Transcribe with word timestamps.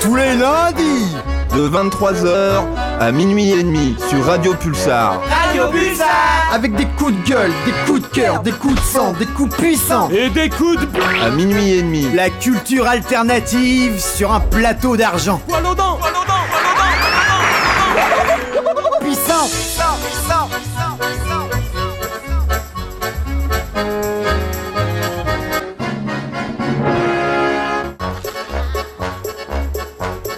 Tous 0.00 0.14
les 0.14 0.34
lundis 0.36 1.16
De 1.54 1.68
23h 1.68 2.62
à 2.98 3.12
minuit 3.12 3.50
et 3.50 3.62
demi 3.62 3.94
sur 4.08 4.24
Radio 4.24 4.54
Pulsar. 4.54 5.20
Radio 5.28 5.68
Pulsar. 5.70 6.06
Avec 6.52 6.74
des 6.76 6.86
coups 6.86 7.12
de 7.12 7.28
gueule, 7.28 7.52
des 7.66 7.72
coups 7.86 8.00
de 8.00 8.06
cœur, 8.06 8.40
des 8.40 8.52
coups 8.52 8.74
de 8.74 8.80
sang, 8.80 9.12
des 9.18 9.26
coups 9.26 9.54
puissants. 9.54 10.08
Et 10.10 10.30
des 10.30 10.48
coups 10.48 10.80
de... 10.80 10.88
À 11.22 11.30
minuit 11.30 11.72
et 11.72 11.82
demi. 11.82 12.06
La 12.14 12.30
culture 12.30 12.86
alternative 12.86 14.00
sur 14.00 14.32
un 14.32 14.40
plateau 14.40 14.96
d'argent. 14.96 15.40
Poil 15.46 15.66
aux 15.66 15.74
dents 15.74 15.98
Poil 16.00 16.12
aux 16.12 16.26
dents 16.26 16.34
Puissant 19.00 19.48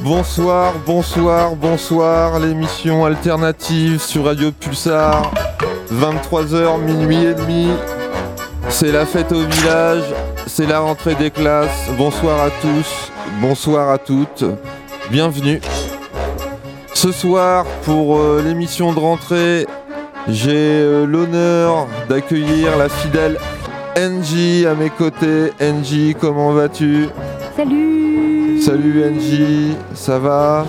Bonsoir, 0.09 0.73
bonsoir, 0.87 1.55
bonsoir, 1.55 2.39
l'émission 2.39 3.05
alternative 3.05 4.01
sur 4.01 4.25
Radio 4.25 4.51
Pulsar, 4.53 5.31
23h, 5.93 6.81
minuit 6.81 7.25
et 7.25 7.35
demi. 7.35 7.69
C'est 8.71 8.91
la 8.91 9.05
fête 9.05 9.33
au 9.33 9.43
village, 9.43 10.05
c'est 10.47 10.65
la 10.65 10.81
rentrée 10.81 11.15
des 11.15 11.31
classes. 11.31 11.91
Bonsoir 11.99 12.41
à 12.41 12.49
tous, 12.49 13.13
bonsoir 13.43 13.91
à 13.91 13.99
toutes, 13.99 14.47
bienvenue. 15.11 15.61
Ce 16.95 17.13
soir, 17.13 17.67
pour 17.85 18.17
euh, 18.17 18.43
l'émission 18.43 18.95
de 18.95 19.01
rentrée, 19.01 19.67
j'ai 20.27 20.81
euh, 20.81 21.05
l'honneur 21.05 21.87
d'accueillir 22.09 22.79
la 22.79 22.89
fidèle 22.89 23.37
Angie 23.95 24.65
à 24.67 24.75
mes 24.75 24.89
côtés. 24.89 25.53
Angie, 25.61 26.17
comment 26.19 26.53
vas-tu? 26.53 27.11
Salut 27.55 28.08
Salut 28.69 29.03
Angie, 29.03 29.75
ça 29.95 30.19
va 30.19 30.67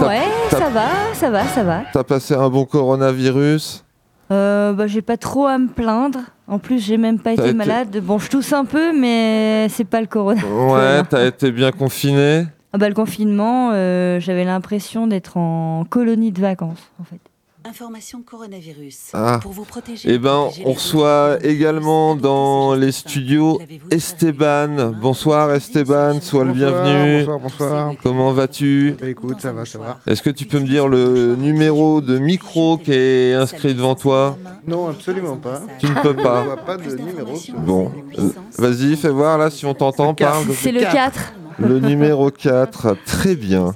Ouais, 0.00 0.28
ça 0.48 0.68
va, 0.68 0.86
ça 1.12 1.28
va, 1.28 1.42
ça 1.42 1.64
va. 1.64 1.80
T'as 1.92 2.04
passé 2.04 2.34
un 2.34 2.48
bon 2.48 2.64
coronavirus 2.66 3.84
Euh, 4.30 4.72
bah, 4.74 4.86
j'ai 4.86 5.02
pas 5.02 5.16
trop 5.16 5.46
à 5.46 5.58
me 5.58 5.66
plaindre. 5.66 6.20
En 6.46 6.60
plus, 6.60 6.78
j'ai 6.78 6.96
même 6.96 7.18
pas 7.18 7.32
été 7.32 7.46
été- 7.46 7.52
malade. 7.52 8.00
Bon, 8.00 8.20
je 8.20 8.30
tousse 8.30 8.52
un 8.52 8.64
peu, 8.64 8.96
mais 8.96 9.66
c'est 9.70 9.82
pas 9.82 10.00
le 10.00 10.06
corona. 10.06 10.40
Ouais, 10.46 11.02
t'as 11.10 11.26
été 11.26 11.50
bien 11.50 11.72
confiné 11.72 12.46
Ah 12.72 12.78
bah, 12.78 12.88
le 12.88 12.94
confinement, 12.94 13.70
euh, 13.72 14.20
j'avais 14.20 14.44
l'impression 14.44 15.08
d'être 15.08 15.36
en 15.36 15.84
colonie 15.90 16.30
de 16.30 16.40
vacances, 16.40 16.92
en 17.00 17.04
fait. 17.04 17.18
Information 17.66 18.20
coronavirus. 18.22 18.98
Ah. 19.14 19.38
Pour 19.42 19.52
vous 19.52 19.64
protéger. 19.64 20.08
Eh 20.12 20.18
ben, 20.18 20.34
protéger 20.44 20.62
on 20.66 20.72
reçoit 20.72 21.38
également 21.42 22.14
dans 22.14 22.74
les 22.74 22.92
studios 22.92 23.58
Esteban. 23.90 24.92
travaillé 24.92 25.00
Bonsoir 25.00 25.50
Esteban, 25.50 26.20
sois 26.20 26.44
le 26.44 26.52
bienvenu. 26.52 27.20
Bonsoir, 27.24 27.38
bonsoir. 27.40 27.92
Comment 28.02 28.32
vas-tu 28.32 28.94
Bah, 29.00 29.08
écoute, 29.08 29.40
ça 29.40 29.52
va, 29.52 29.64
ça 29.64 29.78
va. 29.78 29.98
Est-ce 30.06 30.20
que 30.22 30.28
tu 30.28 30.44
peux 30.44 30.58
me 30.60 30.66
dire 30.66 30.88
le 30.88 31.36
numéro 31.36 32.02
de 32.02 32.18
micro 32.18 32.76
qui 32.76 32.92
est 32.92 33.32
inscrit 33.32 33.74
devant 33.74 33.94
toi 33.94 34.36
Non, 34.68 34.88
absolument 34.90 35.36
pas. 35.36 35.62
Tu 35.78 35.86
ne 35.86 35.94
peux 36.02 36.14
pas. 36.14 36.42
vois 36.44 36.56
pas 36.56 36.76
de 36.76 36.94
numéro. 36.96 37.34
sur- 37.34 37.54
Bon, 37.54 37.90
euh, 38.18 38.28
vas-y, 38.58 38.94
fais 38.96 39.08
voir 39.08 39.38
là 39.38 39.48
si 39.48 39.64
on 39.64 39.72
t'entend, 39.72 40.12
parle. 40.12 40.44
C'est 40.52 40.70
le 40.70 40.80
4. 40.80 41.32
Le 41.58 41.78
numéro 41.80 42.30
4, 42.30 42.94
très 43.06 43.36
bien. 43.36 43.74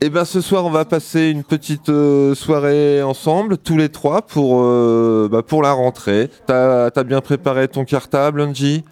Eh 0.00 0.10
ben 0.10 0.24
ce 0.24 0.40
soir 0.40 0.64
on 0.64 0.70
va 0.70 0.84
passer 0.84 1.30
une 1.30 1.44
petite 1.44 1.88
euh, 1.88 2.34
soirée 2.34 3.02
ensemble, 3.02 3.58
tous 3.58 3.76
les 3.76 3.88
trois, 3.88 4.22
pour, 4.22 4.62
euh, 4.62 5.28
bah, 5.30 5.42
pour 5.42 5.62
la 5.62 5.72
rentrée. 5.72 6.30
T'as 6.46 6.86
as 6.94 7.04
bien 7.04 7.20
préparé 7.20 7.68
ton 7.68 7.84
cartable, 7.84 8.40
Angie? 8.40 8.84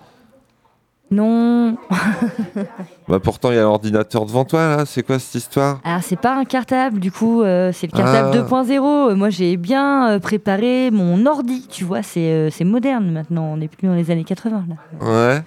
Non. 1.10 1.76
Bah 3.08 3.18
pourtant 3.20 3.50
il 3.50 3.54
y 3.54 3.58
a 3.58 3.62
l'ordinateur 3.62 4.26
devant 4.26 4.44
toi 4.44 4.76
là, 4.76 4.84
c'est 4.84 5.02
quoi 5.02 5.18
cette 5.18 5.34
histoire? 5.36 5.80
Alors, 5.82 6.02
c'est 6.02 6.20
pas 6.20 6.36
un 6.36 6.44
cartable, 6.44 7.00
du 7.00 7.10
coup, 7.10 7.40
euh, 7.40 7.72
c'est 7.72 7.90
le 7.90 7.96
cartable 7.96 8.28
Ah. 8.34 8.36
2.0. 8.36 8.82
Euh, 9.12 9.14
Moi, 9.16 9.30
j'ai 9.30 9.56
bien 9.56 10.18
préparé 10.20 10.90
mon 10.90 11.24
ordi, 11.24 11.66
tu 11.70 11.84
vois, 11.84 12.02
c'est 12.02 12.30
euh, 12.30 12.50
c'est 12.50 12.64
moderne 12.64 13.10
maintenant. 13.10 13.44
On 13.54 13.56
n'est 13.56 13.68
plus 13.68 13.86
dans 13.88 13.94
les 13.94 14.10
années 14.10 14.24
80, 14.24 14.64
là. 14.68 15.06
Ouais. 15.06 15.42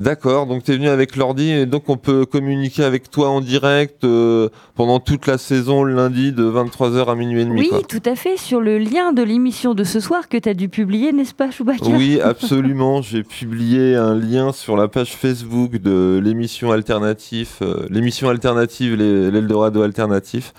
D'accord, 0.00 0.46
donc 0.46 0.64
tu 0.64 0.72
es 0.72 0.74
venu 0.74 0.88
avec 0.88 1.14
l'ordi 1.14 1.52
et 1.52 1.66
donc 1.66 1.88
on 1.88 1.96
peut 1.96 2.26
communiquer 2.26 2.82
avec 2.82 3.10
toi 3.10 3.28
en 3.28 3.40
direct 3.40 4.02
euh, 4.02 4.48
pendant 4.74 4.98
toute 4.98 5.28
la 5.28 5.38
saison 5.38 5.84
le 5.84 5.94
lundi 5.94 6.32
de 6.32 6.42
23h 6.42 7.08
à 7.08 7.14
minuit 7.14 7.42
et 7.42 7.44
demi. 7.44 7.60
Oui, 7.60 7.68
quoi. 7.68 7.82
tout 7.82 8.02
à 8.04 8.16
fait, 8.16 8.36
sur 8.36 8.60
le 8.60 8.78
lien 8.78 9.12
de 9.12 9.22
l'émission 9.22 9.72
de 9.72 9.84
ce 9.84 10.00
soir 10.00 10.28
que 10.28 10.36
tu 10.36 10.48
as 10.48 10.54
dû 10.54 10.68
publier, 10.68 11.12
n'est-ce 11.12 11.34
pas, 11.34 11.52
Chewbacca? 11.52 11.86
Oui, 11.86 12.20
absolument. 12.20 13.02
J'ai 13.02 13.22
publié 13.22 13.94
un 13.94 14.16
lien 14.16 14.52
sur 14.52 14.76
la 14.76 14.88
page 14.88 15.14
Facebook 15.14 15.76
de 15.76 16.20
l'émission 16.22 16.72
alternative, 16.72 17.50
euh, 17.62 17.86
l'émission 17.88 18.28
alternative, 18.30 18.96
l'Eldorado 18.96 19.82
alternatif. 19.82 20.54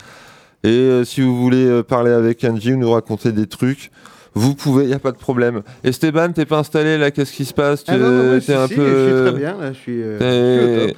Et 0.63 0.69
euh, 0.69 1.03
si 1.03 1.19
vous 1.19 1.35
voulez 1.35 1.83
parler 1.83 2.11
avec 2.11 2.41
Angie 2.45 2.71
ou 2.71 2.77
nous 2.77 2.91
raconter 2.91 3.33
des 3.33 3.47
trucs, 3.47 3.91
vous 4.35 4.53
pouvez, 4.53 4.83
il 4.83 4.87
n'y 4.89 4.93
a 4.93 4.99
pas 4.99 5.11
de 5.11 5.17
problème. 5.17 5.61
Esteban, 5.83 6.31
t'es 6.33 6.45
pas 6.45 6.59
installé 6.59 6.97
là 6.97 7.09
Qu'est-ce 7.09 7.31
qui 7.31 7.45
se 7.45 7.53
passe? 7.53 7.83
Tu 7.83 7.91
Ah 7.91 8.39
si, 8.41 8.53
un 8.53 8.67
si, 8.67 8.75
peu. 8.75 8.85
Je 8.85 9.15
suis 9.15 9.31
très 9.31 9.39
bien, 9.39 9.57
là, 9.57 9.73
je 9.73 9.77
suis, 9.77 10.01
euh. 10.03 10.91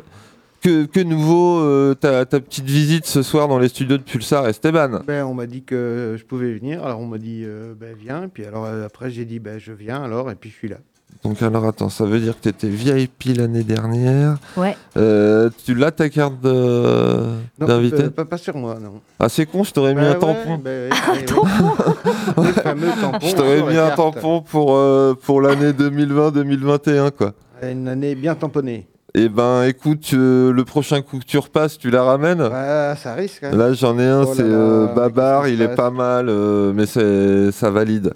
Que, 0.60 0.86
que 0.86 1.00
nouveau 1.00 1.60
euh, 1.60 1.94
ta, 1.94 2.26
ta 2.26 2.40
petite 2.40 2.66
visite 2.66 3.06
ce 3.06 3.22
soir 3.22 3.48
dans 3.48 3.60
les 3.60 3.68
studios 3.68 3.98
de 3.98 4.02
Pulsar, 4.02 4.48
Esteban? 4.48 5.02
Ben, 5.06 5.24
on 5.24 5.36
m'a 5.36 5.46
dit 5.46 5.64
que 5.64 6.16
je 6.18 6.26
pouvais 6.26 6.52
venir, 6.52 6.84
alors 6.84 7.00
on 7.00 7.06
m'a 7.06 7.20
dit 7.20 7.44
euh, 7.46 7.76
ben, 7.80 7.96
viens, 7.98 8.24
et 8.24 8.28
puis 8.28 8.44
alors 8.44 8.66
euh, 8.66 8.86
après 8.86 9.12
j'ai 9.12 9.24
dit 9.24 9.38
ben, 9.38 9.60
je 9.60 9.72
viens 9.72 10.02
alors, 10.02 10.32
et 10.32 10.36
puis 10.36 10.50
je 10.50 10.56
suis 10.56 10.68
là. 10.68 10.78
Donc 11.24 11.42
alors 11.42 11.66
attends, 11.66 11.90
ça 11.90 12.06
veut 12.06 12.20
dire 12.20 12.36
que 12.38 12.44
tu 12.44 12.50
étais 12.50 12.68
VIP 12.70 13.36
l'année 13.36 13.64
dernière. 13.64 14.38
Ouais. 14.56 14.78
Euh, 14.98 15.50
tu 15.66 15.74
l'as 15.74 15.92
ta 15.92 16.10
carte 16.10 16.36
d'invité 16.42 18.04
euh, 18.04 18.10
pas, 18.12 18.24
pas 18.26 18.38
sur 18.38 18.56
moi, 18.56 18.78
non. 18.82 19.02
Ah 19.20 19.28
c'est 19.28 19.46
con, 19.46 19.64
je 19.64 19.72
t'aurais 19.74 19.94
mis 19.96 20.06
un 20.06 20.14
tampon. 20.14 20.62
ouais, 20.64 20.90
ouais, 20.90 20.90
Le 22.38 22.54
fameux 22.54 22.88
tampon. 23.02 23.28
Je 23.28 23.36
t'aurais 23.36 23.58
la 23.58 23.64
mis 23.72 23.78
un 23.78 23.88
carte. 23.88 23.96
tampon 23.98 24.42
pour, 24.42 24.76
euh, 24.76 25.16
pour 25.22 25.42
l'année 25.42 25.72
2020-2021 25.72 27.12
quoi. 27.12 27.34
Une 27.64 27.88
année 27.88 28.16
bien 28.16 28.36
tamponnée. 28.36 28.88
Eh 29.16 29.30
ben 29.30 29.64
écoute, 29.64 30.12
euh, 30.14 30.52
le 30.54 30.64
prochain 30.66 31.02
coup 31.02 31.18
que 31.20 31.26
tu 31.26 31.40
repasses, 31.40 31.78
tu 31.80 31.90
la 31.90 32.04
ramènes 32.04 32.42
Ouais, 32.42 32.94
ça 33.02 33.16
risque. 33.18 33.44
hein. 33.44 33.52
Là 33.56 33.74
j'en 33.74 33.98
ai 33.98 34.06
un, 34.06 34.22
Oh 34.24 34.34
c'est 34.36 34.44
euh, 34.46 34.86
Babar, 34.94 35.48
il 35.48 35.62
est 35.62 35.76
pas 35.76 35.90
mal, 35.90 36.28
euh, 36.30 36.72
mais 36.76 36.86
c'est 36.86 37.52
ça 37.52 37.72
valide. 37.72 38.14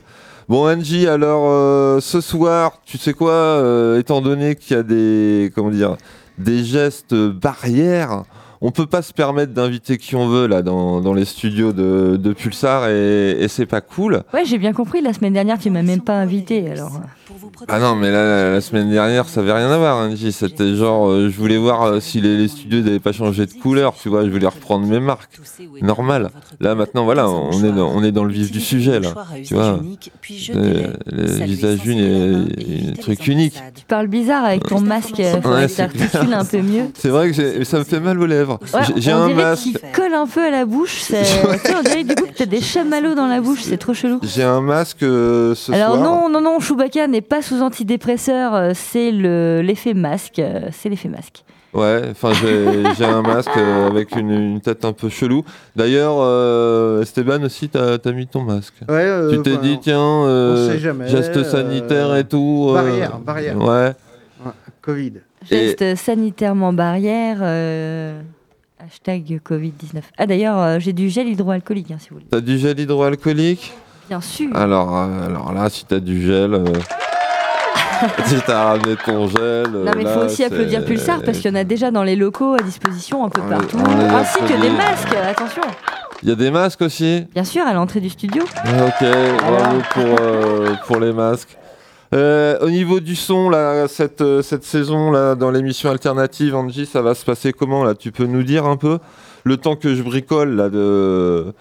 Bon 0.51 0.67
Angie, 0.67 1.07
alors 1.07 1.45
euh, 1.49 2.01
ce 2.01 2.19
soir, 2.19 2.81
tu 2.85 2.97
sais 2.97 3.13
quoi, 3.13 3.31
euh, 3.31 3.97
étant 3.97 4.19
donné 4.19 4.55
qu'il 4.55 4.75
y 4.75 4.79
a 4.81 4.83
des 4.83 5.49
comment 5.55 5.69
dire 5.69 5.95
des 6.39 6.65
gestes 6.65 7.15
barrières, 7.15 8.23
on 8.59 8.71
peut 8.71 8.85
pas 8.85 9.01
se 9.01 9.13
permettre 9.13 9.53
d'inviter 9.53 9.97
qui 9.97 10.17
on 10.17 10.27
veut 10.27 10.47
là 10.47 10.61
dans, 10.61 11.13
les 11.13 11.23
studios 11.23 11.71
de, 11.71 12.17
de 12.17 12.33
Pulsar 12.33 12.89
et, 12.89 13.31
et 13.39 13.47
c'est 13.47 13.65
pas 13.65 13.79
cool. 13.79 14.23
Ouais, 14.33 14.43
j'ai 14.43 14.57
bien 14.57 14.73
compris. 14.73 14.99
La 14.99 15.13
semaine 15.13 15.31
dernière, 15.31 15.57
tu 15.57 15.69
m'as 15.69 15.83
même 15.83 16.01
pas 16.01 16.15
invité. 16.17 16.69
Alors, 16.69 16.99
Ah 17.67 17.79
non, 17.79 17.95
mais 17.95 18.11
là, 18.11 18.23
la, 18.25 18.51
la 18.53 18.61
semaine 18.61 18.89
dernière, 18.89 19.27
ça 19.27 19.41
avait 19.41 19.53
rien 19.53 19.69
à 19.69 19.77
voir, 19.77 19.97
Angie. 19.97 20.31
C'était 20.31 20.75
genre, 20.75 21.09
euh, 21.09 21.29
je 21.29 21.37
voulais 21.37 21.57
voir 21.57 21.83
euh, 21.83 21.99
si 21.99 22.21
les, 22.21 22.37
les 22.37 22.47
studios 22.47 22.81
n'avaient 22.81 22.99
pas 22.99 23.11
changé 23.11 23.45
de 23.45 23.53
couleur, 23.53 23.93
tu 24.01 24.09
vois, 24.09 24.23
je 24.25 24.29
voulais 24.29 24.47
reprendre 24.47 24.85
mes 24.85 24.99
marques. 24.99 25.39
Normal. 25.81 26.29
Là, 26.59 26.75
maintenant, 26.75 27.03
voilà, 27.05 27.29
on 27.29 27.63
est 27.63 27.71
dans, 27.71 27.89
on 27.89 28.03
est 28.03 28.11
dans 28.11 28.23
le 28.23 28.33
vif 28.33 28.51
du 28.51 28.59
sujet, 28.61 28.99
là. 28.99 29.09
Tu 29.45 29.53
vois, 29.53 29.79
Euh, 30.55 30.87
le 31.11 31.25
visage 31.45 31.85
une 31.85 31.99
et, 31.99 32.89
et 32.89 32.93
truc 32.99 33.27
unique. 33.27 33.55
tu 33.75 33.85
parles 33.85 34.07
bizarre 34.07 34.45
avec 34.45 34.63
ton 34.67 34.79
masque. 34.81 35.17
Ouais, 35.19 35.67
t'articules 35.67 36.33
un 36.33 36.45
peu 36.45 36.61
mieux. 36.61 36.85
C'est 36.95 37.09
vrai 37.09 37.31
que 37.31 37.63
ça 37.63 37.79
me 37.79 37.83
fait 37.83 37.99
mal 37.99 38.19
aux 38.19 38.25
lèvres. 38.25 38.59
Ouais, 38.73 38.81
J'ai- 38.97 39.11
un 39.11 39.29
masque. 39.29 39.63
qu'il 39.63 39.77
colle 39.93 40.13
un 40.13 40.25
peu 40.27 40.41
à 40.45 40.49
la 40.51 40.65
bouche. 40.65 41.01
c'est- 41.01 41.23
on 41.77 41.81
dirait 41.83 42.03
du 42.03 42.15
coup 42.15 42.25
que 42.25 42.33
t'as 42.37 42.45
des 42.45 42.61
chamallows 42.61 43.15
dans 43.15 43.27
la 43.27 43.41
bouche. 43.41 43.61
C'est 43.63 43.77
trop 43.77 43.93
chelou. 43.93 44.19
J'ai 44.23 44.43
un 44.43 44.61
masque 44.61 45.03
euh, 45.03 45.53
ce 45.55 45.71
Alors 45.71 45.95
soir. 45.95 46.03
non, 46.03 46.29
non, 46.29 46.41
non, 46.41 46.59
Chewbacca 46.59 47.07
n'est 47.07 47.20
pas 47.21 47.41
sous 47.41 47.61
antidépresseur, 47.61 48.53
euh, 48.55 48.71
c'est 48.73 49.11
le- 49.11 49.61
l'effet 49.61 49.93
masque, 49.93 50.39
euh, 50.39 50.69
c'est 50.71 50.89
l'effet 50.89 51.09
masque. 51.09 51.43
Ouais, 51.73 52.01
enfin 52.11 52.33
j'ai 52.97 53.05
un 53.05 53.21
masque 53.21 53.55
euh, 53.55 53.87
avec 53.89 54.15
une, 54.17 54.29
une 54.31 54.59
tête 54.61 54.83
un 54.83 54.91
peu 54.91 55.07
chelou. 55.07 55.43
D'ailleurs, 55.75 56.15
euh, 56.19 57.01
Esteban 57.01 57.41
aussi, 57.43 57.69
t'as 57.69 57.97
as 58.03 58.11
mis 58.11 58.27
ton 58.27 58.41
masque. 58.41 58.73
Ouais, 58.89 58.95
euh, 59.05 59.31
tu 59.37 59.41
t'es 59.41 59.53
enfin, 59.53 59.61
dit 59.61 59.79
tiens, 59.81 59.99
euh, 60.25 60.77
geste 61.07 61.37
euh, 61.37 61.43
sanitaire 61.45 62.13
et 62.17 62.25
tout. 62.25 62.67
euh, 62.71 62.73
barrière, 62.73 63.19
barrière. 63.19 63.57
Ouais. 63.57 63.93
Ouais, 64.45 64.51
Covid. 64.81 65.13
Geste 65.49 65.95
sanitairement 65.95 66.73
barrière, 66.73 67.37
euh, 67.41 68.19
hashtag 68.83 69.39
Covid-19. 69.47 70.01
Ah 70.17 70.25
d'ailleurs, 70.27 70.59
euh, 70.59 70.77
j'ai 70.79 70.91
du 70.93 71.09
gel 71.09 71.27
hydroalcoolique, 71.29 71.91
hein, 71.91 71.97
si 71.99 72.09
vous 72.09 72.15
voulez. 72.17 72.27
T'as 72.29 72.41
du 72.41 72.57
gel 72.57 72.77
hydroalcoolique? 72.79 73.71
Bien 74.09 74.19
sûr. 74.19 74.53
alors, 74.57 74.93
euh, 74.97 75.25
alors 75.27 75.53
là, 75.53 75.69
si 75.69 75.85
t'as 75.85 75.99
du 76.01 76.21
gel, 76.21 76.53
si 78.25 78.35
t'as 78.45 78.63
ramené 78.63 78.95
ton 79.05 79.27
gel. 79.27 79.67
Non 79.71 79.91
mais 79.95 80.03
il 80.03 80.07
faut 80.07 80.21
aussi 80.21 80.43
applaudir 80.43 80.83
Pulsar 80.85 81.21
parce 81.23 81.39
qu'il 81.39 81.51
y 81.51 81.53
en 81.53 81.57
a 81.57 81.63
déjà 81.63 81.91
dans 81.91 82.03
les 82.03 82.15
locaux 82.15 82.55
à 82.55 82.61
disposition 82.61 83.25
un 83.25 83.29
peu 83.29 83.41
partout, 83.41 83.77
ainsi 83.79 84.39
que 84.39 84.61
des 84.61 84.69
masques, 84.69 85.15
attention. 85.15 85.63
Il 86.23 86.29
y 86.29 86.31
a 86.31 86.35
des 86.35 86.51
masques 86.51 86.81
aussi 86.81 87.25
Bien 87.33 87.43
sûr, 87.43 87.65
à 87.65 87.73
l'entrée 87.73 87.99
du 87.99 88.09
studio. 88.09 88.43
Ok, 88.43 89.07
bravo 89.39 89.77
pour, 89.91 90.15
euh, 90.21 90.73
pour 90.85 90.99
les 90.99 91.13
masques. 91.13 91.57
Euh, 92.13 92.59
au 92.59 92.69
niveau 92.69 92.99
du 92.99 93.15
son, 93.15 93.49
là, 93.49 93.87
cette, 93.87 94.21
euh, 94.21 94.41
cette 94.41 94.65
saison, 94.65 95.11
là, 95.11 95.33
dans 95.35 95.49
l'émission 95.49 95.89
alternative, 95.89 96.55
Angie, 96.55 96.85
ça 96.85 97.01
va 97.01 97.15
se 97.15 97.23
passer 97.23 97.53
comment, 97.53 97.85
là? 97.85 97.95
Tu 97.95 98.11
peux 98.11 98.25
nous 98.25 98.43
dire 98.43 98.65
un 98.65 98.75
peu? 98.75 98.99
Le 99.45 99.57
temps 99.57 99.75
que 99.77 99.95
je 99.95 100.03
bricole, 100.03 100.55
là, 100.55 100.69
de... 100.69 101.53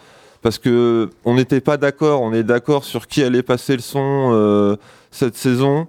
Parce 0.42 0.58
que 0.58 1.10
on 1.24 1.34
n'était 1.34 1.60
pas 1.60 1.76
d'accord, 1.76 2.22
on 2.22 2.32
est 2.32 2.42
d'accord 2.42 2.84
sur 2.84 3.06
qui 3.06 3.22
allait 3.22 3.42
passer 3.42 3.74
le 3.74 3.82
son 3.82 4.30
euh, 4.32 4.76
cette 5.10 5.36
saison. 5.36 5.86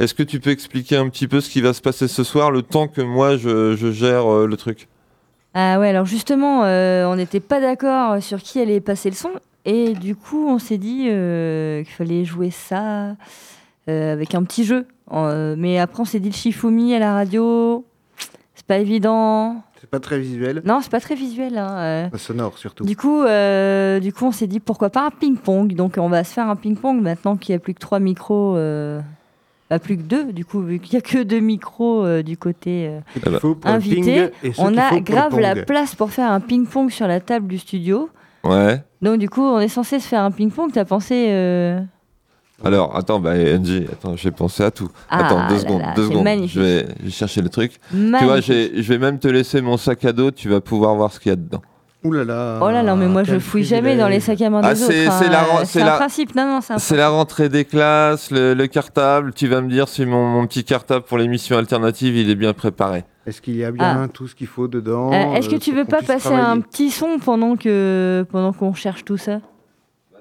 Est-ce 0.00 0.14
que 0.14 0.22
tu 0.22 0.38
peux 0.38 0.50
expliquer 0.50 0.96
un 0.96 1.08
petit 1.08 1.26
peu 1.26 1.40
ce 1.40 1.50
qui 1.50 1.60
va 1.60 1.72
se 1.72 1.80
passer 1.80 2.06
ce 2.08 2.22
soir, 2.22 2.50
le 2.50 2.62
temps 2.62 2.86
que 2.88 3.00
moi, 3.00 3.36
je, 3.36 3.74
je 3.76 3.90
gère 3.90 4.32
euh, 4.32 4.46
le 4.46 4.56
truc? 4.56 4.88
Ah 5.54 5.80
ouais, 5.80 5.88
alors 5.88 6.06
justement, 6.06 6.64
euh, 6.64 7.04
on 7.06 7.16
n'était 7.16 7.40
pas 7.40 7.60
d'accord 7.60 8.22
sur 8.22 8.38
qui 8.40 8.60
allait 8.60 8.80
passer 8.80 9.10
le 9.10 9.16
son. 9.16 9.30
Et 9.64 9.94
du 9.94 10.14
coup, 10.14 10.46
on 10.48 10.58
s'est 10.58 10.78
dit 10.78 11.06
euh, 11.08 11.82
qu'il 11.82 11.92
fallait 11.92 12.24
jouer 12.24 12.50
ça 12.50 13.16
euh, 13.88 14.12
avec 14.12 14.34
un 14.34 14.44
petit 14.44 14.64
jeu. 14.64 14.86
Euh, 15.12 15.56
mais 15.58 15.78
après, 15.80 16.00
on 16.00 16.04
s'est 16.04 16.20
dit 16.20 16.28
le 16.28 16.34
Shifumi 16.34 16.94
à 16.94 17.00
la 17.00 17.12
radio, 17.12 17.84
c'est 18.54 18.66
pas 18.66 18.78
évident. 18.78 19.62
C'est 19.80 19.90
pas 19.90 20.00
très 20.00 20.18
visuel. 20.20 20.62
Non, 20.64 20.80
c'est 20.80 20.90
pas 20.90 21.00
très 21.00 21.14
visuel. 21.16 21.58
hein, 21.58 21.76
euh. 21.78 22.08
Pas 22.08 22.18
sonore 22.18 22.56
surtout. 22.56 22.84
Du 22.84 22.96
coup, 22.96 23.22
euh, 23.22 23.98
du 24.00 24.12
coup, 24.12 24.26
on 24.26 24.32
s'est 24.32 24.46
dit 24.46 24.60
pourquoi 24.60 24.90
pas 24.90 25.06
un 25.06 25.10
ping-pong? 25.10 25.74
Donc, 25.74 25.96
on 25.98 26.08
va 26.08 26.22
se 26.24 26.32
faire 26.32 26.48
un 26.48 26.56
ping-pong 26.56 27.00
maintenant 27.00 27.36
qu'il 27.36 27.52
n'y 27.52 27.56
a 27.56 27.58
plus 27.58 27.74
que 27.74 27.80
trois 27.80 27.98
micros. 27.98 28.56
Bah, 29.70 29.78
plus 29.78 29.96
que 29.96 30.02
deux, 30.02 30.32
du 30.32 30.44
coup, 30.44 30.60
vu 30.62 30.78
qu'il 30.78 30.92
n'y 30.94 30.98
a 30.98 31.00
que 31.02 31.22
deux 31.22 31.40
micros 31.40 32.04
euh, 32.04 32.22
du 32.22 32.36
côté. 32.36 32.88
euh, 33.26 33.38
Invité, 33.64 34.30
on 34.58 34.76
a 34.78 35.00
grave 35.00 35.38
la 35.40 35.54
place 35.64 35.94
pour 35.94 36.10
faire 36.10 36.30
un 36.32 36.40
ping-pong 36.40 36.90
sur 36.90 37.06
la 37.06 37.20
table 37.20 37.46
du 37.48 37.58
studio. 37.58 38.08
Ouais. 38.44 38.82
Donc, 39.02 39.18
du 39.18 39.28
coup, 39.28 39.42
on 39.42 39.58
est 39.60 39.68
censé 39.68 39.98
se 40.00 40.08
faire 40.08 40.22
un 40.22 40.30
ping-pong. 40.30 40.70
T'as 40.72 40.84
pensé. 40.84 41.26
euh, 41.30 41.80
Alors, 42.64 42.96
attends, 42.96 43.20
bah, 43.20 43.32
Angie, 43.32 43.84
attends, 43.92 44.16
j'ai 44.16 44.30
pensé 44.30 44.62
à 44.62 44.70
tout. 44.70 44.88
Ah 45.10 45.26
attends, 45.26 45.48
deux 45.48 45.58
secondes, 45.58 45.80
là, 45.82 45.92
deux 45.94 46.04
secondes. 46.08 46.24
magnifique. 46.24 46.54
Je 46.54 46.60
vais, 46.60 46.86
je 47.00 47.04
vais 47.04 47.10
chercher 47.10 47.42
le 47.42 47.48
truc. 47.48 47.72
Tu 47.90 48.24
vois, 48.24 48.40
je 48.40 48.80
vais 48.82 48.98
même 48.98 49.18
te 49.18 49.28
laisser 49.28 49.60
mon 49.60 49.76
sac 49.76 50.04
à 50.04 50.12
dos, 50.12 50.30
tu 50.30 50.48
vas 50.48 50.60
pouvoir 50.60 50.94
voir 50.94 51.12
ce 51.12 51.20
qu'il 51.20 51.30
y 51.30 51.32
a 51.32 51.36
dedans. 51.36 51.62
Ouh 52.04 52.12
là 52.12 52.24
là. 52.24 52.60
Oh 52.62 52.70
là 52.70 52.82
là, 52.84 52.94
mais 52.94 53.08
moi 53.08 53.24
je 53.24 53.38
fouille 53.40 53.64
jamais 53.64 53.96
dans 53.96 54.06
les 54.08 54.20
sacs 54.20 54.40
à 54.40 54.50
main 54.50 54.60
des 54.60 54.68
Ah, 54.68 54.70
autres. 54.72 54.80
c'est- 54.86 55.06
hein. 55.08 55.20
la- 55.84 55.94
un 55.94 55.98
principe. 55.98 56.34
Non, 56.36 56.46
non, 56.46 56.60
c'est 56.78 56.96
la 56.96 57.08
rentrée 57.08 57.48
des 57.48 57.64
classes, 57.64 58.30
le, 58.30 58.54
le 58.54 58.66
cartable. 58.68 59.32
Tu 59.34 59.48
vas 59.48 59.60
me 59.60 59.68
dire 59.68 59.88
si 59.88 60.06
mon, 60.06 60.24
mon 60.26 60.46
petit 60.46 60.62
cartable 60.62 61.04
pour 61.04 61.18
l'émission 61.18 61.58
alternative, 61.58 62.16
il 62.16 62.30
est 62.30 62.36
bien 62.36 62.52
préparé. 62.52 63.04
Est-ce 63.26 63.42
qu'il 63.42 63.56
y 63.56 63.64
a 63.64 63.72
bien 63.72 64.02
Ah. 64.04 64.08
tout 64.12 64.28
ce 64.28 64.34
qu'il 64.36 64.46
faut 64.46 64.68
dedans 64.68 65.12
Euh, 65.12 65.34
Est-ce 65.34 65.48
que 65.48 65.56
euh, 65.56 65.58
tu 65.58 65.72
veux 65.72 65.84
pas 65.84 66.00
passer 66.02 66.28
un 66.32 66.60
petit 66.60 66.90
son 66.90 67.18
pendant 67.18 67.56
que 67.56 68.24
pendant 68.30 68.52
qu'on 68.52 68.74
cherche 68.74 69.04
tout 69.04 69.16
ça? 69.18 69.40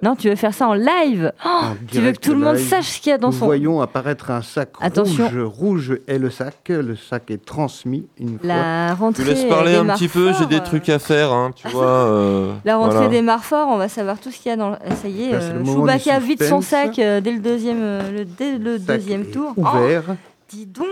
Non, 0.03 0.15
tu 0.15 0.29
veux 0.29 0.35
faire 0.35 0.53
ça 0.53 0.67
en 0.67 0.73
live 0.75 1.31
Oh, 1.45 1.49
Tu 1.91 1.99
veux 1.99 2.11
que 2.11 2.19
tout 2.19 2.33
le 2.33 2.37
monde 2.39 2.55
live 2.57 2.67
sache 2.69 2.85
ce 2.97 3.01
qu'il 3.01 3.09
y 3.09 3.13
a 3.13 3.17
dans 3.17 3.29
Nous 3.31 3.37
son. 3.37 3.45
voyons 3.45 3.81
apparaître 3.81 4.29
un 4.29 4.41
sac 4.43 4.69
Attention. 4.79 5.27
rouge. 5.27 5.41
Rouge 5.43 5.99
est 6.07 6.19
le 6.19 6.29
sac. 6.29 6.55
Le 6.69 6.95
sac 6.95 7.31
est 7.31 7.43
transmis 7.43 8.07
une 8.19 8.37
fois. 8.37 8.47
La 8.47 8.89
Je 8.95 8.99
rentrée. 8.99 9.23
te 9.23 9.27
laisse 9.29 9.45
parler 9.45 9.71
des 9.71 9.77
un 9.79 9.85
petit 9.95 10.07
peu, 10.07 10.33
j'ai 10.33 10.45
des 10.45 10.55
Marforts, 10.57 10.63
trucs 10.63 10.89
à 10.89 10.99
faire, 10.99 11.31
hein, 11.33 11.51
tu 11.55 11.67
vois. 11.69 11.85
euh, 11.85 12.53
La 12.63 12.77
rentrée 12.77 12.93
voilà. 12.95 13.09
des 13.09 13.21
Marforts, 13.23 13.67
on 13.69 13.77
va 13.77 13.89
savoir 13.89 14.19
tout 14.19 14.29
ce 14.31 14.37
qu'il 14.37 14.49
y 14.49 14.53
a 14.53 14.57
dans. 14.57 14.69
le- 14.71 14.77
Ah, 14.87 14.95
Ça 14.95 15.07
y 15.07 15.23
est, 15.23 15.31
Là, 15.31 15.41
c'est 15.41 15.47
euh, 15.53 15.65
Chewbacca 15.65 16.19
vide 16.19 16.43
son 16.43 16.61
sac 16.61 16.99
euh, 16.99 17.19
dès 17.19 17.31
le 17.31 17.39
deuxième, 17.39 17.79
euh, 17.81 18.11
le, 18.19 18.25
dès 18.25 18.57
le 18.57 18.77
Sac 18.77 18.97
deuxième 18.97 19.21
est 19.21 19.31
tour. 19.31 19.53
Oh, 19.57 19.61
Ouvert. 19.61 20.03
dis 20.49 20.65
donc 20.67 20.85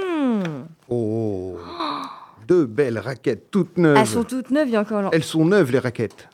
Oh. 0.89 1.57
Deux 2.47 2.65
belles 2.65 2.99
raquettes 2.99 3.49
toutes 3.51 3.77
neuves. 3.77 3.97
Elles 3.97 4.05
sont 4.07 4.23
toutes 4.23 4.51
neuves, 4.51 4.67
il 4.67 4.73
y 4.73 4.77
a 4.77 4.81
encore. 4.81 5.09
Elles 5.11 5.23
sont 5.23 5.45
neuves, 5.45 5.71
les 5.71 5.79
raquettes. 5.79 6.27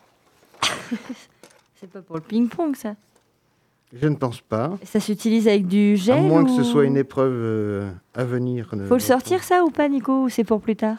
C'est 1.82 1.90
pas 1.90 2.00
pour 2.02 2.16
le 2.16 2.22
ping-pong, 2.22 2.76
ça. 2.76 2.94
Je 4.00 4.08
ne 4.08 4.16
pense 4.16 4.40
pas. 4.40 4.70
Ça 4.86 5.00
s'utilise 5.00 5.48
avec 5.48 5.68
du 5.68 5.98
gel 5.98 6.20
à 6.20 6.22
moins 6.22 6.46
que 6.46 6.52
ce 6.52 6.64
soit 6.64 6.86
une 6.86 6.96
épreuve 6.96 7.34
euh, 7.34 7.90
à 8.16 8.24
venir. 8.24 8.70
euh, 8.74 8.88
Faut 8.88 8.94
le 8.94 9.00
sortir, 9.02 9.44
ça, 9.44 9.64
ou 9.66 9.70
pas, 9.70 9.90
Nico 9.90 10.24
Ou 10.24 10.30
c'est 10.30 10.44
pour 10.46 10.62
plus 10.62 10.76
tard 10.78 10.96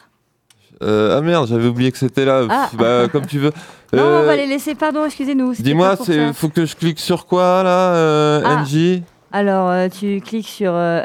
Euh, 0.83 1.17
ah 1.17 1.23
merde, 1.23 1.47
j'avais 1.49 1.69
oublié 1.69 1.91
que 1.93 1.97
c'était 1.99 2.25
là. 2.27 2.43
Ah. 2.51 2.67
Pff, 2.71 2.79
Bah, 2.79 3.09
comme 3.13 3.27
tu 3.27 3.39
veux. 3.39 3.53
Non, 3.93 4.03
Euh, 4.03 4.23
on 4.23 4.27
va 4.27 4.37
les 4.37 4.47
laisser, 4.47 4.75
pardon, 4.75 5.05
excusez-nous. 5.07 5.55
Dis-moi, 5.55 5.97
ça. 5.97 6.33
faut 6.35 6.49
que 6.51 6.67
je 6.67 6.75
clique 6.77 6.99
sur 6.99 7.25
quoi 7.27 7.63
là, 7.63 7.95
euh, 7.95 8.43
Ah. 8.45 8.63
NJ 8.63 9.03
Alors, 9.31 9.71
euh, 9.71 9.89
tu 9.89 10.21
cliques 10.21 10.49
sur. 10.49 10.73
euh, 10.75 11.03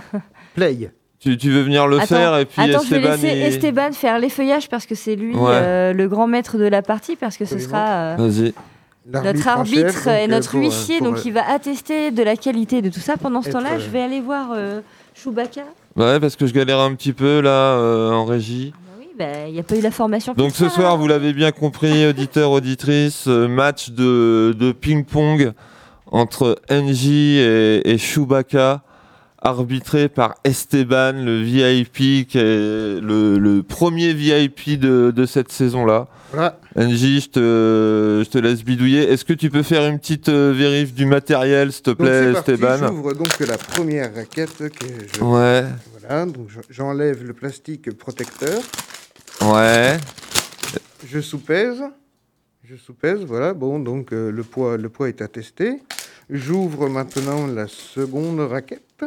Play. 0.54 0.90
tu, 1.18 1.36
tu 1.36 1.50
veux 1.50 1.62
venir 1.62 1.86
le 1.86 1.96
Attends, 1.98 2.06
faire 2.06 2.38
et 2.38 2.46
puis 2.46 2.62
Attends, 2.62 2.82
je 2.84 2.94
vais 2.94 2.96
Esteban. 3.00 3.10
laisser 3.10 3.36
il- 3.36 3.42
Esteban 3.42 3.92
faire 3.92 4.18
l'effeuillage 4.18 4.68
parce 4.70 4.86
que 4.86 4.94
c'est 4.94 5.16
lui 5.16 5.34
Ouais. 5.34 5.50
euh, 5.52 5.92
le 5.92 6.08
grand 6.08 6.26
maître 6.28 6.56
de 6.56 6.64
la 6.64 6.80
partie, 6.80 7.16
parce 7.16 7.36
que 7.36 7.44
ce 7.44 7.54
Absolument. 7.56 7.76
sera 7.78 7.88
euh, 7.90 8.16
Vas-y. 8.16 8.54
Notre 9.12 9.48
arbitre 9.48 10.08
et 10.08 10.24
euh, 10.24 10.26
notre 10.26 10.50
pour, 10.50 10.60
euh, 10.60 10.62
huissier, 10.64 10.98
pour, 10.98 11.08
donc 11.08 11.18
euh, 11.18 11.22
il 11.24 11.32
va 11.32 11.48
attester 11.48 12.10
de 12.10 12.22
la 12.22 12.36
qualité 12.36 12.82
de 12.82 12.88
tout 12.90 13.00
ça. 13.00 13.16
Pendant 13.16 13.42
ce 13.42 13.50
temps-là, 13.50 13.74
euh, 13.74 13.78
je 13.78 13.88
vais 13.90 14.00
aller 14.02 14.20
voir 14.20 14.48
euh, 14.54 14.80
Chewbacca. 15.14 15.62
Ouais, 15.96 16.20
parce 16.20 16.36
que 16.36 16.46
je 16.46 16.52
galère 16.52 16.80
un 16.80 16.94
petit 16.94 17.12
peu 17.12 17.40
là 17.40 17.50
euh, 17.50 18.10
en 18.12 18.24
régie. 18.24 18.72
Bah 18.74 18.96
oui, 18.98 19.06
bah, 19.18 19.46
il 19.48 19.54
n'y 19.54 19.60
a 19.60 19.62
pas 19.62 19.76
eu 19.76 19.80
la 19.80 19.90
formation. 19.90 20.34
pour 20.34 20.42
Donc 20.44 20.54
ce 20.54 20.68
ça. 20.68 20.74
soir, 20.74 20.96
vous 20.98 21.06
l'avez 21.08 21.32
bien 21.32 21.52
compris, 21.52 22.06
auditeurs, 22.08 22.50
auditrices, 22.50 23.28
euh, 23.28 23.46
match 23.48 23.90
de, 23.90 24.54
de 24.58 24.72
ping-pong 24.72 25.52
entre 26.10 26.58
NJ 26.70 27.06
et, 27.08 27.90
et 27.92 27.98
Chewbacca, 27.98 28.82
arbitré 29.42 30.08
par 30.08 30.34
Esteban, 30.44 31.12
le 31.24 31.40
VIP, 31.42 32.26
qui 32.28 32.38
est 32.38 33.00
le, 33.00 33.38
le 33.38 33.62
premier 33.62 34.12
VIP 34.12 34.78
de, 34.78 35.12
de 35.14 35.26
cette 35.26 35.52
saison-là. 35.52 36.08
Voilà. 36.32 36.58
NJ, 36.74 37.20
je 37.20 37.28
te, 37.28 38.22
je 38.24 38.28
te 38.30 38.38
laisse 38.38 38.64
bidouiller. 38.64 39.02
Est-ce 39.10 39.24
que 39.24 39.32
tu 39.32 39.48
peux 39.50 39.62
faire 39.62 39.86
une 39.86 39.98
petite 39.98 40.28
euh, 40.28 40.52
vérif 40.54 40.92
du 40.94 41.06
matériel, 41.06 41.72
s'il 41.72 41.82
te 41.82 41.90
Donc 41.90 41.98
plaît, 42.00 42.32
parti, 42.32 42.50
Esteban 42.52 42.88
j'ouvre 42.88 43.12
donc 43.14 43.38
la 43.40 43.56
première 43.56 44.14
raquette 44.14 44.58
que 44.58 44.86
je... 45.14 45.20
Ouais, 45.22 45.64
Voilà, 46.00 46.26
donc 46.26 46.48
je- 46.48 46.60
j'enlève 46.68 47.22
le 47.24 47.32
plastique 47.32 47.96
protecteur, 47.96 48.60
ouais. 49.42 49.96
je 51.06 51.20
soupèse, 51.20 51.82
je 52.64 52.74
soupèse, 52.76 53.20
voilà, 53.24 53.54
bon, 53.54 53.78
donc 53.78 54.12
euh, 54.12 54.30
le, 54.32 54.42
poids, 54.42 54.76
le 54.76 54.88
poids 54.88 55.08
est 55.08 55.22
attesté. 55.22 55.80
J'ouvre 56.28 56.88
maintenant 56.88 57.46
la 57.46 57.68
seconde 57.68 58.40
raquette, 58.40 59.04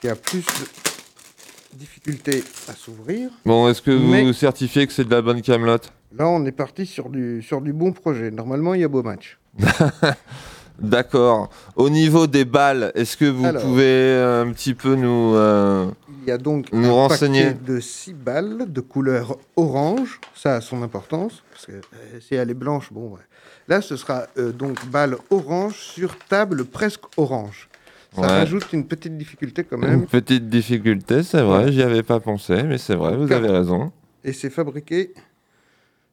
qui 0.00 0.08
a 0.08 0.14
plus 0.16 0.44
de 0.44 1.78
difficulté 1.78 2.44
à 2.68 2.72
s'ouvrir. 2.74 3.30
Bon, 3.44 3.68
est-ce 3.68 3.82
que 3.82 3.90
vous 3.90 4.32
certifiez 4.32 4.86
que 4.86 4.92
c'est 4.92 5.04
de 5.04 5.10
la 5.14 5.22
bonne 5.22 5.42
camelote? 5.42 5.92
Là, 6.16 6.26
on 6.28 6.44
est 6.46 6.52
parti 6.52 6.86
sur 6.86 7.10
du, 7.10 7.42
sur 7.42 7.60
du 7.60 7.72
bon 7.72 7.92
projet. 7.92 8.30
Normalement, 8.30 8.74
il 8.74 8.80
y 8.80 8.84
a 8.84 8.88
beau 8.88 9.02
match. 9.02 9.38
D'accord. 10.78 11.48
Au 11.74 11.88
niveau 11.88 12.26
des 12.26 12.44
balles, 12.44 12.92
est-ce 12.94 13.16
que 13.16 13.24
vous 13.24 13.46
Alors. 13.46 13.62
pouvez 13.62 13.84
euh, 13.84 14.44
un 14.44 14.52
petit 14.52 14.74
peu 14.74 14.94
nous... 14.94 15.34
euh, 15.34 15.86
Il 16.22 16.28
y 16.28 16.30
a 16.30 16.36
donc 16.36 16.70
Nous 16.72 16.88
un 16.88 16.92
renseigner? 16.92 17.46
paquet 17.46 17.58
de 17.64 17.80
6 17.80 18.12
balles 18.12 18.66
de 18.70 18.80
couleur 18.82 19.38
orange. 19.56 20.20
Ça 20.34 20.56
a 20.56 20.60
son 20.60 20.82
importance, 20.82 21.42
parce 21.50 21.64
que 21.66 21.72
euh, 21.72 22.20
si 22.20 22.34
elle 22.34 22.50
est 22.50 22.54
blanche, 22.54 22.92
bon... 22.92 23.08
ouais. 23.14 23.20
Là, 23.68 23.80
ce 23.80 23.96
sera 23.96 24.26
euh, 24.38 24.52
donc 24.52 24.84
balle 24.86 25.16
orange 25.30 25.76
sur 25.80 26.16
table 26.28 26.66
presque 26.66 27.02
orange. 27.16 27.68
Ça 28.16 28.22
Ouais. 28.22 28.26
rajoute 28.28 28.72
une 28.72 28.86
petite 28.86 29.16
difficulté 29.16 29.62
quand 29.64 29.76
Une 29.76 29.88
même. 29.88 30.06
petite 30.06 30.48
difficulté, 30.48 31.22
c'est 31.22 31.42
vrai, 31.42 31.70
j'y 31.70 31.82
avais 31.82 32.02
pas 32.02 32.18
pensé, 32.18 32.62
mais 32.64 32.78
c'est 32.78 32.94
vrai, 32.96 33.16
vous 33.16 33.26
Car- 33.28 33.38
avez 33.38 33.50
raison. 33.50 33.92
Et 34.24 34.32
c'est 34.32 34.50
fabriqué, 34.50 35.12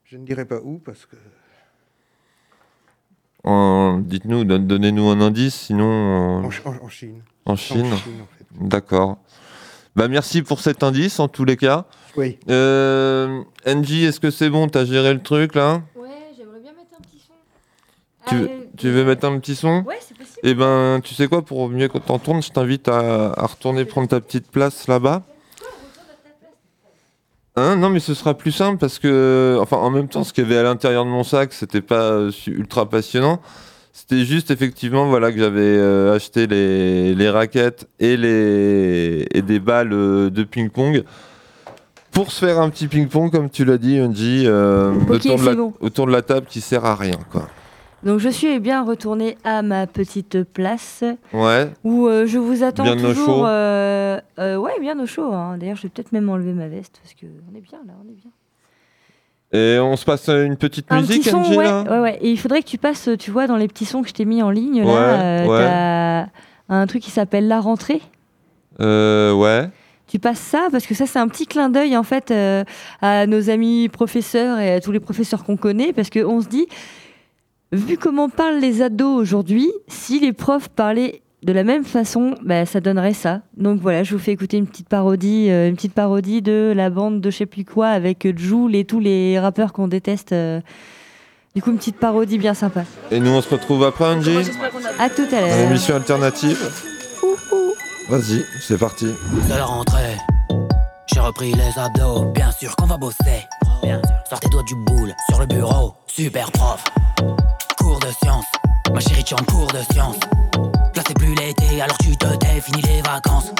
je 0.04 0.16
ne 0.16 0.24
dirai 0.24 0.44
pas 0.44 0.60
où, 0.62 0.78
parce 0.78 1.06
que... 1.06 1.16
En- 3.42 3.98
Dites-nous, 3.98 4.44
don- 4.44 4.58
donnez-nous 4.58 5.08
un 5.08 5.20
indice, 5.20 5.54
sinon 5.54 5.84
En, 5.86 6.44
en, 6.44 6.50
Ch- 6.50 6.62
en- 6.66 6.84
en 6.84 6.88
Chine. 6.88 7.22
en 7.44 7.56
Chine. 7.56 7.86
en 7.92 7.96
fait. 7.96 8.46
D'accord. 8.68 9.18
Bah 9.96 10.08
merci 10.08 10.42
pour 10.42 10.60
cet 10.60 10.82
indice 10.82 11.20
en 11.20 11.28
tous 11.28 11.44
les 11.44 11.56
cas. 11.56 11.86
Oui. 12.16 12.38
Euh, 12.48 13.42
NJ, 13.66 14.04
est-ce 14.04 14.20
que 14.20 14.30
c'est 14.30 14.50
bon 14.50 14.68
T'as 14.68 14.84
géré 14.84 15.12
le 15.14 15.22
truc 15.22 15.54
là? 15.54 15.82
Ouais, 15.96 16.08
j'aimerais 16.36 16.60
bien 16.60 16.72
mettre 16.72 16.94
un 16.98 17.02
petit 17.02 17.18
son. 17.20 17.34
tu, 18.26 18.36
Allez, 18.36 18.63
tu 18.76 18.90
veux 18.90 19.04
mettre 19.04 19.26
un 19.26 19.38
petit 19.38 19.54
son 19.54 19.82
Ouais, 19.86 19.98
c'est 20.00 20.16
possible. 20.16 20.40
Eh 20.42 20.54
ben, 20.54 21.00
tu 21.02 21.14
sais 21.14 21.28
quoi, 21.28 21.42
pour 21.42 21.68
mieux 21.68 21.88
que 21.88 21.98
t'en 21.98 22.18
tournes, 22.18 22.42
je 22.42 22.50
t'invite 22.50 22.88
à, 22.88 23.32
à 23.32 23.46
retourner 23.46 23.84
prendre 23.84 24.08
ta 24.08 24.20
petite 24.20 24.50
place 24.50 24.86
là-bas. 24.88 25.22
Hein? 27.56 27.76
Non, 27.76 27.88
mais 27.88 28.00
ce 28.00 28.14
sera 28.14 28.34
plus 28.34 28.52
simple 28.52 28.78
parce 28.78 28.98
que, 28.98 29.56
enfin, 29.60 29.76
en 29.76 29.90
même 29.90 30.08
temps, 30.08 30.24
ce 30.24 30.32
qu'il 30.32 30.44
y 30.44 30.46
avait 30.46 30.58
à 30.58 30.64
l'intérieur 30.64 31.04
de 31.04 31.10
mon 31.10 31.22
sac, 31.22 31.52
c'était 31.52 31.80
pas 31.80 32.10
euh, 32.10 32.30
ultra 32.48 32.88
passionnant. 32.88 33.40
C'était 33.92 34.24
juste 34.24 34.50
effectivement, 34.50 35.06
voilà, 35.06 35.30
que 35.30 35.38
j'avais 35.38 35.60
euh, 35.60 36.16
acheté 36.16 36.48
les, 36.48 37.14
les 37.14 37.30
raquettes 37.30 37.86
et 38.00 38.16
les 38.16 39.24
et 39.32 39.40
des 39.40 39.60
balles 39.60 39.92
euh, 39.92 40.30
de 40.30 40.42
ping-pong 40.42 41.04
pour 42.10 42.32
se 42.32 42.44
faire 42.44 42.60
un 42.60 42.70
petit 42.70 42.88
ping-pong, 42.88 43.30
comme 43.30 43.50
tu 43.50 43.64
l'as 43.64 43.78
dit, 43.78 43.98
Unji, 43.98 44.44
euh, 44.46 44.92
autour, 45.08 45.36
de 45.36 45.40
c'est 45.40 45.46
la, 45.46 45.54
bon. 45.54 45.74
autour 45.80 46.06
de 46.06 46.12
la 46.12 46.22
table 46.22 46.46
qui 46.48 46.60
sert 46.60 46.84
à 46.84 46.96
rien, 46.96 47.18
quoi. 47.30 47.48
Donc 48.04 48.18
je 48.18 48.28
suis 48.28 48.58
bien 48.60 48.84
retournée 48.84 49.36
à 49.44 49.62
ma 49.62 49.86
petite 49.86 50.42
place 50.42 51.02
Ouais. 51.32 51.70
où 51.84 52.06
euh, 52.06 52.26
je 52.26 52.38
vous 52.38 52.62
attends 52.62 52.82
Bien 52.82 52.96
toujours. 52.96 53.44
euh, 53.46 54.18
euh, 54.38 54.56
ouais, 54.56 54.78
bien 54.80 54.98
au 55.00 55.06
chaud. 55.06 55.32
hein. 55.32 55.56
D'ailleurs, 55.58 55.76
je 55.76 55.82
vais 55.84 55.88
peut-être 55.88 56.12
même 56.12 56.28
enlever 56.28 56.52
ma 56.52 56.68
veste 56.68 57.00
parce 57.02 57.14
que 57.14 57.26
on 57.50 57.56
est 57.56 57.60
bien 57.62 57.78
là, 57.86 57.94
on 58.04 58.08
est 58.10 58.14
bien. 58.14 58.30
Et 59.52 59.78
on 59.78 59.96
se 59.96 60.04
passe 60.04 60.28
une 60.28 60.56
petite 60.56 60.86
Un 60.90 61.00
musique, 61.00 61.22
petit 61.22 61.30
son, 61.30 61.38
Angie, 61.38 61.56
ouais, 61.56 61.64
là 61.64 61.82
ouais, 61.84 62.00
ouais. 62.00 62.18
Et 62.20 62.30
il 62.30 62.36
faudrait 62.38 62.60
que 62.62 62.66
tu 62.68 62.76
passes, 62.76 63.08
tu 63.18 63.30
vois, 63.30 63.46
dans 63.46 63.56
les 63.56 63.68
petits 63.68 63.84
sons 63.86 64.02
que 64.02 64.08
je 64.08 64.14
t'ai 64.14 64.24
mis 64.24 64.42
en 64.42 64.50
ligne 64.50 64.82
là. 64.84 65.44
Ouais, 65.46 65.46
t'as 66.68 66.74
un 66.74 66.86
truc 66.86 67.02
qui 67.02 67.10
s'appelle 67.10 67.46
La 67.48 67.60
Rentrée. 67.60 68.00
Euh, 68.80 69.32
ouais. 69.32 69.68
Tu 70.08 70.18
passes 70.18 70.38
ça 70.40 70.68
parce 70.70 70.86
que 70.86 70.94
ça 70.94 71.06
c'est 71.06 71.18
un 71.18 71.28
petit 71.28 71.46
clin 71.46 71.70
d'œil 71.70 71.96
en 71.96 72.02
fait 72.02 72.30
euh, 72.30 72.64
à 73.00 73.26
nos 73.26 73.48
amis 73.48 73.88
professeurs 73.88 74.58
et 74.58 74.74
à 74.74 74.80
tous 74.80 74.92
les 74.92 75.00
professeurs 75.00 75.44
qu'on 75.44 75.56
connaît 75.56 75.92
parce 75.92 76.10
qu'on 76.10 76.40
se 76.42 76.48
dit 76.48 76.66
vu 77.74 77.96
comment 77.98 78.28
parlent 78.28 78.58
les 78.60 78.82
ados 78.82 79.16
aujourd'hui, 79.20 79.70
si 79.88 80.20
les 80.20 80.32
profs 80.32 80.68
parlaient 80.68 81.22
de 81.42 81.52
la 81.52 81.62
même 81.64 81.84
façon, 81.84 82.34
bah, 82.42 82.64
ça 82.66 82.80
donnerait 82.80 83.12
ça. 83.12 83.40
Donc 83.56 83.80
voilà, 83.80 84.02
je 84.02 84.14
vous 84.14 84.20
fais 84.20 84.32
écouter 84.32 84.56
une 84.56 84.66
petite 84.66 84.88
parodie, 84.88 85.50
euh, 85.50 85.68
une 85.68 85.76
petite 85.76 85.92
parodie 85.92 86.40
de 86.40 86.72
la 86.74 86.88
bande 86.90 87.20
de 87.20 87.30
je 87.30 87.36
sais 87.38 87.46
plus 87.46 87.64
quoi 87.64 87.88
avec 87.88 88.26
Joule 88.38 88.74
et 88.74 88.84
tous 88.84 89.00
les 89.00 89.38
rappeurs 89.38 89.72
qu'on 89.72 89.88
déteste. 89.88 90.32
euh. 90.32 90.60
Du 91.54 91.62
coup, 91.62 91.70
une 91.70 91.76
petite 91.76 91.98
parodie 91.98 92.38
bien 92.38 92.54
sympa. 92.54 92.82
Et 93.12 93.20
nous, 93.20 93.30
on 93.30 93.40
se 93.40 93.48
retrouve 93.48 93.84
après, 93.84 94.06
Angie 94.06 94.36
À 94.98 95.08
tout 95.10 95.22
à 95.30 95.40
l'heure. 95.40 95.56
l'émission 95.68 95.94
alternative. 95.96 96.58
Vas-y, 98.08 98.44
c'est 98.60 98.78
parti. 98.78 99.06
de 99.06 99.48
la 99.54 99.64
rentrée. 99.64 100.16
J'ai 101.12 101.20
repris 101.20 101.52
les 101.52 101.78
abdos, 101.80 102.32
bien 102.32 102.50
sûr 102.50 102.74
qu'on 102.76 102.86
va 102.86 102.96
bosser. 102.96 103.44
Bien 103.82 104.00
sûr. 104.04 104.14
Sortez-toi 104.30 104.62
du 104.66 104.74
boule 104.86 105.12
sur 105.28 105.38
le 105.40 105.46
bureau, 105.46 105.92
super 106.08 106.50
prof. 106.50 106.82
Cours 107.78 107.98
de 108.00 108.06
science, 108.22 108.44
ma 108.92 109.00
chérie, 109.00 109.24
tu 109.24 109.34
es 109.34 109.40
en 109.40 109.44
cours 109.44 109.66
de 109.68 109.78
science. 109.92 110.16
Là 110.94 111.02
c'est 111.06 111.14
plus 111.14 111.34
l'été, 111.34 111.80
alors 111.82 111.96
tu 111.98 112.16
te 112.16 112.26
fini 112.60 112.82
les 112.82 113.02
vacances. 113.02 113.50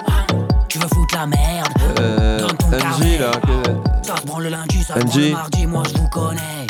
Tu 0.69 0.79
veux 0.79 0.89
foutre 0.89 1.15
la 1.15 1.27
merde, 1.27 1.69
Euh, 2.01 2.47
Angie, 2.73 3.19
là. 3.19 3.31
que- 3.41 4.07
ça 4.07 4.17
se 4.17 4.27
branle 4.27 4.45
le 4.45 4.49
lundi, 4.51 4.83
ça 4.83 4.95
se 4.95 5.05
Angie. 5.07 5.29
le 5.31 5.33
mardi, 5.37 5.67
moi 5.67 5.83
je 5.93 5.99
vous 5.99 6.09
connais. 6.09 6.67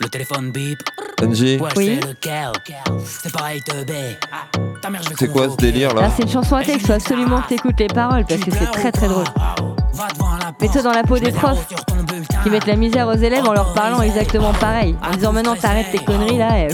Le 0.00 0.08
téléphone 0.08 0.50
bip, 0.50 0.78
Angie, 1.22 1.56
ouais 1.58 1.68
Oui. 1.76 2.00
c'est 3.22 3.32
pareil 3.32 3.62
teubé. 3.62 4.16
Ta 4.82 4.90
mère 4.90 5.02
je 5.04 5.10
vais 5.10 5.14
c'est 5.18 5.28
quoi 5.28 5.48
ce 5.48 5.56
délire 5.56 5.94
Là, 5.94 6.02
là 6.02 6.10
c'est 6.16 6.24
une 6.24 6.28
chanson 6.28 6.56
à 6.56 6.64
texte, 6.64 6.86
faut 6.88 6.92
absolument 6.94 7.40
que 7.42 7.48
t'écoutes 7.50 7.78
les 7.78 7.86
paroles 7.86 8.24
parce 8.28 8.40
que 8.40 8.50
c'est 8.50 8.70
très 8.72 8.90
très 8.90 9.06
drôle. 9.08 9.24
Mets-toi 10.60 10.82
dans 10.82 10.90
la 10.92 11.02
peau 11.04 11.18
des 11.18 11.30
profs 11.30 11.66
qui 12.42 12.50
mettent 12.50 12.66
la 12.66 12.74
misère 12.76 13.06
aux 13.06 13.12
élèves 13.14 13.46
en 13.46 13.52
leur 13.52 13.72
parlant 13.72 14.02
exactement 14.02 14.52
pareil. 14.54 14.96
En 15.02 15.10
disant 15.14 15.32
maintenant 15.32 15.54
t'arrêtes 15.54 15.92
tes 15.92 15.98
conneries 15.98 16.38
là. 16.38 16.58
et- 16.66 16.68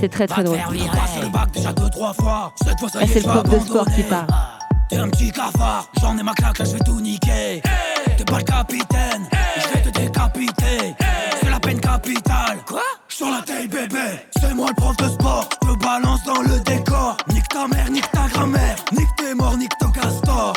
C'est 0.00 0.08
très 0.08 0.26
très 0.26 0.42
drôle. 0.42 0.56
Là 0.58 0.64
c'est 3.06 3.20
le 3.20 3.22
prof 3.28 3.44
de 3.48 3.58
sport 3.60 3.86
qui 3.94 4.02
parle. 4.02 4.26
T'es 4.88 4.96
un 4.96 5.08
petit 5.08 5.30
cafard, 5.32 5.88
j'en 6.00 6.16
ai 6.18 6.22
ma 6.22 6.32
claque, 6.32 6.58
là 6.58 6.64
je 6.64 6.72
vais 6.72 6.78
tout 6.84 7.00
niquer. 7.00 7.62
T'es 8.16 8.24
pas 8.24 8.38
le 8.38 8.44
capitaine, 8.44 9.28
c'est 14.40 14.54
moi 14.54 14.68
le 14.68 14.74
prof 14.74 14.96
de 14.96 15.08
sport. 15.08 15.48
Te 15.48 15.84
balance 15.84 16.24
dans 16.24 16.42
le 16.42 16.60
décor. 16.60 17.16
Nique 17.32 17.48
ta 17.48 17.66
mère, 17.68 17.90
nique 17.90 18.10
ta 18.12 18.26
grand-mère, 18.28 18.76
nique 18.92 19.08
tes 19.16 19.34
morts, 19.34 19.56
nique 19.56 19.76
ton 19.78 19.90
castor. 19.90 20.52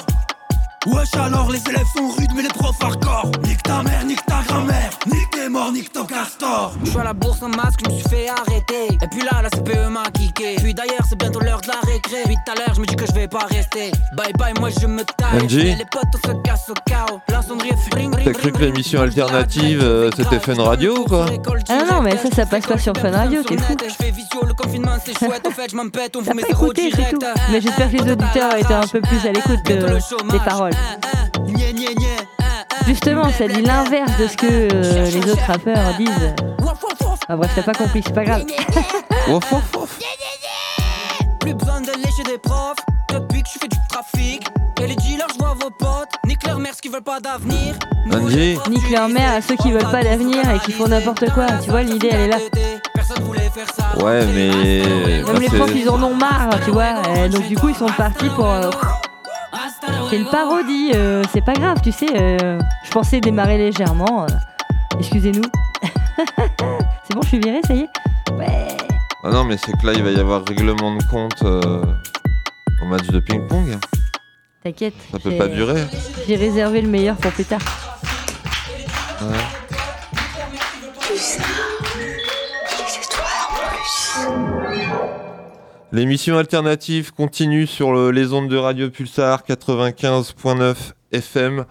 Wesh 0.87 1.13
alors 1.15 1.51
les 1.51 1.61
élèves 1.69 1.87
sont 1.93 2.09
rudes 2.09 2.31
mais 2.33 2.43
les 2.43 2.47
profs 2.47 2.81
hardcore 2.81 3.31
Nique 3.43 3.61
ta 3.63 3.83
mère, 3.83 4.05
nique 4.05 4.25
ta 4.25 4.41
grand-mère 4.47 4.89
Nique 5.07 5.29
tes 5.31 5.49
morts, 5.49 5.73
nique 5.73 5.91
ton 5.91 6.05
castor 6.05 6.73
Je 6.81 6.89
suis 6.89 6.99
à 6.99 7.03
la 7.03 7.13
bourse 7.13 7.41
en 7.41 7.49
masque, 7.49 7.81
je 7.83 7.91
me 7.91 7.99
suis 7.99 8.09
fait 8.09 8.29
arrêter 8.29 8.87
Et 9.01 9.07
puis 9.11 9.21
là, 9.21 9.41
la 9.41 9.49
CPE 9.49 9.89
m'a 9.89 10.03
kické 10.39 10.55
Puis 10.61 10.73
d'ailleurs 10.73 11.01
c'est 11.07 11.17
bientôt 11.17 11.39
l'heure 11.39 11.61
de 11.61 11.67
la 11.67 11.79
récré 11.91 12.17
Puis 12.25 12.35
tout 12.45 12.51
à 12.51 12.55
l'heure 12.55 12.73
je 12.75 12.81
me 12.81 12.85
dis 12.85 12.95
que 12.95 13.05
je 13.05 13.11
vais 13.13 13.27
pas 13.27 13.45
rester 13.49 13.91
Bye 14.15 14.33
bye, 14.37 14.53
moi 14.59 14.69
je 14.69 14.87
me 14.87 15.03
taille 15.03 15.47
les 15.47 15.85
potes 15.91 16.03
on 16.23 16.27
se 16.27 16.33
casse 16.43 16.69
au 16.69 16.73
chaos 16.85 17.19
La 17.29 17.41
sonnerie 17.41 17.69
T'as 18.23 18.31
cru 18.33 18.51
que 18.51 18.59
l'émission 18.59 19.01
alternative, 19.01 19.81
euh, 19.83 20.09
c'était 20.15 20.39
Fun 20.39 20.61
Radio 20.61 20.99
ou 20.99 21.05
quoi 21.05 21.25
Ah 21.69 21.83
non, 21.89 22.01
mais 22.01 22.17
ça, 22.17 22.29
ça 22.35 22.45
passe 22.45 22.65
pas 22.65 22.77
sur 22.77 22.93
Fun 22.97 23.11
Radio, 23.11 23.43
t'es 23.43 23.57
fou. 23.57 23.75
Je 23.87 23.93
fais 23.93 24.11
visio, 24.11 24.43
le 24.45 24.53
confinement 24.53 24.97
c'est 25.03 25.17
chouette 25.17 25.45
Au 25.47 25.51
fait 25.51 25.69
je 25.71 25.75
m'en 25.75 25.89
pète, 25.89 26.15
on 26.15 26.21
T'as 26.23 26.31
vous 26.31 26.37
met 26.37 26.41
pas 26.43 26.47
zéro 26.49 26.65
écouté, 26.65 26.89
c'est 26.91 26.97
direct 26.97 27.19
tout. 27.19 27.27
Mais 27.51 27.61
j'espère 27.61 27.91
que 27.91 27.97
les 27.97 28.11
auditeurs 28.11 28.55
étaient 28.57 28.73
un 28.73 28.87
peu 28.87 29.01
plus 29.01 29.25
à 29.27 29.31
l'écoute 29.31 29.63
de- 29.65 30.31
des 30.31 30.39
paroles. 30.39 30.73
Justement, 32.87 33.29
ça 33.31 33.47
dit 33.47 33.61
l'inverse 33.61 34.11
de 34.19 34.27
ce 34.27 34.37
que 34.37 34.47
euh, 34.73 35.05
les 35.11 35.31
autres 35.31 35.45
rappeurs 35.45 35.93
disent. 35.97 36.33
Ah 37.27 37.35
bref, 37.35 37.51
t'as 37.55 37.61
pas 37.61 37.73
compris, 37.73 38.01
c'est 38.03 38.13
pas 38.13 38.23
grave. 38.25 38.43
Plus 41.49 41.65
besoin 41.65 41.81
de 41.81 41.91
lécher 41.97 42.23
des 42.27 42.37
profs 42.37 42.75
depuis 43.11 43.41
que 43.41 43.49
je 43.51 43.59
fais 43.59 43.67
du 43.67 43.77
trafic. 43.89 44.47
Et 44.83 44.87
les 44.87 44.95
dealers, 44.95 45.25
je 45.33 45.39
vois 45.39 45.55
vos 45.59 45.71
potes. 45.71 46.09
Nique 46.27 46.45
leur 46.45 46.59
mère, 46.59 46.73
qui 46.75 46.89
veulent 46.89 47.01
pas 47.01 47.19
d'avenir. 47.19 47.73
Nique 48.69 48.89
leur 48.91 49.09
mère 49.09 49.33
à 49.33 49.41
ceux 49.41 49.55
qui 49.55 49.71
veulent 49.71 49.89
pas 49.89 50.03
d'avenir 50.03 50.47
et 50.51 50.59
qui 50.59 50.71
font 50.71 50.87
n'importe 50.87 51.27
quoi. 51.31 51.47
Tu 51.63 51.71
vois, 51.71 51.81
l'idée 51.81 52.09
elle 52.11 52.21
est 52.21 52.27
là. 52.27 52.37
Ouais, 53.97 54.25
mais. 54.27 54.51
Même 54.51 55.25
bah, 55.25 55.39
les 55.39 55.47
profs, 55.49 55.75
ils 55.75 55.89
en 55.89 56.03
ont 56.03 56.13
marre, 56.13 56.51
tu 56.63 56.69
vois. 56.69 57.01
donc 57.29 57.47
du 57.47 57.57
coup, 57.57 57.69
ils 57.69 57.75
sont 57.75 57.87
partis 57.97 58.29
pour. 58.29 58.45
euh, 58.45 58.69
C'est 60.11 60.17
une 60.17 60.25
parodie, 60.29 60.91
euh, 60.93 61.23
c'est 61.33 61.43
pas 61.43 61.53
grave, 61.53 61.79
tu 61.81 61.91
sais. 61.91 62.05
euh, 62.15 62.59
je 62.83 62.91
pensais 62.91 63.19
démarrer 63.19 63.57
légèrement. 63.57 64.23
euh, 64.25 64.97
Excusez-nous. 64.99 65.41
c'est 67.07 67.15
bon, 67.15 67.21
je 67.23 67.27
suis 67.27 67.39
virée, 67.39 67.61
ça 67.65 67.73
y 67.73 67.81
est 67.81 67.89
Ouais. 68.37 68.67
Ah 69.23 69.31
non, 69.31 69.43
mais 69.43 69.57
c'est 69.57 69.73
que 69.73 69.85
là, 69.85 69.93
il 69.93 70.03
va 70.03 70.11
y 70.11 70.19
avoir 70.19 70.45
règlement 70.45 70.95
de 70.95 71.03
compte 71.11 71.43
euh, 71.43 71.83
au 72.81 72.85
match 72.85 73.07
de 73.07 73.19
ping-pong. 73.19 73.77
T'inquiète. 74.63 74.93
Ça 75.11 75.19
peut 75.19 75.37
pas 75.37 75.47
durer. 75.47 75.83
J'ai 76.27 76.35
réservé 76.35 76.81
le 76.81 76.87
meilleur 76.89 77.15
pour 77.17 77.31
plus 77.31 77.45
tard. 77.45 77.61
L'émission 85.91 86.37
alternative 86.37 87.11
continue 87.13 87.65
sur 87.65 87.91
le- 87.91 88.11
les 88.11 88.31
ondes 88.33 88.47
de 88.49 88.57
Radio 88.57 88.89
Pulsar 88.89 89.43
95.9 89.43 90.93
FM 91.11 91.65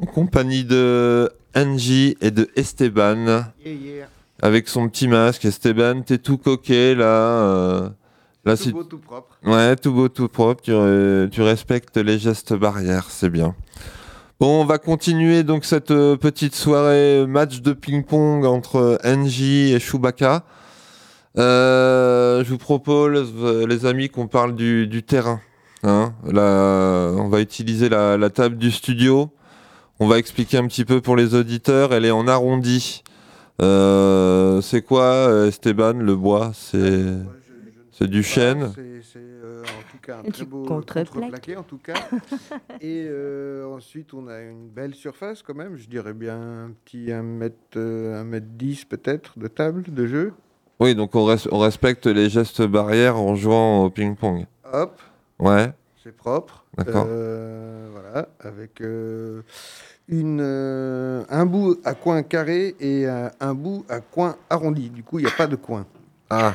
en 0.00 0.06
compagnie 0.06 0.64
de 0.64 1.30
Angie 1.56 2.16
et 2.20 2.30
de 2.30 2.50
Esteban 2.56 3.24
Yeah, 3.64 3.72
yeah. 3.72 4.06
Avec 4.44 4.68
son 4.68 4.88
petit 4.90 5.08
masque. 5.08 5.46
Esteban, 5.46 6.02
t'es 6.02 6.18
tout 6.18 6.36
coquet 6.36 6.94
là. 6.94 7.04
euh, 7.04 7.88
là, 8.44 8.56
Tout 8.58 8.72
beau, 8.72 8.84
tout 8.84 8.98
propre. 8.98 9.38
Ouais, 9.42 9.74
tout 9.74 9.92
beau, 9.92 10.08
tout 10.08 10.28
propre. 10.28 10.62
Tu, 10.62 10.70
euh, 10.70 11.26
tu 11.28 11.40
respectes 11.40 11.96
les 11.96 12.18
gestes 12.18 12.52
barrières, 12.52 13.06
c'est 13.08 13.30
bien. 13.30 13.54
Bon, 14.38 14.60
on 14.60 14.66
va 14.66 14.76
continuer 14.76 15.44
donc 15.44 15.64
cette 15.64 15.92
euh, 15.92 16.16
petite 16.16 16.54
soirée 16.54 17.24
match 17.26 17.62
de 17.62 17.72
ping-pong 17.72 18.44
entre 18.44 18.98
Angie 19.02 19.72
et 19.72 19.80
Chewbacca. 19.80 20.44
Je 21.36 22.44
vous 22.46 22.58
propose, 22.58 23.32
les 23.66 23.86
amis, 23.86 24.10
qu'on 24.10 24.26
parle 24.26 24.54
du, 24.54 24.86
du 24.86 25.02
terrain. 25.02 25.40
Hein 25.84 26.12
Là, 26.26 27.12
on 27.16 27.28
va 27.28 27.40
utiliser 27.40 27.88
la, 27.88 28.18
la 28.18 28.28
table 28.28 28.58
du 28.58 28.70
studio. 28.70 29.30
On 30.00 30.06
va 30.06 30.18
expliquer 30.18 30.58
un 30.58 30.66
petit 30.66 30.84
peu 30.84 31.00
pour 31.00 31.16
les 31.16 31.34
auditeurs. 31.34 31.94
Elle 31.94 32.04
est 32.04 32.10
en 32.10 32.28
arrondi. 32.28 33.03
Euh, 33.62 34.60
c'est 34.60 34.82
quoi, 34.82 35.02
euh, 35.28 35.46
Esteban, 35.48 35.92
le 35.94 36.16
bois? 36.16 36.50
C'est 36.54 36.78
ne 36.78 37.24
c'est 37.92 38.08
du 38.08 38.22
chêne? 38.24 38.72
C'est 38.74 39.18
euh, 39.20 39.62
en 39.62 39.82
tout 39.92 39.98
cas 40.04 40.18
un 40.18 40.28
très 40.30 40.44
beau 40.44 40.64
contreplaqué 40.64 41.56
en 41.56 41.62
tout 41.62 41.78
cas. 41.78 41.94
Et 42.80 43.06
euh, 43.08 43.64
ensuite 43.66 44.12
on 44.12 44.26
a 44.26 44.40
une 44.40 44.68
belle 44.68 44.94
surface 44.94 45.42
quand 45.42 45.54
même, 45.54 45.76
je 45.76 45.86
dirais 45.88 46.14
bien 46.14 46.36
un 46.64 46.70
petit 46.84 47.12
1 47.12 47.22
mètre, 47.22 47.54
euh, 47.76 48.20
1 48.20 48.24
mètre 48.24 48.46
10 48.50 48.84
peut-être 48.84 49.38
de 49.38 49.46
table 49.46 49.84
de 49.86 50.06
jeu. 50.06 50.32
Oui, 50.80 50.96
donc 50.96 51.14
on, 51.14 51.24
res- 51.24 51.48
on 51.52 51.60
respecte 51.60 52.06
les 52.06 52.28
gestes 52.28 52.62
barrières 52.62 53.16
en 53.16 53.36
jouant 53.36 53.84
au 53.84 53.90
ping-pong. 53.90 54.46
Hop, 54.72 55.00
Ouais, 55.38 55.72
c'est 56.02 56.16
propre. 56.16 56.64
D'accord. 56.76 57.06
Euh, 57.08 57.88
voilà, 57.92 58.28
avec 58.40 58.80
euh, 58.80 59.42
euh, 60.12 61.24
un 61.30 61.46
bout 61.46 61.80
à 61.84 61.94
coin 61.94 62.22
carré 62.22 62.74
et 62.80 63.06
un, 63.06 63.30
un 63.40 63.54
bout 63.54 63.84
à 63.88 64.00
coin 64.00 64.36
arrondi. 64.50 64.90
Du 64.90 65.02
coup, 65.02 65.18
il 65.18 65.24
n'y 65.24 65.30
a 65.30 65.34
pas 65.34 65.46
de 65.46 65.56
coin. 65.56 65.86
Ah. 66.30 66.54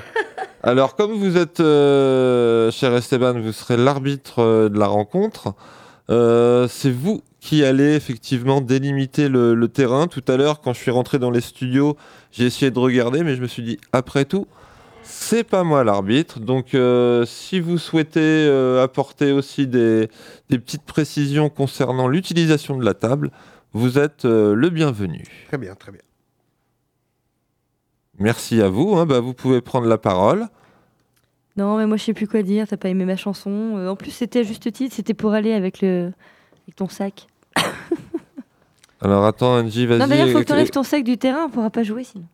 Alors, 0.62 0.96
comme 0.96 1.14
vous 1.14 1.38
êtes, 1.38 1.62
euh, 1.62 2.70
cher 2.72 2.94
Esteban, 2.94 3.40
vous 3.40 3.54
serez 3.54 3.78
l'arbitre 3.78 4.40
euh, 4.40 4.70
de 4.70 4.78
la 4.78 4.88
rencontre. 4.88 5.54
euh, 6.10 6.68
c'est 6.68 6.92
vous 6.92 7.22
qui 7.40 7.64
allez 7.64 7.96
effectivement 7.96 8.60
délimiter 8.60 9.30
le 9.30 9.68
terrain. 9.68 10.08
Tout 10.08 10.24
à 10.28 10.36
l'heure, 10.36 10.60
quand 10.60 10.74
je 10.74 10.80
suis 10.80 10.92
rentré 10.92 11.20
dans 11.20 11.32
les 11.32 11.40
studios, 11.40 11.96
j'ai 12.32 12.46
essayé 12.46 12.70
de 12.70 12.80
regarder, 12.80 13.24
mais 13.24 13.36
je 13.36 13.42
me 13.42 13.48
suis 13.48 13.64
dit, 13.64 13.80
après 13.94 14.26
tout, 14.26 14.46
c'est 15.10 15.44
pas 15.44 15.64
moi 15.64 15.84
l'arbitre. 15.84 16.40
Donc, 16.40 16.74
euh, 16.74 17.26
si 17.26 17.60
vous 17.60 17.78
souhaitez 17.78 18.20
euh, 18.22 18.84
apporter 18.84 19.32
aussi 19.32 19.68
des, 19.68 20.08
des 20.50 20.60
petites 20.60 20.84
précisions 20.84 21.50
concernant 21.50 22.08
l'utilisation 22.08 22.78
de 22.78 22.86
la 22.86 22.94
table, 22.94 23.32
vous 23.74 23.98
êtes 23.98 24.26
euh, 24.26 24.54
le 24.54 24.70
bienvenu. 24.70 25.24
Très 25.48 25.58
bien, 25.58 25.76
très 25.76 25.92
bien. 25.92 26.02
Merci 28.20 28.62
à 28.62 28.70
vous. 28.70 28.96
hein. 28.96 29.06
Bah, 29.06 29.20
vous 29.20 29.34
pouvez 29.34 29.62
prendre 29.62 29.88
la 29.88 29.98
parole. 29.98 30.48
Non, 31.58 31.78
mais 31.78 31.88
moi 31.88 31.98
je 31.98 32.04
sais 32.04 32.14
plus 32.14 32.28
quoi 32.28 32.42
dire, 32.42 32.68
t'as 32.68 32.78
pas 32.78 32.90
aimé 32.90 33.06
ma 33.06 33.18
chanson. 33.18 33.78
Euh, 33.78 33.90
en 33.90 33.96
plus, 33.96 34.12
c'était 34.12 34.40
à 34.40 34.44
juste 34.44 34.72
titre, 34.72 34.96
c'était 34.96 35.14
pour 35.14 35.34
aller 35.34 35.54
avec, 35.54 35.82
le... 35.82 36.12
avec 36.64 36.76
ton 36.76 36.88
sac. 36.88 37.28
Alors 39.02 39.26
attends, 39.26 39.54
Angie, 39.56 39.86
vas-y. 39.86 40.00
Non, 40.00 40.08
d'ailleurs, 40.08 40.28
faut 40.30 40.40
que 40.40 40.44
éc- 40.44 40.48
t'enlèves 40.48 40.70
ton 40.72 40.84
sac 40.84 41.04
du 41.04 41.18
terrain, 41.18 41.46
on 41.46 41.50
pourra 41.50 41.70
pas 41.70 41.84
jouer 41.84 42.04
sinon. 42.04 42.26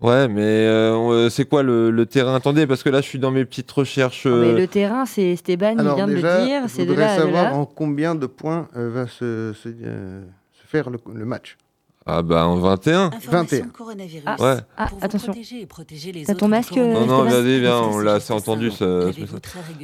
Ouais, 0.00 0.28
mais 0.28 0.42
euh, 0.42 0.92
euh, 0.94 1.30
c'est 1.30 1.44
quoi 1.46 1.62
le, 1.62 1.90
le 1.90 2.04
terrain? 2.06 2.34
Attendez, 2.34 2.66
parce 2.66 2.82
que 2.82 2.90
là, 2.90 3.00
je 3.00 3.06
suis 3.06 3.18
dans 3.18 3.30
mes 3.30 3.44
petites 3.44 3.70
recherches. 3.70 4.26
Non, 4.26 4.36
mais 4.36 4.48
euh, 4.48 4.58
le 4.58 4.66
terrain, 4.66 5.06
c'est 5.06 5.22
Esteban, 5.30 5.72
il 5.74 5.80
Alors 5.80 5.96
vient 5.96 6.06
de 6.08 6.14
déjà, 6.14 6.40
le 6.40 6.44
dire. 6.46 6.62
je 6.64 6.68
C'est 6.68 6.84
de 6.84 6.88
voudrais 6.90 7.04
là 7.06 7.12
à 7.12 7.16
de 7.16 7.22
savoir 7.22 7.44
là. 7.44 7.54
en 7.54 7.64
combien 7.64 8.14
de 8.14 8.26
points 8.26 8.68
euh, 8.76 8.90
va 8.90 9.06
se, 9.06 9.52
se, 9.54 9.68
euh, 9.68 10.22
se 10.52 10.66
faire 10.66 10.90
le, 10.90 10.98
le 11.14 11.24
match. 11.24 11.56
Ah 12.06 12.20
bah 12.20 12.46
en 12.46 12.56
21 12.56 13.06
Information 13.06 13.30
21. 13.30 13.68
coronavirus. 13.68 14.22
Ah, 14.26 14.36
Ouais. 14.38 14.56
ah, 14.76 14.86
Pour 14.88 14.98
vous 14.98 15.04
attention. 15.06 15.32
protéger 15.32 15.60
et 15.62 15.66
protéger 15.66 16.12
les 16.12 16.24
T'as 16.24 16.32
autres 16.32 16.40
ton 16.40 16.48
masque, 16.48 16.76
euh, 16.76 16.92
Non, 16.92 17.06
non, 17.06 17.22
vas-y, 17.24 17.60
viens, 17.60 17.78
on 17.80 17.98
l'a 17.98 18.14
assez 18.14 18.32
entendu, 18.34 18.70
ça- 18.70 18.84
régulièrement 19.06 19.38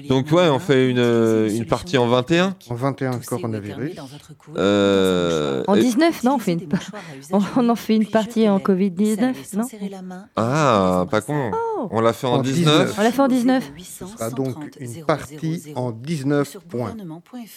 Donc 0.08 0.30
ouais, 0.30 0.48
on 0.50 0.58
fait 0.58 0.90
une, 0.90 0.98
euh, 0.98 1.48
une 1.50 1.64
partie 1.64 1.96
en 1.96 2.06
21 2.08 2.54
En 2.68 2.74
21 2.74 3.12
Toussez 3.12 3.26
ou 3.26 3.28
coronavirus. 3.38 3.72
éternuez 3.72 3.94
dans 3.94 4.04
votre 4.04 4.36
coude, 4.36 4.54
Euh, 4.58 5.60
En 5.66 5.72
mouchoir. 5.72 5.76
et- 5.78 5.80
19, 5.80 6.22
non, 6.24 6.34
on 6.34 6.38
fait 6.38 6.52
une, 6.52 6.68
on, 7.56 7.68
en 7.70 7.74
fait 7.74 7.96
une 7.96 8.06
partie 8.06 8.46
en 8.50 8.58
jetez-les. 8.58 8.90
Covid-19, 8.90 9.16
Servez 9.16 9.44
sans 9.44 10.02
non. 10.02 10.16
Ah, 10.36 11.06
pas 11.10 11.22
con. 11.22 11.32
embrassades. 11.32 11.88
On 11.90 12.00
l'a 12.02 12.12
fait 12.12 12.26
en 12.26 12.32
En 12.34 12.42
19 12.42 12.94
On 12.98 13.02
l'a 13.02 13.12
fait 13.12 13.22
en 13.22 13.28
19 13.28 13.72
Ce 13.82 14.04
sera 14.06 14.28
donc 14.30 14.56
une 14.78 15.04
partie 15.06 15.72
en 15.74 15.90
19 15.90 16.58
points. 16.68 16.94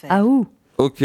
Ah 0.10 0.24
ouh 0.24 0.46
Ok. 0.78 1.04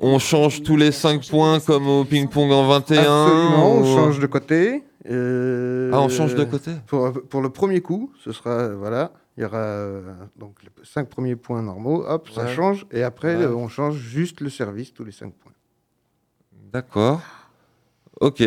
On 0.00 0.18
change 0.18 0.62
tous 0.62 0.76
les 0.76 0.92
5 0.92 1.28
points 1.28 1.60
comme 1.60 1.86
au 1.86 2.04
ping-pong 2.04 2.50
en 2.52 2.66
21 2.66 2.98
Absolument, 3.00 3.72
on 3.76 3.84
change 3.84 4.18
de 4.18 4.26
côté. 4.26 4.82
euh, 5.10 5.90
Ah, 5.92 6.00
on 6.00 6.08
change 6.08 6.34
de 6.34 6.44
côté 6.44 6.72
Pour, 6.86 7.12
pour 7.28 7.40
le 7.42 7.50
premier 7.50 7.80
coup, 7.80 8.12
ce 8.24 8.32
sera, 8.32 8.68
voilà, 8.70 9.12
il 9.36 9.42
y 9.42 9.44
aura 9.44 9.58
euh, 9.58 10.00
donc 10.36 10.56
les 10.62 10.70
5 10.84 11.08
premiers 11.08 11.36
points 11.36 11.62
normaux, 11.62 12.04
hop, 12.06 12.28
ça 12.34 12.46
change, 12.46 12.86
et 12.90 13.02
après, 13.02 13.36
Ouais. 13.36 13.44
euh, 13.44 13.54
on 13.54 13.68
change 13.68 13.96
juste 13.96 14.40
le 14.40 14.48
service, 14.50 14.92
tous 14.94 15.04
les 15.04 15.12
5 15.12 15.32
points. 15.34 15.52
D'accord. 16.72 17.20
Ok. 18.20 18.42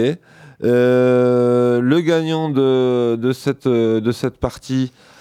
Euh, 0.63 1.81
le 1.81 1.99
gagnant 2.01 2.49
de, 2.49 3.15
de, 3.15 3.31
cette, 3.33 3.67
de 3.67 4.11
cette 4.11 4.37
partie 4.37 4.91
euh, 4.91 5.12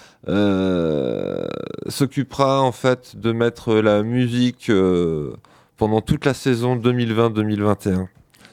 s'occupera 1.87 2.61
en 2.61 2.71
fait 2.71 3.15
de 3.19 3.31
mettre 3.31 3.75
la 3.75 4.03
musique 4.03 4.69
euh, 4.69 5.33
pendant 5.77 6.01
toute 6.01 6.25
la 6.25 6.33
saison 6.33 6.75
2020-2021. 6.77 8.07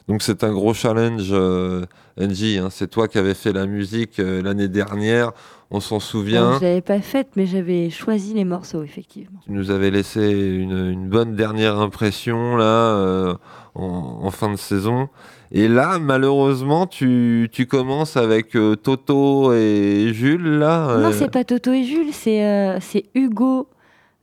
Donc 0.09 0.23
c'est 0.23 0.43
un 0.43 0.53
gros 0.53 0.75
challenge, 0.75 1.29
euh, 1.31 1.85
NJ. 2.19 2.59
hein. 2.59 2.69
C'est 2.71 2.89
toi 2.91 3.07
qui 3.07 3.19
avais 3.19 3.35
fait 3.35 3.53
la 3.53 3.67
musique 3.67 4.19
euh, 4.19 4.43
l'année 4.43 4.67
dernière, 4.69 5.31
on 5.71 5.79
s'en 5.79 5.97
Non, 5.97 6.00
souvient. 6.00 6.59
Je 6.59 6.65
l'avais 6.65 6.81
pas 6.81 7.00
faite, 7.00 7.29
mais 7.37 7.47
j'avais 7.47 7.91
choisi 7.91 8.35
les 8.35 8.45
morceaux, 8.45 8.83
effectivement. 8.83 9.39
Tu 9.45 9.53
nous 9.53 9.71
avais 9.71 9.93
laissé 9.93 10.29
une, 10.33 10.89
une 10.91 11.09
bonne 11.09 11.37
dernière 11.37 11.79
impression 11.79 12.57
là 12.57 12.65
euh, 12.65 13.35
en, 13.77 14.21
en 14.23 14.31
fin 14.33 14.50
de 14.50 14.57
saison. 14.57 15.09
Et 15.52 15.66
là, 15.66 15.99
malheureusement, 15.99 16.87
tu, 16.87 17.49
tu 17.50 17.66
commences 17.66 18.16
avec 18.16 18.54
euh, 18.57 18.76
Toto 18.76 19.52
et 19.52 20.11
Jules 20.14 20.59
là. 20.59 20.97
Non, 20.99 21.09
euh, 21.09 21.12
c'est 21.12 21.30
pas 21.30 21.42
Toto 21.45 21.73
et 21.73 21.83
Jules, 21.85 22.12
c'est 22.12 22.45
euh, 22.45 22.78
c'est 22.80 23.07
Hugo. 23.14 23.66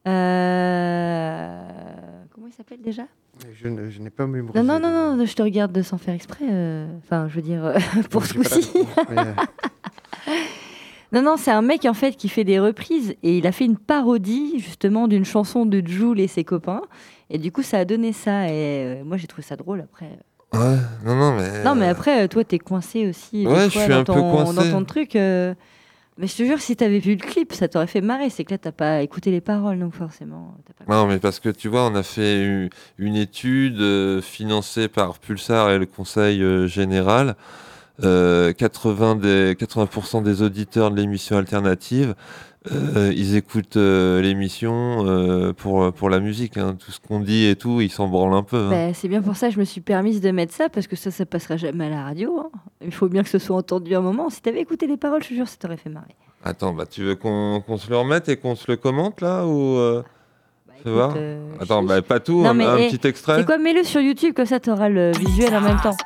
euh, 0.08 1.62
Comment 2.34 2.48
il 2.48 2.54
s'appelle 2.54 2.82
déjà? 2.82 3.04
Je, 3.62 3.68
n'ai 3.68 4.10
pas 4.10 4.26
mémorisé. 4.26 4.64
Non, 4.66 4.80
non, 4.80 4.90
non, 4.90 5.16
non, 5.16 5.26
je 5.26 5.34
te 5.36 5.42
regarde 5.44 5.72
de 5.72 5.82
sans 5.84 5.98
faire 5.98 6.14
exprès. 6.16 6.46
euh, 6.50 6.88
Enfin, 7.04 7.28
je 7.28 7.36
veux 7.36 7.42
dire, 7.44 7.64
euh, 7.66 7.78
pour 8.10 8.26
ce 8.26 8.34
coup-ci. 8.34 8.72
Non, 11.14 11.22
non, 11.22 11.36
c'est 11.38 11.52
un 11.52 11.62
mec 11.62 11.86
en 11.86 11.94
fait 11.94 12.18
qui 12.18 12.28
fait 12.28 12.44
des 12.44 12.60
reprises 12.60 13.16
et 13.24 13.38
il 13.38 13.48
a 13.48 13.54
fait 13.54 13.64
une 13.64 13.78
parodie 13.78 14.60
justement 14.60 15.08
d'une 15.08 15.24
chanson 15.24 15.66
de 15.66 15.82
Jules 15.86 16.20
et 16.20 16.28
ses 16.28 16.44
copains. 16.44 16.82
Et 17.30 17.38
du 17.38 17.50
coup, 17.50 17.64
ça 17.64 17.78
a 17.78 17.86
donné 17.86 18.12
ça. 18.12 18.48
Et 18.50 18.52
euh, 19.00 19.04
moi, 19.06 19.16
j'ai 19.16 19.26
trouvé 19.28 19.42
ça 19.44 19.56
drôle 19.56 19.80
après. 19.80 20.10
Ouais, 20.54 20.78
non, 21.06 21.16
non, 21.16 21.36
mais. 21.36 21.64
Non, 21.64 21.76
mais 21.76 21.88
après, 21.88 22.24
euh, 22.24 22.28
toi, 22.28 22.44
t'es 22.44 22.60
coincé 22.60 23.08
aussi. 23.08 23.46
Ouais, 23.46 23.66
je 23.70 23.78
suis 23.80 23.88
dans 23.90 24.00
un 24.00 24.04
peu 24.04 24.14
coincé. 24.14 24.56
Dans 24.72 24.80
ton 24.80 24.86
truc. 24.86 25.16
euh, 25.16 25.54
Mais 26.18 26.26
je 26.28 26.36
te 26.36 26.44
jure, 26.44 26.60
si 26.60 26.76
t'avais 26.76 27.00
vu 27.00 27.12
le 27.16 27.22
clip, 27.26 27.54
ça 27.54 27.68
t'aurait 27.68 27.86
fait 27.88 28.02
marrer. 28.02 28.30
C'est 28.30 28.44
que 28.44 28.52
là, 28.52 28.58
t'as 28.58 28.72
pas 28.72 29.02
écouté 29.02 29.30
les 29.30 29.42
paroles, 29.42 29.78
donc 29.80 29.94
forcément. 29.94 30.56
pas- 30.86 30.92
Non, 30.94 31.06
mais 31.06 31.20
parce 31.20 31.40
que 31.40 31.50
tu 31.50 31.68
vois, 31.68 31.86
on 31.86 31.94
a 31.96 32.02
fait 32.04 32.70
une 32.98 33.16
étude 33.16 33.80
euh, 33.82 34.22
financée 34.22 34.88
par 34.88 35.20
Pulsar 35.20 35.70
et 35.70 35.78
le 35.78 35.86
Conseil 35.86 36.42
euh, 36.42 36.66
général. 36.66 37.36
Euh, 38.04 38.54
80 38.54 39.16
des, 39.16 39.56
80% 39.56 40.22
des 40.24 40.42
auditeurs 40.44 40.92
de 40.92 40.96
l'émission 40.98 41.36
alternative, 41.38 42.14
euh, 42.72 43.14
ils 43.16 43.36
écoutent 43.36 43.78
euh, 43.78 44.22
l'émission 44.22 45.06
euh, 45.06 45.54
pour, 45.54 45.92
pour 45.94 46.10
la 46.10 46.20
musique. 46.20 46.58
hein. 46.58 46.76
Tout 46.84 46.92
ce 46.92 47.00
qu'on 47.00 47.20
dit 47.20 47.46
et 47.46 47.56
tout, 47.56 47.82
ils 47.82 47.90
s'en 47.92 48.08
branlent 48.08 48.34
un 48.34 48.44
peu. 48.44 48.58
hein. 48.58 48.70
Bah, 48.90 48.94
c'est 48.94 49.08
bien 49.08 49.22
pour 49.22 49.36
ça 49.36 49.48
que 49.50 49.54
je 49.56 49.60
me 49.60 49.66
suis 49.66 49.82
permise 49.82 50.22
de 50.22 50.32
mettre 50.32 50.54
ça, 50.54 50.70
parce 50.70 50.88
que 50.88 50.96
ça, 50.96 51.12
ça 51.12 51.26
passera 51.26 51.58
jamais 51.58 51.86
à 51.88 51.90
la 51.90 52.04
radio. 52.04 52.40
hein. 52.40 52.50
Il 52.86 52.94
faut 52.94 53.08
bien 53.10 53.24
que 53.24 53.30
ce 53.30 53.40
soit 53.40 53.56
entendu 53.58 53.96
un 53.96 54.02
moment. 54.02 54.30
Si 54.30 54.42
t'avais 54.42 54.62
écouté 54.62 54.88
les 54.88 54.98
paroles, 54.98 55.24
je 55.24 55.30
te 55.30 55.34
jure, 55.34 55.48
ça 55.48 55.56
t'aurait 55.60 55.78
fait 55.78 55.90
marrer. 55.90 56.16
Attends, 56.44 56.74
bah, 56.74 56.86
tu 56.86 57.04
veux 57.04 57.16
qu'on 57.16 57.62
se 57.78 57.90
le 57.90 57.98
remette 57.98 58.30
et 58.30 58.38
qu'on 58.38 58.56
se 58.56 58.70
le 58.70 58.78
commente 58.78 59.22
là 59.22 59.46
ou 59.46 59.78
euh, 59.78 60.04
Bah, 60.86 61.12
euh, 61.18 61.40
Attends, 61.60 61.82
je- 61.82 61.88
bah, 61.88 62.02
pas 62.02 62.20
tout, 62.20 62.42
Non, 62.44 62.50
un, 62.50 62.54
mais, 62.54 62.66
un 62.66 62.78
eh, 62.78 62.90
petit 62.90 63.08
extrait. 63.08 63.38
C'est 63.40 63.46
quoi 63.46 63.58
Mets-le 63.58 63.84
sur 63.84 64.00
YouTube, 64.02 64.34
comme 64.36 64.46
ça 64.46 64.60
t'auras 64.60 64.88
le 64.90 65.12
visuel 65.18 65.54
en 65.56 65.62
même 65.62 65.80
temps. 65.82 65.98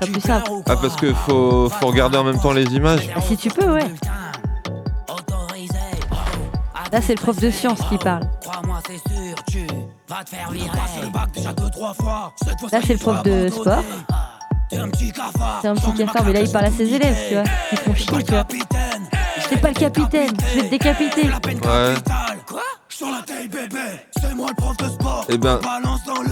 Ce 0.00 0.06
sera 0.06 0.12
plus 0.12 0.20
simple. 0.20 0.50
Ah, 0.66 0.76
parce 0.80 0.96
que 0.96 1.12
faut, 1.12 1.68
faut 1.68 1.86
regarder 1.88 2.16
en 2.16 2.24
même 2.24 2.38
temps 2.40 2.52
les 2.52 2.64
images. 2.74 3.08
Ah, 3.14 3.20
si 3.20 3.36
tu 3.36 3.50
peux, 3.50 3.70
ouais. 3.72 3.84
Là, 6.92 7.00
c'est 7.02 7.14
le 7.14 7.20
prof 7.20 7.38
de 7.38 7.50
sciences 7.50 7.80
qui 7.88 7.98
parle. 7.98 8.22
Crois-moi, 8.42 8.78
c'est 8.86 9.12
sûr, 9.12 9.34
tu 9.50 9.66
vas 10.08 10.24
te 10.24 10.30
faire 10.30 10.50
virer. 10.50 10.68
le 11.02 11.08
bac 11.10 11.30
déjà 11.34 11.52
deux, 11.52 11.70
trois 11.70 11.92
fois. 11.94 12.32
Cette 12.42 12.58
fois, 12.60 12.68
Là, 12.72 12.78
c'est 12.86 12.94
le 12.94 12.98
prof 12.98 13.22
de 13.22 13.48
sport. 13.48 13.82
C'est 14.70 14.78
un 14.78 14.88
petit 14.88 15.12
cafard, 15.12 16.24
mais 16.26 16.32
là, 16.32 16.40
il 16.40 16.50
parle 16.52 16.66
à 16.66 16.70
ses 16.70 16.92
élèves, 16.92 17.16
tu 17.28 17.34
vois. 17.34 17.44
Ils 17.72 17.78
font 17.78 17.94
chier, 17.94 18.22
tu 18.24 18.32
vois. 18.32 18.46
C'est 19.48 19.60
pas 19.60 19.68
le 19.68 19.74
capitaine, 19.74 20.30
je 20.54 20.60
vais 20.60 20.66
te 20.66 20.70
décapiter. 20.70 21.22
Ouais. 21.22 21.30
capitale. 21.30 22.38
Quoi 22.46 22.62
Sur 22.88 23.06
la 23.08 23.22
taille, 23.22 23.48
bébé. 23.48 23.78
C'est 24.20 24.34
moi 24.34 24.48
le 24.50 24.54
prof 24.54 24.76
de 24.76 24.84
sport. 24.88 25.24
Eh 25.28 25.38
ben, 25.38 25.60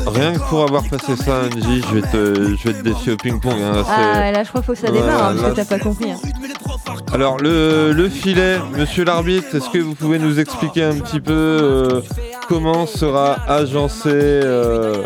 Rien 0.06 0.34
que 0.34 0.38
pour 0.48 0.62
avoir 0.64 0.82
passé 0.88 1.16
ça, 1.16 1.42
NJ, 1.48 1.82
je 1.88 1.94
vais 1.94 2.02
te, 2.02 2.56
je 2.56 2.68
vais 2.68 2.74
te 2.74 2.82
défier 2.82 3.12
au 3.12 3.16
ping-pong. 3.16 3.60
hein, 3.60 3.84
Ah, 3.88 4.30
là, 4.32 4.42
je 4.44 4.48
crois 4.48 4.60
qu'il 4.60 4.66
faut 4.66 4.72
que 4.80 4.86
ça 4.86 4.90
démarre, 4.92 5.28
hein, 5.28 5.36
parce 5.40 5.50
que 5.54 5.56
t'as 5.56 5.64
pas 5.64 5.78
compris. 5.78 6.12
hein. 6.12 6.16
Alors, 7.12 7.38
le, 7.38 7.92
le 7.92 8.08
filet, 8.08 8.58
monsieur 8.76 9.04
l'arbitre, 9.04 9.54
est-ce 9.54 9.70
que 9.70 9.78
vous 9.78 9.94
pouvez 9.94 10.18
nous 10.18 10.38
expliquer 10.38 10.84
un 10.84 10.98
petit 10.98 11.20
peu 11.20 11.32
euh, 11.32 12.00
comment 12.48 12.86
sera 12.86 13.34
agencé 13.48 14.08
euh, 14.12 15.02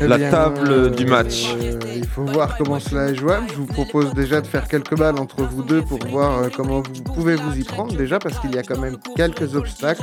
eh 0.00 0.06
la 0.06 0.16
bien, 0.18 0.30
table 0.30 0.68
euh, 0.70 0.88
du 0.90 1.04
match? 1.06 1.54
euh, 1.60 1.78
Il 1.96 2.06
faut 2.06 2.24
voir 2.24 2.56
comment 2.56 2.80
cela 2.80 3.08
est 3.08 3.14
jouable. 3.14 3.46
Je 3.50 3.56
vous 3.56 3.66
propose 3.66 4.14
déjà 4.14 4.40
de 4.40 4.46
faire 4.46 4.66
quelques 4.66 4.96
balles 4.96 5.18
entre 5.18 5.42
vous 5.42 5.62
deux 5.62 5.82
pour 5.82 5.98
voir 6.06 6.38
euh, 6.42 6.48
comment 6.54 6.80
vous 6.82 7.02
pouvez 7.14 7.34
vous 7.36 7.56
y 7.58 7.64
prendre 7.64 7.94
déjà, 7.94 8.18
parce 8.18 8.38
qu'il 8.38 8.54
y 8.54 8.58
a 8.58 8.62
quand 8.62 8.78
même 8.78 8.96
quelques 9.16 9.54
obstacles 9.54 10.02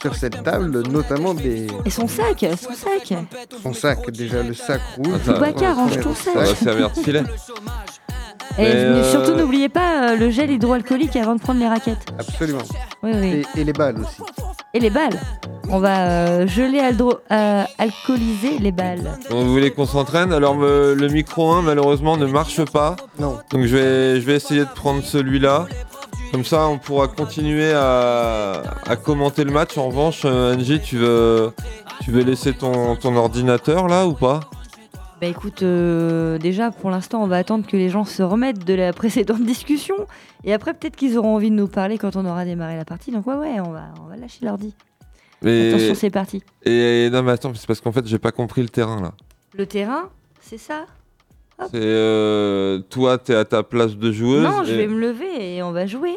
sur 0.00 0.14
cette 0.14 0.42
table, 0.42 0.82
notamment 0.90 1.34
des 1.34 1.66
Et 1.84 1.90
son 1.90 2.08
sac, 2.08 2.44
son 2.60 2.72
sac. 2.74 3.14
son 3.62 3.72
sac. 3.74 4.10
Déjà 4.10 4.42
le 4.42 4.54
sac 4.54 4.80
rouge. 4.96 5.08
Attends. 5.22 5.32
Boubacar, 5.34 5.76
range 5.76 6.00
ton 6.00 6.14
sac. 6.14 6.32
Ça 6.34 6.40
va 6.40 6.54
servir 6.54 6.90
de 6.90 6.98
filet 7.00 7.22
Et 8.58 8.62
Mais, 8.62 8.74
euh, 8.74 9.04
surtout, 9.04 9.34
n'oubliez 9.34 9.68
pas 9.68 10.10
euh, 10.12 10.16
le 10.16 10.30
gel 10.30 10.50
hydroalcoolique 10.50 11.14
avant 11.16 11.34
de 11.36 11.40
prendre 11.40 11.60
les 11.60 11.68
raquettes. 11.68 12.04
Absolument. 12.18 12.58
Oui, 13.02 13.12
oui. 13.14 13.44
Et, 13.56 13.60
et 13.60 13.64
les 13.64 13.72
balles 13.72 14.00
aussi. 14.00 14.20
Et 14.74 14.80
les 14.80 14.90
balles. 14.90 15.18
On 15.70 15.78
va 15.78 16.00
euh, 16.08 16.46
geler, 16.46 16.80
aldro- 16.80 17.18
euh, 17.30 17.62
alcooliser 17.78 18.58
les 18.58 18.72
balles. 18.72 19.18
Vous 19.30 19.48
voulez 19.52 19.70
qu'on 19.70 19.86
s'entraîne? 19.86 20.32
Alors, 20.32 20.56
le 20.56 21.08
micro 21.08 21.52
1, 21.52 21.62
malheureusement, 21.62 22.16
ne 22.16 22.26
marche 22.26 22.64
pas. 22.64 22.96
Non. 23.20 23.38
Donc, 23.50 23.62
je 23.66 23.76
vais, 23.76 24.20
je 24.20 24.26
vais 24.26 24.34
essayer 24.34 24.60
de 24.60 24.70
prendre 24.74 25.02
celui-là. 25.04 25.66
Comme 26.32 26.44
ça, 26.44 26.66
on 26.68 26.78
pourra 26.78 27.06
continuer 27.08 27.72
à, 27.72 28.62
à 28.86 28.96
commenter 28.96 29.44
le 29.44 29.50
match. 29.52 29.78
En 29.78 29.86
revanche, 29.88 30.22
euh, 30.24 30.54
Angie, 30.56 30.80
tu 30.80 30.96
veux, 30.98 31.52
tu 32.02 32.10
veux 32.10 32.22
laisser 32.22 32.52
ton, 32.52 32.96
ton 32.96 33.16
ordinateur 33.16 33.88
là 33.88 34.06
ou 34.06 34.12
pas? 34.12 34.40
Bah 35.20 35.26
écoute, 35.26 35.62
euh, 35.64 36.38
déjà 36.38 36.70
pour 36.70 36.90
l'instant, 36.90 37.22
on 37.22 37.26
va 37.26 37.38
attendre 37.38 37.66
que 37.66 37.76
les 37.76 37.88
gens 37.88 38.04
se 38.04 38.22
remettent 38.22 38.64
de 38.64 38.74
la 38.74 38.92
précédente 38.92 39.42
discussion. 39.42 39.96
Et 40.44 40.52
après, 40.52 40.74
peut-être 40.74 40.94
qu'ils 40.94 41.18
auront 41.18 41.34
envie 41.34 41.50
de 41.50 41.56
nous 41.56 41.66
parler 41.66 41.98
quand 41.98 42.14
on 42.14 42.24
aura 42.24 42.44
démarré 42.44 42.76
la 42.76 42.84
partie. 42.84 43.10
Donc 43.10 43.26
ouais, 43.26 43.34
ouais, 43.34 43.58
on 43.60 43.70
va, 43.72 43.86
on 44.04 44.08
va 44.08 44.16
lâcher 44.16 44.44
l'ordi. 44.44 44.74
Et, 45.44 45.70
Attention, 45.72 45.94
c'est 45.94 46.10
parti. 46.10 46.42
et 46.64 47.08
non, 47.12 47.22
mais 47.22 47.32
attends, 47.32 47.52
c'est 47.54 47.66
parce 47.66 47.80
qu'en 47.80 47.92
fait, 47.92 48.06
j'ai 48.06 48.18
pas 48.18 48.32
compris 48.32 48.62
le 48.62 48.68
terrain 48.68 49.00
là. 49.00 49.12
Le 49.54 49.66
terrain, 49.66 50.10
c'est 50.40 50.58
ça 50.58 50.86
C'est 51.60 51.70
euh, 51.74 52.78
toi, 52.90 53.18
t'es 53.18 53.34
à 53.34 53.44
ta 53.44 53.62
place 53.64 53.96
de 53.96 54.12
joueuse. 54.12 54.42
Non, 54.44 54.62
je 54.64 54.74
vais 54.74 54.86
me 54.86 55.00
lever 55.00 55.56
et 55.56 55.62
on 55.64 55.72
va 55.72 55.86
jouer. 55.86 56.16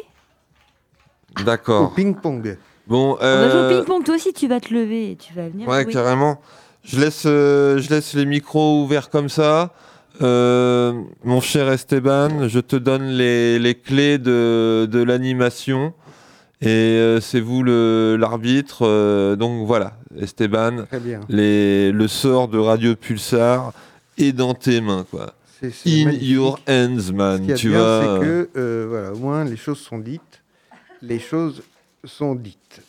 Au 1.40 1.42
D'accord. 1.44 1.94
ping-pong. 1.94 2.56
Bon, 2.86 3.12
On 3.12 3.24
va 3.24 3.48
jouer 3.50 3.58
au 3.60 3.62
euh, 3.64 3.78
ping-pong. 3.78 4.04
Toi 4.04 4.14
aussi, 4.16 4.32
tu 4.32 4.46
vas 4.48 4.60
te 4.60 4.72
lever 4.74 5.12
et 5.12 5.16
tu 5.16 5.32
vas 5.34 5.48
venir 5.48 5.66
Ouais, 5.68 5.82
jouer. 5.84 5.92
carrément. 5.92 6.40
Je 6.84 6.98
laisse, 7.00 7.24
euh, 7.26 7.78
je 7.78 7.90
laisse 7.90 8.14
les 8.14 8.26
micros 8.26 8.82
ouverts 8.82 9.08
comme 9.10 9.28
ça. 9.28 9.72
Euh, 10.20 10.92
mon 11.24 11.40
cher 11.40 11.70
Esteban, 11.70 12.48
je 12.48 12.60
te 12.60 12.76
donne 12.76 13.06
les, 13.08 13.58
les 13.58 13.74
clés 13.74 14.18
de, 14.18 14.86
de 14.90 15.02
l'animation. 15.02 15.94
Et 16.60 16.68
euh, 16.68 17.20
c'est 17.20 17.40
vous 17.40 17.62
le- 17.62 18.16
l'arbitre. 18.18 18.82
euh, 18.86 19.34
donc 19.36 19.66
voilà, 19.66 19.96
Esteban, 20.20 20.84
Très 20.86 21.00
bien. 21.00 21.20
les, 21.28 21.90
le 21.90 22.06
sort 22.08 22.46
de 22.48 22.58
Radio 22.58 22.94
Pulsar 22.94 23.72
est 24.18 24.32
dans 24.32 24.54
tes 24.54 24.80
mains. 24.80 25.04
Quoi. 25.10 25.34
C'est 25.60 25.72
c'est 25.72 26.02
In 26.02 26.04
magnifique. 26.06 26.28
your 26.28 26.60
hands, 26.68 26.98
Ce 27.00 27.12
man. 27.12 27.46
de 27.46 27.54
Tu 27.54 27.70
vois. 27.70 28.00
c'est 28.20 28.24
que, 28.26 28.48
euh, 28.56 28.86
voilà, 28.88 29.12
au 29.12 29.16
moins, 29.18 29.44
les 29.44 29.56
choses 29.56 29.78
sont 29.78 29.98
dites. 29.98 30.20
Les 31.00 31.18
choses 31.18 31.62
sont 32.04 32.34
dites. 32.36 32.80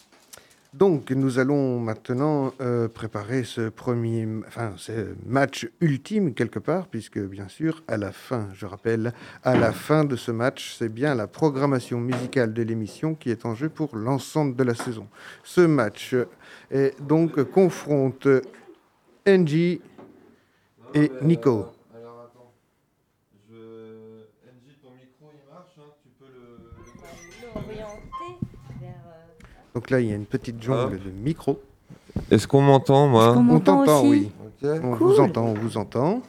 Donc, 0.74 1.12
nous 1.12 1.38
allons 1.38 1.80
maintenant 1.80 2.52
euh, 2.60 2.88
préparer 2.88 3.44
ce 3.44 3.70
premier, 3.70 4.28
enfin, 4.48 4.74
ce 4.76 5.14
match 5.28 5.68
ultime 5.82 6.34
quelque 6.34 6.58
part, 6.58 6.88
puisque 6.88 7.20
bien 7.20 7.48
sûr, 7.48 7.84
à 7.88 7.96
la 7.98 8.12
fin, 8.12 8.50
je 8.54 8.66
rappelle, 8.66 9.14
à 9.44 9.56
la 9.56 9.72
fin 9.72 10.04
de 10.04 10.16
ce 10.16 10.32
match, 10.32 10.76
c'est 10.80 10.90
bien 10.90 11.14
la 11.14 11.28
programmation 11.28 12.00
musicale 12.00 12.54
de 12.54 12.64
l'émission 12.64 13.14
qui 13.14 13.30
est 13.30 13.46
en 13.46 13.54
jeu 13.54 13.70
pour 13.70 13.96
l'ensemble 13.96 14.56
de 14.56 14.64
la 14.64 14.74
saison. 14.74 15.08
Ce 15.44 15.62
match 15.62 16.16
est 16.72 17.00
donc 17.02 17.44
confronte 17.44 18.28
NG 19.28 19.80
et 20.96 21.12
Nico. 21.22 21.68
Donc 29.74 29.90
là, 29.90 30.00
il 30.00 30.08
y 30.10 30.12
a 30.12 30.16
une 30.16 30.26
petite 30.26 30.62
jungle 30.62 31.00
de 31.00 31.10
micro. 31.10 31.62
Est-ce 32.30 32.48
qu'on 32.48 32.62
m'entend, 32.62 33.08
moi 33.08 33.34
qu'on 33.34 33.40
On 33.40 33.44
m'entend 33.44 33.78
t'entend, 33.86 34.02
aussi 34.02 34.10
oui. 34.10 34.32
On 34.84 34.96
Cool. 34.96 35.08
vous 35.08 35.20
entend, 35.20 35.44
on 35.46 35.54
vous 35.56 35.78
entend. 35.78 36.22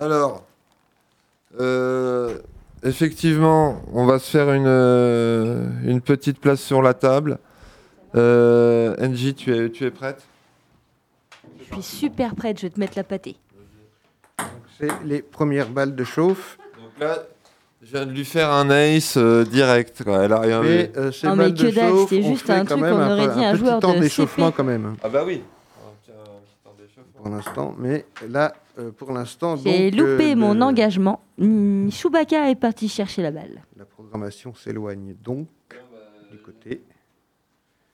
Alors, 0.00 0.42
euh, 1.60 2.38
effectivement, 2.82 3.82
on 3.92 4.04
va 4.06 4.18
se 4.18 4.30
faire 4.30 4.52
une, 4.52 4.64
euh, 4.66 5.68
une 5.84 6.00
petite 6.00 6.40
place 6.40 6.60
sur 6.60 6.82
la 6.82 6.92
table. 6.94 7.38
Euh, 8.14 8.96
NJ, 8.98 9.34
tu 9.34 9.54
es, 9.54 9.70
tu 9.70 9.84
es 9.84 9.90
prête? 9.90 10.22
Je 11.58 11.74
suis 11.74 11.82
super 11.82 12.34
prête, 12.34 12.58
je 12.58 12.62
vais 12.62 12.70
te 12.70 12.80
mettre 12.80 12.94
la 12.96 13.04
pâtée. 13.04 13.36
C'est 14.78 14.90
les 15.04 15.22
premières 15.22 15.68
balles 15.70 15.94
de 15.94 16.04
chauffe. 16.04 16.58
Donc 16.80 16.98
là, 17.00 17.18
je 17.86 17.92
viens 17.92 18.06
de 18.06 18.12
lui 18.12 18.24
faire 18.24 18.50
un 18.50 18.68
ace 18.70 19.16
euh, 19.16 19.44
direct. 19.44 20.02
Quoi. 20.04 20.24
Elle 20.24 20.32
a 20.32 20.40
rien 20.40 20.60
vu. 20.60 20.68
Mais 20.68 20.92
euh, 20.96 21.10
mais 21.36 21.52
de 21.52 21.62
que 21.62 21.74
dalle, 21.74 21.90
chauffe, 21.90 22.10
c'était 22.10 22.24
on 22.24 22.28
juste 22.32 22.46
fait 22.46 22.52
un 22.52 22.58
quand 22.60 22.66
truc 22.76 22.80
même 22.82 22.94
qu'on 22.94 23.10
aurait 23.12 23.28
peu- 23.28 23.34
dit 23.34 23.44
un 23.44 23.48
un 23.48 23.52
petit 23.52 23.58
joueur 23.64 23.80
temps 23.80 23.94
de 23.94 24.00
d'échauffement 24.00 24.46
CP. 24.46 24.56
quand 24.56 24.64
même 24.64 24.96
Ah 25.02 25.08
bah 25.08 25.22
oui. 25.26 25.42
Ok, 25.86 26.08
un 26.08 26.40
petit 26.40 26.56
temps 26.64 26.74
d'échauffement. 26.78 27.22
pour 27.22 27.28
l'instant. 27.30 27.74
Mais 27.78 28.04
là, 28.28 28.54
euh, 28.78 28.90
pour 28.90 29.12
l'instant, 29.12 29.56
J'ai 29.56 29.90
donc, 29.90 30.00
loupé 30.00 30.32
euh, 30.32 30.36
mon 30.36 30.54
le- 30.54 30.62
engagement. 30.62 31.20
Hmm, 31.38 31.88
Chewbacca 31.90 32.50
est 32.50 32.54
parti 32.56 32.88
chercher 32.88 33.22
la 33.22 33.30
balle. 33.30 33.62
La 33.76 33.84
programmation 33.84 34.54
s'éloigne 34.54 35.14
donc 35.22 35.48
du 36.30 36.38
côté. 36.38 36.82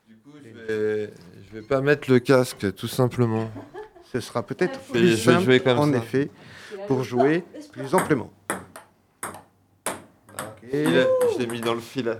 Du 0.08 0.16
coup, 0.16 0.30
je 0.42 0.72
vais, 0.72 1.12
je 1.48 1.58
vais 1.58 1.66
pas 1.66 1.80
mettre 1.80 2.10
le 2.10 2.18
casque, 2.18 2.74
tout 2.74 2.88
simplement. 2.88 3.50
Ce 4.12 4.20
sera 4.20 4.42
peut-être 4.42 4.78
Je 4.88 4.92
vais- 4.92 4.98
plus 5.00 5.08
je 5.16 5.30
vais 5.46 5.58
simple, 5.58 5.60
comme 5.60 5.78
en 5.78 5.90
ça. 5.92 5.98
effet, 5.98 6.30
pour 6.86 7.02
jouer 7.02 7.44
plus 7.72 7.94
amplement. 7.94 8.30
Et 10.72 10.84
Filet, 10.84 11.06
Je 11.34 11.38
l'ai 11.38 11.46
mis 11.46 11.60
dans 11.60 11.74
le 11.74 11.80
filet. 11.80 12.16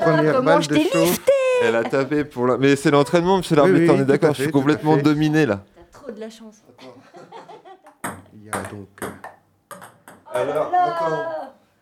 premières 0.00 0.34
comment 0.36 0.44
balles 0.44 0.62
je 0.62 0.68
de 0.68 0.74
t'ai 0.76 0.88
chauffe. 0.90 1.20
Elle 1.62 1.76
a 1.76 1.84
tapé 1.84 2.24
pour 2.24 2.46
la. 2.46 2.56
Mais 2.58 2.76
c'est 2.76 2.90
l'entraînement, 2.90 3.38
monsieur 3.38 3.56
l'arbitre, 3.56 3.92
oui, 3.92 3.98
on 3.98 4.02
est 4.02 4.04
d'accord. 4.04 4.34
Je 4.34 4.42
suis 4.42 4.52
complètement 4.52 4.96
dominé 4.96 5.46
là. 5.46 5.60
T'as 5.92 5.98
trop 5.98 6.10
de 6.10 6.20
la 6.20 6.30
chance. 6.30 6.56
Il 8.34 8.44
y 8.44 8.48
a 8.48 8.52
donc 8.70 8.88
euh, 9.02 9.06
Alors, 10.32 10.70
attends. 10.74 11.22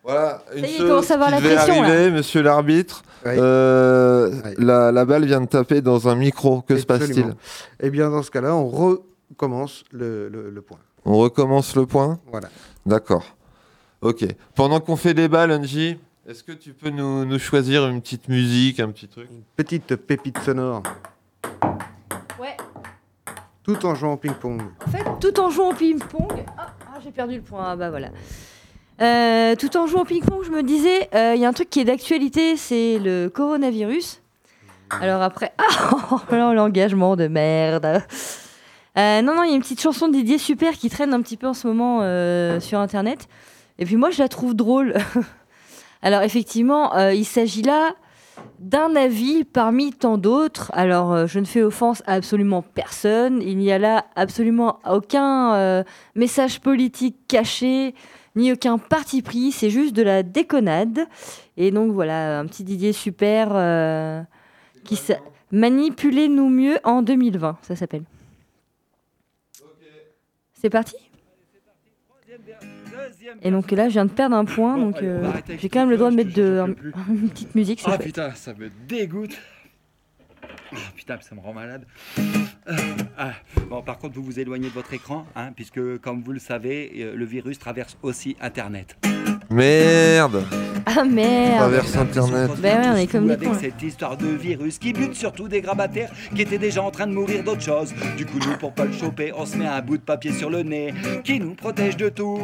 Voilà, 0.04 0.42
une 0.54 0.62
Ça 0.64 0.66
y 0.66 0.70
est, 0.70 0.74
il 0.74 0.78
chose 0.78 0.88
commence 0.88 1.10
à 1.10 1.14
avoir 1.14 1.28
qui 1.28 1.34
la 1.34 1.40
devait 1.40 1.54
pression, 1.54 1.82
là. 1.82 1.88
arriver, 1.88 2.10
monsieur 2.10 2.42
l'arbitre. 2.42 3.02
Euh, 3.24 4.30
la, 4.58 4.90
la 4.90 5.04
balle 5.04 5.24
vient 5.26 5.40
de 5.40 5.46
taper 5.46 5.80
dans 5.80 6.08
un 6.08 6.16
micro. 6.16 6.62
Que 6.62 6.76
se 6.76 6.84
passe-t-il. 6.86 7.34
Eh 7.80 7.90
bien, 7.90 8.10
dans 8.10 8.22
ce 8.22 8.30
cas-là, 8.32 8.54
on 8.54 8.66
recommence 8.68 9.84
le, 9.92 10.28
le- 10.28 10.50
le 10.50 10.62
point. 10.62 10.78
On 11.04 11.16
recommence 11.18 11.76
le 11.76 11.86
point? 11.86 12.18
Voilà. 12.30 12.48
D'accord. 12.86 13.36
Ok. 14.00 14.24
Pendant 14.54 14.80
qu'on 14.80 14.96
fait 14.96 15.14
des 15.14 15.28
balles, 15.28 15.52
Angie, 15.52 15.98
est-ce 16.28 16.42
que 16.42 16.52
tu 16.52 16.72
peux 16.72 16.90
nous, 16.90 17.24
nous 17.24 17.38
choisir 17.38 17.86
une 17.88 18.00
petite 18.00 18.28
musique, 18.28 18.80
un 18.80 18.90
petit 18.90 19.08
truc? 19.08 19.28
Une 19.30 19.42
petite 19.56 19.96
pépite 19.96 20.38
sonore, 20.40 20.82
Ouais. 22.38 22.56
tout 23.62 23.84
en 23.86 23.94
jouant 23.94 24.14
au 24.14 24.16
ping-pong. 24.16 24.60
En 24.86 24.90
fait, 24.90 25.04
tout 25.20 25.38
en 25.40 25.50
jouant 25.50 25.70
au 25.70 25.74
ping-pong. 25.74 26.44
Ah, 26.58 26.74
ah, 26.80 26.98
j'ai 27.02 27.12
perdu 27.12 27.36
le 27.36 27.42
point. 27.42 27.64
Ah 27.64 27.76
bah 27.76 27.90
voilà. 27.90 28.08
Euh, 29.00 29.54
tout 29.56 29.76
en 29.76 29.86
jouant 29.86 30.02
au 30.02 30.04
ping-pong, 30.04 30.44
je 30.44 30.50
me 30.50 30.62
disais, 30.62 31.08
euh, 31.14 31.34
il 31.36 31.40
y 31.40 31.44
a 31.44 31.48
un 31.48 31.52
truc 31.52 31.70
qui 31.70 31.80
est 31.80 31.84
d'actualité, 31.84 32.56
c'est 32.56 32.98
le 32.98 33.28
coronavirus. 33.28 34.20
Alors 35.00 35.22
après, 35.22 35.52
ah, 35.58 35.90
oh, 36.12 36.20
l'engagement 36.32 37.16
de 37.16 37.28
merde. 37.28 38.02
Euh, 38.98 39.22
non, 39.22 39.34
non, 39.34 39.42
il 39.44 39.50
y 39.50 39.52
a 39.52 39.56
une 39.56 39.62
petite 39.62 39.80
chanson 39.80 40.08
de 40.08 40.12
Didier 40.12 40.38
Super 40.38 40.74
qui 40.74 40.90
traîne 40.90 41.14
un 41.14 41.22
petit 41.22 41.36
peu 41.36 41.46
en 41.46 41.54
ce 41.54 41.66
moment 41.66 42.00
euh, 42.02 42.60
sur 42.60 42.78
Internet. 42.78 43.28
Et 43.78 43.86
puis 43.86 43.96
moi, 43.96 44.10
je 44.10 44.18
la 44.18 44.28
trouve 44.28 44.54
drôle. 44.54 44.94
Alors 46.02 46.22
effectivement, 46.22 46.94
euh, 46.96 47.14
il 47.14 47.24
s'agit 47.24 47.62
là 47.62 47.94
d'un 48.58 48.94
avis 48.96 49.44
parmi 49.44 49.92
tant 49.92 50.18
d'autres. 50.18 50.70
Alors, 50.74 51.26
je 51.26 51.38
ne 51.38 51.44
fais 51.44 51.62
offense 51.62 52.02
à 52.06 52.14
absolument 52.14 52.62
personne. 52.62 53.40
Il 53.40 53.56
n'y 53.56 53.70
a 53.72 53.78
là 53.78 54.06
absolument 54.16 54.78
aucun 54.88 55.84
message 56.14 56.60
politique 56.60 57.16
caché, 57.28 57.94
ni 58.34 58.52
aucun 58.52 58.78
parti 58.78 59.22
pris. 59.22 59.52
C'est 59.52 59.70
juste 59.70 59.94
de 59.94 60.02
la 60.02 60.22
déconnade. 60.22 61.06
Et 61.56 61.70
donc, 61.70 61.92
voilà, 61.92 62.40
un 62.40 62.46
petit 62.46 62.64
Didier 62.64 62.92
super 62.92 64.26
qui 64.84 64.98
Manipulez-nous 65.52 66.48
mieux 66.48 66.78
en 66.82 67.02
2020, 67.02 67.58
ça 67.62 67.76
s'appelle. 67.76 68.04
C'est 70.62 70.70
parti 70.70 70.94
Et 73.42 73.50
donc 73.50 73.72
là, 73.72 73.88
je 73.88 73.94
viens 73.94 74.04
de 74.04 74.12
perdre 74.12 74.36
un 74.36 74.44
point, 74.44 74.76
Bon, 74.76 74.86
donc 74.86 75.02
euh, 75.02 75.28
j'ai 75.58 75.68
quand 75.68 75.80
même 75.80 75.90
le 75.90 75.96
droit 75.96 76.10
de 76.12 76.14
mettre 76.14 76.32
de, 76.32 76.60
un- 76.60 76.68
une 77.12 77.28
petite 77.30 77.54
musique. 77.56 77.82
Ah 77.84 77.98
putain, 77.98 78.32
ça 78.36 78.54
me 78.54 78.70
dégoûte. 78.86 79.36
Ah 80.72 80.76
putain, 80.94 81.18
ça 81.20 81.34
me 81.34 81.40
rend 81.40 81.52
malade. 81.52 81.84
Euh, 82.68 82.76
ah, 83.18 83.32
bon, 83.68 83.82
par 83.82 83.98
contre, 83.98 84.14
vous 84.14 84.22
vous 84.22 84.38
éloignez 84.38 84.68
de 84.68 84.72
votre 84.74 84.92
écran, 84.94 85.26
hein, 85.34 85.50
puisque, 85.52 85.98
comme 85.98 86.22
vous 86.22 86.32
le 86.32 86.38
savez, 86.38 86.92
euh, 86.98 87.16
le 87.16 87.24
virus 87.24 87.58
traverse 87.58 87.98
aussi 88.02 88.36
Internet. 88.40 88.96
Merde 89.52 90.44
Ah 90.86 91.04
merde 91.04 91.58
Traverse 91.58 91.96
Internet. 91.96 92.50
Ben 92.58 92.80
ouais, 92.80 92.88
on 92.92 92.96
est 92.96 93.06
comme 93.06 93.26
des 93.26 93.32
avec 93.34 93.48
cons, 93.48 93.54
là. 93.54 93.60
cette 93.60 93.82
histoire 93.82 94.16
de 94.16 94.26
virus 94.28 94.78
qui 94.78 94.94
bute 94.94 95.14
surtout 95.14 95.46
des 95.46 95.60
grabataires 95.60 96.10
qui 96.34 96.42
étaient 96.42 96.58
déjà 96.58 96.82
en 96.82 96.90
train 96.90 97.06
de 97.06 97.12
mourir 97.12 97.44
d'autre 97.44 97.60
chose. 97.60 97.92
Du 98.16 98.24
coup, 98.24 98.38
nous, 98.38 98.56
pour 98.56 98.72
pas 98.72 98.86
le 98.86 98.92
choper, 98.92 99.30
on 99.36 99.44
se 99.44 99.56
met 99.58 99.66
un 99.66 99.82
bout 99.82 99.98
de 99.98 100.02
papier 100.02 100.32
sur 100.32 100.48
le 100.48 100.62
nez 100.62 100.94
qui 101.22 101.38
nous 101.38 101.54
protège 101.54 101.98
de 101.98 102.08
tout. 102.08 102.40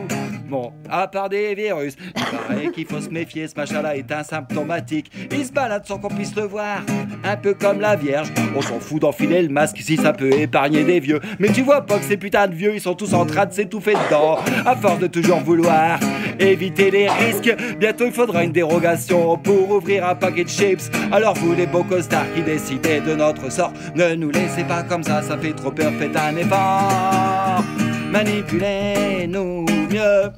Bon, 0.48 0.72
à 0.88 1.08
part 1.08 1.28
des 1.28 1.54
virus, 1.54 1.94
il 2.16 2.24
paraît 2.24 2.68
qu'il 2.72 2.86
faut 2.86 3.00
se 3.00 3.10
méfier, 3.10 3.48
ce 3.48 3.54
machin-là 3.54 3.96
est 3.96 4.10
asymptomatique. 4.10 5.10
Il 5.30 5.44
se 5.44 5.52
balade 5.52 5.86
sans 5.86 5.98
qu'on 5.98 6.08
puisse 6.08 6.34
le 6.36 6.44
voir, 6.44 6.80
un 7.24 7.36
peu 7.36 7.54
comme 7.54 7.80
la 7.80 7.96
Vierge. 7.96 8.32
On 8.56 8.62
s'en 8.62 8.80
fout 8.80 9.02
d'enfiler 9.02 9.42
le 9.42 9.48
masque 9.48 9.78
si 9.80 9.96
ça 9.96 10.12
peut 10.12 10.32
épargner 10.32 10.84
des 10.84 11.00
vieux. 11.00 11.20
Mais 11.38 11.48
tu 11.52 11.62
vois 11.62 11.82
pas 11.82 11.98
que 11.98 12.04
ces 12.04 12.16
putains 12.16 12.48
de 12.48 12.54
vieux, 12.54 12.74
ils 12.74 12.80
sont 12.80 12.94
tous 12.94 13.12
en 13.14 13.26
train 13.26 13.46
de 13.46 13.52
s'étouffer 13.52 13.92
dedans, 13.92 14.38
à 14.64 14.76
force 14.76 14.98
de 14.98 15.06
toujours 15.06 15.40
vouloir 15.40 15.98
éviter 16.40 16.90
les 16.90 16.97
risques. 17.06 17.54
Bientôt, 17.78 18.06
il 18.06 18.12
faudra 18.12 18.42
une 18.44 18.52
dérogation 18.52 19.36
pour 19.36 19.70
ouvrir 19.70 20.06
un 20.06 20.14
paquet 20.14 20.44
de 20.44 20.48
chips. 20.48 20.90
Alors 21.12 21.34
vous, 21.34 21.54
les 21.54 21.66
beaux 21.66 21.84
costards 21.84 22.32
qui 22.34 22.42
décidez 22.42 23.00
de 23.00 23.14
notre 23.14 23.50
sort, 23.52 23.72
ne 23.94 24.14
nous 24.14 24.30
laissez 24.30 24.64
pas 24.64 24.82
comme 24.82 25.02
ça, 25.02 25.22
ça 25.22 25.36
fait 25.36 25.52
trop 25.52 25.70
peur, 25.70 25.92
faites 25.98 26.16
un 26.16 26.36
effort. 26.36 27.62
Manipulez-nous 28.10 29.66
mieux, 29.90 30.32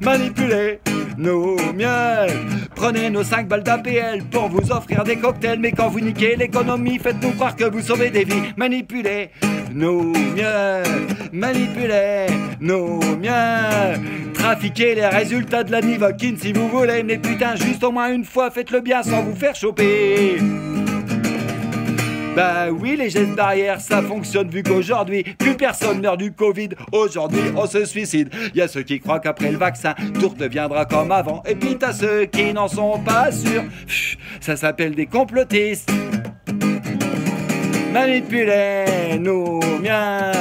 manipulez-nous 0.00 1.56
mieux. 1.74 2.26
Prenez 2.74 3.10
nos 3.10 3.24
5 3.24 3.48
balles 3.48 3.62
d'APL 3.62 4.22
pour 4.30 4.48
vous 4.48 4.70
offrir 4.70 5.04
des 5.04 5.16
cocktails, 5.16 5.58
mais 5.58 5.72
quand 5.72 5.88
vous 5.88 6.00
niquez 6.00 6.36
l'économie, 6.36 6.98
faites-nous 6.98 7.32
croire 7.32 7.56
que 7.56 7.64
vous 7.64 7.80
sauvez 7.80 8.10
des 8.10 8.24
vies. 8.24 8.52
Manipulez-nous 8.56 10.12
mieux, 10.12 10.82
manipulez-nous 11.32 13.00
mieux. 13.20 14.32
Trafiquez 14.34 14.94
les 14.94 15.06
résultats 15.06 15.64
de 15.64 15.72
la 15.72 15.80
Nivoquine 15.80 16.36
si 16.38 16.52
vous 16.52 16.68
voulez, 16.68 17.02
mais 17.02 17.18
putain, 17.18 17.56
juste 17.56 17.82
au 17.82 17.90
moins 17.90 18.12
une 18.12 18.24
fois, 18.24 18.50
faites-le 18.50 18.80
bien 18.80 19.02
sans 19.02 19.22
vous 19.22 19.34
faire 19.34 19.56
choper. 19.56 20.38
Bah 22.34 22.70
oui, 22.70 22.96
les 22.96 23.10
gestes 23.10 23.34
barrières, 23.34 23.80
ça 23.80 24.02
fonctionne 24.02 24.48
vu 24.48 24.62
qu'aujourd'hui, 24.62 25.22
plus 25.22 25.56
personne 25.56 26.00
meurt 26.00 26.18
du 26.18 26.32
Covid. 26.32 26.70
Aujourd'hui, 26.92 27.40
on 27.56 27.66
se 27.66 27.84
suicide. 27.84 28.30
Y 28.54 28.60
a 28.60 28.68
ceux 28.68 28.82
qui 28.82 29.00
croient 29.00 29.20
qu'après 29.20 29.50
le 29.50 29.58
vaccin, 29.58 29.94
tout 30.20 30.28
redeviendra 30.28 30.84
comme 30.84 31.10
avant. 31.10 31.42
Et 31.46 31.54
puis 31.54 31.76
t'as 31.76 31.92
ceux 31.92 32.26
qui 32.26 32.52
n'en 32.52 32.68
sont 32.68 32.98
pas 33.00 33.32
sûrs. 33.32 33.64
Ça 34.40 34.56
s'appelle 34.56 34.94
des 34.94 35.06
complotistes. 35.06 35.90
Manipulez-nous 37.92 39.60
bien, 39.80 40.32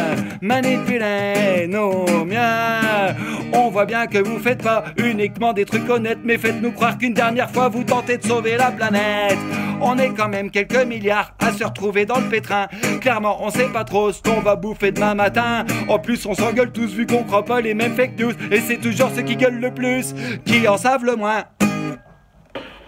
manipulez-nous 0.41 2.25
bien. 2.25 3.15
On 3.53 3.69
va 3.69 3.77
voit 3.77 3.85
bien 3.85 4.07
que 4.07 4.17
vous 4.17 4.39
faites 4.39 4.63
pas 4.63 4.85
uniquement 4.97 5.53
des 5.53 5.63
trucs 5.63 5.87
honnêtes, 5.87 6.19
mais 6.23 6.37
faites-nous 6.37 6.71
croire 6.71 6.97
qu'une 6.97 7.13
dernière 7.13 7.49
fois 7.51 7.69
vous 7.69 7.83
tentez 7.83 8.17
de 8.17 8.25
sauver 8.25 8.57
la 8.57 8.71
planète. 8.71 9.37
On 9.81 9.97
est 9.99 10.09
quand 10.09 10.29
même 10.29 10.49
quelques 10.49 10.83
milliards 10.83 11.33
à 11.39 11.51
se 11.51 11.63
retrouver 11.63 12.05
dans 12.05 12.19
le 12.19 12.27
pétrin. 12.27 12.67
Clairement, 13.01 13.37
on 13.43 13.51
sait 13.51 13.69
pas 13.71 13.83
trop 13.83 14.11
ce 14.11 14.21
qu'on 14.21 14.41
va 14.41 14.55
bouffer 14.55 14.91
demain 14.91 15.13
matin. 15.13 15.63
En 15.87 15.99
plus, 15.99 16.25
on 16.25 16.33
s'engueule 16.33 16.71
tous 16.71 16.87
vu 16.87 17.05
qu'on 17.05 17.23
croit 17.23 17.45
pas 17.45 17.61
les 17.61 17.75
mêmes 17.75 17.95
fake 17.95 18.17
news. 18.17 18.33
Et 18.51 18.59
c'est 18.59 18.77
toujours 18.77 19.11
ceux 19.15 19.21
qui 19.21 19.35
gueulent 19.35 19.59
le 19.59 19.71
plus 19.71 20.15
qui 20.45 20.67
en 20.67 20.77
savent 20.77 21.05
le 21.05 21.15
moins. 21.15 21.43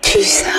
Pulsar. 0.01 0.51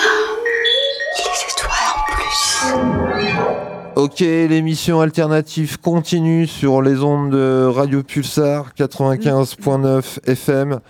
Les 1.18 1.52
étoiles 1.52 1.72
en 1.96 2.12
plus. 2.12 3.69
Ok, 3.96 4.20
l'émission 4.20 5.00
alternative 5.00 5.78
continue 5.80 6.46
sur 6.46 6.80
les 6.80 7.02
ondes 7.02 7.30
de 7.30 7.64
Radio 7.66 8.02
Pulsar 8.02 8.72
95.9 8.78 10.20
FM. 10.28 10.80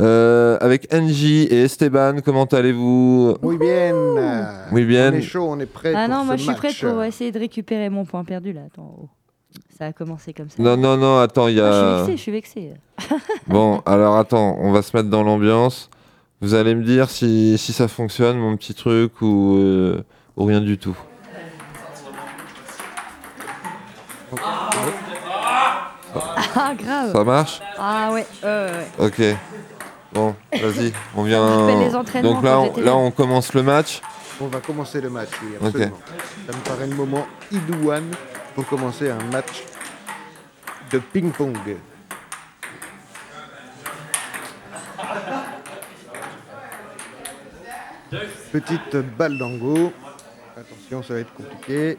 Euh, 0.00 0.56
avec 0.60 0.92
Angie 0.92 1.42
et 1.50 1.62
Esteban, 1.62 2.16
comment 2.24 2.44
allez-vous? 2.46 3.36
Muy 3.42 3.56
bien. 3.58 3.94
Oui, 4.72 4.84
bien. 4.84 5.10
On 5.12 5.16
est 5.16 5.20
chaud, 5.22 5.46
on 5.48 5.60
est 5.60 5.66
prêt 5.66 5.92
Ah 5.94 6.06
pour 6.06 6.14
non, 6.16 6.20
ce 6.22 6.26
moi 6.26 6.36
je 6.36 6.42
suis 6.42 6.54
prête 6.54 6.82
match. 6.82 6.84
pour 6.92 7.02
essayer 7.04 7.32
de 7.32 7.38
récupérer 7.38 7.88
mon 7.90 8.04
point 8.04 8.24
perdu 8.24 8.52
là. 8.52 8.62
Attends, 8.66 8.94
oh. 9.02 9.08
ça 9.78 9.86
a 9.86 9.92
commencé 9.92 10.32
comme 10.32 10.48
ça. 10.48 10.56
Non, 10.62 10.76
non, 10.76 10.96
non, 10.96 11.18
attends, 11.18 11.48
il 11.48 11.56
y 11.56 11.60
Ah, 11.60 12.02
a... 12.04 12.06
je 12.08 12.16
suis 12.16 12.32
vexée, 12.32 12.48
je 12.48 12.48
suis 12.48 12.68
vexée. 12.68 13.16
Bon, 13.46 13.82
alors 13.86 14.16
attends, 14.16 14.56
on 14.60 14.72
va 14.72 14.82
se 14.82 14.96
mettre 14.96 15.08
dans 15.10 15.22
l'ambiance. 15.22 15.90
Vous 16.40 16.54
allez 16.54 16.74
me 16.74 16.82
dire 16.82 17.10
si, 17.10 17.58
si 17.58 17.72
ça 17.74 17.86
fonctionne, 17.86 18.38
mon 18.38 18.56
petit 18.56 18.72
truc, 18.74 19.20
ou, 19.20 19.56
euh, 19.58 20.02
ou 20.36 20.44
rien 20.46 20.62
du 20.62 20.78
tout. 20.78 20.96
Ah, 26.56 26.74
grave. 26.74 27.12
Ça 27.12 27.24
marche 27.24 27.60
Ah 27.78 28.10
ouais, 28.12 28.26
euh, 28.44 28.84
ouais. 28.98 29.06
Ok. 29.06 29.22
Bon, 30.12 30.34
vas-y, 30.52 30.92
on 31.14 31.22
vient... 31.22 31.78
les 31.80 31.94
entraînements 31.94 32.32
Donc 32.34 32.42
là 32.44 32.50
quand 32.52 32.60
on, 32.60 32.64
j'étais 32.66 32.80
là, 32.80 32.86
jeune. 32.86 32.94
on 32.96 33.10
commence 33.12 33.54
le 33.54 33.62
match. 33.62 34.00
On 34.40 34.46
va 34.46 34.58
commencer 34.60 35.00
le 35.00 35.10
match, 35.10 35.28
oui, 35.42 35.50
Ok. 35.60 35.66
absolument. 35.66 35.98
Ça 36.50 36.56
me 36.56 36.62
paraît 36.64 36.86
le 36.88 36.96
moment 36.96 37.26
idoine 37.52 38.10
pour 38.54 38.66
commencer 38.66 39.08
un 39.10 39.22
match 39.30 39.64
de 40.90 40.98
ping-pong. 40.98 41.56
Petite 48.52 48.96
balle 49.16 49.38
d'ango. 49.38 49.92
Attention, 50.56 51.02
ça 51.02 51.14
va 51.14 51.20
être 51.20 51.32
compliqué. 51.34 51.98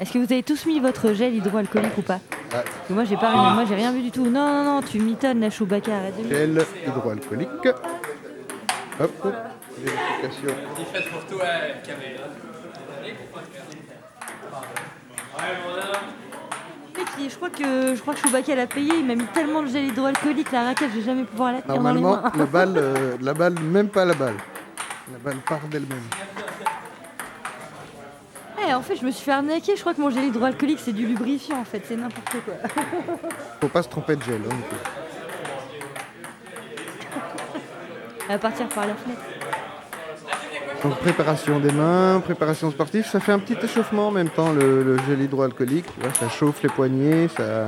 Est-ce 0.00 0.12
que 0.12 0.18
vous 0.18 0.32
avez 0.32 0.42
tous 0.42 0.66
mis 0.66 0.80
votre 0.80 1.12
gel 1.12 1.34
hydroalcoolique 1.34 1.96
ou 1.98 2.02
pas 2.02 2.20
moi 2.88 3.04
j'ai 3.04 3.16
pas 3.16 3.28
rien, 3.30 3.50
moi 3.50 3.64
j'ai 3.68 3.74
rien 3.74 3.92
vu 3.92 4.00
du 4.00 4.10
tout. 4.10 4.24
Non, 4.24 4.46
non, 4.48 4.64
non, 4.64 4.82
tu 4.82 4.98
m'étonnes 5.00 5.40
la 5.40 5.50
Chewbacca, 5.50 5.96
arrête 5.98 6.22
de 6.22 6.28
gel 6.34 6.64
hydroalcoolique. 6.86 7.48
Hop, 9.00 9.12
hop. 9.24 9.34
Vérification. 9.78 10.54
Je 17.18 17.34
crois 17.36 17.50
que 17.50 17.94
je 17.94 18.00
crois 18.00 18.14
que 18.14 18.20
Chewbacca 18.20 18.54
l'a 18.54 18.66
payé, 18.66 18.92
il 18.98 19.06
m'a 19.06 19.14
mis 19.14 19.26
tellement 19.26 19.62
de 19.62 19.68
gel 19.68 19.84
hydroalcoolique, 19.86 20.50
la 20.52 20.64
raquette, 20.64 20.90
je 20.94 20.98
vais 21.00 21.04
jamais 21.04 21.24
pouvoir 21.24 21.52
la 21.52 21.62
tenir 21.62 21.82
dans 21.82 21.92
les 21.92 22.00
Normalement, 22.00 22.22
mains. 22.22 22.32
la 22.36 22.46
balle, 22.46 22.74
euh, 22.76 23.16
la 23.20 23.34
balle, 23.34 23.54
même 23.60 23.88
pas 23.88 24.04
la 24.04 24.14
balle. 24.14 24.34
La 25.12 25.18
balle 25.18 25.36
part 25.38 25.60
d'elle-même. 25.70 25.98
Eh, 28.66 28.74
en 28.74 28.82
fait, 28.82 28.96
je 28.96 29.04
me 29.04 29.10
suis 29.10 29.24
fait 29.24 29.32
arnaquer, 29.32 29.76
je 29.76 29.80
crois 29.80 29.94
que 29.94 30.00
mon 30.00 30.10
gel 30.10 30.24
hydroalcoolique 30.24 30.80
c'est 30.80 30.92
du 30.92 31.06
lubrifiant 31.06 31.58
en 31.60 31.64
fait, 31.64 31.82
c'est 31.86 31.96
n'importe 31.96 32.36
quoi. 32.44 32.54
Faut 33.60 33.68
pas 33.68 33.82
se 33.82 33.88
tromper 33.88 34.16
de 34.16 34.22
gel. 34.22 34.40
hein. 34.50 34.54
Elle 38.22 38.34
va 38.34 38.38
partir 38.38 38.68
par 38.68 38.86
la 38.86 38.94
fenêtre. 38.94 39.20
Donc 40.82 40.96
préparation 40.98 41.58
des 41.60 41.72
mains, 41.72 42.20
préparation 42.20 42.70
sportive, 42.70 43.06
ça 43.06 43.20
fait 43.20 43.32
un 43.32 43.38
petit 43.38 43.56
échauffement 43.64 44.08
en 44.08 44.10
même 44.10 44.28
temps 44.28 44.52
le, 44.52 44.82
le 44.82 44.98
gel 45.08 45.20
hydroalcoolique. 45.22 45.86
Ça 46.18 46.28
chauffe 46.28 46.62
les 46.62 46.68
poignets, 46.68 47.28
ça, 47.28 47.66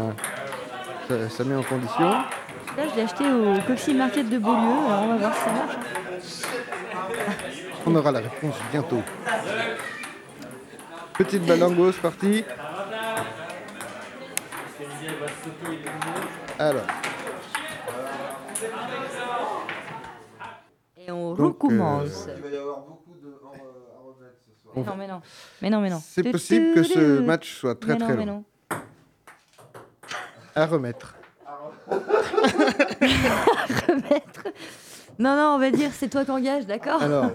ça, 1.08 1.28
ça 1.28 1.44
met 1.44 1.56
en 1.56 1.62
condition. 1.62 2.10
Là, 2.10 2.84
je 2.90 2.96
l'ai 2.96 3.02
acheté 3.02 3.24
au 3.30 3.58
Coxy 3.66 3.94
Market 3.94 4.28
de 4.28 4.38
Beaulieu, 4.38 4.58
alors 4.86 5.02
on 5.04 5.08
va 5.08 5.16
voir 5.16 5.34
si 5.34 5.40
ça 5.44 5.50
marche. 5.52 5.76
hein. 5.76 7.32
On 7.86 7.94
aura 7.96 8.12
la 8.12 8.20
réponse 8.20 8.54
bientôt. 8.70 9.02
Petite 11.20 11.44
balango, 11.44 11.92
c'est 11.92 12.00
parti. 12.00 12.44
Alors, 16.58 16.82
Et 20.96 21.10
on 21.10 21.34
Donc, 21.34 21.62
recommence. 21.62 22.26
on- 24.74 24.82
Non, 24.82 24.96
mais 24.96 25.06
non. 25.08 25.20
Mais 25.60 25.68
non, 25.70 25.80
mais 25.80 25.90
non. 25.90 26.00
c'est 26.02 26.22
possible 26.30 26.72
que 26.74 26.82
ce 26.82 27.20
match 27.20 27.54
soit 27.54 27.74
très 27.78 27.92
Mais 27.94 27.98
non, 27.98 28.06
très 28.06 28.16
mais 28.16 28.24
long. 28.26 28.44
non. 28.70 28.78
À 30.54 30.64
remettre. 30.66 31.16
Remettre. 33.88 34.44
Non, 35.18 35.36
non, 35.36 35.54
on 35.56 35.58
va 35.58 35.70
dire 35.70 35.90
c'est 35.92 36.08
toi 36.08 36.24
qui 36.24 36.30
engage, 36.30 36.66
d'accord? 36.66 37.02
Alors, 37.02 37.30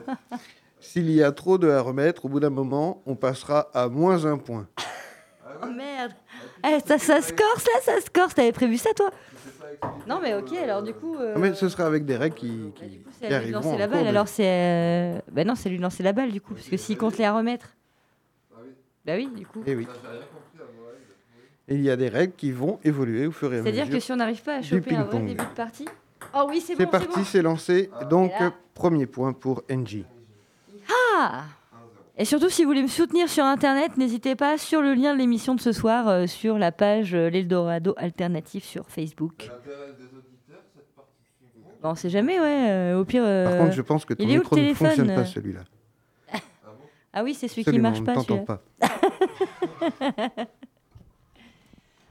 s'il 0.85 1.09
y 1.11 1.23
a 1.23 1.31
trop 1.31 1.57
de 1.57 1.69
à 1.69 1.81
remettre, 1.81 2.25
au 2.25 2.29
bout 2.29 2.39
d'un 2.39 2.49
moment, 2.49 3.01
on 3.05 3.15
passera 3.15 3.69
à 3.73 3.87
moins 3.89 4.25
un 4.25 4.37
point. 4.37 4.67
Oh 5.63 5.67
merde 5.67 6.11
Eh, 6.65 6.79
ça, 6.85 6.97
ça 6.97 7.21
se 7.21 7.31
corse 7.33 7.65
là, 7.65 7.81
ça 7.81 8.01
se 8.01 8.09
corse. 8.09 8.35
T'avais 8.35 8.51
prévu 8.51 8.77
ça, 8.77 8.89
toi 8.95 9.09
Non, 10.07 10.19
mais 10.21 10.35
ok, 10.35 10.53
alors 10.61 10.83
du 10.83 10.93
coup. 10.93 11.15
euh, 11.17 11.33
Ah, 11.35 11.39
Mais 11.39 11.53
ce 11.53 11.69
sera 11.69 11.85
avec 11.85 12.05
des 12.05 12.15
règles 12.17 12.35
qui, 12.35 12.71
qui, 12.75 13.01
c'est 13.11 13.21
qui 13.21 13.27
lui 13.27 13.33
arriveront. 13.33 13.61
lancer 13.63 13.77
la 13.77 13.87
balle, 13.87 14.03
de- 14.03 14.09
alors 14.09 14.27
c'est. 14.27 14.43
euh, 14.47 15.19
Bah 15.31 15.43
non, 15.43 15.55
c'est 15.55 15.69
lui 15.69 15.77
lancer 15.77 16.03
la 16.03 16.13
balle 16.13 16.31
du 16.31 16.41
coup, 16.41 16.53
parce 16.53 16.67
que 16.67 16.77
s'il 16.77 16.97
compte 16.97 17.17
les 17.17 17.25
à 17.25 17.33
remettre. 17.33 17.69
Bah 19.05 19.13
oui, 19.15 19.29
du 19.35 19.45
coup. 19.45 19.63
Eh 19.65 19.75
oui. 19.75 19.87
Et 21.67 21.75
il 21.75 21.81
y 21.81 21.89
a 21.89 21.95
des 21.95 22.09
règles 22.09 22.33
qui 22.35 22.51
vont 22.51 22.79
évoluer 22.83 23.25
au 23.27 23.31
fur 23.31 23.51
et 23.53 23.57
à 23.57 23.61
mesure. 23.61 23.73
C'est-à-dire 23.73 23.93
que 23.93 23.99
si 23.99 24.11
on 24.11 24.17
n'arrive 24.17 24.41
pas 24.43 24.57
à 24.57 24.61
choper 24.61 24.95
un 24.95 25.03
vrai 25.03 25.19
début 25.19 25.33
de 25.43 25.55
partie. 25.55 25.87
Oh 26.35 26.45
oui, 26.49 26.59
c'est 26.61 26.75
C'est 26.75 26.85
bon, 26.85 26.91
parti, 26.91 27.07
bon. 27.19 27.23
c'est 27.23 27.41
lancé. 27.41 27.89
Donc, 28.09 28.31
Et 28.31 28.39
là- 28.39 28.45
euh, 28.47 28.51
premier 28.73 29.05
point 29.07 29.33
pour 29.33 29.63
NG. 29.69 30.05
Ah 30.89 31.43
Et 32.17 32.25
surtout, 32.25 32.49
si 32.49 32.63
vous 32.63 32.69
voulez 32.69 32.81
me 32.83 32.87
soutenir 32.87 33.29
sur 33.29 33.43
Internet, 33.43 33.97
n'hésitez 33.97 34.35
pas 34.35 34.57
sur 34.57 34.81
le 34.81 34.93
lien 34.93 35.13
de 35.13 35.19
l'émission 35.19 35.55
de 35.55 35.61
ce 35.61 35.71
soir, 35.71 36.07
euh, 36.07 36.27
sur 36.27 36.57
la 36.57 36.71
page 36.71 37.13
euh, 37.13 37.29
L'Eldorado 37.29 37.93
Alternatif 37.97 38.63
sur 38.63 38.87
Facebook. 38.89 39.49
Bon, 41.81 41.89
on 41.91 41.95
sait 41.95 42.09
jamais, 42.09 42.39
ouais. 42.39 42.69
euh, 42.69 42.99
au 42.99 43.05
pire. 43.05 43.23
Par 43.23 43.57
contre, 43.59 43.73
je 43.73 43.81
pense 43.81 44.05
que 44.05 44.13
ton 44.13 44.23
il 44.23 44.31
est 44.31 44.33
où 44.33 44.37
le 44.37 44.39
micro 44.39 44.55
ne 44.55 44.61
téléphone 44.61 44.87
fonctionne 44.87 45.15
pas, 45.15 45.25
celui-là. 45.25 45.61
Ah 47.17 47.23
oui, 47.23 47.33
c'est 47.33 47.47
celui 47.47 47.63
qui 47.63 47.69
Absolument, 47.69 47.91
marche 47.91 47.99
on 47.99 48.01
ne 48.01 48.05
pas. 48.07 48.13
t'entend 48.15 48.59
celui-là. 48.81 50.27
pas. 50.35 50.45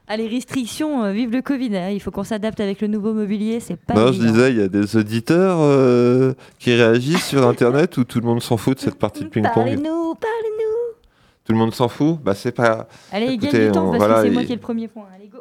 Ah, 0.07 0.17
les 0.17 0.27
restrictions, 0.27 1.03
euh, 1.03 1.11
vive 1.11 1.31
le 1.31 1.41
Covid. 1.41 1.75
hein, 1.75 1.89
Il 1.89 1.99
faut 1.99 2.11
qu'on 2.11 2.23
s'adapte 2.23 2.59
avec 2.59 2.79
le 2.81 2.87
nouveau 2.87 3.13
mobilier, 3.13 3.59
c'est 3.59 3.75
pas. 3.75 3.93
Non, 3.95 4.11
je 4.11 4.19
disais, 4.21 4.51
il 4.51 4.57
y 4.57 4.61
a 4.61 4.67
des 4.67 4.95
auditeurs 4.95 5.57
euh, 5.61 6.33
qui 6.59 6.73
réagissent 6.75 7.25
sur 7.25 7.47
Internet 7.47 7.97
ou 7.97 8.03
tout 8.03 8.19
le 8.19 8.25
monde 8.27 8.41
s'en 8.41 8.57
fout 8.57 8.75
de 8.77 8.81
cette 8.83 8.99
partie 8.99 9.23
de 9.23 9.29
ping-pong? 9.29 9.51
Parlez-nous, 9.53 10.15
parlez-nous. 10.15 10.95
Tout 11.43 11.51
le 11.53 11.57
monde 11.57 11.73
s'en 11.73 11.87
fout? 11.87 12.19
Bah 12.23 12.33
c'est 12.35 12.51
pas 12.51 12.87
Allez, 13.11 13.33
Écoutez, 13.33 13.51
gagne 13.51 13.65
du 13.67 13.71
temps 13.71 13.87
on- 13.87 13.91
parce 13.91 13.97
voilà, 14.03 14.21
que 14.21 14.27
c'est 14.27 14.33
moi 14.33 14.43
qui 14.43 14.51
ai 14.51 14.55
le 14.55 14.61
premier 14.61 14.87
point. 14.87 15.05
Allez, 15.15 15.27
go. 15.27 15.39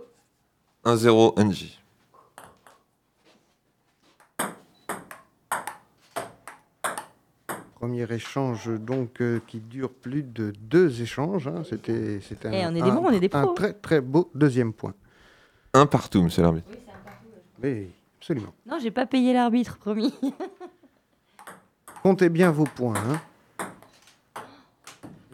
1-0 0.84 1.34
NJ. 1.38 1.78
Premier 7.84 8.10
échange 8.14 8.70
donc 8.80 9.20
euh, 9.20 9.40
qui 9.46 9.60
dure 9.60 9.90
plus 9.92 10.22
de 10.22 10.54
deux 10.58 11.02
échanges. 11.02 11.48
hein. 11.48 11.64
C'était, 11.68 12.18
c'était 12.26 12.48
Eh, 12.50 12.62
un, 12.62 12.72
on 12.72 12.76
est 12.76 12.80
des 12.80 12.88
un- 12.88 12.94
bons, 12.94 13.04
on 13.08 13.10
est 13.10 13.20
des 13.20 13.28
un 13.34 13.46
très 13.48 13.74
très 13.74 14.00
beau 14.00 14.30
deuxième 14.34 14.72
point. 14.72 14.94
Un 15.74 15.84
partout, 15.84 16.22
monsieur 16.22 16.40
l'arbitre. 16.42 16.66
Oui, 17.62 17.88
absolument. 18.18 18.54
Non, 18.64 18.78
j'ai 18.80 18.90
pas 18.90 19.04
payé 19.04 19.34
l'arbitre, 19.34 19.76
promis. 19.76 20.14
Comptez 22.02 22.30
bien 22.30 22.50
vos 22.50 22.64
points. 22.64 22.94
hein. 22.96 23.20
Ah. 23.58 24.42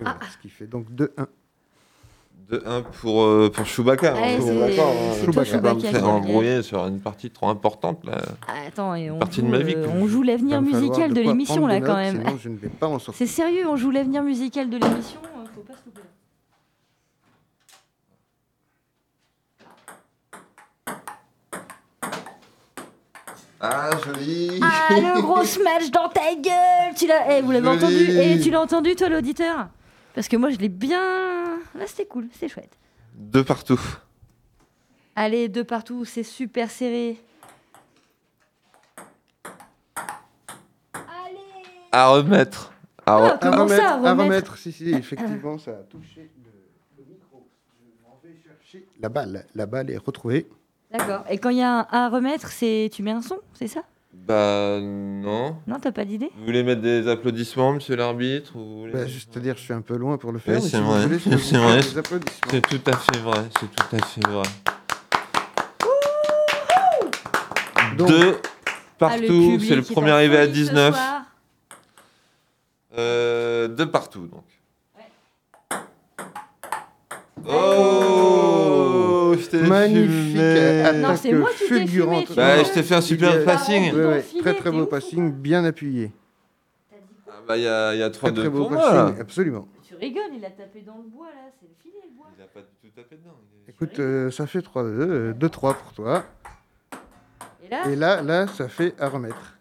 voilà, 0.00 0.18
ce 0.32 0.38
qui 0.38 0.48
fait 0.48 0.66
donc 0.66 0.90
2-1. 0.90 1.26
2-1 2.50 2.82
pour, 3.00 3.22
euh, 3.22 3.50
pour 3.52 3.64
Chewbacca. 3.66 4.14
Hein, 4.14 4.38
c'est- 4.40 4.54
d'accord, 4.58 4.92
c'est 5.14 5.28
hein. 5.28 5.32
Chewbacca, 5.32 5.74
me 5.74 5.80
faire 5.80 6.08
embrouiller 6.08 6.62
sur 6.62 6.84
une 6.86 7.00
partie 7.00 7.30
trop 7.30 7.48
importante 7.48 8.04
là. 8.04 8.18
Ah, 8.48 8.52
Attends, 8.68 8.94
et 8.94 9.10
on, 9.10 9.18
Partie 9.18 9.40
de 9.42 9.46
joue, 9.46 9.52
ma 9.52 9.58
vie, 9.58 9.74
euh, 9.76 9.86
on 10.00 10.06
joue 10.06 10.22
l'avenir 10.22 10.60
musical 10.60 11.12
de 11.12 11.20
l'émission 11.20 11.66
là 11.66 11.80
quand 11.80 11.96
même. 11.96 12.22
Sinon, 12.24 12.38
je 12.42 12.48
ne 12.48 12.56
vais 12.56 12.68
pas 12.68 12.86
en 12.88 12.98
sortir. 12.98 13.14
C'est 13.14 13.32
sérieux, 13.32 13.66
on 13.68 13.76
joue 13.76 13.90
l'avenir 13.90 14.22
musical 14.22 14.68
de 14.68 14.76
l'émission, 14.76 15.20
euh, 15.24 15.44
faut 15.54 15.60
pas 15.62 15.74
se 15.74 15.84
louper. 15.86 16.00
Ah, 23.60 23.90
joli 24.04 24.58
Ah, 24.62 24.94
le 24.94 25.20
gros 25.20 25.44
smash 25.44 25.90
dans 25.90 26.08
ta 26.08 26.34
gueule 26.34 26.94
Tu 26.96 27.06
l'as, 27.06 27.36
eh, 27.38 27.42
vous 27.42 27.50
l'avez 27.50 27.68
entendu 27.68 27.94
Et 28.18 28.40
tu 28.40 28.50
l'as 28.50 28.60
entendu 28.62 28.94
toi 28.94 29.08
l'auditeur? 29.08 29.68
Parce 30.14 30.28
que 30.28 30.36
moi, 30.36 30.50
je 30.50 30.58
l'ai 30.58 30.68
bien. 30.68 31.58
Là, 31.74 31.86
c'était 31.86 32.06
cool, 32.06 32.28
c'était 32.32 32.48
chouette. 32.48 32.76
Deux 33.14 33.44
partout. 33.44 33.80
Allez, 35.16 35.48
deux 35.48 35.64
partout, 35.64 36.04
c'est 36.04 36.22
super 36.22 36.70
serré. 36.70 37.18
Allez 40.94 41.38
À 41.92 42.08
remettre. 42.08 42.72
À, 43.06 43.38
ah, 43.40 44.14
remettre, 44.14 44.56
si, 44.56 44.72
si, 44.72 44.90
effectivement, 44.94 45.58
ça 45.58 45.72
a 45.72 45.82
touché 45.82 46.30
le, 46.96 47.04
micro. 47.04 47.48
Je 47.80 48.02
m'en 48.02 48.20
vais 48.22 48.36
chercher 48.42 48.86
la 49.00 49.08
balle. 49.08 49.46
La 49.54 49.66
balle 49.66 49.90
est 49.90 49.96
retrouvée. 49.96 50.48
D'accord. 50.90 51.24
Et 51.28 51.38
quand 51.38 51.50
il 51.50 51.58
y 51.58 51.62
a 51.62 51.80
un 51.80 51.86
à 51.90 52.08
remettre, 52.08 52.48
c'est 52.48 52.90
tu 52.92 53.02
mets 53.02 53.10
un 53.10 53.22
son, 53.22 53.38
c'est 53.54 53.68
ça? 53.68 53.82
Bah 54.12 54.78
non. 54.80 55.56
Non, 55.66 55.78
t'as 55.80 55.92
pas 55.92 56.04
d'idée? 56.04 56.30
Vous 56.36 56.44
voulez 56.44 56.62
mettre 56.62 56.82
des 56.82 57.06
applaudissements, 57.08 57.72
monsieur 57.74 57.94
l'arbitre 57.96 58.56
ou 58.56 58.86
Bah, 58.92 59.00
C'est-à-dire, 59.06 59.54
je 59.56 59.62
suis 59.62 59.72
un 59.72 59.80
peu 59.82 59.96
loin 59.96 60.18
pour 60.18 60.32
le 60.32 60.38
faire. 60.38 60.60
C'est 60.60 60.68
si 60.70 60.76
vous 60.76 60.84
vrai, 60.90 61.02
voulez, 61.02 61.18
je 61.18 61.28
peux 61.30 62.20
c'est 62.50 62.60
tout 62.60 62.90
à 62.90 62.96
fait 62.96 63.18
vrai, 63.18 63.40
c'est 63.60 63.70
tout 63.70 63.96
à 63.96 64.04
fait 64.04 64.26
vrai. 64.28 64.42
Donc, 67.96 68.08
Deux 68.08 68.36
Ah, 68.42 68.48
partout, 68.98 69.26
public 69.26 69.64
c'est 69.68 69.76
le 69.76 69.82
premier 69.82 70.10
arrivé 70.10 70.36
à 70.38 70.40
folie 70.46 70.54
ce 70.54 70.70
19. 70.70 70.94
soir. 70.94 71.22
Euh, 72.98 73.68
deux 73.68 73.90
partout 73.90 74.26
donc. 74.26 74.44
Oh, 77.46 77.48
je 77.48 78.39
t'ai 79.48 79.62
Magnifique 79.62 80.10
filmé. 80.10 80.80
attaque 80.82 80.96
Non, 80.96 81.16
c'est 81.16 81.32
moi 81.32 81.50
qui 81.50 81.58
t'ai 81.58 81.64
fulgurante. 81.66 82.26
tu 82.26 82.34
Bah, 82.34 82.62
je 82.62 82.70
t'ai 82.72 82.82
fait 82.82 82.94
un 82.94 83.00
super 83.00 83.38
Il 83.40 83.44
passing. 83.44 83.92
Ouais, 83.94 84.04
ouais, 84.06 84.20
Filé, 84.22 84.40
très 84.40 84.54
très 84.54 84.70
beau 84.70 84.86
passing, 84.86 85.32
bien 85.32 85.64
appuyé. 85.64 86.12
Ah 87.28 87.32
bah 87.46 87.56
il 87.56 87.62
y 87.64 87.68
a, 87.68 87.94
y 87.94 88.02
a 88.02 88.10
Très 88.10 88.30
3-2 88.30 88.34
très 88.34 88.48
beau 88.48 88.58
pour 88.58 88.70
moi 88.72 88.92
là. 88.94 89.04
passing, 89.04 89.20
absolument. 89.20 89.68
Tu 89.88 89.94
rigoles, 89.96 90.22
il 90.36 90.44
a 90.44 90.50
tapé 90.50 90.82
dans 90.86 90.96
le 90.98 91.08
bois 91.08 91.26
là, 91.26 91.50
c'est 91.60 91.66
le 91.66 91.74
filet 91.82 91.98
le 92.04 92.16
bois. 92.16 92.26
Il 92.38 92.42
a 92.42 92.46
pas 92.46 92.60
du 92.60 92.66
tout 92.88 92.94
tapé 92.94 93.16
dedans. 93.16 93.30
est- 93.66 93.70
Écoute, 93.70 93.98
euh, 93.98 94.30
ça 94.30 94.46
fait 94.46 94.60
3-2, 94.62 94.86
euh, 95.00 95.32
2-3 95.32 95.74
pour 95.74 95.92
toi. 95.92 96.24
Et 97.64 97.68
là, 97.68 97.88
Et 97.88 97.96
là, 97.96 98.22
là, 98.22 98.46
ça 98.48 98.68
fait 98.68 98.94
à 99.00 99.08
remettre. 99.08 99.56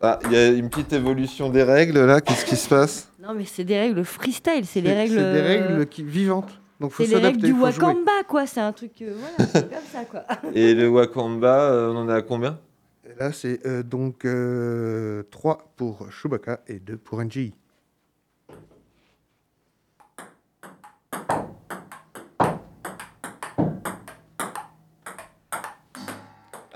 Ah, 0.00 0.18
il 0.26 0.32
y 0.32 0.36
a 0.36 0.48
une 0.48 0.68
petite 0.68 0.92
évolution 0.92 1.48
des 1.48 1.62
règles 1.62 2.04
là, 2.04 2.20
qu'est-ce 2.20 2.44
qui 2.44 2.56
se 2.56 2.68
passe? 2.68 3.10
Non 3.20 3.34
mais 3.34 3.44
c'est 3.44 3.64
des 3.64 3.78
règles 3.78 4.04
freestyle, 4.04 4.64
c'est 4.66 4.80
les 4.80 4.92
règles. 4.92 5.14
C'est 5.14 5.32
des 5.32 5.38
euh, 5.38 5.42
règles 5.46 5.86
qui, 5.86 6.02
vivantes. 6.02 6.60
Donc 6.80 6.92
faut 6.92 7.04
C'est 7.04 7.10
les 7.10 7.16
règles 7.16 7.40
du 7.40 7.52
faut 7.52 7.70
jouer. 7.70 7.84
Wakamba 7.84 8.24
quoi, 8.28 8.46
c'est 8.46 8.60
un 8.60 8.72
truc 8.72 8.92
euh, 9.02 9.14
voilà, 9.16 9.50
c'est 9.52 9.70
comme 9.70 9.84
ça 9.90 10.04
quoi. 10.04 10.24
Et 10.54 10.74
le 10.74 10.88
Wakamba, 10.88 11.70
euh, 11.70 11.92
on 11.92 11.96
en 11.96 12.08
est 12.08 12.14
à 12.14 12.22
combien? 12.22 12.58
Là, 13.18 13.32
c'est 13.32 13.64
euh, 13.66 13.82
donc 13.82 14.26
3 15.30 15.72
pour 15.76 16.10
Chewbacca 16.10 16.60
et 16.66 16.78
2 16.80 16.96
pour 16.98 17.22
NJ. 17.22 17.52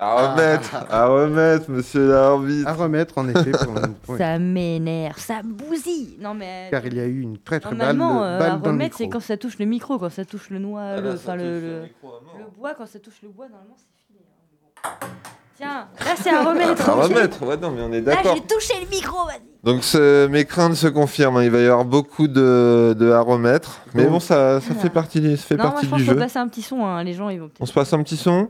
À 0.02 0.32
remettre, 0.32 0.76
à 0.90 1.06
remettre, 1.08 1.70
monsieur 1.70 2.08
l'arbitre. 2.10 2.68
À 2.68 2.72
remettre, 2.72 3.18
en 3.18 3.28
effet, 3.28 3.50
pour 3.50 3.74
le 3.74 3.88
point. 4.02 4.16
Ça 4.18 4.38
m'énerve, 4.38 5.18
ça 5.18 5.42
bousille. 5.44 6.16
Non 6.18 6.32
mais 6.32 6.68
car 6.70 6.86
il 6.86 6.94
y 6.94 7.00
a 7.00 7.04
eu 7.04 7.20
une 7.20 7.36
très 7.36 7.60
très 7.60 7.68
balle, 7.74 7.94
normalement 7.96 8.24
euh, 8.24 8.38
balle 8.38 8.52
à 8.52 8.56
dans 8.56 8.62
le 8.64 8.70
remettre 8.70 8.96
c'est 8.96 9.08
quand 9.10 9.20
ça 9.20 9.36
touche 9.36 9.58
le 9.58 9.66
micro, 9.66 9.98
quand 9.98 10.08
ça 10.10 10.24
touche 10.24 10.48
le 10.48 10.58
noix, 10.58 10.80
Ah, 10.82 11.00
le, 11.00 11.10
là, 11.10 11.16
ça 11.18 11.32
enfin 11.32 11.32
touche 11.34 11.42
le, 11.42 11.60
le 11.60 11.76
le, 11.76 11.82
micro 11.82 12.08
à 12.08 12.20
mort. 12.22 12.36
le 12.38 12.44
bois 12.58 12.74
quand 12.74 12.86
ça 12.86 12.98
touche 12.98 13.20
le 13.22 13.28
bois 13.28 13.46
normalement 13.48 13.76
c'est 13.76 14.06
filé. 14.06 14.20
hein, 14.24 14.40
mais 14.50 15.08
bon. 15.10 15.18
Tiens, 15.60 15.88
là 15.98 16.14
c'est 16.16 16.30
à 16.30 16.42
remettre. 16.42 16.88
À 16.88 16.92
remettre, 16.94 17.42
ouais, 17.46 17.56
non, 17.58 17.70
mais 17.70 17.82
on 17.82 17.92
est 17.92 18.00
Là 18.00 18.14
d'accord. 18.16 18.34
j'ai 18.36 18.42
touché 18.42 18.74
le 18.82 18.88
micro, 18.90 19.26
vas-y. 19.26 19.40
Donc 19.62 19.84
ce- 19.84 20.26
mes 20.28 20.46
craintes 20.46 20.74
se 20.74 20.86
confirment, 20.86 21.36
hein, 21.36 21.44
il 21.44 21.50
va 21.50 21.58
y 21.60 21.66
avoir 21.66 21.84
beaucoup 21.84 22.28
de, 22.28 22.96
de 22.98 23.10
à 23.10 23.20
remettre. 23.20 23.82
Mais 23.94 24.06
bon, 24.06 24.18
ça, 24.18 24.58
ça 24.62 24.74
fait 24.74 24.88
partie, 24.88 25.36
ça 25.36 25.42
fait 25.44 25.56
Non, 25.56 25.64
moi 25.64 25.72
partie 25.72 25.84
je 25.84 25.90
pense 25.90 25.98
du 25.98 26.04
qu'il 26.04 26.12
faut 26.14 26.18
jeu. 26.18 26.24
passer 26.24 26.38
un 26.38 26.48
petit 26.48 26.62
son, 26.62 26.86
hein, 26.86 27.04
les 27.04 27.12
gens 27.12 27.28
ils 27.28 27.40
vont 27.40 27.50
On 27.60 27.66
se 27.66 27.72
passe 27.74 27.92
un 27.92 28.02
petit 28.02 28.16
son 28.16 28.48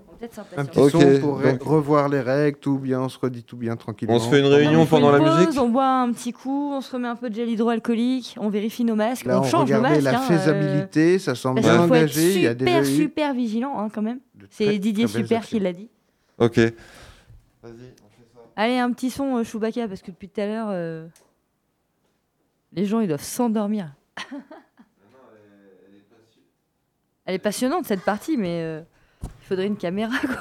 Un 0.56 0.64
petit 0.66 0.78
Ok, 0.78 0.90
son 0.92 1.20
pour 1.20 1.40
donc- 1.40 1.62
revoir 1.64 2.08
les 2.08 2.20
règles, 2.20 2.58
tout 2.60 2.78
bien, 2.78 3.00
on 3.00 3.08
se 3.08 3.18
redit 3.18 3.42
tout 3.42 3.56
bien 3.56 3.74
tranquillement. 3.74 4.14
On 4.14 4.20
se 4.20 4.28
fait 4.28 4.38
une 4.38 4.46
réunion 4.46 4.82
on 4.82 4.84
fait 4.84 4.90
pendant 4.90 5.16
une 5.16 5.24
la 5.24 5.30
pause, 5.32 5.46
musique 5.48 5.60
On 5.60 5.68
boit 5.68 5.84
un 6.02 6.12
petit 6.12 6.32
coup, 6.32 6.70
on 6.74 6.80
se 6.80 6.92
remet 6.92 7.08
un 7.08 7.16
peu 7.16 7.28
de 7.28 7.34
gel 7.34 7.48
hydroalcoolique, 7.48 8.36
on 8.38 8.48
vérifie 8.50 8.84
nos 8.84 8.94
masques, 8.94 9.24
Là, 9.26 9.38
on 9.38 9.40
on, 9.40 9.44
change 9.48 9.72
nos 9.72 9.80
masques. 9.80 10.02
la 10.02 10.16
hein, 10.16 10.22
faisabilité, 10.22 11.18
ça 11.18 11.34
semble 11.34 11.58
euh, 11.58 11.62
bien 11.62 11.80
engagé. 11.80 12.34
Il 12.36 12.42
y 12.42 12.46
a 12.46 12.52
super, 12.52 12.86
super 12.86 13.34
vigilant 13.34 13.74
hein, 13.80 13.88
quand 13.92 14.02
même. 14.02 14.20
C'est 14.50 14.78
Didier 14.78 15.08
Super 15.08 15.40
qui 15.44 15.58
l'a 15.58 15.72
dit. 15.72 15.88
Ok. 16.40 16.56
Vas-y, 16.56 16.72
on 17.62 18.08
fait 18.08 18.26
ça. 18.34 18.40
Allez, 18.56 18.78
un 18.78 18.90
petit 18.92 19.10
son 19.10 19.36
euh, 19.36 19.44
Chewbacca, 19.44 19.86
parce 19.86 20.00
que 20.02 20.10
depuis 20.10 20.28
tout 20.28 20.40
à 20.40 20.46
l'heure, 20.46 20.68
euh, 20.70 21.06
les 22.72 22.86
gens 22.86 23.00
ils 23.00 23.08
doivent 23.08 23.22
s'endormir. 23.22 23.92
Elle 27.26 27.34
est 27.34 27.38
passionnante 27.38 27.84
cette 27.86 28.02
partie, 28.02 28.36
mais 28.36 28.62
euh, 28.62 28.80
il 29.22 29.46
faudrait 29.46 29.66
une 29.66 29.76
caméra. 29.76 30.14
Quoi. 30.18 30.36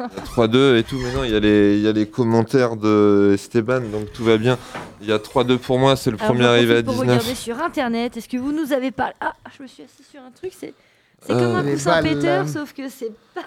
Il 0.00 0.16
y 0.16 0.20
a 0.20 0.46
3-2 0.48 0.78
et 0.78 0.82
tout, 0.82 0.96
mais 0.98 1.12
non, 1.12 1.22
il 1.24 1.30
y, 1.30 1.36
a 1.36 1.40
les, 1.40 1.76
il 1.76 1.82
y 1.82 1.88
a 1.88 1.92
les 1.92 2.08
commentaires 2.08 2.76
de 2.76 3.32
Esteban, 3.34 3.80
donc 3.82 4.10
tout 4.12 4.24
va 4.24 4.38
bien. 4.38 4.58
Il 5.02 5.06
y 5.06 5.12
a 5.12 5.18
3-2 5.18 5.58
pour 5.58 5.78
moi, 5.78 5.94
c'est 5.94 6.10
le 6.10 6.16
Alors, 6.16 6.28
premier 6.32 6.46
arrivé 6.46 6.78
à 6.78 6.82
profite 6.82 6.86
pour 6.86 7.02
regarder 7.02 7.22
19. 7.34 7.38
sur 7.38 7.60
internet. 7.62 8.16
Est-ce 8.16 8.28
que 8.28 8.38
vous 8.38 8.52
nous 8.52 8.72
avez 8.72 8.90
parlé 8.90 9.12
Ah, 9.20 9.34
je 9.56 9.62
me 9.62 9.68
suis 9.68 9.82
assis 9.82 10.02
sur 10.02 10.22
un 10.22 10.30
truc. 10.30 10.52
C'est 10.58 10.74
c'est 11.20 11.32
Euh, 11.32 11.38
comme 11.38 11.54
un 11.54 11.70
coussin 11.72 12.02
péteur, 12.02 12.48
sauf 12.48 12.72
que 12.72 12.88
c'est 12.88 13.12
pas 13.34 13.42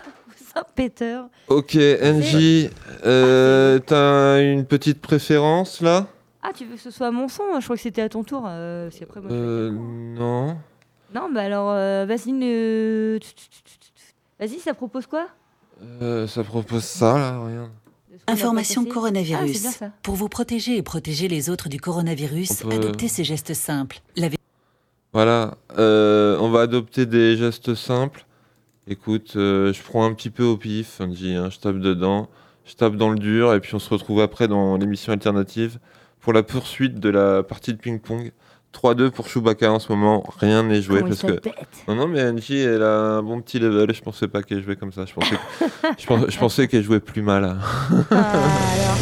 péteur. 0.76 1.28
Ok, 1.48 1.76
NJ, 1.76 2.70
euh, 3.06 3.80
t'as 3.80 4.42
une 4.42 4.66
petite 4.66 5.02
préférence 5.02 5.82
là? 5.82 6.08
Ah, 6.44 6.52
tu 6.56 6.66
veux 6.66 6.76
que 6.76 6.82
ce 6.82 6.92
soit 6.92 7.12
mon 7.12 7.28
son 7.28 7.44
Je 7.60 7.64
crois 7.66 7.76
que 7.76 7.82
c'était 7.82 8.02
à 8.02 8.10
ton 8.10 8.24
tour. 8.24 8.44
euh, 8.48 8.88
parce 8.90 9.00
qu'après, 9.00 9.20
moi, 9.20 9.30
je 9.30 9.36
fais 9.36 9.42
euh, 9.42 9.72
Non. 9.72 10.58
Non, 11.16 11.30
bah 11.34 11.42
alors, 11.42 11.70
euh, 11.72 12.06
vas-y. 12.08 12.32
ne- 12.34 13.18
Vas-y, 14.40 14.60
ça 14.60 14.74
propose 14.74 15.08
quoi? 15.08 15.28
Euh, 16.02 16.28
ça 16.28 16.44
propose 16.44 16.84
ça 16.84 17.18
là, 17.18 17.40
regarde. 17.40 17.70
De 18.12 18.18
ce 18.20 18.26
qu'on 18.26 18.32
a 18.32 18.36
Information 18.36 18.84
pas 18.86 18.90
passé 18.90 19.00
Ah, 19.00 19.10
c'est 19.10 19.22
bien 19.22 19.34
coronavirus. 19.34 19.62
ça. 19.62 19.92
Pour 20.04 20.16
vous 20.16 20.30
protéger 20.30 20.78
et 20.78 20.84
protéger 20.84 21.28
les 21.28 21.50
autres 21.50 21.70
du 21.70 21.80
coronavirus, 21.80 22.64
On 22.66 22.70
peut- 22.70 22.76
adoptez 22.76 23.08
ces 23.08 23.24
gestes 23.24 23.54
simples. 23.56 24.00
Lavez 24.16 24.38
Voilà, 25.14 25.56
euh, 25.80 26.38
on 26.40 26.50
va 26.50 26.62
adopter 26.62 27.06
des 27.08 27.36
gestes 27.38 27.74
simples. 27.74 28.26
Écoute, 28.90 29.34
euh, 29.36 29.74
je 29.74 29.82
prends 29.84 30.06
un 30.06 30.14
petit 30.14 30.30
peu 30.30 30.44
au 30.44 30.56
pif, 30.58 31.00
NJ, 31.02 31.26
hein, 31.36 31.50
je 31.52 31.60
tape 31.60 31.78
dedans, 31.80 32.30
je 32.66 32.74
tape 32.76 32.96
dans 32.96 33.10
le 33.10 33.18
dur, 33.20 33.54
et 33.54 33.60
puis 33.60 33.76
on 33.76 33.80
se 33.80 33.90
retrouve 33.90 34.22
après 34.22 34.48
dans 34.48 34.78
l'émission 34.78 35.12
alternative 35.12 35.80
pour 36.22 36.32
la 36.34 36.42
poursuite 36.44 37.00
de 37.00 37.10
la 37.10 37.44
partie 37.44 37.74
de 37.74 37.78
ping-pong. 37.80 38.32
3-2 38.74 39.10
pour 39.12 39.28
Chewbacca 39.28 39.72
en 39.72 39.80
ce 39.80 39.92
moment, 39.92 40.24
rien 40.40 40.62
n'est 40.64 40.82
joué 40.82 40.98
Comment 41.02 41.08
parce 41.10 41.22
que 41.22 41.40
Non, 41.88 41.96
non, 41.96 42.08
mais 42.08 42.22
Angie, 42.22 42.60
elle 42.60 42.84
a 42.84 43.16
un 43.18 43.24
bon 43.24 43.42
petit 43.42 43.60
level. 43.60 43.92
Je 43.94 44.02
pensais 44.02 44.28
pas 44.28 44.44
qu'elle 44.44 44.62
jouait 44.64 44.76
comme 44.76 44.92
ça. 44.92 45.06
Je 45.06 45.14
pensais, 45.14 45.36
que- 45.36 45.88
je 45.98 46.06
pens- 46.06 46.26
je 46.30 46.38
pensais 46.38 46.68
qu'elle 46.68 46.84
jouait 46.84 47.00
plus 47.00 47.22
mal. 47.24 47.44
hein. 47.46 47.58
Ah, 48.12 48.16
alors, 48.16 48.98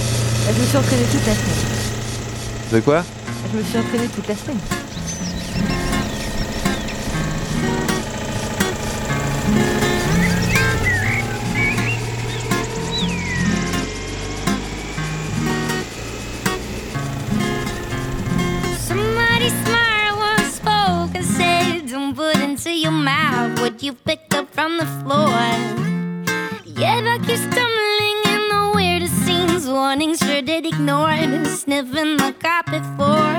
je 0.56 0.62
me 0.62 0.66
suis 0.66 0.78
entraîné 0.78 1.04
toute 1.12 1.26
la 1.28 1.34
semaine. 1.34 2.74
De 2.74 2.80
quoi? 2.80 3.04
Je 3.52 3.58
me 3.58 3.64
suis 3.64 3.78
entraîné 3.80 4.08
toute 4.08 4.28
la 4.28 4.36
semaine. 4.36 4.58
Into 22.56 22.72
your 22.72 22.92
mouth 22.92 23.60
what 23.60 23.84
you 23.84 23.92
picked 23.92 24.34
up 24.34 24.48
from 24.54 24.78
the 24.78 24.86
floor. 25.02 25.42
Yet 26.64 27.04
I 27.06 27.18
keep 27.26 27.40
stumbling 27.48 28.20
in 28.34 28.42
the 28.54 28.72
weirdest 28.74 29.18
scenes, 29.26 29.68
warnings 29.68 30.20
sure 30.20 30.42
did 30.42 30.66
ignored, 30.66 31.46
sniffing 31.48 32.16
the 32.16 32.34
carpet 32.40 32.86
floor. 32.96 33.36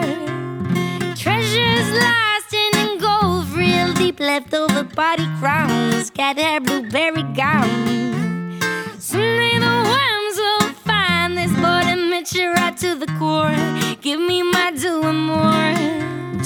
Treasures 1.16 1.90
lost 2.05 2.52
in 2.52 2.98
gold, 2.98 3.48
real 3.57 3.94
deep 3.94 4.20
leftover 4.20 4.85
party 4.85 5.26
crowns, 5.40 6.11
cat 6.11 6.37
hair, 6.37 6.61
blueberry 6.61 7.22
gown. 7.33 8.61
Someday 8.98 9.59
the 9.66 9.76
worms 9.92 10.37
will 10.44 10.68
find 10.85 11.38
this 11.38 11.52
boy 11.55 11.85
and 12.26 12.38
mature 12.38 12.52
right 12.54 12.76
to 12.78 12.94
the 12.94 13.06
core. 13.18 13.54
Give 14.00 14.20
me 14.20 14.42
my 14.42 14.72
due 14.72 15.02
and 15.02 15.26
more. 15.26 15.74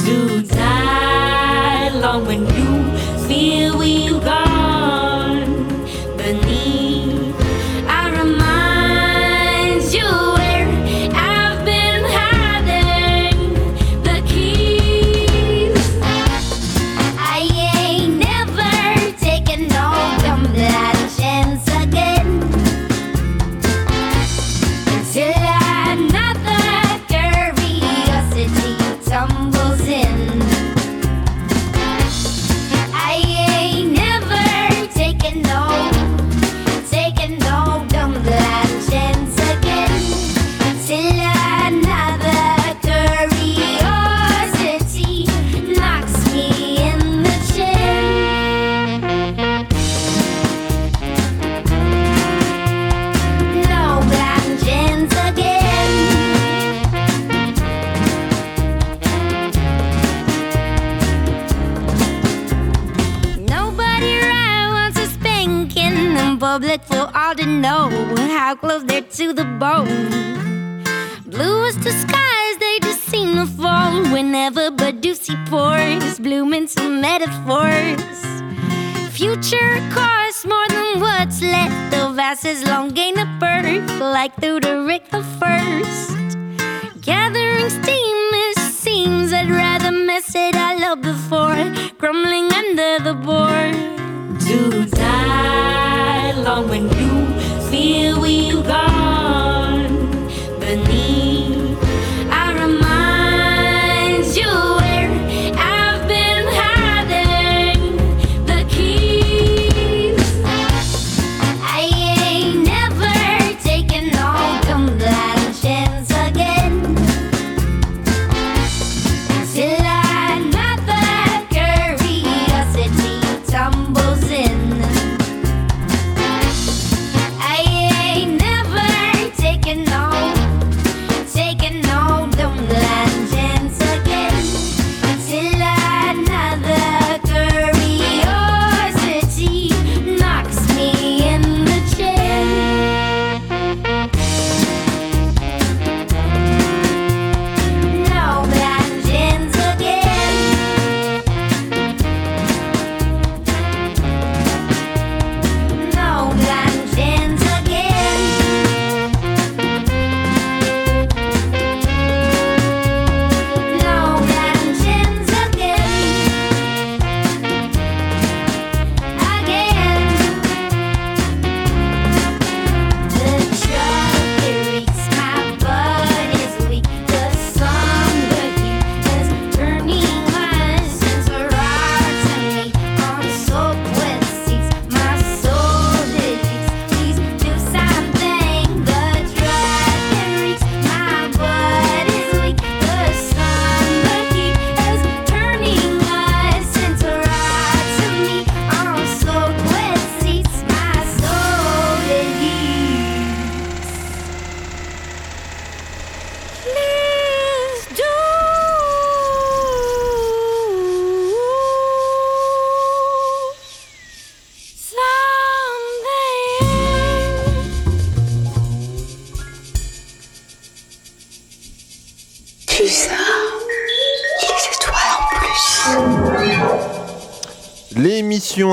To 0.05 0.43
die 0.43 1.89
long 1.91 2.27
when 2.27 2.41
you 2.41 3.27
feel 3.27 3.79
we 3.79 4.09
gone 4.09 5.60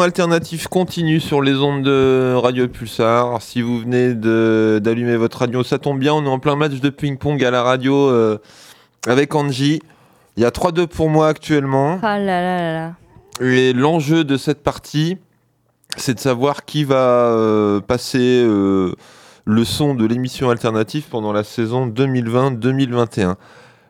alternative 0.07 0.69
continue 0.69 1.19
sur 1.19 1.41
les 1.41 1.55
ondes 1.55 1.83
de 1.83 2.33
Radio 2.33 2.69
Pulsar. 2.69 3.41
Si 3.41 3.61
vous 3.61 3.79
venez 3.79 4.13
d'allumer 4.13 5.17
votre 5.17 5.39
radio, 5.39 5.63
ça 5.63 5.79
tombe 5.79 5.99
bien, 5.99 6.13
on 6.13 6.23
est 6.23 6.29
en 6.29 6.39
plein 6.39 6.55
match 6.55 6.79
de 6.79 6.89
ping-pong 6.89 7.43
à 7.43 7.51
la 7.51 7.61
radio 7.61 7.93
euh, 7.93 8.37
avec 9.05 9.35
Angie. 9.35 9.81
Il 10.37 10.43
y 10.43 10.45
a 10.45 10.49
3-2 10.49 10.87
pour 10.87 11.09
moi 11.09 11.27
actuellement. 11.27 11.99
Ah 12.03 12.19
là 12.19 12.41
là 12.41 12.57
là 12.57 12.73
là. 12.73 13.45
Et 13.45 13.73
l'enjeu 13.73 14.23
de 14.23 14.37
cette 14.37 14.63
partie, 14.63 15.17
c'est 15.97 16.13
de 16.13 16.21
savoir 16.21 16.63
qui 16.63 16.85
va 16.85 16.95
euh, 16.95 17.81
passer 17.81 18.45
euh, 18.45 18.93
le 19.43 19.65
son 19.65 19.93
de 19.93 20.05
l'émission 20.05 20.49
alternative 20.49 21.07
pendant 21.09 21.33
la 21.33 21.43
saison 21.43 21.85
2020-2021. 21.85 23.35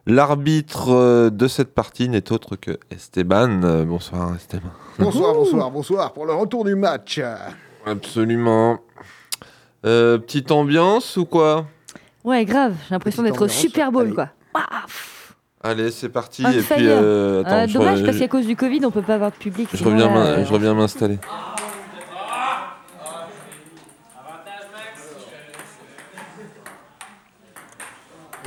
L'arbitre 0.08 0.94
euh, 0.94 1.30
de 1.30 1.50
cette 1.50 1.76
partie 1.76 2.08
n'est 2.08 2.32
autre 2.32 2.56
que 2.56 2.80
Esteban. 2.90 3.62
Euh, 3.64 3.84
bonsoir 3.84 4.34
Esteban. 4.36 4.70
Bonsoir, 4.98 5.34
bonsoir, 5.34 5.70
bonsoir 5.70 6.14
pour 6.14 6.26
le 6.26 6.34
retour 6.34 6.64
du 6.64 6.76
match. 6.76 7.20
Absolument. 7.86 8.80
Euh, 9.86 10.18
petite 10.18 10.52
ambiance 10.52 11.18
ou 11.18 11.26
quoi? 11.26 11.66
Ouais, 12.24 12.46
grave. 12.46 12.76
J'ai 12.88 12.96
l'impression 12.96 13.22
d'être 13.22 13.44
au 13.44 13.48
Super 13.50 13.92
Bowl, 13.92 14.06
allez. 14.06 14.16
quoi. 14.16 14.30
Allez, 15.62 15.92
c'est 15.92 16.10
parti. 16.10 16.44
On 16.46 16.52
Et 16.52 16.62
puis, 16.62 16.88
euh, 16.88 17.42
attends, 17.42 17.56
Euh, 17.56 17.68
je, 17.68 17.74
dommage 17.74 18.04
parce 18.04 18.18
qu'à 18.18 18.28
cause 18.30 18.48
du 18.48 18.56
Covid, 18.56 18.86
on 18.86 18.92
peut 18.92 19.02
pas 19.02 19.16
avoir 19.16 19.32
de 19.32 19.36
public. 19.36 19.68
je 19.74 19.84
reviens 19.84 20.74
m'installer. 20.74 21.20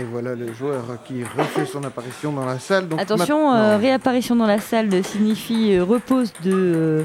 Et 0.00 0.04
voilà 0.04 0.34
le 0.34 0.52
joueur 0.54 0.82
qui 1.04 1.22
refait 1.36 1.66
son 1.66 1.84
apparition 1.84 2.32
dans 2.32 2.46
la 2.46 2.58
salle. 2.58 2.88
Donc 2.88 2.98
Attention, 3.00 3.52
euh, 3.52 3.76
réapparition 3.76 4.34
dans 4.34 4.46
la 4.46 4.58
salle 4.58 4.88
signifie 5.04 5.74
euh, 5.76 5.84
repose 5.84 6.32
de 6.42 6.52
euh, 6.54 7.04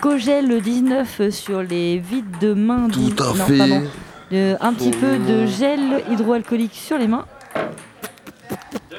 Kogel 0.00 0.62
19 0.62 1.28
sur 1.28 1.60
les 1.62 1.98
vides 1.98 2.38
de 2.40 2.54
main. 2.54 2.88
Tout 2.90 3.00
du- 3.10 3.22
à 3.22 3.26
non, 3.26 3.34
fait. 3.44 3.58
pardon. 3.58 3.82
Un 4.32 4.72
petit 4.72 4.90
peu 4.92 5.18
de 5.18 5.44
gel 5.44 6.02
hydroalcoolique 6.10 6.72
sur 6.74 6.96
les 6.96 7.08
mains. 7.08 7.26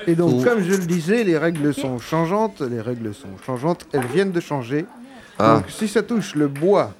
Et 0.05 0.13
donc, 0.13 0.33
Oh. 0.39 0.43
comme 0.43 0.61
je 0.61 0.71
le 0.71 0.85
disais, 0.85 1.23
les 1.23 1.37
règles 1.37 1.73
sont 1.73 1.97
changeantes. 1.99 2.61
Les 2.61 2.81
règles 2.81 3.13
sont 3.13 3.29
changeantes. 3.45 3.85
Elles 3.93 4.05
viennent 4.13 4.31
de 4.33 4.39
changer. 4.39 4.85
Ah. 5.39 5.55
Donc, 5.55 5.65
si 5.69 5.87
ça 5.87 6.03
touche 6.03 6.35
le 6.35 6.47
bois 6.47 6.91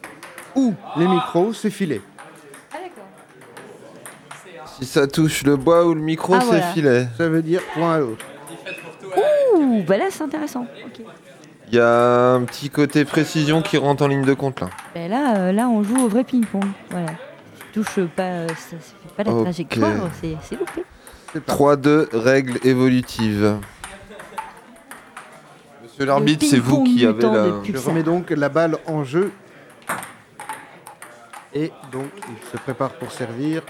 ou 0.56 0.74
les 0.98 1.08
micros, 1.08 1.54
c'est 1.54 1.70
filé. 1.70 2.02
Si 4.82 4.88
ça 4.88 5.06
touche 5.08 5.44
le 5.44 5.56
bois 5.58 5.86
ou 5.86 5.94
le 5.94 6.02
micro, 6.02 6.34
Ah, 6.34 6.40
c'est 6.42 6.48
voilà. 6.48 6.72
filet. 6.74 7.08
Ça 7.18 7.30
veut 7.30 7.42
dire 7.44 7.62
point 7.74 7.94
à 7.96 8.00
l'autre. 8.00 8.26
Ouh, 9.56 9.84
bah 9.88 9.98
là 9.98 10.06
c'est 10.10 10.24
intéressant. 10.24 10.66
Ok. 10.86 11.06
Il 11.68 11.76
y 11.76 11.80
a 11.80 12.34
un 12.34 12.44
petit 12.44 12.70
côté 12.70 13.06
précision 13.06 13.62
qui 13.62 13.78
rentre 13.78 14.04
en 14.04 14.08
ligne 14.08 14.26
de 14.26 14.34
compte 14.34 14.60
là. 14.60 14.70
Ben 14.96 15.10
là, 15.10 15.38
euh, 15.38 15.52
là, 15.52 15.70
on 15.70 15.84
joue 15.84 16.04
au 16.04 16.08
vrai 16.10 16.24
ping-pong. 16.24 16.66
Voilà. 16.90 17.12
Tu 17.74 17.82
touches 17.82 18.06
pas, 18.16 18.24
euh, 18.24 18.48
ça, 18.50 18.56
ça 18.56 18.94
fait 19.04 19.16
pas 19.16 19.24
la 19.24 19.32
Ok. 19.36 19.44
trajectoire, 19.44 20.10
c'est 20.20 20.36
c'est 20.44 20.56
loupé. 20.60 20.84
3-2, 21.48 22.10
règles 22.12 22.58
évolutives. 22.66 23.56
Monsieur 25.84 26.06
l'arbitre, 26.06 26.46
c'est 26.50 26.58
vous 26.60 26.84
ping-pong 26.84 26.98
qui 26.98 27.06
avez 27.06 27.22
la... 27.24 27.46
Je 27.74 27.78
remets 27.88 28.04
donc 28.04 28.32
la 28.32 28.50
balle 28.50 28.78
en 28.88 29.04
jeu. 29.06 29.32
Et 31.54 31.72
donc, 31.92 32.08
il 32.28 32.52
se 32.52 32.58
prépare 32.58 32.92
pour 32.94 33.12
servir. 33.12 33.62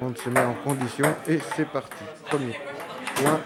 Monde 0.00 0.16
se 0.18 0.28
met 0.30 0.40
en 0.40 0.54
condition. 0.64 1.06
Et 1.28 1.38
c'est 1.56 1.66
parti. 1.68 2.04
Premier 2.30 2.54
point. 3.16 3.40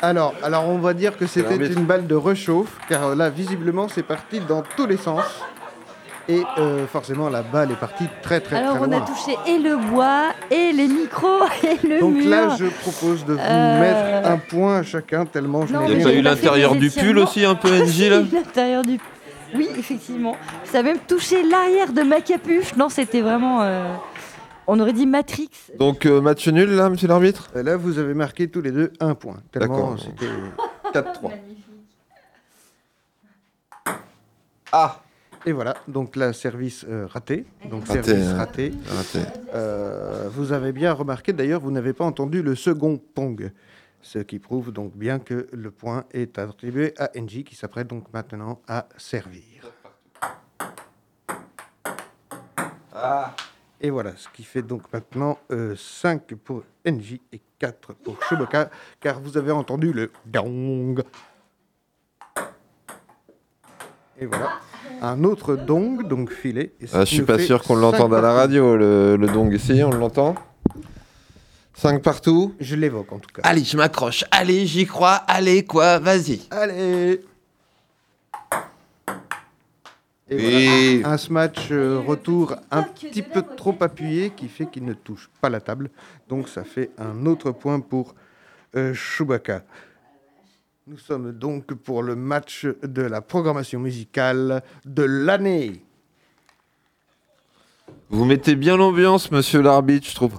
Alors, 0.00 0.34
alors, 0.42 0.66
on 0.68 0.78
va 0.78 0.94
dire 0.94 1.16
que 1.18 1.26
c'était 1.26 1.56
une 1.56 1.84
balle 1.84 2.06
de 2.06 2.14
rechauffe, 2.14 2.78
car 2.88 3.14
là, 3.14 3.28
visiblement, 3.28 3.86
c'est 3.88 4.02
parti 4.02 4.40
dans 4.40 4.62
tous 4.76 4.86
les 4.86 4.96
sens. 4.96 5.22
Et 6.30 6.42
euh, 6.58 6.86
forcément, 6.86 7.28
la 7.30 7.42
balle 7.42 7.70
est 7.72 7.80
partie 7.80 8.04
très 8.22 8.40
très 8.40 8.56
Alors 8.56 8.76
très 8.76 8.80
on 8.86 8.92
a 8.92 8.96
loin. 8.98 9.00
touché 9.06 9.36
et 9.46 9.58
le 9.58 9.76
bois, 9.76 10.24
et 10.50 10.72
les 10.72 10.86
micros, 10.86 11.40
et 11.62 11.86
le 11.86 12.00
Donc 12.00 12.14
mur. 12.14 12.28
là, 12.28 12.54
je 12.58 12.66
propose 12.66 13.24
de 13.24 13.32
vous 13.32 13.38
Euh, 13.42 13.80
mettre 13.80 14.28
un 14.30 14.36
point 14.36 14.76
à 14.78 14.82
chacun, 14.82 15.24
tellement 15.24 15.66
je 15.66 15.72
n'ai 15.72 15.78
pas 15.78 15.84
rien 15.86 15.96
eu 15.98 16.02
pas 16.02 16.08
fait 16.10 16.22
l'intérieur 16.22 16.74
du 16.76 16.90
pull 16.90 17.18
aussi, 17.18 17.44
un 17.46 17.54
peu 17.54 17.70
NJ 17.70 18.10
là 18.10 18.20
L'intérieur 18.32 18.82
du. 18.82 18.98
Oui, 19.54 19.68
effectivement. 19.78 20.36
Ça 20.64 20.80
a 20.80 20.82
même 20.82 20.98
touché 21.08 21.42
l'arrière 21.42 21.92
de 21.94 22.02
ma 22.02 22.20
capuche. 22.20 22.76
Non, 22.76 22.90
c'était 22.90 23.22
vraiment. 23.22 23.62
euh, 23.62 23.84
On 24.70 24.78
aurait 24.80 24.92
dit 24.92 25.06
Matrix. 25.06 25.48
Donc 25.78 26.04
euh, 26.04 26.20
match 26.20 26.46
nul 26.46 26.68
là, 26.68 26.90
monsieur 26.90 27.08
l'arbitre 27.08 27.48
Et 27.56 27.62
Là, 27.62 27.78
vous 27.78 27.98
avez 27.98 28.12
marqué 28.12 28.48
tous 28.48 28.60
les 28.60 28.70
deux 28.70 28.92
un 29.00 29.14
point. 29.14 29.38
Tellement 29.50 29.94
D'accord. 29.94 29.98
c'était 29.98 31.00
4-3. 31.00 31.32
Ah 34.70 35.00
Et 35.46 35.52
voilà, 35.52 35.74
donc 35.88 36.16
là, 36.16 36.34
service 36.34 36.84
euh, 36.86 37.06
raté. 37.06 37.46
Donc 37.70 37.86
Raté, 37.86 38.02
service 38.02 38.28
hein. 38.28 38.36
raté. 38.36 38.72
Raté. 38.94 39.20
Euh, 39.54 40.28
vous 40.30 40.52
avez 40.52 40.72
bien 40.72 40.92
remarqué, 40.92 41.32
d'ailleurs, 41.32 41.62
vous 41.62 41.70
n'avez 41.70 41.94
pas 41.94 42.04
entendu 42.04 42.42
le 42.42 42.54
second 42.54 43.00
pong. 43.14 43.50
Ce 44.02 44.18
qui 44.18 44.38
prouve 44.38 44.70
donc 44.70 44.94
bien 44.94 45.18
que 45.18 45.48
le 45.50 45.70
point 45.70 46.04
est 46.12 46.38
attribué 46.38 46.92
à 46.98 47.10
NJ 47.18 47.42
qui 47.42 47.56
s'apprête 47.56 47.86
donc 47.86 48.12
maintenant 48.12 48.60
à 48.68 48.86
servir. 48.98 49.72
Et 53.80 53.90
voilà, 53.90 54.12
ce 54.16 54.28
qui 54.34 54.42
fait 54.42 54.62
donc 54.62 54.82
maintenant 54.92 55.38
5 55.76 56.34
pour 56.44 56.64
NJ 56.84 57.20
et 57.32 57.40
4 57.58 57.92
pour 57.94 58.16
Shuboka, 58.24 58.70
car 59.00 59.20
vous 59.20 59.36
avez 59.36 59.52
entendu 59.52 59.92
le 59.92 60.10
dong. 60.26 61.02
Et 64.20 64.26
voilà, 64.26 64.50
un 65.00 65.22
autre 65.22 65.54
dong, 65.54 66.08
donc 66.08 66.32
filé. 66.32 66.72
et 66.80 66.86
Ah, 66.92 67.00
je 67.04 67.14
suis 67.14 67.22
pas 67.22 67.38
sûr 67.38 67.62
qu'on 67.62 67.76
l'entende 67.76 68.14
à 68.14 68.20
la 68.20 68.32
radio, 68.32 68.76
le, 68.76 69.16
le 69.16 69.26
dong. 69.28 69.52
Essayez, 69.54 69.84
on 69.84 69.90
l'entend 69.92 70.34
5 71.74 72.02
partout 72.02 72.54
Je 72.58 72.74
l'évoque 72.74 73.12
en 73.12 73.20
tout 73.20 73.30
cas. 73.32 73.42
Allez, 73.44 73.62
je 73.62 73.76
m'accroche. 73.76 74.24
Allez, 74.32 74.66
j'y 74.66 74.86
crois. 74.86 75.14
Allez, 75.28 75.64
quoi, 75.64 76.00
vas-y. 76.00 76.40
Allez 76.50 77.20
Et 80.30 80.36
Oui. 80.36 80.98
voilà, 81.00 81.14
un 81.14 81.16
smash 81.16 81.70
euh, 81.70 81.98
retour 82.00 82.54
un 82.70 82.82
petit 82.82 83.22
peu 83.22 83.42
trop 83.56 83.74
appuyé 83.80 84.30
qui 84.30 84.48
fait 84.48 84.66
qu'il 84.66 84.84
ne 84.84 84.92
touche 84.92 85.30
pas 85.40 85.48
la 85.48 85.60
table. 85.60 85.90
Donc 86.28 86.48
ça 86.48 86.64
fait 86.64 86.90
un 86.98 87.24
autre 87.26 87.50
point 87.50 87.80
pour 87.80 88.14
euh, 88.76 88.92
Chewbacca. 88.92 89.64
Nous 90.86 90.98
sommes 90.98 91.32
donc 91.32 91.72
pour 91.74 92.02
le 92.02 92.14
match 92.16 92.66
de 92.82 93.02
la 93.02 93.20
programmation 93.20 93.78
musicale 93.80 94.62
de 94.84 95.02
l'année. 95.02 95.82
Vous 98.10 98.24
mettez 98.24 98.54
bien 98.56 98.76
l'ambiance, 98.76 99.30
monsieur 99.30 99.60
l'arbitre, 99.60 100.08
je 100.08 100.14
trouve. 100.14 100.38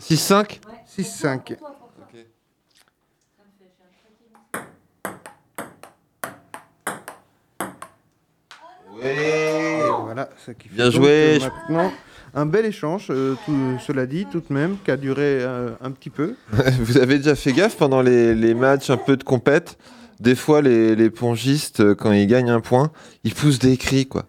6-5 0.00 0.60
6-5. 0.98 1.56
Et 9.10 9.90
voilà, 10.04 10.28
ce 10.44 10.50
qui 10.52 10.68
fait 10.68 10.74
Bien 10.76 10.90
joué. 10.90 11.08
euh, 11.08 11.38
maintenant 11.40 11.92
un 12.34 12.44
bel 12.46 12.66
échange, 12.66 13.06
euh, 13.10 13.34
tout- 13.46 13.78
cela 13.86 14.04
dit, 14.04 14.26
tout 14.30 14.40
de 14.40 14.52
même, 14.52 14.76
qui 14.84 14.90
a 14.90 14.96
duré 14.98 15.22
euh, 15.40 15.70
un 15.80 15.90
petit 15.90 16.10
peu. 16.10 16.34
Vous 16.80 16.98
avez 16.98 17.16
déjà 17.18 17.34
fait 17.34 17.52
gaffe 17.52 17.76
pendant 17.76 18.02
les, 18.02 18.34
les 18.34 18.52
matchs 18.54 18.90
un 18.90 18.98
peu 18.98 19.16
de 19.16 19.24
compète? 19.24 19.78
Des 20.20 20.34
fois, 20.34 20.60
les, 20.62 20.94
les 20.96 21.10
pongistes, 21.10 21.80
euh, 21.80 21.94
quand 21.94 22.12
ils 22.12 22.26
gagnent 22.26 22.50
un 22.50 22.60
point, 22.60 22.90
ils 23.24 23.34
poussent 23.34 23.58
des 23.58 23.76
cris, 23.76 24.06
quoi. 24.06 24.24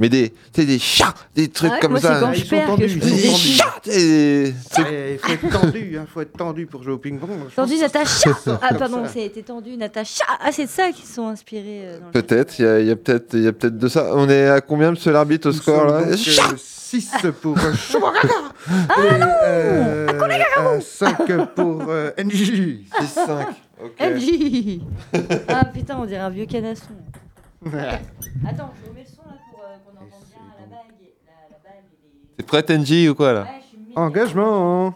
Mais 0.00 0.08
des, 0.08 0.30
tu 0.30 0.36
sais, 0.60 0.66
des 0.66 0.80
chats, 0.80 1.14
des 1.36 1.46
trucs 1.48 1.70
Ah 1.70 1.74
ouais, 1.74 1.80
comme 1.80 1.90
moi, 1.92 2.00
ça. 2.00 2.14
c'est 2.16 2.20
quand 2.20 2.32
Ils 2.32 2.38
je 2.38 2.44
sont 2.44 2.50
perds 2.50 2.64
que 2.66 2.70
tendus, 2.72 2.88
je 2.88 2.96
ils 2.96 3.02
sont 3.02 3.14
des 3.16 3.22
tendus. 3.22 3.38
chats. 3.46 3.64
Chats, 3.84 3.92
et- 3.92 4.54
trucs- 4.72 4.86
Il 4.90 5.18
faut 5.18 5.32
être 5.32 5.50
tendu, 5.60 5.88
il 5.92 6.06
faut 6.12 6.20
être 6.20 6.32
tendu 6.36 6.66
pour 6.66 6.82
jouer 6.82 6.92
au 6.94 6.98
ping-pong. 6.98 7.30
Tendu, 7.54 7.76
Natacha 7.78 8.30
Ah, 8.60 8.74
pardon, 8.74 9.04
c'était 9.12 9.42
tendu, 9.42 9.76
Natacha 9.76 10.24
Ah, 10.40 10.50
c'est 10.50 10.64
de 10.64 10.70
ça 10.70 10.90
qu'ils 10.90 11.04
sont 11.06 11.28
inspirés. 11.28 11.82
euh, 11.84 11.98
Peut-être, 12.12 12.58
il 12.58 12.64
y 12.64 12.90
a, 12.90 12.92
a 12.92 12.96
peut-être 12.96 13.34
il 13.34 13.42
y 13.44 13.46
a 13.46 13.52
peut-être 13.52 13.78
de 13.78 13.86
ça. 13.88 14.10
On 14.14 14.28
est 14.28 14.48
à 14.48 14.60
combien, 14.60 14.90
monsieur 14.90 15.12
l'arbitre, 15.12 15.48
au 15.48 15.52
Nous 15.52 15.58
score 15.58 15.84
là? 15.86 16.02
donc, 16.04 16.16
Chat 16.16 16.42
euh, 16.52 16.56
6 16.56 17.10
pour 17.40 17.56
euh, 17.56 17.72
Chewbacca 17.74 18.28
et 18.98 19.22
euh, 19.44 20.80
5 20.80 21.44
pour 21.54 21.84
euh, 21.88 22.10
NJ. 22.18 22.80
6-5. 23.00 23.46
Ok. 23.82 24.00
MJ 24.00 24.80
Ah 25.48 25.64
putain, 25.66 25.98
on 26.00 26.04
dirait 26.04 26.20
un 26.20 26.30
vieux 26.30 26.46
canasson. 26.46 26.82
Attends, 27.66 28.72
je 28.82 28.88
remets 28.90 29.04
le 29.08 29.13
T'es 32.36 32.42
prête, 32.42 32.70
NJ, 32.70 33.08
ou 33.10 33.14
quoi 33.14 33.32
là 33.32 33.46
je 33.60 33.66
suis 33.68 33.78
Engagement 33.96 34.86
Oh 34.88 34.94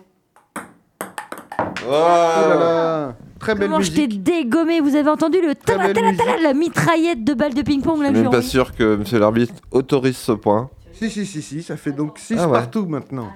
Oh 1.86 1.90
là 1.90 2.54
là 2.56 3.14
Très 3.38 3.54
belle 3.54 3.68
Comment 3.68 3.80
je 3.80 3.92
t'ai 3.92 4.06
musique. 4.06 4.22
dégommé 4.24 4.80
Vous 4.80 4.96
avez 4.96 5.08
entendu 5.08 5.40
le 5.40 5.54
tala 5.54 5.92
tala 5.94 6.12
tala 6.12 6.32
musique. 6.32 6.42
la 6.42 6.54
mitraillette 6.54 7.22
de 7.24 7.34
balles 7.34 7.54
de 7.54 7.62
ping-pong 7.62 7.98
Je 7.98 8.02
là 8.02 8.08
suis 8.08 8.14
même 8.16 8.24
j'ai 8.24 8.30
pas 8.30 8.42
sûr 8.42 8.74
que 8.74 8.96
monsieur 8.96 9.18
l'arbitre 9.20 9.54
autorise 9.70 10.16
ce 10.16 10.32
point. 10.32 10.68
Si, 10.92 11.08
si, 11.08 11.24
si, 11.24 11.40
si, 11.42 11.62
ça 11.62 11.76
fait 11.76 11.92
donc 11.92 12.18
6 12.18 12.34
Ah 12.38 12.48
ouais. 12.48 12.58
partout 12.58 12.84
maintenant. 12.86 13.30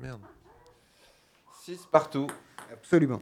Merde. 0.00 0.20
6 1.64 1.88
partout. 1.90 2.28
Absolument. 2.72 3.20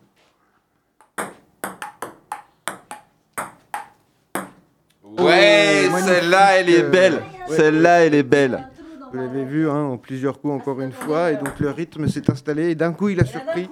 Ouais, 5.02 5.88
magnifique. 5.88 6.08
celle-là, 6.14 6.58
elle 6.58 6.68
est 6.70 6.82
belle. 6.82 7.22
Celle-là, 7.48 8.04
elle 8.04 8.14
est 8.14 8.22
belle. 8.22 8.68
Vous 9.12 9.18
l'avez 9.20 9.44
vu 9.44 9.68
hein, 9.68 9.82
en 9.84 9.96
plusieurs 9.96 10.40
coups 10.40 10.54
encore 10.54 10.80
une 10.80 10.92
fois, 10.92 11.30
et 11.30 11.36
donc 11.36 11.60
le 11.60 11.70
rythme 11.70 12.08
s'est 12.08 12.28
installé, 12.30 12.70
et 12.70 12.74
d'un 12.74 12.92
coup 12.92 13.08
il 13.10 13.20
a 13.20 13.24
surpris. 13.24 13.68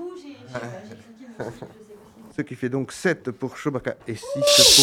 Ce 2.37 2.43
qui 2.43 2.55
fait 2.55 2.69
donc 2.69 2.93
7 2.93 3.31
pour 3.33 3.57
Chewbacca 3.57 3.95
et 4.07 4.15
6 4.15 4.25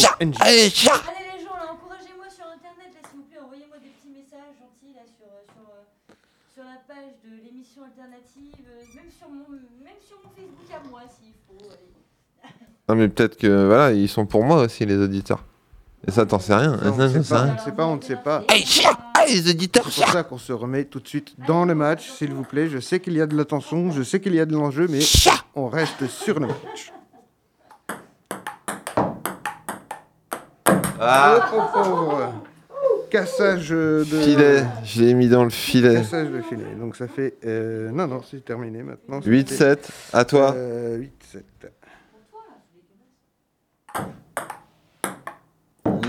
pour 0.04 0.26
NJ. 0.26 0.36
Allez, 0.40 0.56
les 0.56 0.70
gens, 0.70 1.56
là, 1.56 1.72
encouragez-moi 1.72 2.26
sur 2.28 2.44
internet, 2.46 2.92
là, 2.94 3.08
s'il 3.08 3.18
vous 3.18 3.24
plaît, 3.24 3.40
envoyez-moi 3.42 3.78
des 3.78 3.88
petits 3.90 4.12
messages 4.14 4.54
gentils 4.60 4.94
là, 4.94 5.02
sur, 5.16 5.26
euh, 5.26 5.42
sur, 5.50 5.66
euh, 5.66 6.14
sur 6.54 6.62
la 6.62 6.78
page 6.86 7.16
de 7.24 7.30
l'émission 7.42 7.82
alternative, 7.82 8.66
euh, 8.68 8.84
même, 8.94 9.10
sur 9.10 9.28
mon, 9.28 9.48
même 9.82 10.00
sur 10.06 10.18
mon 10.22 10.30
Facebook 10.30 10.68
à 10.70 10.88
moi 10.88 11.00
s'il 11.08 11.32
faut. 11.48 11.74
Non, 12.88 12.94
mais 12.94 13.08
peut-être 13.08 13.36
que 13.36 13.66
voilà, 13.66 13.92
ils 13.92 14.08
sont 14.08 14.26
pour 14.26 14.44
moi 14.44 14.62
aussi, 14.62 14.84
les 14.84 14.96
auditeurs. 14.96 15.44
Et 16.06 16.10
ça, 16.10 16.24
t'en 16.26 16.38
sais 16.38 16.54
rien. 16.54 16.78
On 16.82 16.96
ne 16.96 17.08
sait 17.08 17.20
pas, 17.34 17.44
on 17.46 17.52
ne 17.54 17.58
sait 17.58 17.72
pas, 17.72 17.86
on 17.86 17.96
ne 17.96 18.00
sait 18.02 18.16
pas. 18.16 18.44
Allez, 18.48 18.64
chat. 18.64 18.96
Allez, 19.14 19.34
les 19.34 19.50
auditeurs, 19.50 19.84
C'est 19.90 20.02
pour 20.04 20.12
ça 20.12 20.22
qu'on 20.22 20.38
se 20.38 20.52
remet 20.52 20.84
tout 20.84 21.00
de 21.00 21.06
suite 21.08 21.34
dans 21.46 21.64
le 21.66 21.74
match, 21.74 22.10
s'il 22.10 22.32
vous 22.32 22.42
plaît. 22.44 22.68
Je 22.68 22.78
sais 22.78 23.00
qu'il 23.00 23.12
y 23.14 23.20
a 23.20 23.26
de 23.26 23.36
l'attention, 23.36 23.90
je 23.92 24.02
sais 24.02 24.18
qu'il 24.20 24.34
y 24.34 24.40
a 24.40 24.46
de 24.46 24.54
l'enjeu, 24.54 24.86
mais 24.88 25.00
on 25.54 25.68
reste 25.68 26.06
sur 26.08 26.40
le 26.40 26.46
match. 26.46 26.92
Ah, 30.98 31.50
Oh, 31.54 31.60
oh, 31.76 31.80
oh. 32.12 32.16
Cassage 33.10 33.70
de... 33.70 34.04
filet. 34.04 34.64
Je 34.84 35.02
l'ai 35.02 35.14
mis 35.14 35.28
dans 35.28 35.42
le 35.44 35.50
filet. 35.50 35.94
Cassage 35.96 36.28
de 36.28 36.40
filet. 36.42 36.74
Donc 36.78 36.94
ça 36.96 37.08
fait... 37.08 37.34
euh, 37.44 37.90
Non, 37.90 38.06
non, 38.06 38.20
c'est 38.28 38.44
terminé 38.44 38.82
maintenant. 38.82 39.20
Ça 39.20 39.28
8-7. 39.28 39.78
À 40.12 40.24
toi. 40.24 40.54
euh, 40.54 40.98
8-7. 41.34 41.42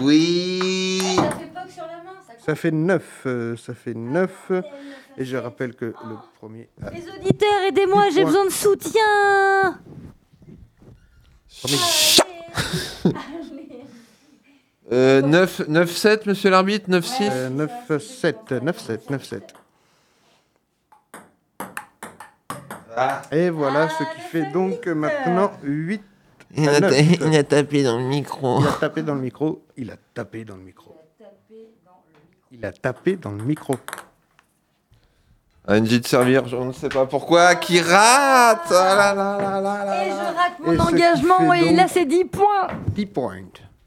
Oui. 0.01 1.01
Ça 1.15 1.23
fait 1.31 1.45
poc 1.53 1.69
sur 1.71 1.83
la 1.83 1.97
main, 2.03 2.17
ça 2.27 2.33
Ça 2.45 2.55
fait 2.55 2.71
9. 2.71 3.21
euh, 3.25 3.55
ça 3.57 3.73
fait 3.73 3.93
9. 3.93 4.51
Et 5.17 5.25
je 5.25 5.37
rappelle 5.37 5.73
que 5.75 5.85
le 5.85 6.15
premier... 6.39 6.69
a- 6.83 6.89
Les 6.91 7.07
auditeurs, 7.09 7.61
aidez-moi, 7.67 8.05
j'ai 8.13 8.23
besoin 8.25 8.45
de 8.45 8.49
soutien 8.51 9.79
Euh, 14.91 15.21
9, 15.21 15.61
9-7, 15.69 16.21
monsieur 16.27 16.49
l'arbitre 16.49 16.89
9-6 16.89 17.29
euh, 17.31 17.49
9-7. 17.89 18.59
9-7. 18.61 19.07
9-7. 19.09 19.41
Et 23.31 23.49
voilà 23.49 23.87
ce 23.89 24.03
qui 24.15 24.21
fait 24.21 24.51
donc 24.51 24.85
maintenant 24.87 25.51
8. 25.63 26.01
Il 26.57 26.67
a, 26.67 26.77
il 26.99 27.35
a 27.37 27.43
tapé 27.43 27.83
dans 27.83 27.97
le 27.97 28.03
micro. 28.05 28.59
Il 28.61 28.67
a 28.67 28.71
tapé 28.73 29.01
dans 29.03 29.15
le 29.15 29.21
micro. 29.21 29.63
Il 29.77 29.89
a 29.91 29.95
tapé 30.13 30.43
dans 30.43 30.55
le 30.57 30.63
micro. 30.63 30.95
Il 32.51 32.65
a 32.65 32.71
tapé 32.71 33.15
dans 33.15 33.31
le 33.31 33.43
micro. 33.43 33.75
NJ 35.69 36.01
de 36.01 36.07
servir, 36.07 36.47
je 36.47 36.55
ne 36.57 36.71
sais 36.73 36.89
pas 36.89 37.05
pourquoi, 37.05 37.55
qui 37.55 37.79
rate 37.79 38.65
Ah 38.71 38.95
là 38.95 39.13
là 39.13 39.37
là 39.39 39.61
là 39.61 39.85
là 39.85 40.05
Et 40.05 40.09
je 40.09 40.15
rate 40.15 40.53
Et 40.59 40.63
mon 40.63 40.71
ce 40.71 40.89
qui 40.89 40.95
engagement, 40.95 41.53
et 41.53 41.65
donc- 41.69 41.77
là 41.77 41.87
c'est 41.87 42.05
10 42.05 42.25
points 42.25 42.67
10 42.89 43.05
points. 43.05 43.35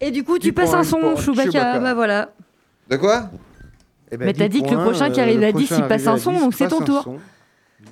Et 0.01 0.11
du 0.11 0.23
coup, 0.25 0.39
tu 0.39 0.49
10 0.49 0.53
passes 0.53 0.69
un 0.71 0.73
points 0.77 0.85
son, 0.85 1.01
pour 1.01 1.21
Chewbacca, 1.21 1.51
Chewbacca. 1.51 1.79
bah 1.81 1.95
voilà. 1.95 2.31
De 2.89 2.97
quoi? 2.97 3.29
Eh 4.13 4.17
ben, 4.17 4.27
Mais 4.27 4.33
t'as 4.33 4.49
10 4.49 4.61
dit 4.61 4.63
que 4.65 4.71
le 4.71 4.77
points, 4.77 4.85
prochain 4.85 5.11
qui 5.11 5.21
arrive 5.21 5.41
le 5.41 5.47
à 5.47 5.53
10, 5.53 5.67
prochain 5.67 5.83
il 5.83 5.89
passe 5.89 6.07
arrivé 6.07 6.09
un 6.09 6.15
à 6.15 6.19
son, 6.19 6.33
10 6.33 6.41
donc 6.41 6.55
c'est 6.55 6.65
passe 6.65 6.73
ton 6.79 6.83
un 6.83 6.87
tour. 6.87 7.03
son. 7.03 7.19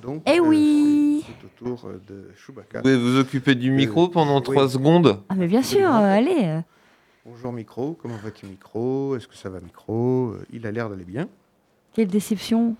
Donc, 0.01 0.23
Eh 0.25 0.39
euh, 0.39 0.41
oui. 0.43 1.25
Euh, 1.65 1.99
de 2.07 2.29
Chewbacca. 2.35 2.79
Vous 2.79 2.81
pouvez 2.83 2.97
vous 2.97 3.17
occuper 3.19 3.55
du 3.55 3.71
micro 3.71 4.07
pendant 4.09 4.37
oui. 4.37 4.43
3 4.43 4.69
secondes? 4.69 5.19
Ah 5.29 5.35
mais 5.37 5.47
bien 5.47 5.61
sûr, 5.63 5.87
euh, 5.89 6.17
allez 6.17 6.41
euh. 6.43 6.59
Bonjour 7.25 7.53
micro, 7.53 7.97
comment 8.01 8.17
vas-tu 8.21 8.45
micro? 8.47 9.15
Est-ce 9.15 9.27
que 9.27 9.35
ça 9.35 9.49
va 9.49 9.59
micro? 9.61 10.31
Euh, 10.31 10.45
Il 10.51 10.67
a 10.67 10.71
l'air 10.71 10.89
d'aller 10.89 11.05
bien. 11.05 11.27
Quelle 11.93 12.07
déception 12.07 12.75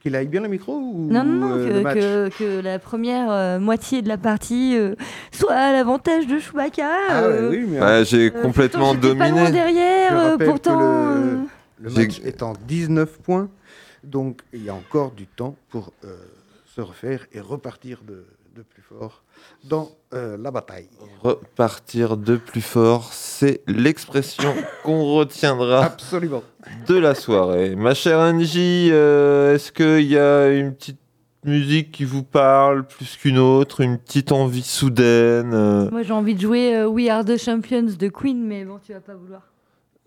Qu'il 0.00 0.14
aille 0.14 0.28
bien 0.28 0.42
le 0.42 0.48
micro 0.48 0.74
ou 0.76 1.08
Non, 1.10 1.24
non, 1.24 1.48
non, 1.48 1.56
euh, 1.56 2.30
que, 2.30 2.60
la 2.60 2.78
première 2.78 3.30
euh, 3.30 3.58
moitié 3.58 4.00
de 4.02 4.08
la 4.08 4.18
partie 4.18 4.76
euh, 4.76 4.94
soit 5.32 5.54
à 5.54 5.72
l'avantage 5.72 6.26
de 6.28 6.38
Chewbacca. 6.38 6.88
Ah 7.08 7.22
ouais, 7.22 7.28
euh, 7.34 7.50
oui, 7.50 7.64
mais 7.66 7.80
Ouais, 7.80 8.04
j'ai 8.04 8.28
euh, 8.32 8.42
complètement 8.42 8.92
pourtant, 8.94 9.08
j'étais 9.08 9.18
pas 9.18 9.28
loin 9.28 9.38
dominé. 9.40 9.50
derrière, 9.52 10.10
Je 10.38 10.42
euh, 10.44 10.46
pourtant. 10.46 10.78
que 10.78 10.84
euh, 10.84 11.36
le, 11.80 11.88
le 11.88 11.90
match 11.90 12.20
est 12.24 12.42
en 12.44 12.52
19 12.68 13.18
points, 13.22 13.48
donc 14.04 14.40
il 14.52 14.62
y 14.64 14.68
a 14.68 14.74
encore 14.74 15.10
du 15.10 15.26
temps 15.26 15.56
pour 15.70 15.92
euh, 16.04 16.14
se 16.80 16.86
refaire 16.86 17.26
et 17.32 17.40
repartir 17.40 18.00
de, 18.06 18.24
de 18.56 18.62
plus 18.62 18.82
fort 18.82 19.22
dans 19.64 19.90
euh, 20.14 20.38
la 20.38 20.50
bataille. 20.50 20.88
Repartir 21.22 22.16
de 22.16 22.36
plus 22.36 22.62
fort, 22.62 23.12
c'est 23.12 23.60
l'expression 23.66 24.54
qu'on 24.82 25.04
retiendra 25.14 25.84
Absolument. 25.84 26.42
de 26.86 26.96
la 26.96 27.14
soirée. 27.14 27.76
Ma 27.76 27.92
chère 27.92 28.18
Angie, 28.18 28.88
euh, 28.92 29.54
est-ce 29.54 29.72
qu'il 29.72 30.06
y 30.06 30.18
a 30.18 30.48
une 30.48 30.74
petite 30.74 31.00
musique 31.44 31.90
qui 31.92 32.04
vous 32.04 32.22
parle 32.22 32.86
plus 32.86 33.16
qu'une 33.16 33.38
autre, 33.38 33.80
une 33.82 33.98
petite 33.98 34.32
envie 34.32 34.62
soudaine 34.62 35.52
euh, 35.52 35.90
Moi, 35.90 36.02
j'ai 36.02 36.12
envie 36.12 36.34
de 36.34 36.40
jouer 36.40 36.76
euh, 36.76 36.86
We 36.88 37.10
Are 37.10 37.24
the 37.26 37.36
Champions 37.36 37.94
de 37.98 38.08
Queen, 38.08 38.42
mais 38.42 38.64
bon, 38.64 38.78
tu 38.82 38.94
vas 38.94 39.00
pas 39.00 39.14
vouloir. 39.14 39.42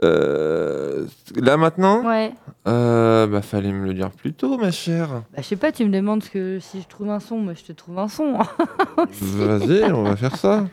Euh, 0.03 1.05
Là 1.35 1.57
maintenant 1.57 2.03
Ouais. 2.07 2.33
Euh, 2.67 3.27
Bah 3.27 3.41
fallait 3.41 3.71
me 3.71 3.85
le 3.85 3.93
dire 3.93 4.11
plus 4.11 4.33
tôt, 4.33 4.57
ma 4.57 4.71
chère. 4.71 5.23
Bah, 5.33 5.39
je 5.39 5.43
sais 5.43 5.55
pas, 5.55 5.71
tu 5.71 5.85
me 5.85 5.89
demandes 5.91 6.23
que 6.23 6.59
si 6.59 6.81
je 6.81 6.87
trouve 6.87 7.09
un 7.09 7.19
son, 7.19 7.37
moi 7.37 7.53
je 7.53 7.63
te 7.63 7.71
trouve 7.71 7.99
un 7.99 8.07
son. 8.07 8.33
Vas-y, 8.97 9.91
on 9.91 10.03
va 10.03 10.15
faire 10.15 10.35
ça. 10.35 10.67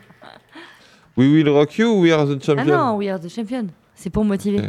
We 1.17 1.27
Will 1.29 1.49
Rock 1.49 1.77
You 1.77 1.87
ou 1.89 2.01
We 2.03 2.11
Are 2.11 2.25
the 2.25 2.37
ah 2.41 2.45
Champion 2.45 2.77
non, 2.77 2.95
We 2.97 3.09
Are 3.09 3.19
the 3.19 3.29
Champion. 3.29 3.67
C'est 3.95 4.09
pour 4.09 4.23
motiver. 4.23 4.61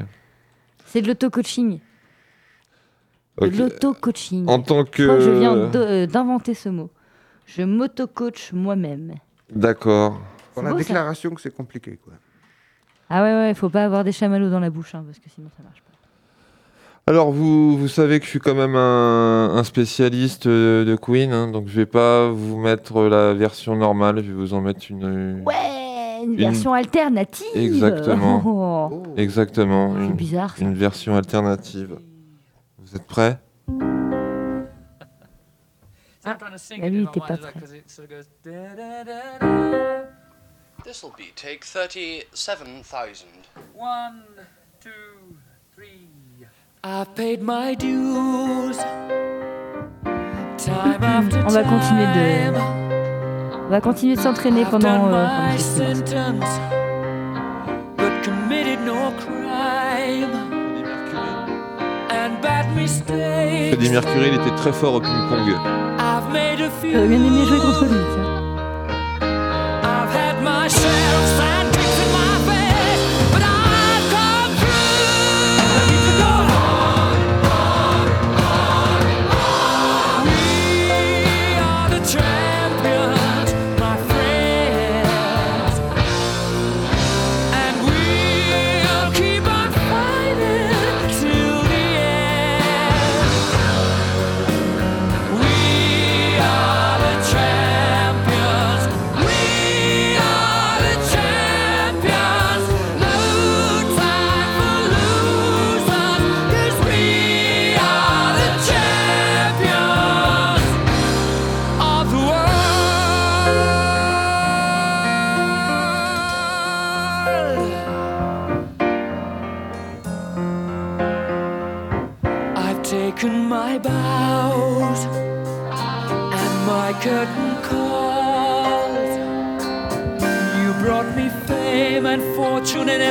C'est 0.84 1.00
de 1.02 1.06
l'auto-coaching. 1.08 1.80
De 3.40 3.46
l'auto-coaching. 3.46 4.46
En 4.48 4.60
tant 4.60 4.84
que 4.84 5.20
je 5.20 5.30
viens 5.30 6.06
d'inventer 6.06 6.54
ce 6.54 6.68
mot. 6.68 6.90
Je 7.46 7.62
m'auto-coach 7.62 8.52
moi-même. 8.52 9.14
D'accord. 9.50 10.20
Pour 10.54 10.62
la 10.62 10.70
ça. 10.70 10.76
déclaration 10.76 11.30
que 11.30 11.40
c'est 11.40 11.54
compliqué. 11.54 11.98
Quoi. 12.02 12.14
Ah 13.14 13.22
ouais, 13.22 13.32
ouais, 13.34 13.54
faut 13.54 13.68
pas 13.68 13.84
avoir 13.84 14.04
des 14.04 14.12
chamallows 14.12 14.48
dans 14.50 14.60
la 14.60 14.70
bouche, 14.70 14.94
hein, 14.94 15.02
parce 15.06 15.18
que 15.18 15.28
sinon 15.28 15.48
ça 15.56 15.62
marche 15.62 15.80
pas. 15.82 17.10
Alors, 17.12 17.30
vous, 17.32 17.76
vous 17.76 17.88
savez 17.88 18.18
que 18.20 18.24
je 18.24 18.30
suis 18.30 18.38
quand 18.38 18.54
même 18.54 18.76
un, 18.76 19.50
un 19.56 19.64
spécialiste 19.64 20.46
de 20.48 20.96
Queen, 21.00 21.32
hein, 21.32 21.48
donc 21.50 21.66
je 21.68 21.76
vais 21.76 21.84
pas 21.86 22.28
vous 22.30 22.56
mettre 22.58 23.02
la 23.02 23.34
version 23.34 23.74
normale, 23.76 24.16
je 24.24 24.28
vais 24.28 24.32
vous 24.36 24.54
en 24.54 24.60
mettre 24.62 24.86
une. 24.88 25.42
Ouais, 25.44 26.22
une 26.24 26.30
Une- 26.32 26.36
version 26.38 26.72
alternative. 26.72 27.46
Exactement. 27.54 28.40
Oh, 28.92 29.02
Exactement, 29.16 29.94
C'est 29.96 30.04
une, 30.04 30.12
bizarre. 30.14 30.56
ça. 30.56 30.64
une 30.64 30.74
version 30.74 31.16
alternative. 31.16 31.98
Vous 32.78 32.96
êtes 32.96 33.06
prêts? 33.06 33.38
Ah, 36.24 36.36
bah 36.40 36.46
lui, 36.88 36.98
il 36.98 37.02
était 37.02 37.18
pas 37.20 37.36
prêt. 37.36 37.52
This'll 40.84 41.10
be 41.16 41.32
take 41.36 41.64
37,000. 41.64 43.26
One, 43.74 44.22
two, 44.80 44.90
three. 45.74 46.08
I've 46.82 47.14
paid 47.14 47.40
my 47.42 47.74
dues. 47.74 48.76
Time 50.58 51.02
after 51.02 51.38
On 51.44 51.48
va 51.48 51.62
continuer 51.62 52.06
de, 52.06 52.52
time. 52.52 52.56
on 53.66 53.68
va 53.68 53.80
continuer 53.80 54.16
de 54.16 54.20
s'entraîner 54.20 54.64
pendant. 54.64 55.06
euh, 55.08 55.26
pendant 55.26 55.58
sentence, 55.58 56.60
but 57.96 58.12
committed 58.24 58.80
no 58.84 59.12
crime. 59.20 60.30
And 62.10 62.40
bad 62.42 62.66
mistakes. 62.76 63.74
Freddie 63.74 63.90
Mercury, 63.90 64.28
il 64.28 64.34
était 64.34 64.54
très 64.56 64.72
fort 64.72 64.94
au 64.94 65.00
ping-pong. 65.00 65.48
I've 65.98 66.28
made 66.32 66.60
a 66.60 66.70
few. 66.80 66.92
J'aurais 66.92 67.08
bien 67.08 67.24
aimé 67.24 67.44
jouer 67.46 67.58
contre 67.58 67.84
lui, 67.84 67.98
tiens. 68.14 68.41
I've 70.74 71.38
had 71.38 71.51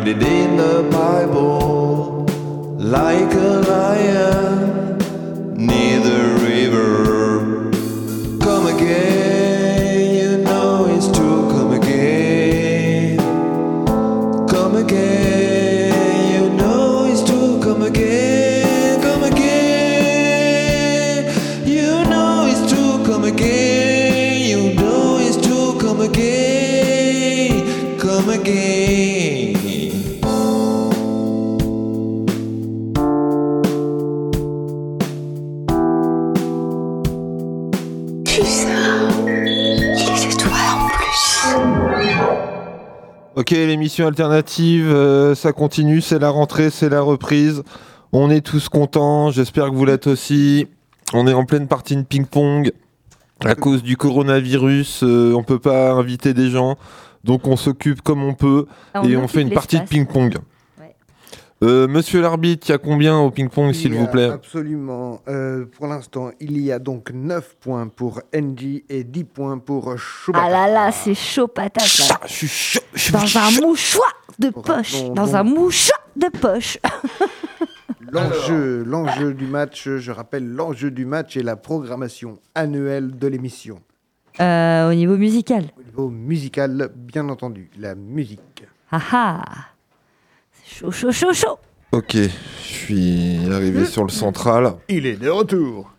Dreamer, 0.00 0.32
I 0.32 0.41
Alternative, 44.00 44.90
euh, 44.90 45.34
ça 45.34 45.52
continue, 45.52 46.00
c'est 46.00 46.18
la 46.18 46.30
rentrée, 46.30 46.70
c'est 46.70 46.88
la 46.88 47.02
reprise. 47.02 47.62
On 48.12 48.30
est 48.30 48.40
tous 48.40 48.70
contents, 48.70 49.30
j'espère 49.30 49.66
que 49.70 49.74
vous 49.74 49.84
l'êtes 49.84 50.06
aussi. 50.06 50.66
On 51.12 51.26
est 51.26 51.34
en 51.34 51.44
pleine 51.44 51.68
partie 51.68 51.96
de 51.96 52.02
ping-pong. 52.02 52.72
À 53.44 53.54
cause 53.54 53.82
du 53.82 53.96
coronavirus, 53.96 55.02
euh, 55.02 55.34
on 55.36 55.42
peut 55.42 55.58
pas 55.58 55.92
inviter 55.92 56.32
des 56.32 56.48
gens, 56.48 56.76
donc 57.24 57.46
on 57.48 57.56
s'occupe 57.56 58.00
comme 58.00 58.22
on 58.22 58.34
peut 58.34 58.66
Ah, 58.94 59.02
on 59.02 59.08
et 59.08 59.16
on 59.16 59.28
fait 59.28 59.42
une 59.42 59.50
partie 59.50 59.78
de 59.78 59.84
ping-pong. 59.84 60.38
Euh, 61.62 61.86
monsieur 61.86 62.20
l'arbitre, 62.20 62.66
il 62.68 62.72
y 62.72 62.74
a 62.74 62.78
combien 62.78 63.16
au 63.18 63.30
ping-pong, 63.30 63.72
s'il 63.72 63.94
vous 63.94 64.08
plaît 64.08 64.30
Absolument. 64.30 65.20
Euh, 65.28 65.64
pour 65.64 65.86
l'instant, 65.86 66.32
il 66.40 66.58
y 66.60 66.72
a 66.72 66.80
donc 66.80 67.10
9 67.12 67.56
points 67.60 67.86
pour 67.86 68.20
NG 68.34 68.82
et 68.88 69.04
10 69.04 69.24
points 69.24 69.58
pour 69.58 69.96
Chewbacca. 69.96 70.44
Ah 70.44 70.50
là 70.50 70.68
là, 70.72 70.90
c'est 70.90 71.14
chaud 71.14 71.46
patate. 71.46 72.00
là. 72.08 72.20
Dans 73.12 73.38
un 73.38 73.60
mouchoir 73.60 74.12
de 74.40 74.48
poche. 74.50 75.02
bon, 75.04 75.14
Dans 75.14 75.26
bon. 75.26 75.34
un 75.36 75.42
mouchoir 75.44 76.00
de 76.16 76.26
poche. 76.36 76.78
L'enjeu, 78.10 78.82
l'enjeu 78.84 79.32
du 79.32 79.46
match, 79.46 79.88
je 79.88 80.10
rappelle, 80.10 80.46
l'enjeu 80.48 80.90
du 80.90 81.06
match 81.06 81.36
est 81.36 81.42
la 81.44 81.54
programmation 81.56 82.38
annuelle 82.56 83.16
de 83.16 83.26
l'émission. 83.28 83.80
Euh, 84.40 84.90
au 84.90 84.94
niveau 84.94 85.16
musical. 85.16 85.66
Au 85.78 85.82
niveau 85.84 86.08
musical, 86.08 86.90
bien 86.96 87.28
entendu, 87.28 87.70
la 87.78 87.94
musique. 87.94 88.64
Ah 88.90 89.00
ah. 89.12 89.42
Chaud, 90.72 90.90
chaud, 90.90 91.12
chaud, 91.12 91.32
chaud. 91.32 91.58
Ok, 91.92 92.14
je 92.16 92.28
suis 92.62 93.52
arrivé 93.52 93.84
sur 93.84 94.02
le 94.04 94.08
central. 94.10 94.74
Il 94.88 95.06
est 95.06 95.16
de 95.16 95.28
retour. 95.28 95.92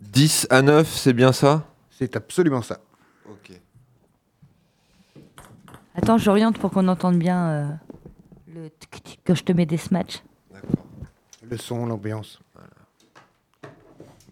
10 0.00 0.46
à 0.50 0.62
9, 0.62 0.88
c'est 0.88 1.12
bien 1.12 1.32
ça? 1.32 1.64
C'est 1.90 2.16
absolument 2.16 2.62
ça. 2.62 2.78
Ok. 3.28 3.52
Attends, 5.94 6.16
j'oriente 6.16 6.58
pour 6.58 6.70
qu'on 6.70 6.88
entende 6.88 7.18
bien 7.18 7.48
euh, 7.48 7.66
le 8.54 8.70
tic 8.70 9.02
tic 9.04 9.20
quand 9.26 9.34
je 9.34 9.44
te 9.44 9.52
mets 9.52 9.66
des 9.66 9.76
smatchs. 9.76 10.22
Le 11.50 11.56
son, 11.58 11.86
l'ambiance. 11.86 12.40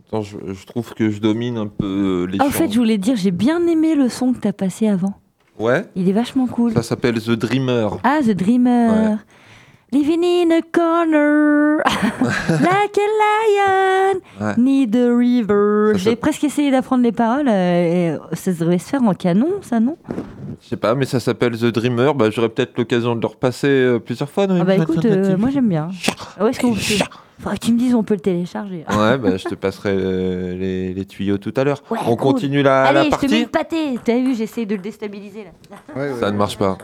Attends, 0.09 0.23
je, 0.23 0.39
je 0.55 0.67
trouve 0.67 0.95
que 0.95 1.11
je 1.11 1.19
domine 1.21 1.59
un 1.59 1.67
peu 1.67 2.25
euh, 2.25 2.27
les 2.31 2.39
Ah, 2.41 2.45
chants. 2.45 2.51
fait, 2.51 2.71
je 2.71 2.79
voulais 2.79 2.99
dire, 2.99 3.17
j'ai 3.17 3.33
bien 3.33 3.67
aimé 3.67 3.95
le 3.95 4.09
son 4.09 4.33
que 4.33 4.39
t'as 4.39 4.53
passé 4.53 4.89
avant. 4.89 5.21
Ouais? 5.59 5.85
Il 5.97 6.09
est 6.09 6.13
vachement 6.13 6.47
cool. 6.47 6.73
Ça 6.73 6.83
s'appelle 6.83 7.21
The 7.21 7.31
Dreamer. 7.33 7.89
Ah, 8.05 8.21
The 8.23 8.31
Dreamer. 8.31 9.17
Living 9.97 10.23
in 10.25 10.51
a 10.51 10.61
corner, 10.73 11.79
like 12.51 12.99
a 12.99 13.09
lion, 13.23 14.21
Ouais. 14.41 14.55
near 14.59 14.87
the 14.91 15.17
river. 15.17 15.93
J'ai 15.97 16.17
presque 16.17 16.45
essayé 16.45 16.71
d'apprendre 16.71 17.03
les 17.03 17.13
paroles. 17.13 17.49
euh, 17.49 18.19
et 18.33 18.37
ça 18.37 18.53
devrait 18.53 18.79
se 18.79 18.89
faire 18.91 19.03
en 19.03 19.15
canon, 19.15 19.49
ça, 19.63 19.81
non? 19.81 19.97
Je 20.63 20.69
sais 20.69 20.77
pas, 20.77 20.95
mais 20.95 21.07
ça 21.07 21.19
s'appelle 21.19 21.57
The 21.57 21.67
Dreamer. 21.67 22.13
Bah, 22.15 22.29
j'aurais 22.31 22.51
peut-être 22.51 22.77
l'occasion 22.77 23.15
de 23.17 23.21
le 23.23 23.27
repasser 23.27 23.69
euh, 23.69 23.99
plusieurs 23.99 24.29
fois. 24.29 24.47
dans 24.47 24.61
Ah 24.61 24.65
bah 24.65 24.77
écoute, 24.77 25.05
euh, 25.07 25.37
moi 25.39 25.49
j'aime 25.51 25.69
bien. 25.69 25.89
Où 26.41 26.47
est-ce 26.47 26.61
qu'on 26.61 26.75
peut... 26.75 26.81
Faudrait 27.39 27.59
que 27.59 27.65
tu 27.67 27.73
me 27.73 27.79
dises 27.79 27.95
on 27.95 28.03
peut 28.03 28.15
le 28.15 28.21
télécharger. 28.21 28.85
Ouais, 28.91 29.17
bah, 29.19 29.37
je 29.39 29.45
te 29.49 29.55
passerai 29.55 29.91
euh, 29.93 30.55
les, 30.59 30.93
les 30.95 31.05
tuyaux 31.07 31.39
tout 31.39 31.53
à 31.57 31.65
l'heure. 31.65 31.83
Ouais, 31.91 31.99
On 32.07 32.17
cool. 32.17 32.33
continue 32.35 32.63
la, 32.63 32.85
Allez, 32.85 32.95
la 32.95 33.05
je 33.05 33.09
te 33.09 33.15
mets 33.15 33.19
partie 33.29 33.41
le 33.45 33.47
pâté. 33.49 33.99
T'as 34.05 34.17
vu, 34.19 34.35
j'essaie 34.35 34.67
de 34.67 34.75
le 34.75 34.81
déstabiliser 34.83 35.45
là. 35.45 36.15
Ça 36.21 36.31
ne 36.31 36.37
marche 36.37 36.59
pas. 36.59 36.77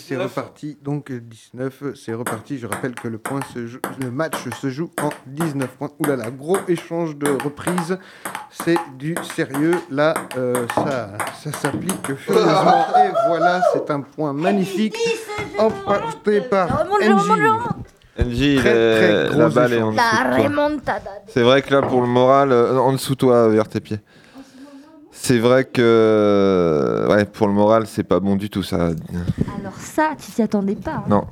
Et 0.00 0.02
c'est 0.02 0.16
reparti, 0.16 0.78
donc 0.82 1.10
euh, 1.10 1.20
19, 1.20 1.82
c'est 1.94 2.14
reparti. 2.14 2.58
Je 2.58 2.66
rappelle 2.66 2.94
que 2.94 3.06
le, 3.06 3.18
point 3.18 3.40
se 3.52 3.66
joue- 3.66 3.80
le 4.00 4.10
match 4.10 4.36
se 4.60 4.70
joue 4.70 4.90
en 5.02 5.10
19 5.26 5.68
points. 5.68 5.90
Ouh 5.98 6.06
là 6.06 6.16
là, 6.16 6.30
gros 6.30 6.56
échange 6.68 7.16
de 7.16 7.28
reprises. 7.30 7.98
C'est 8.50 8.78
du 8.96 9.14
sérieux. 9.34 9.74
Là, 9.90 10.14
euh, 10.38 10.66
ça, 10.74 11.10
ça 11.42 11.52
s'applique 11.52 12.14
furieusement. 12.16 12.86
Et 12.96 13.10
voilà, 13.28 13.60
c'est 13.74 13.90
un 13.90 14.00
point 14.00 14.32
magnifique 14.32 14.96
emporté 15.58 16.40
par 16.40 16.86
je 18.18 18.24
NJ. 18.24 18.64
la 19.36 19.48
balle 19.50 19.72
est 19.74 19.82
en 19.82 19.92
dessous. 19.92 20.02
C'est 21.28 21.42
vrai 21.42 21.60
que 21.60 21.74
là, 21.74 21.82
pour 21.82 22.00
le 22.00 22.06
moral, 22.06 22.52
euh, 22.52 22.78
en 22.78 22.92
dessous 22.92 23.14
de 23.14 23.18
toi, 23.18 23.48
vers 23.48 23.68
tes 23.68 23.80
pieds. 23.80 24.00
C'est 25.12 25.38
vrai 25.38 25.64
que 25.64 27.06
ouais, 27.10 27.24
pour 27.24 27.46
le 27.48 27.52
moral, 27.52 27.86
c'est 27.86 28.04
pas 28.04 28.20
bon 28.20 28.36
du 28.36 28.48
tout 28.50 28.62
ça. 28.62 28.86
Alors 29.58 29.74
ça, 29.76 30.10
tu 30.18 30.30
t'y 30.30 30.42
attendais 30.42 30.76
pas. 30.76 30.96
hein. 30.96 31.04
Non. 31.08 31.26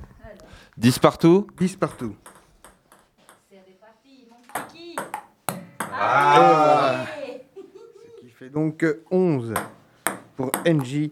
10 0.77 0.99
partout 1.01 1.47
10 1.59 1.77
partout. 1.77 2.15
Ah. 6.01 7.05
Ce 7.57 8.21
qui 8.21 8.31
fait 8.31 8.49
donc 8.51 8.85
11 9.11 9.55
pour 10.37 10.51
NJ 10.67 11.11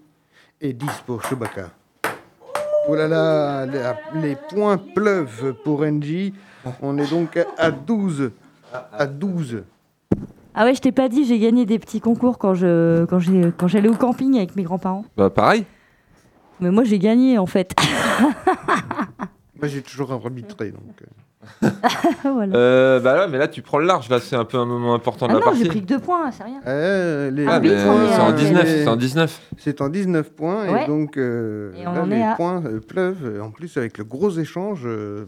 et 0.61 0.73
10 0.73 0.87
pour 1.07 1.23
Chewbacca. 1.25 1.71
Oh 2.89 2.95
là 2.95 3.09
là, 3.09 3.67
la- 3.67 3.97
les 4.15 4.37
points 4.37 4.79
pleuvent 4.79 5.55
pour 5.65 5.85
NJ. 5.85 6.33
On 6.83 6.97
est 6.99 7.11
donc 7.11 7.39
à 7.59 7.71
12. 7.71 8.31
À 8.93 9.07
12. 9.07 9.65
Ah 10.57 10.65
ouais, 10.65 10.75
je 10.75 10.81
t'ai 10.81 10.91
pas 10.93 11.09
dit, 11.09 11.25
j'ai 11.27 11.39
gagné 11.39 11.67
des 11.67 11.79
petits 11.79 12.01
concours 12.01 12.39
quand 12.39 12.55
je 12.55 13.05
quand 13.05 13.19
j'ai 13.19 13.53
quand 13.57 13.69
j'allais 13.69 13.89
au 13.91 13.95
camping 13.95 14.37
avec 14.39 14.57
mes 14.57 14.63
grands-parents. 14.63 15.05
Bah 15.17 15.29
pareil. 15.31 15.65
Mais 16.61 16.71
moi 16.71 16.83
j'ai 16.85 16.99
gagné 16.99 17.37
en 17.39 17.47
fait. 17.47 17.75
Moi 19.59 19.69
j'ai 19.69 19.81
toujours 19.81 20.13
arbitré 20.13 20.71
donc. 20.71 21.03
euh. 21.63 21.69
voilà. 22.25 22.55
Euh, 22.57 23.01
bah 23.01 23.17
là, 23.17 23.27
mais 23.27 23.39
là, 23.39 23.49
tu 23.49 23.63
prends 23.63 23.79
le 23.79 23.87
large. 23.87 24.11
Là, 24.11 24.19
c'est 24.21 24.37
un 24.37 24.45
peu 24.45 24.59
un 24.59 24.67
moment 24.67 24.93
important 24.95 25.27
de 25.29 25.31
Ah 25.31 25.35
la 25.35 25.41
non, 25.41 25.45
partie. 25.47 25.63
j'ai 25.63 25.69
pris 25.69 25.81
que 25.81 25.87
deux 25.87 25.99
points, 25.99 26.31
c'est 26.31 26.43
rien. 26.45 26.61
Euh, 26.67 27.31
les- 27.31 27.47
Ah, 27.47 27.59
est 27.63 27.69
c'est 27.79 28.21
en 28.21 28.29
à- 28.29 28.33
19. 28.33 28.67
C'est 28.67 28.89
en 28.89 28.97
19. 28.97 29.41
C'est 29.57 29.81
en 29.81 29.89
19 29.89 30.31
points 30.35 30.71
Ouais. 30.71 30.85
et 30.85 30.87
donc 30.89 31.17
euh, 31.17 31.73
Et 31.75 31.87
on 31.87 31.93
là, 31.93 32.03
en 32.03 32.07
les 32.07 32.17
est 32.17 32.23
à- 32.23 32.35
points 32.35 32.63
euh, 32.67 32.81
pleuvent. 32.81 33.41
En 33.43 33.51
plus 33.51 33.75
avec 33.79 33.97
le 33.97 34.05
gros 34.05 34.29
échange 34.31 34.83
euh, 34.85 35.25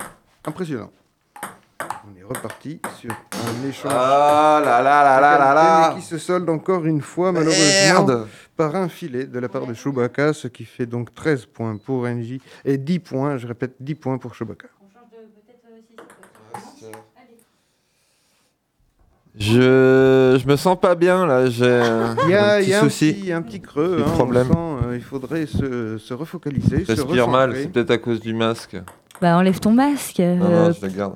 impressionnant. 0.47 0.91
On 1.81 2.19
est 2.19 2.25
reparti 2.25 2.81
sur 2.99 3.11
un 3.11 3.69
échange. 3.69 3.93
Ah 3.95 4.61
là 4.65 4.83
là 4.83 5.05
là 5.05 5.21
là 5.39 5.55
là 5.55 5.95
qui 5.95 6.03
se 6.03 6.19
solde 6.19 6.49
encore 6.51 6.85
une 6.85 7.01
fois 7.01 7.31
malheureusement 7.31 8.05
Merde. 8.07 8.27
par 8.57 8.75
un 8.75 8.89
filet 8.89 9.27
de 9.27 9.39
la 9.39 9.49
part 9.49 9.67
de 9.67 9.75
Chewbacca, 9.75 10.33
ce 10.33 10.49
qui 10.49 10.65
fait 10.65 10.87
donc 10.87 11.15
13 11.15 11.47
points 11.47 11.77
pour 11.77 12.07
NJ 12.09 12.39
et 12.65 12.79
10 12.79 12.99
points, 12.99 13.37
je 13.37 13.47
répète 13.47 13.77
10 13.81 13.95
points 13.95 14.19
pour 14.19 14.35
Chewbacca. 14.35 14.69
Je, 19.39 20.37
je 20.43 20.49
me 20.49 20.57
sens 20.57 20.77
pas 20.81 20.97
bien 20.97 21.25
là, 21.25 21.49
j'ai 21.49 21.71
un 21.81 22.17
Il 22.25 22.31
y 22.31 22.35
a, 22.35 22.55
un 22.55 22.59
petit 22.59 22.71
y 22.71 22.75
a 22.75 22.81
un, 22.81 22.83
souci. 22.83 23.13
petit, 23.15 23.33
un 23.33 23.43
petit 23.43 23.61
creux. 23.61 23.99
Hein, 24.01 24.05
on 24.09 24.11
problème. 24.15 24.49
sent, 24.49 24.57
euh, 24.57 24.97
il 24.97 25.03
faudrait 25.03 25.47
se, 25.47 25.97
se 25.97 26.13
refocaliser. 26.13 26.81
Je 26.81 26.85
se 26.87 27.03
respire 27.03 27.29
mal, 27.29 27.55
c'est 27.55 27.69
peut-être 27.69 27.93
à 27.93 27.99
cause 27.99 28.19
du 28.21 28.35
masque. 28.35 28.77
Bah 29.21 29.37
enlève 29.37 29.61
ton 29.61 29.71
masque. 29.71 30.19
Non, 30.19 30.25
euh, 30.47 30.69
non, 30.69 30.73
je 30.73 30.85
le 30.85 30.93
garde. 30.93 31.15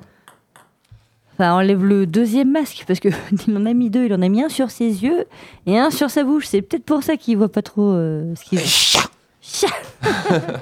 Enfin, 1.33 1.53
enlève 1.53 1.83
le 1.83 2.05
deuxième 2.05 2.51
masque 2.51 2.83
parce 2.87 2.99
que 2.99 3.09
il 3.47 3.57
en 3.57 3.65
a 3.65 3.73
mis 3.73 3.89
deux. 3.89 4.05
Il 4.05 4.13
en 4.13 4.21
a 4.21 4.29
mis 4.29 4.43
un 4.43 4.49
sur 4.49 4.69
ses 4.71 5.03
yeux 5.03 5.25
et 5.65 5.79
un 5.79 5.89
sur 5.89 6.09
sa 6.09 6.23
bouche. 6.23 6.45
C'est 6.47 6.61
peut-être 6.61 6.85
pour 6.85 7.03
ça 7.03 7.17
qu'il 7.17 7.37
voit 7.37 7.51
pas 7.51 7.61
trop 7.63 7.91
euh, 7.93 8.33
ce 8.35 8.43
qu'il 8.43 8.59
voit. 8.59 9.01
Chat. 9.41 9.67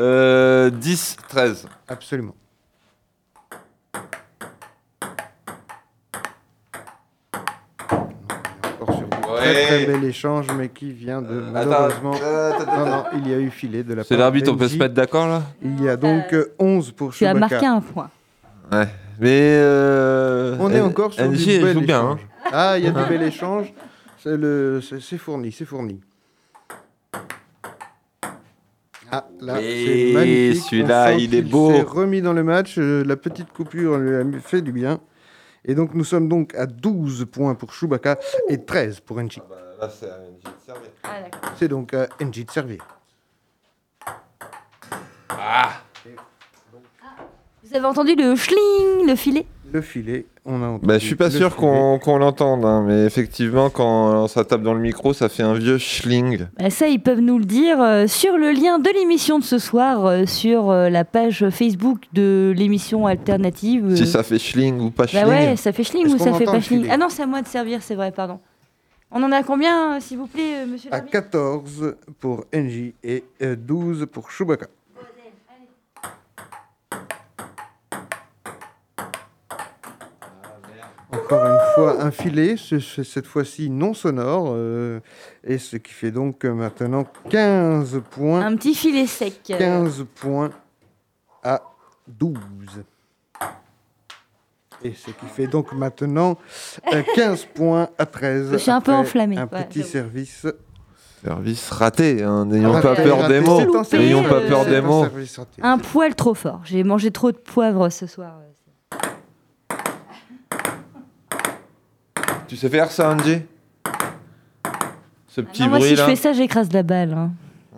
Euh, 0.00 0.70
10, 0.70 1.16
13. 1.28 1.66
Absolument. 1.88 2.36
Encore 8.80 8.96
sur 8.96 9.08
du 9.08 9.16
très 9.16 9.66
très 9.66 9.86
bel 9.86 10.04
échange, 10.04 10.46
mais 10.56 10.68
qui 10.68 10.92
vient 10.92 11.20
de 11.22 11.40
malheureusement. 11.52 12.12
Euh, 12.22 12.52
attends, 12.52 12.62
attends, 12.62 12.78
non, 12.78 12.86
non, 12.86 13.04
il 13.16 13.28
y 13.28 13.34
a 13.34 13.38
eu 13.38 13.50
filet 13.50 13.82
de 13.82 13.94
la 13.94 14.04
C'est 14.04 14.16
l'arbitre, 14.16 14.52
on 14.52 14.56
peut 14.56 14.68
se 14.68 14.76
mettre 14.76 14.94
d'accord 14.94 15.26
là? 15.26 15.42
Il 15.62 15.82
y 15.82 15.88
a 15.88 15.96
donc 15.96 16.32
euh, 16.32 16.54
11 16.58 16.92
pour 16.92 17.12
Tu 17.12 17.26
as 17.26 17.32
Chewbacca. 17.32 17.54
marqué 17.54 17.66
un 17.66 17.80
point. 17.80 18.10
Ouais. 18.70 18.88
Mais. 19.18 19.40
euh, 19.62 20.56
On 20.60 20.70
est 20.70 20.80
encore 20.80 21.12
sur 21.12 21.24
NJ, 21.24 21.44
du 21.58 21.60
bel 21.64 21.78
bien. 21.78 21.98
échange. 22.00 22.20
hein. 22.44 22.48
Ah, 22.52 22.78
il 22.78 22.84
y 22.84 22.88
a 22.88 22.90
du 22.90 22.98
Hein. 22.98 23.06
bel 23.08 23.22
échange. 23.22 23.72
C'est 24.18 24.36
le- 24.36 24.80
fourni, 25.18 25.52
c'est 25.52 25.64
fourni. 25.64 26.00
Ah, 29.10 29.26
là, 29.40 29.60
Et 29.62 29.84
c'est 30.08 30.12
magnifique. 30.12 30.62
celui-là, 30.68 31.12
il 31.12 31.34
est 31.34 31.42
qu'il 31.42 31.50
beau. 31.50 31.70
s'est 31.72 31.80
remis 31.82 32.20
dans 32.20 32.32
le 32.34 32.42
match. 32.44 32.76
euh, 32.78 33.02
la 33.04 33.16
petite 33.16 33.52
coupure 33.52 33.96
lui 33.96 34.14
a 34.36 34.40
fait 34.40 34.60
du 34.60 34.70
bien. 34.72 35.00
Et 35.64 35.74
donc, 35.74 35.94
nous 35.94 36.04
sommes 36.04 36.28
donc 36.28 36.54
à 36.54 36.66
12 36.66 37.26
points 37.30 37.54
pour 37.54 37.72
Chewbacca 37.72 38.18
et 38.48 38.64
13 38.64 39.00
pour 39.00 39.18
Enchi. 39.18 39.40
Ah 39.42 39.46
bah, 39.48 39.56
Là, 39.86 39.88
c'est 39.88 40.10
à 40.10 40.18
NJ 40.18 40.42
de 40.44 40.64
servir. 40.66 40.90
C'est 41.56 41.68
donc 41.68 41.94
à 41.94 42.08
de 42.44 42.50
servir. 42.50 42.86
Ah 45.30 45.70
Vous 47.70 47.76
avez 47.76 47.86
entendu 47.86 48.14
le 48.14 48.34
schling, 48.36 49.06
le 49.06 49.14
filet? 49.14 49.46
Le 49.70 49.82
filet, 49.82 50.24
on 50.46 50.62
a 50.62 50.66
entendu. 50.68 50.86
Bah, 50.86 50.98
je 50.98 51.04
suis 51.04 51.14
pas 51.14 51.30
sûr 51.30 51.54
qu'on 51.54 51.98
qu'on 51.98 52.16
l'entende, 52.16 52.64
hein, 52.64 52.82
mais 52.86 53.04
effectivement, 53.04 53.68
quand 53.68 54.26
ça 54.26 54.42
tape 54.44 54.62
dans 54.62 54.72
le 54.72 54.80
micro, 54.80 55.12
ça 55.12 55.28
fait 55.28 55.42
un 55.42 55.52
vieux 55.52 55.76
schling. 55.76 56.46
Bah, 56.58 56.70
Ça, 56.70 56.88
ils 56.88 57.00
peuvent 57.02 57.20
nous 57.20 57.38
le 57.38 57.44
dire 57.44 57.78
euh, 57.82 58.06
sur 58.06 58.38
le 58.38 58.52
lien 58.52 58.78
de 58.78 58.88
l'émission 58.94 59.38
de 59.38 59.44
ce 59.44 59.58
soir, 59.58 60.06
euh, 60.06 60.24
sur 60.24 60.70
euh, 60.70 60.88
la 60.88 61.04
page 61.04 61.50
Facebook 61.50 62.04
de 62.14 62.54
l'émission 62.56 63.06
alternative. 63.06 63.84
euh. 63.90 63.96
Si 63.96 64.06
ça 64.06 64.22
fait 64.22 64.38
schling 64.38 64.80
ou 64.80 64.90
pas 64.90 65.02
Bah 65.02 65.08
schling. 65.10 65.26
ouais, 65.26 65.56
ça 65.56 65.72
fait 65.72 65.84
schling 65.84 66.06
Est-ce 66.06 66.14
ou 66.14 66.18
qu'on 66.18 66.24
ça 66.24 66.32
fait 66.32 66.44
entend 66.44 66.52
pas 66.52 66.56
le 66.58 66.62
schling? 66.64 66.80
filet? 66.84 66.92
Ah 66.94 66.96
non, 66.96 67.08
c'est 67.10 67.22
à 67.22 67.26
moi 67.26 67.42
de 67.42 67.46
servir, 67.48 67.82
c'est 67.82 67.94
vrai, 67.94 68.10
pardon. 68.10 68.38
On 69.10 69.22
en 69.22 69.32
a 69.32 69.42
combien, 69.42 69.96
euh, 69.96 70.00
s'il 70.00 70.16
vous 70.16 70.26
plaît, 70.26 70.62
euh, 70.62 70.66
monsieur 70.66 70.88
À 70.90 70.96
l'arbitre 70.96 71.12
14 71.12 71.94
pour 72.20 72.44
Engie 72.54 72.94
et 73.04 73.24
euh, 73.42 73.54
12 73.56 74.06
pour 74.10 74.30
Chewbacca. 74.30 74.66
Encore 81.10 81.44
une 81.46 81.58
fois, 81.74 82.02
un 82.02 82.10
filet, 82.10 82.56
ce- 82.58 82.78
ce- 82.80 83.02
cette 83.02 83.26
fois-ci 83.26 83.70
non 83.70 83.94
sonore, 83.94 84.48
euh, 84.52 85.00
et 85.42 85.56
ce 85.58 85.76
qui 85.78 85.92
fait 85.92 86.10
donc 86.10 86.44
euh, 86.44 86.52
maintenant 86.52 87.06
15 87.30 88.02
points. 88.10 88.44
Un 88.44 88.56
petit 88.56 88.74
filet 88.74 89.06
sec. 89.06 89.40
euh. 89.50 89.56
15 89.58 90.04
points 90.14 90.50
à 91.42 91.62
12. 92.06 92.34
Et 94.84 94.92
ce 94.92 95.06
qui 95.10 95.26
fait 95.26 95.46
donc 95.46 95.72
maintenant 95.72 96.36
euh, 96.92 97.02
15 97.14 97.44
points 97.54 97.88
à 97.98 98.06
13. 98.06 98.52
Je 98.52 98.56
suis 98.58 98.70
un 98.70 98.80
peu 98.80 98.92
après 98.92 99.02
enflammée, 99.02 99.36
Un 99.38 99.48
ouais, 99.50 99.64
petit 99.64 99.82
service. 99.82 100.46
Service 101.24 101.70
raté, 101.70 102.22
hein, 102.22 102.44
n'ayons 102.44 102.70
Raté, 102.70 102.86
pas 102.86 102.94
peur 102.94 103.18
raté, 103.18 103.32
des 103.32 103.40
mots. 103.40 103.60
N'ayons 103.92 104.22
pas 104.22 104.40
peur 104.42 104.64
des 104.66 104.80
mots. 104.80 105.02
service 105.02 105.36
raté. 105.38 105.62
Un 105.62 105.78
poil 105.78 106.14
trop 106.14 106.34
fort. 106.34 106.60
J'ai 106.64 106.84
mangé 106.84 107.10
trop 107.10 107.32
de 107.32 107.36
poivre 107.38 107.88
ce 107.88 108.06
soir. 108.06 108.38
Tu 112.48 112.56
sais 112.56 112.68
faire 112.68 112.90
ça, 112.90 113.10
Angie 113.10 113.42
Ce 115.26 115.40
petit 115.42 115.62
Ah 115.62 115.66
Non, 115.66 115.70
moi, 115.70 115.78
bruit 115.78 115.90
si 115.90 115.96
je 115.96 116.02
fais 116.04 116.16
ça, 116.16 116.32
j'écrase 116.32 116.72
la 116.72 116.82
balle. 116.82 117.12
hein. 117.12 117.30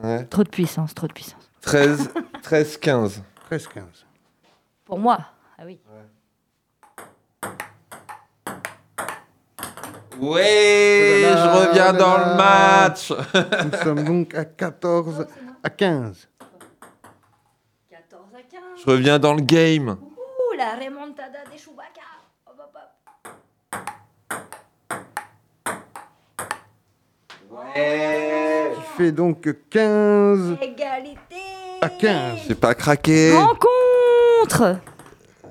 Ouais. 0.02 0.24
Trop 0.26 0.44
de 0.44 0.48
puissance, 0.48 0.94
trop 0.94 1.06
de 1.08 1.12
puissance. 1.12 1.50
13, 1.62 2.10
13, 2.42 2.76
15. 2.78 3.22
13, 3.46 3.66
15. 3.68 3.84
Pour 4.84 4.98
moi. 4.98 5.18
Ah 5.58 5.62
oui. 5.66 5.78
Ouais, 10.18 11.20
Oh 11.22 11.22
là 11.22 11.34
là, 11.34 11.36
je 11.36 11.68
reviens 11.68 11.88
oh 11.88 11.92
là 11.92 11.98
dans 11.98 12.16
là. 12.18 12.30
le 12.30 12.36
match. 12.36 13.10
Nous 13.72 13.78
sommes 13.82 14.04
donc 14.04 14.34
à 14.34 14.44
14 14.44 15.26
à 15.62 15.70
15. 15.70 16.28
14 17.90 18.22
à 18.34 18.42
15. 18.42 18.60
Je 18.84 18.90
reviens 18.90 19.18
dans 19.18 19.34
le 19.34 19.42
game. 19.42 19.88
Ouh, 19.90 20.56
la 20.56 20.74
remontada 20.76 21.44
des 21.50 21.58
Chewbacca. 21.58 22.00
Hop, 22.46 22.54
hop, 22.58 22.76
hop. 22.76 23.90
Qui 27.74 28.80
fait 28.96 29.12
donc 29.12 29.48
15 29.70 30.56
Égalité. 30.60 31.18
à 31.80 31.88
15. 31.88 32.38
C'est 32.46 32.58
pas 32.58 32.74
craqué. 32.74 33.32
Rencontre. 33.32 34.76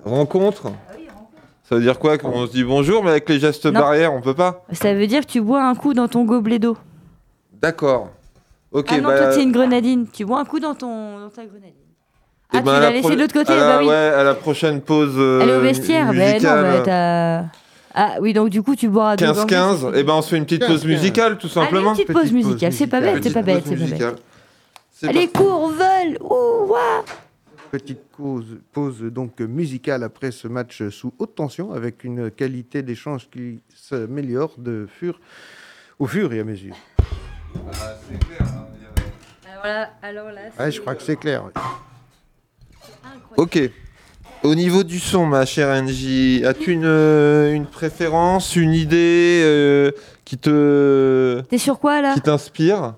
Rencontre 0.05 0.71
Ça 1.63 1.75
veut 1.75 1.81
dire 1.81 1.99
quoi 1.99 2.17
Qu'on 2.17 2.45
se 2.47 2.51
dit 2.51 2.63
bonjour, 2.63 3.03
mais 3.03 3.11
avec 3.11 3.27
les 3.29 3.39
gestes 3.39 3.65
Non. 3.65 3.79
barrières, 3.79 4.13
on 4.13 4.21
peut 4.21 4.33
pas 4.33 4.63
Ça 4.71 4.93
veut 4.93 5.07
dire 5.07 5.21
que 5.25 5.31
tu 5.31 5.41
bois 5.41 5.63
un 5.63 5.75
coup 5.75 5.93
dans 5.93 6.07
ton 6.07 6.25
gobelet 6.25 6.59
d'eau. 6.59 6.77
D'accord. 7.61 8.09
Ok, 8.71 8.87
ah 8.91 8.97
non, 9.01 9.07
bah. 9.09 9.17
toi, 9.17 9.31
c'est 9.31 9.43
une 9.43 9.51
grenadine. 9.51 10.05
Tu 10.13 10.25
bois 10.25 10.39
un 10.39 10.45
coup 10.45 10.59
dans, 10.59 10.75
ton, 10.75 11.19
dans 11.19 11.29
ta 11.29 11.43
grenadine. 11.45 11.73
eh 12.53 12.57
Ah, 12.57 12.61
ben, 12.61 12.63
tu 12.63 12.69
à 12.69 12.73
l'as 12.73 12.79
la 12.81 12.89
laissé 12.91 13.01
pro- 13.01 13.11
de 13.11 13.15
l'autre 13.19 13.33
côté 13.33 13.51
à 13.51 13.55
la- 13.55 13.65
Bah 13.67 13.77
oui. 13.81 13.87
Ouais, 13.87 13.95
à 13.95 14.23
la 14.23 14.33
prochaine 14.35 14.81
pause. 14.81 15.13
euh, 15.17 15.39
Elle 15.41 15.49
est 15.49 15.55
au 15.57 15.61
vestière. 15.61 16.07
Bah 16.13 16.13
non, 16.13 16.61
bah 16.61 16.81
t'as. 16.85 17.43
Ah 17.93 18.15
oui, 18.21 18.33
donc 18.33 18.49
du 18.49 18.61
coup, 18.61 18.75
tu 18.75 18.87
gorgées, 18.89 19.25
15-15, 19.25 19.91
c'est 19.93 19.99
et 19.99 20.03
ben 20.03 20.13
on 20.13 20.21
se 20.21 20.29
fait 20.29 20.37
une 20.37 20.45
petite 20.45 20.61
15-15. 20.63 20.67
pause 20.67 20.85
musicale, 20.85 21.37
tout 21.37 21.47
simplement. 21.47 21.91
Allez, 21.91 22.01
une 22.01 22.05
petite 22.07 22.21
pause 22.21 22.31
musicale. 22.31 22.73
C'est 22.73 22.87
pas 22.87 23.01
bête, 23.01 23.23
c'est 23.23 23.33
pas 23.33 23.41
bête, 23.41 23.63
c'est 23.65 23.75
pas 23.75 23.85
bête. 23.97 24.23
C'est 24.91 25.07
Allez, 25.07 25.27
cours, 25.29 25.69
vol. 25.69 26.17
Ouh, 26.21 26.67
ouah. 26.71 27.03
Petite 27.71 28.01
pause, 28.17 28.57
pause 28.73 28.99
donc 29.03 29.39
musicale 29.39 30.03
après 30.03 30.31
ce 30.31 30.47
match 30.47 30.87
sous 30.89 31.13
haute 31.19 31.35
tension 31.35 31.71
avec 31.71 32.03
une 32.03 32.31
qualité 32.31 32.81
d'échange 32.81 33.29
qui 33.29 33.61
s'améliore 33.75 34.53
de 34.57 34.87
fur, 34.91 35.19
au 35.99 36.07
fur 36.07 36.33
et 36.33 36.39
à 36.39 36.43
mesure. 36.43 36.75
Alors 39.51 39.63
là, 39.65 39.89
alors 40.01 40.31
là, 40.31 40.41
Ouais, 40.59 40.71
je 40.71 40.79
crois 40.81 40.95
que 40.95 41.03
c'est 41.03 41.15
clair. 41.17 41.43
oui. 41.45 41.61
Ok. 43.37 43.59
Au 44.43 44.55
niveau 44.55 44.83
du 44.83 44.99
son, 44.99 45.25
ma 45.25 45.45
chère 45.45 45.67
Angie, 45.67 46.43
as-tu 46.45 46.71
une, 46.71 46.85
euh, 46.85 47.51
une 47.53 47.65
préférence, 47.65 48.55
une 48.55 48.73
idée 48.73 49.41
euh, 49.43 49.91
qui 50.23 50.37
te 50.37 51.41
T'es 51.49 51.57
sur 51.57 51.77
quoi 51.79 52.01
là? 52.01 52.13
qui 52.13 52.21
t'inspire? 52.21 52.93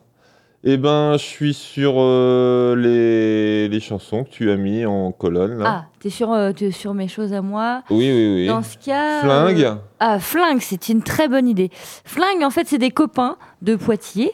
Eh 0.63 0.77
ben, 0.77 1.13
je 1.13 1.23
suis 1.23 1.55
sur 1.55 1.95
euh, 1.97 2.75
les, 2.75 3.67
les 3.67 3.79
chansons 3.79 4.23
que 4.23 4.29
tu 4.29 4.51
as 4.51 4.55
mis 4.55 4.85
en 4.85 5.11
colonne. 5.11 5.57
Là. 5.57 5.65
Ah, 5.67 5.85
t'es 5.99 6.11
sur, 6.11 6.31
euh, 6.31 6.51
t'es 6.51 6.69
sur 6.69 6.93
mes 6.93 7.07
choses 7.07 7.33
à 7.33 7.41
moi. 7.41 7.81
Oui, 7.89 8.11
oui, 8.13 8.33
oui. 8.35 8.47
Dans 8.47 8.61
ce 8.61 8.77
cas. 8.77 9.21
Flingue. 9.21 9.77
Ah, 9.99 10.19
Flingue, 10.19 10.59
c'est 10.61 10.89
une 10.89 11.01
très 11.01 11.27
bonne 11.27 11.47
idée. 11.47 11.71
Flingue, 12.05 12.43
en 12.43 12.51
fait, 12.51 12.67
c'est 12.67 12.77
des 12.77 12.91
copains 12.91 13.37
de 13.63 13.75
Poitiers. 13.75 14.31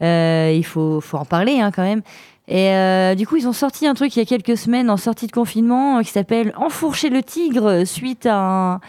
Il 0.00 0.64
faut, 0.64 1.00
faut 1.00 1.16
en 1.16 1.24
parler 1.24 1.60
hein, 1.60 1.70
quand 1.70 1.84
même. 1.84 2.02
Et 2.46 2.70
euh, 2.70 3.14
du 3.14 3.26
coup, 3.26 3.36
ils 3.36 3.48
ont 3.48 3.52
sorti 3.54 3.86
un 3.86 3.94
truc 3.94 4.14
il 4.16 4.18
y 4.18 4.22
a 4.22 4.26
quelques 4.26 4.56
semaines 4.58 4.90
en 4.90 4.96
sortie 4.96 5.26
de 5.26 5.32
confinement 5.32 5.98
euh, 5.98 6.02
qui 6.02 6.10
s'appelle 6.10 6.52
Enfourcher 6.56 7.08
le 7.08 7.22
tigre 7.22 7.84
suite 7.84 8.26
à 8.26 8.38
un. 8.74 8.80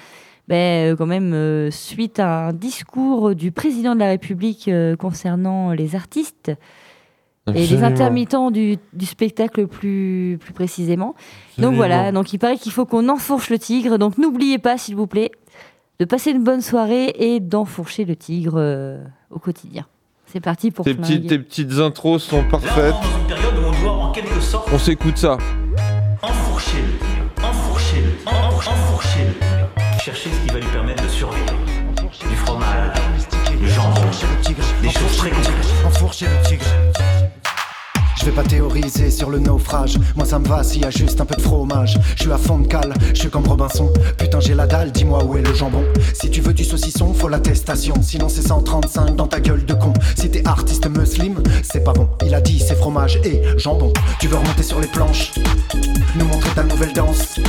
Ben, 0.48 0.92
euh, 0.92 0.96
quand 0.96 1.08
même, 1.08 1.34
euh, 1.34 1.72
suite 1.72 2.20
à 2.20 2.48
un 2.48 2.54
discours 2.54 3.34
du 3.34 3.52
président 3.52 3.96
de 3.96 4.00
la 4.00 4.10
République 4.10 4.68
euh, 4.68 4.96
concernant 4.96 5.72
les 5.72 5.96
artistes 5.96 6.52
et 7.54 7.68
les 7.68 7.84
intermittents 7.84 8.50
du, 8.50 8.78
du 8.94 9.06
spectacle 9.06 9.68
plus, 9.68 10.38
plus 10.40 10.54
précisément. 10.54 11.14
Donc 11.60 11.76
voilà, 11.76 12.12
donc 12.12 12.34
il 12.34 12.40
paraît 12.40 12.58
qu'il 12.58 12.72
faut 12.72 12.86
qu'on 12.86 13.08
enfourche 13.08 13.52
le 13.52 13.60
tigre. 13.60 14.00
Donc 14.00 14.18
n'oubliez 14.18 14.58
pas, 14.58 14.80
s'il 14.80 14.96
vous 14.96 15.06
plaît, 15.06 15.30
de 16.00 16.06
passer 16.06 16.32
une 16.32 16.44
bonne 16.44 16.62
soirée 16.62 17.14
et 17.20 17.40
d'enfourcher 17.40 18.04
le 18.04 18.16
tigre 18.16 19.00
au 19.30 19.38
quotidien. 19.38 19.86
C'est 20.26 20.40
parti 20.40 20.72
pour 20.72 20.86
Tes, 20.86 20.96
petites, 20.96 21.28
tes 21.28 21.38
petites 21.38 21.74
intros 21.74 22.24
sont 22.24 22.44
parfaites. 22.50 22.96
On 24.76 24.78
s'écoute 24.78 25.18
ça. 25.18 25.38
enfourcher 26.22 26.82
le 26.82 26.98
tigre, 26.98 27.48
enfourcher 27.50 28.02
le 28.02 28.12
tigre, 28.12 28.32
enfourcher, 28.36 28.70
enfourcher 28.72 29.20
le 29.24 29.34
tigre. 29.36 30.04
Chercher 30.04 30.30
ce 30.30 30.40
qui 30.42 30.54
va 30.54 30.60
lui 30.60 30.68
permettre 30.68 31.02
de 31.02 31.08
survivre. 31.08 31.46
Du 32.30 32.36
fromage, 32.36 32.92
du 33.58 33.70
jambon, 33.70 34.02
des 34.82 34.90
choses 34.90 35.18
très 35.18 35.30
concrètes. 35.30 35.74
Enfourcher 35.86 36.26
le 36.26 36.46
tigre. 36.46 36.66
Je 38.18 38.26
vais 38.26 38.32
pas 38.32 38.44
théoriser 38.44 39.12
sur 39.12 39.30
le 39.30 39.40
naufrage. 39.40 39.98
Moi 40.16 40.26
ça 40.26 40.40
me 40.40 40.48
va 40.48 40.64
s'il 40.64 40.82
y 40.82 40.86
a 40.86 40.90
juste 40.90 41.20
un 41.22 41.26
peu 41.26 41.36
de 41.36 41.42
fromage. 41.42 41.98
Je 42.16 42.24
suis 42.24 42.32
à 42.32 42.38
fond 42.38 42.60
de 42.60 42.68
cale, 42.68 42.94
je 43.14 43.20
suis 43.20 43.30
comme 43.30 43.48
Robinson. 43.48 43.92
Putain, 44.18 44.40
j'ai 44.40 44.54
la 44.54 44.66
dalle, 44.66 44.92
dis-moi 44.92 45.24
où 45.24 45.38
est 45.38 45.42
le 45.42 45.54
jambon. 45.54 45.84
Si 46.14 46.30
tu 46.30 46.42
veux 46.42 46.54
du 46.54 46.64
saucisson, 46.64 47.14
faut 47.14 47.28
l'attestation. 47.28 47.96
Sinon 48.02 48.30
c'est 48.30 48.48
135 48.48 49.16
dans 49.16 49.28
ta 49.28 49.40
gueule 49.40 49.66
de 49.66 49.74
con. 49.74 49.94
Si 50.18 50.30
t'es 50.30 50.48
artiste 50.48 50.88
muslim, 50.88 51.42
c'est 51.64 51.84
pas 51.84 51.94
bon. 51.94 52.10
Il 52.26 52.34
a 52.34 52.42
dit 52.42 52.60
c'est 52.60 52.76
fromage 52.76 53.20
et 53.24 53.42
jambon. 53.58 53.92
Tu 54.20 54.28
veux 54.28 54.38
remonter 54.38 54.64
sur 54.64 54.80
les 54.80 54.88
planches, 54.88 55.34
nous 56.16 56.26
montrer 56.26 56.52
ta 56.52 56.64
nouvelle 56.64 56.94
danse. 56.94 57.40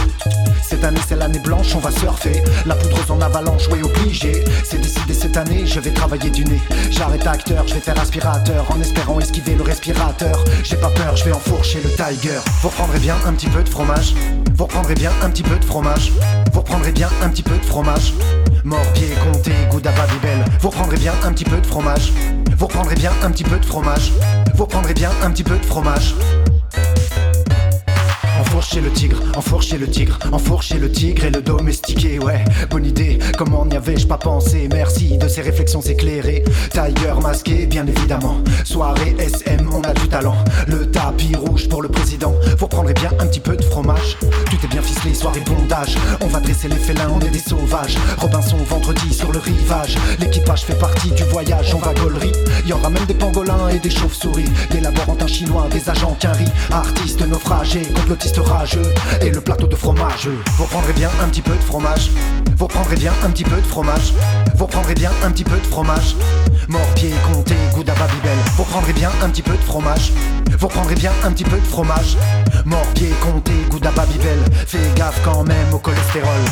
Cette 0.63 0.85
année 0.85 1.01
c'est 1.07 1.17
l'année 1.17 1.39
blanche, 1.39 1.75
on 1.77 1.79
va 1.79 1.91
surfer. 1.93 2.43
La 2.67 2.75
poudreuse 2.75 3.11
en 3.11 3.21
avalanche, 3.21 3.69
ouais 3.69 3.83
obligé. 3.83 4.45
C'est 4.65 4.81
décidé 4.81 5.15
cette 5.15 5.37
année, 5.37 5.65
je 5.65 5.81
vais 5.81 5.93
travailler 5.93 6.31
du 6.31 6.45
nez. 6.45 6.61
J'arrête 6.91 7.27
acteur, 7.27 7.67
je 7.69 7.75
vais 7.75 7.81
faire 7.81 7.99
aspirateur 8.01 8.67
en 8.71 8.81
espérant 8.81 9.21
esquiver 9.21 9.55
le 9.55 9.63
respirateur. 9.63 10.45
J'ai 10.65 10.77
pas 10.77 10.91
peur, 10.91 11.17
je 11.17 11.25
vais 11.25 11.33
enfourcher 11.33 11.81
le 11.83 11.91
tiger. 11.91 12.39
Vous 12.63 12.69
reprendrez 12.69 12.99
bien 12.99 13.17
un 13.25 13.33
petit 13.33 13.49
peu 13.49 13.63
de 13.63 13.69
fromage. 13.69 14.15
Vous 14.55 14.65
reprendrez 14.65 14.95
bien 14.95 15.13
un 15.23 15.31
petit 15.31 15.43
peu 15.43 15.57
de 15.57 15.65
fromage. 15.65 16.13
Vous 16.53 16.61
reprendrez 16.61 16.93
bien 16.93 17.09
un 17.23 17.29
petit 17.29 17.43
peu 17.43 17.57
de 17.57 17.65
fromage. 17.65 18.13
Morbier, 18.65 19.15
comté, 19.23 19.53
gouda 19.71 19.93
babybel. 19.93 20.45
Vous 20.61 20.71
reprendrez 20.71 20.97
bien 20.97 21.13
un 21.25 21.33
petit 21.33 21.45
peu 21.45 21.61
de 21.61 21.67
fromage. 21.67 22.13
Vous 22.57 22.67
reprendrez 22.67 22.95
bien 22.95 23.13
un 23.23 23.31
petit 23.31 23.45
peu 23.45 23.59
de 23.59 23.65
fromage. 23.65 24.13
Vous 24.55 24.65
reprendrez 24.65 24.95
bien 24.95 25.11
un 25.23 25.31
petit 25.31 25.45
peu 25.45 25.57
de 25.57 25.65
fromage. 25.65 26.15
Enfourcher 28.47 28.81
le 28.81 28.91
tigre, 28.91 29.21
enfourcher 29.37 29.77
le 29.77 29.89
tigre, 29.89 30.19
enfourcher 30.33 30.79
le 30.79 30.91
tigre 30.91 31.25
et 31.25 31.31
le 31.31 31.43
domestiquer, 31.43 32.21
ouais, 32.21 32.45
bonne 32.71 32.87
idée, 32.87 33.19
comment 33.37 33.67
n'y 33.67 33.77
avais-je 33.77 34.07
pas 34.07 34.19
pensé, 34.19 34.69
merci 34.73 35.19
de 35.19 35.27
ces 35.27 35.43
réflexions 35.43 35.81
éclairées, 35.81 36.45
Tiger 36.71 37.15
masqué, 37.21 37.67
bien 37.67 37.85
évidemment, 37.87 38.39
soirée 38.65 39.17
SM, 39.19 39.69
on 39.73 39.83
a 39.83 39.93
du 39.93 40.09
talent, 40.09 40.37
le 40.69 40.91
tapis 40.91 41.35
rouge 41.35 41.69
pour 41.69 41.83
le 41.83 41.89
président, 41.89 42.35
vous 42.57 42.69
prendrez 42.69 42.95
bien 42.95 43.11
un 43.19 43.27
petit 43.27 43.41
peu 43.41 43.57
de 43.57 43.65
fromage, 43.65 44.17
tout 44.21 44.65
est 44.65 44.69
bien 44.69 44.81
ficelé, 44.81 45.13
soirée 45.13 45.41
bondage, 45.41 45.97
on 46.23 46.29
va 46.29 46.41
dresser 46.41 46.69
les 46.69 46.77
félins, 46.77 47.11
on 47.13 47.21
est 47.21 47.31
des 47.31 47.41
sauvages, 47.41 47.99
Robinson 48.17 48.59
vendredi 48.71 49.13
sur 49.13 49.33
le 49.33 49.41
rivage, 49.41 49.99
l'équipage 50.21 50.65
fait 50.65 50.79
partie 50.79 51.11
du 51.11 51.25
voyage, 51.25 51.75
on 51.75 51.79
va 51.79 51.93
gaulerie, 51.95 52.33
y 52.67 52.73
aura 52.73 52.91
même 52.91 53.05
des 53.07 53.15
pangolins 53.15 53.69
et 53.69 53.81
des 53.81 53.91
chauves-souris, 53.91 54.49
des 54.71 54.81
laborantins 54.81 55.27
chinois, 55.27 55.67
des 55.71 55.91
agents 55.91 56.17
quinri, 56.19 56.47
artistes 56.71 57.27
naufragés, 57.27 57.83
complotistes 57.95 58.36
et 59.23 59.31
le 59.31 59.41
plateau 59.41 59.67
de 59.67 59.77
fromage. 59.77 60.29
Vous 60.59 60.67
prendrez 60.67 60.93
bien 60.93 61.09
un 61.23 61.29
petit 61.29 61.41
peu 61.41 61.55
de 61.55 61.63
fromage. 61.63 62.11
Vous 62.59 62.67
prendrez 62.67 62.97
bien 62.97 63.13
un 63.25 63.31
petit 63.31 63.45
peu 63.45 63.57
de 63.57 63.67
fromage. 63.67 64.13
Vous 64.57 64.67
prendrez 64.67 64.95
bien 64.95 65.11
un 65.25 65.31
petit 65.31 65.45
peu 65.45 65.57
de 65.57 65.67
fromage. 65.67 66.15
Morpier, 66.69 67.15
comté, 67.33 67.55
gouda 67.75 67.95
babybel. 67.95 68.37
Vous 68.57 68.65
prendrez 68.65 68.93
bien 68.93 69.11
un 69.23 69.31
petit 69.31 69.43
peu 69.43 69.53
de 69.53 69.63
fromage. 69.63 70.13
Vous 70.59 70.69
prendrez 70.69 70.97
bien 70.97 71.13
un 71.25 71.33
petit 71.33 71.45
peu 71.45 71.57
de 71.57 71.67
fromage. 71.67 72.19
Morpier, 72.67 73.11
comté, 73.23 73.53
gouda 73.71 73.91
babybel. 73.93 74.39
Fais 74.67 74.91
gaffe 74.95 75.21
quand 75.25 75.43
même 75.45 75.73
au 75.73 75.79
cholestérol. 75.79 76.43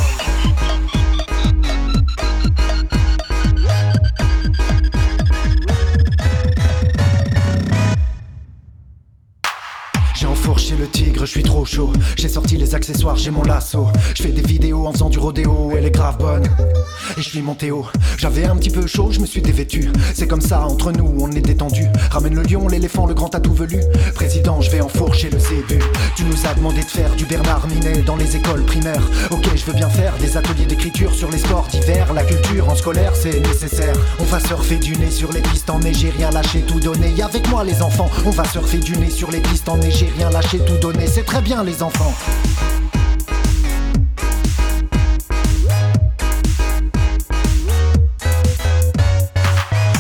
Le 10.79 10.89
tigre, 10.89 11.25
je 11.25 11.31
suis 11.31 11.43
trop 11.43 11.65
chaud. 11.65 11.93
J'ai 12.17 12.29
sorti 12.29 12.57
les 12.57 12.75
accessoires, 12.75 13.17
j'ai 13.17 13.31
mon 13.31 13.43
lasso. 13.43 13.87
Je 14.15 14.23
fais 14.23 14.31
des 14.31 14.43
vidéos 14.43 14.87
en 14.87 14.93
faisant 14.93 15.09
du 15.09 15.19
rodéo, 15.19 15.73
elle 15.77 15.87
est 15.87 15.91
grave 15.91 16.19
bonne. 16.19 16.45
Et 17.17 17.23
je 17.23 17.29
suis 17.29 17.43
monté 17.43 17.71
haut. 17.71 17.87
J'avais 18.19 18.45
un 18.45 18.57
petit 18.57 18.71
peu 18.71 18.87
chaud, 18.87 19.09
je 19.11 19.21
me 19.21 19.27
suis 19.27 19.41
dévêtu. 19.41 19.91
C'est 20.15 20.27
comme 20.27 20.41
ça, 20.41 20.67
entre 20.67 20.91
nous, 20.93 21.15
on 21.21 21.31
est 21.31 21.41
détendu. 21.41 21.87
Ramène 22.11 22.35
le 22.35 22.43
lion, 22.43 22.67
l'éléphant, 22.69 23.07
le 23.07 23.15
grand 23.15 23.35
atout 23.35 23.55
velu. 23.55 23.81
Président, 24.15 24.61
je 24.61 24.71
vais 24.71 24.81
enfourcher 24.81 25.31
le 25.31 25.39
zébu. 25.39 25.79
Tu 26.17 26.25
nous 26.25 26.47
as 26.47 26.55
demandé 26.55 26.81
de 26.81 26.87
faire 26.87 27.15
du 27.15 27.25
Bernard 27.25 27.67
Minet 27.69 28.03
dans 28.03 28.17
les 28.17 28.37
écoles 28.37 28.65
primaires. 28.65 29.09
Ok, 29.31 29.47
je 29.55 29.65
veux 29.65 29.75
bien 29.75 29.89
faire 29.89 30.15
des 30.19 30.37
ateliers 30.37 30.67
d'écriture 30.67 31.15
sur 31.15 31.31
les 31.31 31.39
sports 31.39 31.69
d'hiver. 31.71 32.13
La 32.13 32.25
culture 32.25 32.69
en 32.69 32.75
scolaire, 32.75 33.15
c'est 33.15 33.41
nécessaire. 33.41 33.95
On 34.19 34.25
va 34.25 34.41
surfer 34.41 34.77
du 34.77 34.97
nez 34.97 35.11
sur 35.11 35.33
les 35.33 35.41
pistes 35.41 35.71
en 35.71 35.79
neige, 35.79 35.99
j'ai 35.99 36.11
rien 36.11 36.31
lâché, 36.31 36.63
tout 36.63 36.81
donné. 36.81 37.15
Avec 37.23 37.49
moi, 37.49 37.65
les 37.65 37.81
enfants, 37.81 38.11
on 38.27 38.31
va 38.31 38.45
surfer 38.45 38.79
du 38.79 38.97
nez 38.97 39.11
sur 39.11 39.31
les 39.31 39.41
pistes 39.41 39.69
en 39.69 39.77
neige, 39.77 39.99
j'ai 39.99 40.13
rien 40.17 40.31
lâché, 40.31 40.59
tout 40.65 40.77
donné. 40.79 41.07
C'est 41.07 41.25
très 41.25 41.41
bien, 41.41 41.63
les 41.63 41.83
enfants. 41.83 42.15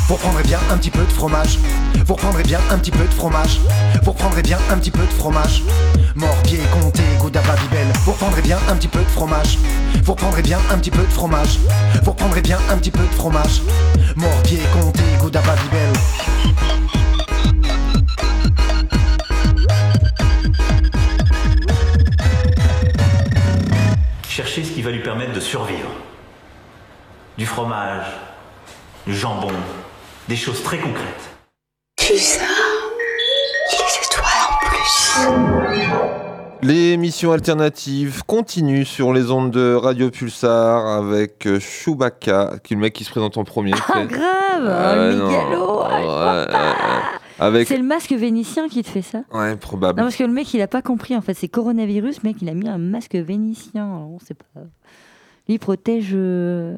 Vous 0.09 0.17
prendrez 0.17 0.43
bien 0.45 0.61
un 0.71 0.77
petit 0.77 0.91
peu 0.91 1.05
de 1.05 1.12
fromage. 1.12 1.59
Vous 2.07 2.15
prendrez 2.15 2.43
bien 2.43 2.61
un 2.71 2.79
petit 2.79 2.91
peu 2.91 3.05
de 3.05 3.12
fromage. 3.12 3.61
Vous 4.03 4.12
prendrez 4.12 4.43
bien 4.43 4.59
un 4.71 4.79
petit 4.79 4.91
peu 4.91 5.03
de 5.03 5.12
fromage. 5.12 5.62
Morbier, 6.15 6.61
comté, 6.73 7.03
gouda 7.19 7.41
babybel. 7.43 7.87
Vous 8.05 8.12
prendrez 8.12 8.43
bien 8.43 8.59
un 8.69 8.77
petit 8.77 8.89
peu 8.89 9.01
de 9.01 9.09
fromage. 9.09 9.59
Vous 10.05 10.15
prendrez 10.15 10.43
bien 10.43 10.59
un 10.71 10.79
petit 10.79 10.91
peu 10.91 11.03
de 11.03 11.12
fromage. 11.12 11.59
Vous 12.05 12.12
prendrez 12.12 12.43
bien 12.43 12.59
un 12.71 12.77
petit 12.77 12.91
peu 12.91 13.03
de 13.03 13.15
fromage. 13.15 13.62
Morbier, 14.17 14.61
comté, 14.73 15.03
gouda 15.21 15.41
babybel. 15.41 15.93
Cherchez 24.35 24.64
ce 24.64 24.72
qui 24.72 24.82
va 24.82 24.91
lui 24.91 24.99
permettre 24.99 25.32
de 25.32 25.39
survivre. 25.39 25.89
Du 27.39 27.47
fromage, 27.47 28.05
du 29.07 29.14
jambon, 29.14 29.47
des 30.28 30.35
choses 30.35 30.61
très 30.64 30.78
concrètes. 30.78 31.30
Pulsar. 31.97 32.45
Les 33.70 33.76
étoiles 34.05 34.43
en 34.51 34.57
plus. 34.66 35.18
L'émission 36.62 37.30
alternative 37.30 38.24
continue 38.26 38.85
sur 38.85 39.12
les 39.12 39.30
ondes 39.30 39.53
de 39.53 39.72
Radio 39.76 40.11
Pulsar 40.11 40.85
avec 40.85 41.47
euh, 41.47 41.61
Chewbacca, 41.61 42.55
qui 42.64 42.72
est 42.72 42.76
le 42.76 42.80
mec 42.82 42.93
qui 42.93 43.05
se 43.05 43.11
présente 43.11 43.39
en 43.39 43.45
premier. 43.45 43.70
Ah, 43.76 43.93
c'est- 43.93 44.07
grave 44.07 44.97
le 44.97 45.14
non. 45.14 45.28
mégalo, 45.28 45.80
ah, 45.80 46.01
ouais, 46.01 46.55
ouais. 46.55 47.01
Avec... 47.39 47.66
C'est 47.68 47.76
le 47.76 47.82
masque 47.85 48.12
vénitien 48.12 48.68
qui 48.68 48.82
te 48.82 48.89
fait 48.89 49.03
ça 49.03 49.24
Ouais, 49.32 49.57
probable. 49.57 49.99
Non, 49.99 50.05
parce 50.07 50.16
que 50.16 50.24
le 50.24 50.32
mec, 50.32 50.53
il 50.55 50.61
a 50.62 50.68
pas 50.68 50.82
compris. 50.82 51.16
En 51.16 51.20
fait, 51.20 51.35
c'est 51.35 51.49
coronavirus, 51.49 52.22
mec, 52.22 52.37
il 52.41 52.49
a 52.49 52.55
mis 52.55 52.68
un 52.68 52.78
masque 52.78 53.14
vénitien. 53.16 53.85
Alors, 53.85 54.11
on 54.11 54.18
sait 54.18 54.35
pas. 54.35 54.61
Lui, 55.49 55.55
il 55.55 55.59
protège. 55.59 56.11
euh, 56.14 56.76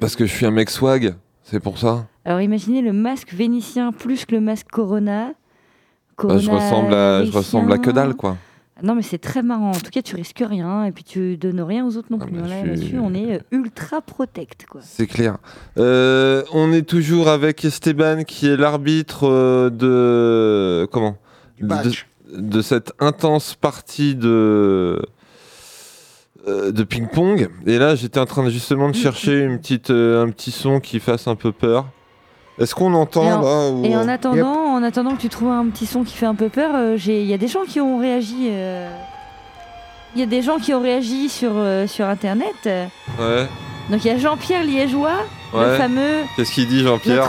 Parce 0.00 0.16
que 0.16 0.24
je 0.26 0.32
suis 0.34 0.46
un 0.46 0.50
mec 0.50 0.70
swag, 0.70 1.14
c'est 1.44 1.60
pour 1.60 1.78
ça. 1.78 2.06
Alors, 2.24 2.40
imaginez 2.40 2.80
le 2.82 2.92
masque 2.92 3.32
vénitien 3.34 3.92
plus 3.92 4.24
que 4.24 4.34
le 4.34 4.40
masque 4.40 4.66
corona. 4.70 5.32
Bah, 6.22 6.36
je, 6.38 6.50
ressemble 6.50 6.92
à, 6.94 7.24
je 7.24 7.32
ressemble 7.32 7.72
à 7.72 7.78
que 7.78 7.90
dalle, 7.90 8.14
quoi. 8.14 8.36
Non, 8.82 8.94
mais 8.94 9.02
c'est 9.02 9.18
très 9.18 9.42
marrant. 9.42 9.70
En 9.70 9.78
tout 9.80 9.90
cas, 9.90 10.02
tu 10.02 10.14
risques 10.16 10.42
rien 10.46 10.84
et 10.84 10.92
puis 10.92 11.04
tu 11.04 11.36
donnes 11.36 11.60
rien 11.60 11.84
aux 11.86 11.96
autres 11.96 12.08
non 12.10 12.18
plus. 12.18 12.32
Ah, 12.38 12.42
bah, 12.42 12.48
je 12.48 12.58
suis- 12.58 12.68
Là-dessus, 12.92 12.98
on 13.02 13.14
est 13.14 13.34
euh, 13.36 13.40
ultra 13.50 14.00
protect, 14.00 14.66
quoi. 14.68 14.80
C'est 14.82 15.06
clair. 15.06 15.36
Euh, 15.78 16.42
on 16.52 16.72
est 16.72 16.88
toujours 16.88 17.28
avec 17.28 17.64
Esteban 17.64 18.24
qui 18.24 18.46
est 18.48 18.56
l'arbitre 18.56 19.28
euh, 19.28 19.70
de 19.70 20.86
comment? 20.92 21.16
De, 21.60 21.90
de 22.40 22.62
cette 22.62 22.92
intense 23.00 23.54
partie 23.54 24.14
de 24.14 25.00
de 26.46 26.82
ping-pong. 26.84 27.48
Et 27.66 27.78
là, 27.78 27.94
j'étais 27.94 28.18
en 28.18 28.24
train 28.26 28.44
de, 28.44 28.50
justement 28.50 28.88
de 28.88 28.94
chercher 28.94 29.40
une 29.40 29.58
petite 29.58 29.90
euh, 29.90 30.24
un 30.24 30.30
petit 30.30 30.50
son 30.50 30.80
qui 30.80 30.98
fasse 30.98 31.28
un 31.28 31.34
peu 31.36 31.52
peur. 31.52 31.86
Est-ce 32.58 32.74
qu'on 32.74 32.94
entend 32.94 33.24
Et 33.24 33.32
en, 33.32 33.40
là 33.42 33.70
ou- 33.70 33.84
et 33.84 33.96
en 33.96 34.08
attendant, 34.08 34.69
en 34.80 34.82
attendant 34.82 35.14
que 35.14 35.20
tu 35.20 35.28
trouves 35.28 35.50
un 35.50 35.66
petit 35.66 35.84
son 35.86 36.04
qui 36.04 36.16
fait 36.16 36.26
un 36.26 36.34
peu 36.34 36.48
peur, 36.48 36.70
euh, 36.74 36.96
il 37.06 37.24
y 37.24 37.34
a 37.34 37.38
des 37.38 37.48
gens 37.48 37.64
qui 37.68 37.80
ont 37.80 37.98
réagi. 37.98 38.48
euh, 38.50 38.88
Il 40.14 40.20
y 40.20 40.22
a 40.22 40.26
des 40.26 40.40
gens 40.42 40.58
qui 40.58 40.72
ont 40.72 40.80
réagi 40.80 41.28
sur, 41.28 41.52
euh, 41.54 41.86
sur 41.86 42.06
Internet. 42.06 42.54
Ouais. 42.64 43.46
Donc 43.90 44.04
il 44.04 44.08
y 44.08 44.10
a 44.10 44.18
Jean-Pierre 44.18 44.64
Liégeois, 44.64 45.18
le 45.54 45.76
fameux 45.76 46.22
Qu'est-ce 46.36 46.52
qu'il 46.52 46.66
dit, 46.66 46.82
Jean-Pierre 46.82 47.28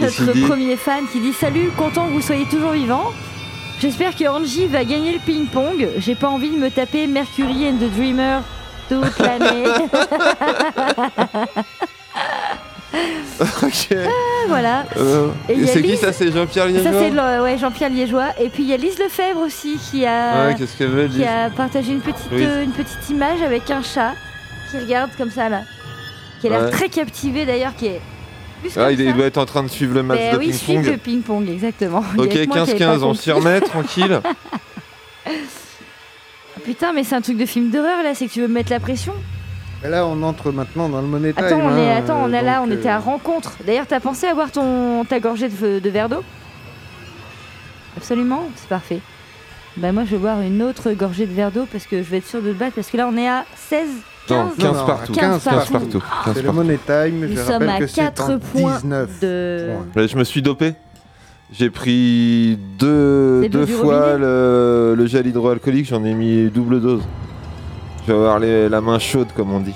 notre, 0.00 0.22
notre 0.26 0.46
premier 0.46 0.76
fan 0.76 1.04
qui 1.12 1.20
dit 1.20 1.32
Salut, 1.32 1.70
content 1.76 2.06
que 2.08 2.12
vous 2.12 2.20
soyez 2.20 2.46
toujours 2.46 2.72
vivant. 2.72 3.12
J'espère 3.80 4.16
que 4.16 4.24
Angie 4.28 4.66
va 4.66 4.84
gagner 4.84 5.12
le 5.12 5.18
ping-pong. 5.18 5.88
J'ai 5.98 6.14
pas 6.14 6.28
envie 6.28 6.50
de 6.50 6.56
me 6.56 6.70
taper 6.70 7.06
Mercury 7.06 7.68
and 7.68 7.76
the 7.78 7.90
Dreamer 7.94 8.40
toute 8.88 9.18
l'année. 9.18 9.64
Ok. 13.62 13.88
voilà. 14.48 14.84
Euh, 14.96 15.28
Et 15.48 15.66
c'est 15.66 15.82
qui 15.82 15.96
ça 15.96 16.12
C'est 16.12 16.30
Jean-Pierre 16.30 16.64
Ça, 16.66 16.70
Liégeois 16.70 16.92
c'est 16.92 17.10
le- 17.10 17.42
ouais, 17.42 17.58
Jean-Pierre 17.58 17.90
Liégeois. 17.90 18.28
Et 18.40 18.48
puis 18.50 18.62
il 18.62 18.68
y 18.68 18.74
a 18.74 18.76
Lise 18.76 18.98
Lefebvre 18.98 19.40
aussi 19.40 19.78
qui 19.90 20.04
a, 20.06 20.46
Ouais, 20.48 20.54
qu'est-ce 20.56 20.76
qu'elle 20.76 20.88
veut, 20.90 21.08
qui 21.08 21.18
Lise 21.18 21.26
a 21.26 21.50
partagé 21.50 21.92
une 21.92 22.00
petite, 22.00 22.32
euh, 22.32 22.62
une 22.64 22.72
petite 22.72 23.08
image 23.10 23.42
avec 23.42 23.70
un 23.70 23.82
chat 23.82 24.12
qui 24.70 24.78
regarde 24.78 25.10
comme 25.16 25.30
ça 25.30 25.48
là. 25.48 25.62
Qui 26.40 26.46
a 26.48 26.50
l'air 26.50 26.62
Ouais. 26.64 26.70
très 26.70 26.88
captivé 26.88 27.44
d'ailleurs, 27.46 27.74
qui 27.76 27.86
est. 27.86 28.00
plus 28.60 28.70
Ah, 28.76 28.84
comme 28.90 28.92
il, 29.00 29.06
ça. 29.06 29.12
doit 29.12 29.26
être 29.26 29.38
en 29.38 29.46
train 29.46 29.62
de 29.64 29.68
suivre 29.68 29.94
le 29.94 30.02
match 30.02 30.18
Ben 30.18 30.34
de 30.34 30.38
oui, 30.38 30.52
suivre 30.52 30.82
le 30.82 30.96
ping-pong. 30.98 31.44
ping-pong, 31.46 31.48
exactement. 31.50 32.04
Il 32.14 32.20
y 32.20 32.22
a 32.22 32.24
Ok, 32.26 32.30
que 32.32 32.46
moi 32.46 32.54
qui 32.66 32.70
avais 32.72 32.78
pas 32.78 32.84
15-15, 32.96 33.02
on 33.04 33.14
s'y 33.14 33.32
remet, 33.32 33.60
tranquille. 33.60 34.20
Putain, 36.64 36.92
mais 36.92 37.02
c'est 37.04 37.14
un 37.16 37.20
truc 37.20 37.38
de 37.38 37.46
film 37.46 37.70
d'horreur 37.70 38.02
là, 38.02 38.14
c'est 38.14 38.26
que 38.26 38.32
tu 38.32 38.40
veux 38.40 38.48
me 38.48 38.54
mettre 38.54 38.70
la 38.70 38.78
pression 38.80 39.14
Et 39.84 39.88
là, 39.88 40.06
on 40.06 40.22
entre 40.22 40.52
maintenant 40.52 40.88
dans 40.88 41.00
le 41.00 41.08
money 41.08 41.32
time. 41.32 41.44
Attends, 41.44 41.60
on 41.60 41.76
est, 41.76 41.90
hein, 41.90 41.96
attends, 41.98 42.22
on 42.22 42.32
euh, 42.32 42.36
est 42.36 42.42
là, 42.42 42.62
on 42.62 42.70
euh, 42.70 42.74
était 42.74 42.88
à 42.88 42.98
rencontre. 42.98 43.56
D'ailleurs, 43.66 43.86
t'as 43.86 44.00
pensé 44.00 44.26
à 44.26 44.34
boire 44.34 44.52
ton, 44.52 45.04
ta 45.04 45.18
gorgée 45.18 45.48
de, 45.48 45.78
de 45.80 45.90
verre 45.90 46.08
d'eau? 46.08 46.22
Absolument, 47.96 48.48
c'est 48.56 48.68
parfait. 48.68 49.00
Ben 49.76 49.92
moi, 49.92 50.04
je 50.04 50.12
vais 50.12 50.18
boire 50.18 50.40
une 50.40 50.62
autre 50.62 50.92
gorgée 50.92 51.26
de 51.26 51.32
verre 51.32 51.50
d'eau 51.50 51.66
parce 51.70 51.86
que 51.86 52.02
je 52.02 52.08
vais 52.08 52.18
être 52.18 52.26
sûr 52.26 52.42
de 52.42 52.52
te 52.52 52.58
battre 52.58 52.76
parce 52.76 52.90
que 52.90 52.96
là, 52.96 53.08
on 53.12 53.16
est 53.16 53.28
à 53.28 53.44
16, 53.56 53.88
15, 54.28 54.38
Non, 54.38 54.72
15 54.72 54.86
partout. 54.86 55.12
15 55.12 55.44
partout. 55.44 55.72
partout. 55.72 56.02
15 56.24 56.34
C'est 56.34 56.42
le 56.42 56.46
partout. 56.46 56.52
Money 56.52 56.78
Time. 56.86 57.20
Nous 57.20 57.36
je 57.36 57.42
sommes 57.42 57.52
rappelle 57.52 57.70
à 57.70 57.78
que 57.78 57.86
c'est 57.86 58.00
4 58.02 58.22
en 58.22 58.38
points 58.38 58.76
19 58.82 59.20
de... 59.20 59.70
points. 59.94 60.06
Je 60.06 60.16
me 60.16 60.24
suis 60.24 60.42
dopé. 60.42 60.74
J'ai 61.52 61.68
pris 61.68 62.58
deux, 62.78 63.48
deux 63.48 63.66
fois 63.66 64.16
le, 64.16 64.94
le 64.96 65.06
gel 65.06 65.26
hydroalcoolique, 65.26 65.86
j'en 65.86 66.02
ai 66.04 66.14
mis 66.14 66.48
double 66.48 66.80
dose. 66.80 67.02
Je 68.02 68.12
vais 68.12 68.18
avoir 68.18 68.38
les- 68.38 68.68
la 68.68 68.80
main 68.80 68.98
chaude, 68.98 69.28
comme 69.34 69.52
on 69.52 69.60
dit. 69.60 69.74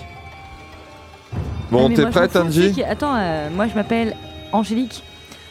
Bon, 1.70 1.88
Ah, 1.90 1.94
t'es 1.94 2.06
prête, 2.06 2.36
Angie 2.36 2.82
Attends, 2.84 3.14
euh, 3.16 3.48
moi 3.54 3.66
je 3.68 3.74
m'appelle 3.74 4.14
Angélique. 4.52 5.02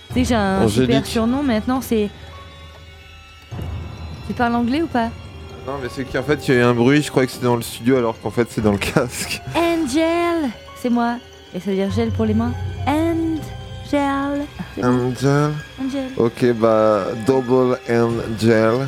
Tu 0.10 0.14
sais 0.20 0.24
j'ai 0.26 0.36
un 0.36 0.68
super 0.68 1.06
surnom 1.06 1.44
maintenant, 1.44 1.82
c'est. 1.82 2.10
Tu 4.28 4.34
parles 4.34 4.56
anglais 4.56 4.82
ou 4.82 4.88
pas 4.88 5.10
Non, 5.68 5.74
mais 5.82 5.90
c'est 5.90 6.06
qu'en 6.06 6.24
fait, 6.24 6.48
il 6.48 6.54
y 6.54 6.58
a 6.58 6.62
eu 6.62 6.64
un 6.64 6.74
bruit, 6.74 7.02
je 7.02 7.10
croyais 7.10 7.28
que 7.28 7.34
c'était 7.34 7.46
dans 7.46 7.56
le 7.56 7.62
studio, 7.62 7.98
alors 7.98 8.20
qu'en 8.20 8.30
fait, 8.32 8.48
c'est 8.50 8.62
dans 8.62 8.72
le 8.72 8.78
casque. 8.78 9.42
Angel 9.56 10.50
C'est 10.82 10.90
moi. 10.90 11.18
Et 11.54 11.60
ça 11.60 11.70
veut 11.72 11.76
dire 11.76 11.92
gel 11.92 12.12
pour 12.12 12.26
les 12.26 12.34
mains 12.34 12.54
Angel. 12.88 14.46
Angel. 14.82 15.52
Angel. 15.82 16.10
Ok, 16.18 16.46
bah, 16.54 17.04
double 17.26 17.78
Angel. 17.90 18.88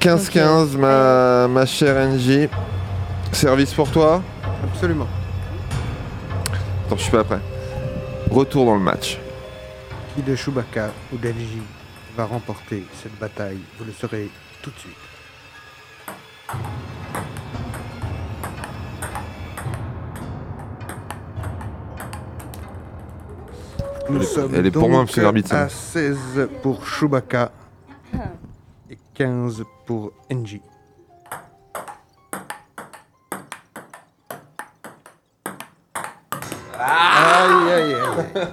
15-15, 0.00 0.76
ma, 0.76 1.48
ma 1.48 1.66
chère 1.66 1.96
Angie. 1.96 2.48
Service 3.32 3.72
pour 3.74 3.90
toi 3.90 4.22
Absolument. 4.64 5.08
Attends, 6.86 6.96
je 6.96 7.02
suis 7.02 7.10
pas 7.10 7.24
prêt. 7.24 7.40
Retour 8.30 8.66
dans 8.66 8.74
le 8.74 8.80
match. 8.80 9.18
Qui 10.14 10.22
de 10.22 10.34
Chewbacca 10.36 10.90
ou 11.12 11.16
d'Elgie 11.18 11.62
va 12.16 12.24
remporter 12.24 12.84
cette 13.02 13.18
bataille? 13.18 13.58
Vous 13.78 13.84
le 13.84 13.92
saurez 13.92 14.30
tout 14.62 14.70
de 14.70 14.78
suite. 14.78 14.96
Nous 24.08 24.16
Elle 24.16 24.22
est- 24.22 24.24
sommes 24.26 24.54
elle 24.54 24.66
est 24.66 24.70
pour 24.70 24.82
donc 24.82 24.90
moi, 24.92 25.04
l'arbitre, 25.16 25.54
à 25.54 25.68
16 25.68 26.48
pour 26.62 26.86
Chewbacca 26.86 27.50
et 28.14 28.16
15 29.16 29.64
pour 29.86 30.12
NJ. 30.30 30.60
Aïe, 36.78 37.72
aïe, 37.72 37.94
aïe. 37.94 38.44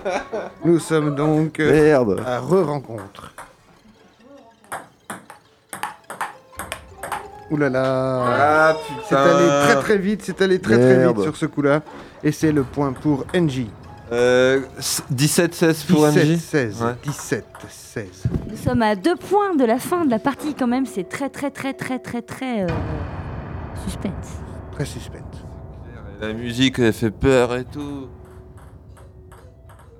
Nous 0.64 0.80
sommes 0.80 1.16
donc 1.16 1.60
euh, 1.60 1.70
Merde. 1.70 2.24
à 2.26 2.40
re-rencontre. 2.40 3.34
Ouh 7.52 7.58
là 7.58 7.70
là. 7.70 8.24
Ah, 8.26 8.76
putain. 8.88 9.04
C'est 9.10 9.16
allé 9.16 9.48
très 9.66 9.82
très 9.82 9.98
vite, 9.98 10.22
c'est 10.24 10.42
allé 10.42 10.60
très 10.60 10.78
très 10.78 10.90
vite 10.92 10.98
Merde. 11.00 11.24
sur 11.24 11.36
ce 11.36 11.46
coup-là. 11.46 11.82
Et 12.24 12.32
c'est 12.32 12.54
le 12.54 12.64
point 12.64 12.94
pour 12.94 13.26
NJ. 13.36 13.66
Euh, 14.12 14.62
17-16 15.14 15.88
pour 15.88 16.04
Angie 16.04 16.36
17-16. 16.36 16.84
Ouais. 16.84 16.96
17-16. 17.06 18.06
Nous 18.50 18.58
sommes 18.58 18.82
à 18.82 18.96
deux 18.96 19.16
points 19.16 19.56
de 19.56 19.64
la 19.64 19.80
fin 19.80 20.06
de 20.06 20.12
la 20.12 20.20
partie 20.20 20.54
quand 20.54 20.68
même. 20.68 20.86
C'est 20.86 21.08
très 21.08 21.30
très 21.30 21.50
très 21.52 21.74
très 21.74 22.00
très 22.00 22.22
très 22.22 22.64
euh, 22.64 22.68
suspense. 23.86 24.40
Très 24.74 24.86
suspense. 24.86 25.22
La 26.20 26.34
musique, 26.34 26.80
elle 26.80 26.94
fait 26.94 27.12
peur 27.12 27.56
et 27.56 27.66
tout. 27.66 28.08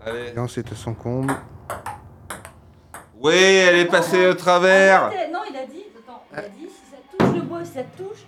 Allez. 0.06 0.34
Non, 0.36 0.48
c'était 0.48 0.76
son 0.76 0.94
comble. 0.94 1.34
Oui, 3.20 3.34
elle 3.34 3.78
est 3.78 3.86
passée 3.86 4.28
au 4.28 4.34
travers. 4.34 5.10
Non, 5.32 5.40
il 5.50 5.56
a 5.56 5.66
dit. 5.66 5.84
Attends, 5.98 6.24
il 6.32 6.40
a 6.40 6.42
dit 6.50 6.68
si 6.68 6.92
ça 6.92 6.98
touche 7.18 7.36
le 7.36 7.42
bois, 7.42 7.64
si 7.64 7.72
ça 7.74 7.84
touche, 7.98 8.26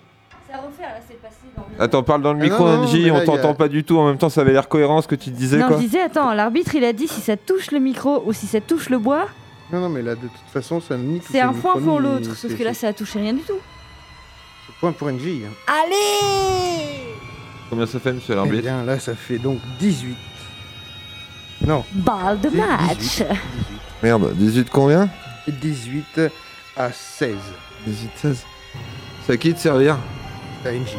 ça 0.55 0.61
refaire. 0.67 0.89
Là, 0.89 1.01
c'est 1.07 1.21
passé 1.21 1.35
dans 1.55 1.63
le. 1.77 1.81
Attends, 1.83 2.03
parle 2.03 2.21
dans 2.21 2.33
le 2.33 2.39
Ah 2.39 2.43
micro, 2.43 2.65
non, 2.65 2.77
non, 2.77 2.83
Angie, 2.83 3.03
mais 3.05 3.11
on 3.11 3.15
là, 3.17 3.23
il 3.23 3.27
y 3.27 3.29
a- 3.29 3.37
t'entend 3.37 3.53
pas 3.55 3.67
du 3.67 3.83
tout. 3.83 3.97
En 3.99 4.07
même 4.07 4.17
temps, 4.17 4.29
ça 4.29 4.41
avait 4.41 4.51
l'air 4.53 4.67
cohérent 4.67 5.01
ce 5.01 5.07
que 5.07 5.15
tu 5.15 5.29
disais, 5.29 5.57
non, 5.57 5.67
quoi. 5.67 5.77
je 5.77 5.83
disais, 5.83 6.01
attends, 6.01 6.33
l'arbitre 6.33 6.75
il 6.75 6.83
a 6.83 6.93
dit 6.93 7.07
si 7.07 7.21
ça 7.21 7.37
touche 7.37 7.71
le 7.71 7.79
micro 7.79 8.23
ou 8.25 8.33
si 8.33 8.47
ça 8.47 8.61
touche 8.61 8.89
le 8.89 8.97
bois, 8.99 9.27
Non, 9.71 9.79
non, 9.81 9.89
mais 9.89 10.01
là, 10.01 10.15
de 10.15 10.21
toute 10.21 10.49
façon, 10.53 10.79
ça 10.81 10.95
ni 10.97 11.19
touché 11.19 11.33
c'est 11.33 11.41
un 11.41 11.53
point 11.53 11.73
pour 11.79 11.99
l'autre. 11.99 12.35
Sauf 12.35 12.55
que 12.55 12.63
là, 12.63 12.73
ça 12.73 12.87
a 12.89 12.93
touché 12.93 13.19
rien 13.19 13.33
du 13.33 13.41
tout. 13.41 13.57
c'est 14.67 14.75
Point 14.79 14.91
pour 14.91 15.09
NJ. 15.09 15.43
hein. 15.45 15.49
Allez 15.67 17.15
Combien 17.69 17.85
ça 17.87 17.99
fait, 17.99 18.13
monsieur 18.13 18.33
Eh 18.33 18.35
l'arbitre 18.35 18.61
bien, 18.61 18.83
là, 18.83 18.99
ça 18.99 19.15
fait 19.15 19.39
donc 19.39 19.59
18. 19.79 20.15
Non, 21.65 21.83
Balle 21.93 22.39
de 22.41 22.49
18, 22.49 22.59
match 22.61 22.97
18. 22.97 23.27
Merde, 24.03 24.33
18 24.35 24.69
combien 24.69 25.09
18 25.47 26.21
à 26.77 26.91
16. 26.91 27.35
18-16. 27.87 28.35
C'est 29.25 29.33
à 29.33 29.37
qui 29.37 29.53
de 29.53 29.57
servir 29.57 29.97
à 30.65 30.71
NJ. 30.73 30.97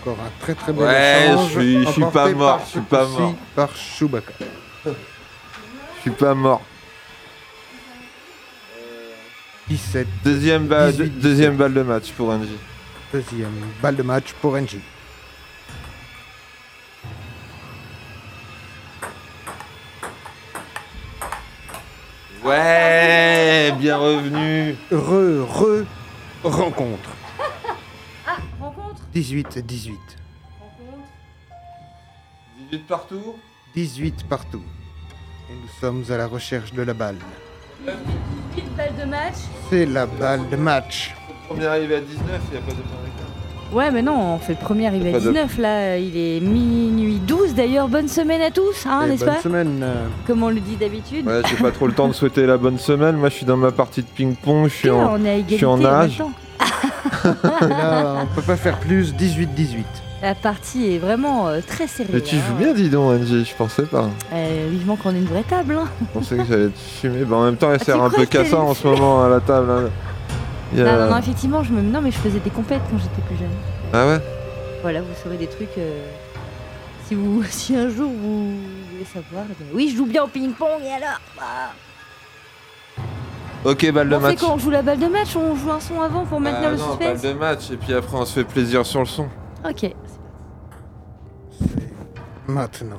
Encore 0.00 0.18
un 0.20 0.30
très 0.40 0.54
très 0.54 0.72
bon 0.72 0.82
Ouais, 0.82 1.24
échange. 1.30 1.52
je 1.54 1.60
suis- 1.60 1.84
je 1.86 1.90
suis 1.90 2.02
emporté 2.04 2.32
pas 2.32 2.38
mort, 2.38 2.56
par 2.58 2.64
je 2.66 2.70
suis 2.70 2.80
ce 2.80 2.84
pas 2.84 3.04
coup-ci 3.06 3.18
mort. 3.20 3.34
Par 3.54 3.76
Chewbacca. 3.76 4.32
Je 4.86 6.00
suis 6.00 6.10
pas 6.10 6.34
mort. 6.34 6.62
17. 9.68 10.06
Deuxième, 10.24 10.66
ba- 10.66 10.90
18, 10.92 11.04
deux- 11.08 11.20
deuxième 11.28 11.56
balle 11.56 11.72
de 11.72 11.82
match 11.82 12.10
pour 12.12 12.28
Angie. 12.28 12.58
Deuxième 13.12 13.50
balle 13.82 13.96
de 13.96 14.02
match 14.02 14.32
pour 14.42 14.56
NJ. 14.58 14.76
Ouais, 22.44 23.72
bien 23.78 23.96
revenu. 23.96 24.76
Re, 24.92 25.46
re, 25.48 25.86
rencontre. 26.44 27.10
Ah, 28.26 28.36
rencontre? 28.60 29.02
18, 29.14 29.60
18. 29.60 29.98
18 32.70 32.86
partout? 32.86 33.36
18 33.74 34.28
partout. 34.28 34.62
Et 35.50 35.54
nous 35.54 35.68
sommes 35.80 36.04
à 36.10 36.18
la 36.18 36.26
recherche 36.26 36.74
de 36.74 36.82
la 36.82 36.92
balle. 36.92 37.16
8 37.86 38.76
balles 38.76 38.96
de 38.96 39.04
match? 39.04 39.36
C'est 39.70 39.86
la 39.86 40.04
balle 40.04 40.46
de 40.50 40.56
match. 40.56 41.14
Premier 41.48 41.66
arrivé 41.66 41.96
à 41.96 42.00
19, 42.00 42.42
il 42.48 42.50
n'y 42.50 42.58
a 42.58 42.60
pas 42.60 42.72
de 42.72 42.76
temps 42.76 43.04
Ouais, 43.74 43.90
mais 43.90 44.02
non, 44.02 44.34
on 44.34 44.38
fait 44.38 44.52
le 44.52 44.58
premier 44.64 44.86
arrivé 44.86 45.08
à 45.08 45.12
Pas 45.12 45.18
de- 45.20 45.28
19. 45.32 45.58
Là, 45.58 45.98
il 45.98 46.16
est 46.16 46.40
minuit 46.40 47.18
12. 47.26 47.54
D'ailleurs, 47.54 47.88
bonne 47.88 48.06
semaine 48.08 48.40
à 48.40 48.50
tous, 48.50 48.86
hein, 48.86 49.02
Et 49.04 49.08
n'est-ce 49.10 49.24
bonne 49.24 49.34
pas 49.34 49.40
semaine. 49.40 49.80
euh, 49.82 50.06
Comme 50.26 50.42
on 50.44 50.48
le 50.50 50.60
dit 50.60 50.76
d'habitude. 50.76 51.26
Ouais, 51.26 51.40
j'ai 51.48 51.56
pas 51.56 51.70
trop 51.72 51.86
le 51.88 51.92
temps 51.92 52.06
de 52.08 52.12
souhaiter 52.12 52.46
la 52.46 52.56
bonne 52.56 52.78
semaine. 52.78 53.16
Moi, 53.16 53.28
je 53.30 53.34
suis 53.34 53.46
dans 53.46 53.56
ma 53.56 53.72
partie 53.72 54.02
de 54.02 54.06
ping-pong. 54.06 54.68
Je 54.68 54.74
suis 54.74 54.90
en, 54.90 55.14
on 55.14 55.24
est 55.24 55.30
à 55.30 55.34
je 55.34 55.38
égalité 55.40 55.56
suis 55.56 55.66
en 55.66 55.76
là, 57.68 58.16
on 58.22 58.34
peut 58.34 58.42
pas 58.42 58.56
faire 58.56 58.78
plus. 58.78 59.12
18-18. 59.14 59.84
La 60.22 60.34
partie 60.34 60.94
est 60.94 60.98
vraiment 60.98 61.48
euh, 61.48 61.60
très 61.66 61.86
serrée. 61.86 62.08
Mais 62.14 62.20
tu 62.20 62.36
hein. 62.36 62.38
joues 62.48 62.54
bien, 62.54 62.72
dis 62.72 62.88
donc, 62.88 63.10
Angie. 63.20 63.44
Je 63.44 63.54
pensais 63.56 63.82
pas. 63.82 64.08
Euh, 64.32 64.68
vivement 64.70 64.96
qu'on 64.96 65.10
ait 65.14 65.18
une 65.18 65.24
vraie 65.26 65.42
table. 65.42 65.76
hein. 65.82 65.88
Je 66.00 66.18
pensais 66.18 66.36
que 66.36 66.44
j'allais 66.44 66.68
te 66.68 66.78
fumer. 67.00 67.24
Bah, 67.24 67.36
en 67.36 67.44
même 67.44 67.56
temps, 67.56 67.70
elle 67.72 67.78
Ah, 67.80 67.84
sert 67.84 68.02
un 68.02 68.08
peu 68.10 68.24
cassant 68.24 68.68
en 68.68 68.74
ce 68.74 68.86
moment 68.86 69.22
à 69.24 69.28
la 69.28 69.40
table. 69.40 69.70
hein. 69.70 69.90
Y 70.74 70.80
a- 70.80 70.84
Non, 70.84 71.04
non, 71.04 71.10
non, 71.10 71.18
effectivement, 71.18 71.62
je 71.62 71.72
me... 71.72 71.80
non, 71.82 72.00
mais 72.02 72.10
je 72.10 72.18
faisais 72.18 72.40
des 72.40 72.50
compètes 72.50 72.82
quand 72.90 72.98
j'étais 72.98 73.22
plus 73.26 73.36
jeune. 73.36 73.48
Ah 73.92 74.06
ouais? 74.08 74.20
Voilà, 74.82 75.00
vous 75.02 75.14
saurez 75.22 75.36
des 75.36 75.46
trucs. 75.46 75.76
euh, 75.78 76.04
Si, 77.06 77.14
vous... 77.14 77.42
si 77.48 77.76
un 77.76 77.88
jour 77.88 78.10
vous 78.10 78.56
voulez 78.90 79.04
savoir. 79.04 79.44
eh 79.50 79.74
Oui, 79.74 79.88
je 79.90 79.96
joue 79.96 80.06
bien 80.06 80.24
au 80.24 80.28
ping-pong 80.28 80.82
et 80.82 80.92
alors 80.92 81.20
Ok, 83.64 83.90
balle 83.92 84.10
de 84.10 84.14
On 84.16 84.20
fait 84.20 84.26
match. 84.26 84.40
quand 84.40 84.54
on 84.54 84.58
joue 84.58 84.68
la 84.70 84.82
balle 84.82 84.98
de 84.98 85.06
match 85.06 85.34
On 85.36 85.54
joue 85.56 85.70
un 85.70 85.80
son 85.80 85.98
avant 86.02 86.26
pour 86.26 86.38
maintenir 86.38 86.68
Ah 86.68 86.72
le 86.72 86.76
non, 86.76 86.96
balle 86.96 87.16
suspense 87.16 87.22
de 87.22 87.38
match. 87.38 87.70
Et 87.70 87.76
puis 87.78 87.94
après, 87.94 88.16
on 88.16 88.24
se 88.26 88.32
fait 88.34 88.44
plaisir 88.44 88.84
sur 88.84 89.00
le 89.00 89.06
son. 89.06 89.26
Ok. 89.66 89.90
Maintenant. 92.46 92.98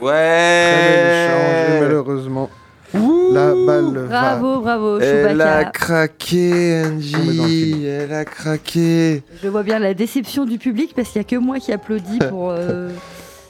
Très 0.00 0.82
bel 0.88 1.06
échange. 1.06 1.70
Et 1.70 1.72
Ouais 1.74 1.80
malheureusement, 1.80 2.50
la 2.94 3.54
balle 3.66 3.98
va. 3.98 4.06
Bravo, 4.08 4.60
bravo, 4.60 4.98
Elle 4.98 5.40
a 5.40 5.46
Chewbacca. 5.64 5.70
craqué, 5.70 6.82
Angie. 6.86 7.84
Elle 7.86 8.12
a 8.12 8.24
craqué. 8.24 9.22
Je 9.42 9.48
vois 9.48 9.62
bien 9.62 9.78
la 9.78 9.94
déception 9.94 10.44
du 10.44 10.58
public 10.58 10.92
parce 10.96 11.08
qu'il 11.10 11.20
n'y 11.20 11.26
a 11.26 11.28
que 11.28 11.36
moi 11.36 11.58
qui 11.58 11.72
applaudis 11.72 12.18
pour. 12.28 12.50
euh, 12.50 12.90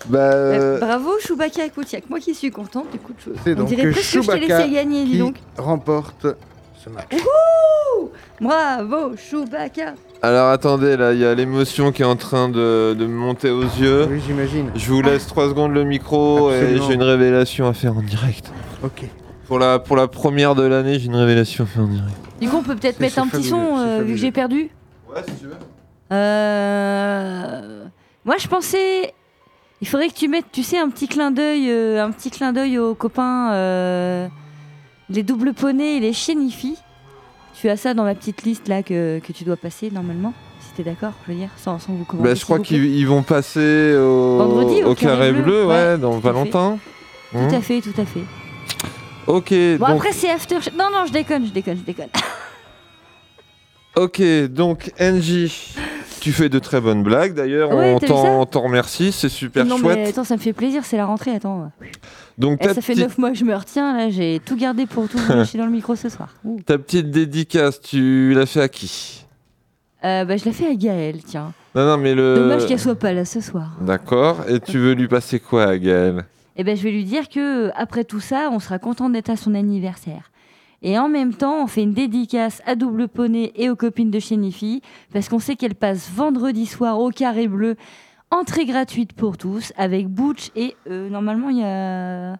Bah. 0.08 0.18
euh, 0.18 0.76
euh, 0.76 0.78
Bravo 0.80 1.10
Chewbacca, 1.20 1.66
écoute, 1.66 1.92
il 1.92 1.96
n'y 1.96 1.98
a 1.98 2.00
que 2.00 2.08
moi 2.08 2.18
qui 2.20 2.34
suis 2.34 2.50
contente. 2.50 2.86
Écoute, 2.94 3.16
je... 3.26 3.32
C'est 3.44 3.52
on 3.52 3.56
donc 3.56 3.68
dirait 3.68 3.90
presque 3.90 3.96
que 3.96 4.02
je 4.02 4.10
t'ai 4.20 4.22
Chewbacca 4.40 4.58
laissé 4.58 4.70
gagner, 4.72 5.04
dis 5.04 5.18
donc. 5.18 5.36
remporte 5.58 6.26
ce 6.82 6.88
match. 6.88 7.04
Wouhou 7.12 8.10
Bravo 8.40 9.14
Chewbacca 9.16 9.92
Alors 10.22 10.50
attendez, 10.50 10.98
là, 10.98 11.14
il 11.14 11.18
y 11.18 11.24
a 11.24 11.34
l'émotion 11.34 11.92
qui 11.92 12.02
est 12.02 12.06
en 12.06 12.16
train 12.16 12.50
de, 12.50 12.94
de 12.98 13.06
me 13.06 13.14
monter 13.14 13.50
aux 13.50 13.62
yeux. 13.62 14.06
Oui, 14.10 14.20
j'imagine. 14.26 14.70
Je 14.74 14.90
vous 14.90 15.00
laisse 15.00 15.26
3 15.26 15.48
secondes 15.48 15.72
le 15.72 15.84
micro 15.84 16.50
et 16.52 16.78
j'ai 16.86 16.94
une 16.94 17.02
révélation 17.02 17.66
à 17.66 17.72
faire 17.72 17.96
en 17.96 18.02
direct. 18.02 18.52
Ok. 18.82 19.04
Pour 19.46 19.58
la, 19.58 19.78
pour 19.78 19.96
la 19.96 20.08
première 20.08 20.54
de 20.54 20.62
l'année, 20.62 20.98
j'ai 20.98 21.06
une 21.06 21.16
révélation 21.16 21.64
à 21.64 21.66
faire 21.66 21.82
en 21.82 21.88
direct. 21.88 22.16
Du 22.40 22.48
coup, 22.48 22.56
on 22.56 22.62
peut 22.62 22.76
peut-être 22.76 23.00
mettre 23.00 23.18
un 23.18 23.28
petit 23.28 23.44
son 23.44 23.78
euh, 23.78 24.02
vu 24.02 24.12
que 24.12 24.18
j'ai 24.18 24.30
perdu. 24.30 24.70
Ouais, 25.08 25.22
si 25.26 25.34
tu 25.36 25.46
veux. 25.46 25.56
Euh... 26.12 27.84
Moi, 28.24 28.36
je 28.38 28.46
pensais. 28.46 29.14
Il 29.80 29.88
faudrait 29.88 30.08
que 30.08 30.14
tu 30.14 30.28
mettes, 30.28 30.52
tu 30.52 30.62
sais, 30.62 30.78
un 30.78 30.90
petit 30.90 31.08
clin 31.08 31.30
d'œil, 31.30 31.70
euh, 31.70 32.04
un 32.04 32.10
petit 32.10 32.30
clin 32.30 32.52
d'œil 32.52 32.78
aux 32.78 32.94
copains, 32.94 33.52
euh, 33.52 34.28
les 35.08 35.22
doubles 35.22 35.54
poneys 35.54 35.96
et 35.96 36.00
les 36.00 36.12
chienifis. 36.12 36.76
Tu 37.60 37.68
as 37.68 37.76
ça 37.76 37.92
dans 37.92 38.04
ma 38.04 38.14
petite 38.14 38.42
liste 38.44 38.68
là 38.68 38.82
que, 38.82 39.18
que 39.18 39.32
tu 39.32 39.44
dois 39.44 39.56
passer 39.56 39.90
normalement, 39.90 40.32
si 40.60 40.72
t'es 40.72 40.82
d'accord, 40.82 41.12
je 41.26 41.32
veux 41.32 41.38
dire, 41.38 41.50
sans, 41.58 41.78
sans 41.78 41.92
vous 41.92 42.04
commander. 42.04 42.30
Bah, 42.30 42.34
je 42.34 42.42
crois 42.42 42.58
qu'ils 42.58 42.86
ils 42.86 43.06
vont 43.06 43.22
passer 43.22 43.94
au, 43.96 44.38
Vendredi, 44.38 44.82
au 44.82 44.92
au 44.92 44.94
carré 44.94 45.28
Carré 45.28 45.32
bleu, 45.32 45.42
Bleu, 45.42 45.66
ouais, 45.66 45.74
ouais, 45.74 45.98
dans 45.98 46.18
tout 46.20 46.28
à 46.28 46.32
fait. 46.44 46.50
Tout 46.50 46.58
Hein 47.38 47.48
à 47.52 47.60
fait, 47.60 47.80
tout 47.82 48.00
à 48.00 48.04
fait. 48.06 48.24
Ok, 49.26 49.50
Bon, 49.78 49.86
donc, 49.88 49.96
après, 49.96 50.12
c'est 50.12 50.30
after. 50.30 50.56
Non, 50.76 50.86
non, 50.90 51.04
je 51.06 51.12
déconne, 51.12 51.46
je 51.46 51.52
déconne, 51.52 51.76
je 51.76 51.82
déconne. 51.82 52.08
ok, 53.96 54.22
donc 54.48 54.90
NJ, 54.98 55.74
tu 56.20 56.32
fais 56.32 56.48
de 56.48 56.58
très 56.58 56.80
bonnes 56.80 57.02
blagues 57.02 57.34
d'ailleurs, 57.34 57.70
Ouais, 57.74 57.96
on 58.10 58.44
t'en 58.46 58.60
remercie, 58.62 59.12
c'est 59.12 59.28
super 59.28 59.64
non, 59.64 59.76
chouette. 59.78 59.96
mais 59.98 60.08
attends, 60.08 60.24
ça 60.24 60.36
me 60.36 60.40
fait 60.40 60.52
plaisir, 60.52 60.84
c'est 60.84 60.96
la 60.96 61.06
rentrée, 61.06 61.32
attends. 61.32 61.70
Donc 62.38 62.58
Eh, 62.62 62.68
ça 62.68 62.74
fait 62.74 62.92
petite- 62.92 62.98
9 63.04 63.18
mois 63.18 63.30
que 63.30 63.36
je 63.38 63.44
me 63.44 63.54
retiens, 63.54 63.96
là, 63.96 64.10
j'ai 64.10 64.40
tout 64.44 64.56
gardé 64.56 64.86
pour 64.86 65.08
tout 65.08 65.18
lâcher 65.28 65.58
dans 65.58 65.66
le 65.66 65.72
micro 65.72 65.94
ce 65.96 66.08
soir. 66.08 66.34
Ouh. 66.44 66.60
ta 66.64 66.78
petite 66.78 67.10
dédicace, 67.10 67.80
tu 67.80 68.32
l'as 68.34 68.46
fait 68.46 68.60
à 68.62 68.68
qui? 68.68 69.24
Euh, 70.04 70.24
bah, 70.24 70.36
je 70.38 70.44
l'ai 70.46 70.52
fait 70.52 70.66
à 70.66 70.74
Gaël, 70.74 71.22
tiens. 71.24 71.52
Non, 71.74 71.84
non, 71.86 71.96
mais 71.98 72.14
le. 72.14 72.36
Dommage 72.36 72.66
qu'elle 72.66 72.80
soit 72.80 72.94
pas 72.98 73.12
là 73.12 73.24
ce 73.24 73.40
soir. 73.40 73.72
D'accord, 73.82 74.44
et 74.48 74.58
tu 74.60 74.78
veux 74.78 74.92
lui 74.94 75.08
passer 75.08 75.38
quoi 75.40 75.64
à 75.64 75.76
Gaël 75.78 76.24
Eh 76.56 76.64
ben, 76.64 76.74
je 76.76 76.82
vais 76.82 76.90
lui 76.90 77.04
dire 77.04 77.28
que 77.28 77.70
après 77.76 78.04
tout 78.04 78.20
ça, 78.20 78.48
on 78.50 78.58
sera 78.60 78.78
content 78.78 79.10
d'être 79.10 79.28
à 79.30 79.36
son 79.36 79.54
anniversaire. 79.54 80.29
Et 80.82 80.98
en 80.98 81.08
même 81.08 81.34
temps, 81.34 81.62
on 81.62 81.66
fait 81.66 81.82
une 81.82 81.92
dédicace 81.92 82.62
à 82.64 82.74
Double 82.74 83.08
Poney 83.08 83.52
et 83.54 83.68
aux 83.68 83.76
copines 83.76 84.10
de 84.10 84.18
chez 84.18 84.36
Nifi, 84.36 84.80
parce 85.12 85.28
qu'on 85.28 85.38
sait 85.38 85.56
qu'elles 85.56 85.74
passent 85.74 86.10
vendredi 86.10 86.66
soir 86.66 86.98
au 86.98 87.10
Carré 87.10 87.48
Bleu, 87.48 87.76
entrée 88.30 88.64
gratuite 88.64 89.12
pour 89.12 89.36
tous, 89.36 89.72
avec 89.76 90.08
Butch 90.08 90.50
et 90.56 90.76
euh, 90.88 91.10
normalement 91.10 91.50
il 91.50 91.58
y 91.58 91.64
a 91.64 92.38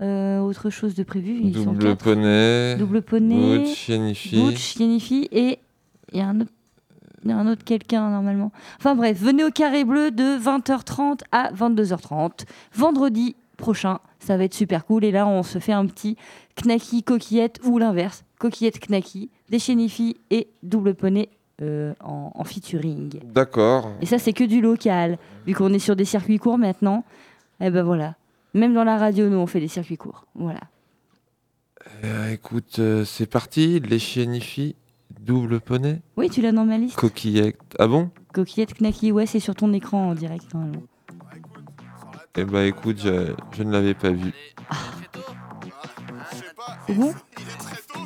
euh, 0.00 0.40
autre 0.40 0.70
chose 0.70 0.94
de 0.94 1.02
prévu. 1.02 1.38
Ils 1.42 1.52
Double 1.52 1.96
poney. 1.96 2.76
Double 2.76 3.02
Poney, 3.02 3.58
Butch, 3.58 3.88
Yennefer. 3.88 4.42
Butch, 4.42 4.76
Yennefer 4.76 5.28
et 5.32 5.58
il 6.12 6.18
y 6.18 6.22
a 6.22 6.28
un 6.28 6.40
autre. 6.40 6.52
il 7.24 7.30
y 7.30 7.32
a 7.32 7.36
un 7.36 7.46
autre 7.46 7.64
quelqu'un 7.64 8.08
normalement. 8.10 8.52
Enfin 8.78 8.94
bref, 8.94 9.18
venez 9.18 9.44
au 9.44 9.50
Carré 9.50 9.84
Bleu 9.84 10.10
de 10.10 10.38
20h30 10.38 11.20
à 11.32 11.50
22h30. 11.52 12.44
Vendredi 12.74 13.36
prochain, 13.56 13.98
ça 14.18 14.36
va 14.36 14.44
être 14.44 14.54
super 14.54 14.84
cool. 14.84 15.04
Et 15.04 15.10
là, 15.10 15.26
on 15.26 15.42
se 15.42 15.58
fait 15.58 15.72
un 15.72 15.86
petit 15.86 16.16
knacky 16.62 17.02
coquillette 17.02 17.60
ou 17.64 17.78
l'inverse. 17.78 18.24
Coquillette 18.38 18.80
knacky, 18.88 19.30
des 19.48 19.58
chénifis 19.58 20.16
et 20.30 20.48
double 20.62 20.94
poney 20.94 21.28
euh, 21.62 21.94
en, 22.04 22.32
en 22.34 22.44
featuring. 22.44 23.20
D'accord. 23.24 23.92
Et 24.00 24.06
ça, 24.06 24.18
c'est 24.18 24.32
que 24.32 24.44
du 24.44 24.60
local. 24.60 25.18
Vu 25.46 25.54
qu'on 25.54 25.72
est 25.72 25.78
sur 25.78 25.96
des 25.96 26.04
circuits 26.04 26.38
courts 26.38 26.58
maintenant, 26.58 27.04
et 27.60 27.70
ben 27.70 27.82
voilà. 27.82 28.14
Même 28.54 28.74
dans 28.74 28.84
la 28.84 28.96
radio, 28.98 29.28
nous, 29.28 29.38
on 29.38 29.46
fait 29.46 29.60
des 29.60 29.68
circuits 29.68 29.96
courts. 29.96 30.26
Voilà. 30.34 30.60
Euh, 32.04 32.32
écoute, 32.32 32.78
euh, 32.78 33.04
c'est 33.04 33.26
parti, 33.26 33.80
les 33.80 33.98
chienifis, 33.98 34.74
double 35.20 35.60
poney, 35.60 36.00
Oui, 36.16 36.28
tu 36.30 36.42
l'as 36.42 36.52
dans 36.52 36.64
ma 36.64 36.78
liste. 36.78 36.96
coquillette. 36.96 37.58
Ah 37.78 37.86
bon? 37.86 38.10
Coquillette 38.34 38.74
knacky, 38.80 39.12
ouais, 39.12 39.24
c'est 39.26 39.40
sur 39.40 39.54
ton 39.54 39.72
écran 39.72 40.10
en 40.10 40.14
direct 40.14 40.52
normalement. 40.52 40.82
Eh 42.38 42.44
bah 42.44 42.64
écoute, 42.66 42.98
je, 43.02 43.32
je 43.52 43.62
ne 43.62 43.72
l'avais 43.72 43.94
pas 43.94 44.10
vu. 44.10 44.32
C'est 45.14 45.25
bon 46.88 47.14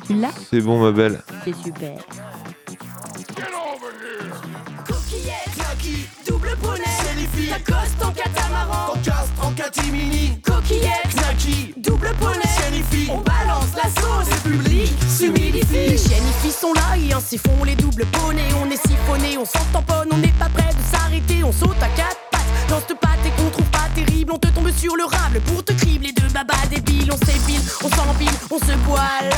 Tu 0.05 0.15
l'as 0.15 0.31
C'est 0.49 0.61
bon 0.61 0.81
ma 0.81 0.91
belle. 0.91 1.21
C'est 1.43 1.55
super. 1.55 1.97
Coquillette, 4.87 5.57
Naki, 5.57 6.07
double 6.27 6.55
poney, 6.61 7.49
Lacoste 7.49 8.03
en 8.03 8.11
catamaran, 8.11 8.93
Concastre 8.93 9.45
en 9.45 9.51
catimini, 9.51 10.39
Coquillette, 10.41 11.15
Naki, 11.15 11.73
double 11.77 12.11
poney, 12.19 12.39
Célifi, 12.59 13.09
on 13.11 13.19
balance 13.19 13.73
la 13.75 13.89
sauce, 14.01 14.29
le 14.29 14.51
public. 14.51 14.91
S'humidifie. 15.07 15.89
Les 15.89 15.97
chienifis 15.97 16.51
sont 16.51 16.73
là 16.73 16.97
et 16.97 17.13
ainsi 17.13 17.37
font 17.37 17.63
les 17.63 17.75
doubles 17.75 18.05
poneys, 18.05 18.53
on 18.63 18.69
est 18.69 18.87
siphonné, 18.87 19.37
on 19.37 19.45
s'en 19.45 19.63
tamponne, 19.73 20.09
on 20.13 20.17
n'est 20.17 20.27
pas 20.39 20.49
prêt 20.49 20.73
de 20.73 20.95
s'arrêter, 20.95 21.43
on 21.43 21.51
saute 21.51 21.81
à 21.81 21.89
quatre 21.89 22.30
cette 22.79 22.99
pâte 22.99 23.19
et 23.25 23.41
qu'on 23.41 23.49
trouve 23.49 23.65
pas 23.65 23.89
terrible, 23.93 24.31
on 24.33 24.37
te 24.37 24.47
tombe 24.47 24.71
sur 24.75 24.95
le 24.95 25.03
rable 25.03 25.41
pour 25.41 25.63
te 25.63 25.73
cribler 25.73 26.11
de 26.13 26.33
baba 26.33 26.55
débile, 26.69 27.11
on 27.11 27.17
s'épile, 27.25 27.61
on 27.83 27.89
s'empile, 27.89 28.31
on 28.49 28.57
se 28.57 28.77
poile, 28.85 29.29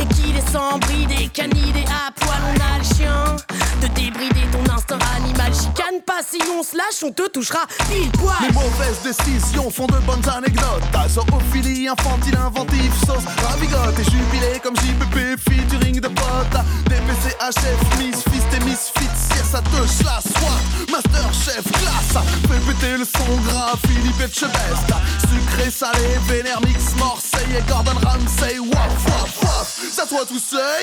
et 0.00 0.06
qu'il 0.14 0.36
est 0.36 0.50
sans 0.50 0.78
brider, 0.78 1.28
canidé 1.28 1.84
à 1.88 2.10
poil, 2.12 2.40
on 2.50 2.60
a 2.60 2.78
le 2.78 2.84
chien 2.84 3.36
de 3.80 3.86
débrider 3.88 4.46
ton 4.52 4.72
instinct 4.72 4.98
animal. 5.16 5.52
Chicane 5.52 6.00
pas 6.06 6.22
si 6.28 6.40
on 6.56 6.62
se 6.62 6.76
lâche, 6.76 7.02
on 7.04 7.12
te 7.12 7.28
touchera 7.28 7.60
pile 7.88 8.10
poil. 8.12 8.34
Les 8.40 8.52
mauvaises 8.52 9.02
décisions 9.02 9.70
font 9.70 9.86
de 9.86 9.98
bonnes 10.06 10.28
anecdotes. 10.28 10.82
Zoophilie 11.08 11.88
infantile, 11.88 12.36
inventif, 12.36 12.92
sauce, 13.06 13.24
ravigote 13.46 13.98
et 13.98 14.04
jubilé 14.04 14.60
comme 14.62 14.76
JPP, 14.76 15.38
featuring 15.38 16.00
de 16.00 16.08
potes. 16.08 16.62
DPC, 16.86 17.36
HF, 17.40 17.98
Miss 17.98 18.22
Fist 18.30 18.46
et 18.54 18.64
Misfits, 18.64 19.36
yes, 19.36 19.50
ça 19.50 19.60
te 19.60 19.76
la 19.76 20.20
soit. 20.20 20.58
Master 20.90 21.32
Chef, 21.32 21.64
classe, 21.72 22.24
péter 22.72 22.96
le 22.96 23.04
son 23.04 23.36
gras, 23.48 23.74
Philippe 23.86 24.20
Etchebest. 24.20 24.92
Sucré, 25.20 25.70
salé, 25.70 26.18
vénère, 26.28 26.60
mix, 26.62 26.94
Marseille 26.96 27.56
et 27.58 27.62
Gordon 27.68 27.98
Ramsay, 28.02 28.58
waf, 28.58 29.06
waf, 29.06 29.42
waf. 29.42 29.80
Ça 29.90 30.06
toi 30.06 30.24
tout 30.26 30.38
seul. 30.38 30.80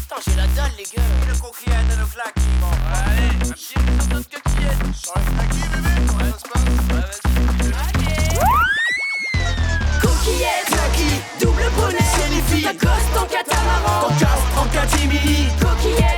Putain, 0.00 0.20
j'ai 0.26 0.36
la 0.36 0.46
dalle, 0.48 0.72
les 0.78 0.84
gars. 0.84 1.02
Le 1.28 1.34
coquillette 1.38 1.90
et 1.92 1.96
le. 1.96 2.06
Allez, 2.94 3.30
j'ai 3.56 3.80
une 3.80 3.96
notre 4.14 4.28
coquillette. 4.30 4.82
Sur 4.96 5.14
le 5.16 5.20
claqui, 5.34 5.62
bébé. 5.72 5.94
Ouais, 6.12 6.32
ça 6.32 6.38
se 6.38 6.46
passe. 6.48 7.16
Coquillette, 10.02 10.66
claqui, 10.66 11.10
double 11.40 11.70
bonnet, 11.76 12.08
Célifi, 12.16 12.60
Lacoste 12.64 13.16
en 13.16 13.26
catamaran, 13.26 14.00
Concastre 14.08 14.56
en 14.56 14.66
catimini, 14.66 15.48
Coquillette, 15.60 16.17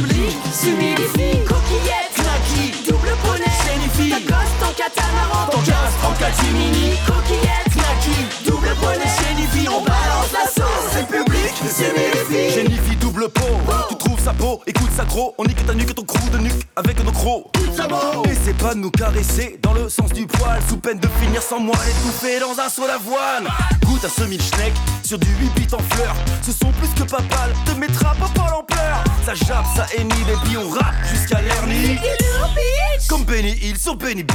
public 0.00 0.36
s'humidifie, 0.52 1.44
Coquillette, 1.44 2.14
claqui, 2.14 2.72
double 2.86 3.14
bonnet, 3.24 3.50
Célifi, 3.66 4.10
Lacoste 4.10 4.62
en 4.62 4.72
catamaran, 4.72 5.46
Concastre 5.50 6.04
en 6.08 6.12
catimini, 6.12 6.96
Coquillette, 7.06 7.72
claqui, 7.72 8.16
double 8.46 8.74
bonnet, 8.80 9.10
Célifi, 9.18 9.68
on 9.68 9.82
balance 9.82 10.32
la 10.32 10.46
sauce, 10.46 10.94
le 11.00 11.04
public 11.06 11.54
s'humidifie. 11.66 12.54
Jennifer 12.54 12.96
double 13.00 13.28
peau, 13.28 13.56
tu 13.88 13.96
trouves 13.96 14.20
sa 14.22 14.32
peau, 14.32 14.60
écoute 14.66 14.90
ça 14.96 15.04
gros, 15.04 15.34
on 15.38 15.44
nique 15.44 15.66
ta 15.66 15.74
nuque 15.74 15.94
ton 15.94 16.04
crew 16.04 16.30
de 16.30 16.38
nuque 16.38 16.66
avec 16.76 17.04
nos 17.04 17.12
crocs. 17.12 17.57
Pas 18.58 18.74
de 18.74 18.80
nous 18.80 18.90
caresser 18.90 19.58
dans 19.62 19.72
le 19.72 19.88
sens 19.88 20.12
du 20.12 20.26
poil. 20.26 20.60
Sous 20.68 20.76
peine 20.76 20.98
de 20.98 21.08
finir 21.20 21.42
sans 21.42 21.60
moi 21.60 21.76
étouffé 21.88 22.40
dans 22.40 22.60
un 22.60 22.68
seau 22.68 22.86
d'avoine. 22.86 23.48
Goûte 23.84 24.04
à 24.04 24.08
ce 24.08 24.24
mille 24.24 24.42
schneck 24.42 24.72
sur 25.04 25.18
du 25.18 25.28
8 25.40 25.54
bits 25.54 25.74
en 25.74 25.94
fleurs. 25.94 26.16
Ce 26.42 26.52
sont 26.52 26.72
plus 26.72 26.88
que 26.88 27.08
papal, 27.08 27.52
te 27.64 27.78
mettra 27.78 28.14
pas 28.14 28.28
pas 28.34 28.50
l'ampleur 28.50 29.04
Ça 29.24 29.34
jappe, 29.34 29.66
ça 29.76 29.86
émit, 29.96 30.12
et 30.12 30.46
puis 30.46 30.56
on 30.56 30.68
rappe 30.68 30.94
jusqu'à 31.08 31.40
l'hernie. 31.40 31.98
Comme 33.08 33.24
Benny 33.24 33.52
Hill 33.62 33.78
sur 33.78 33.96
Benny 33.96 34.24
B 34.24 34.32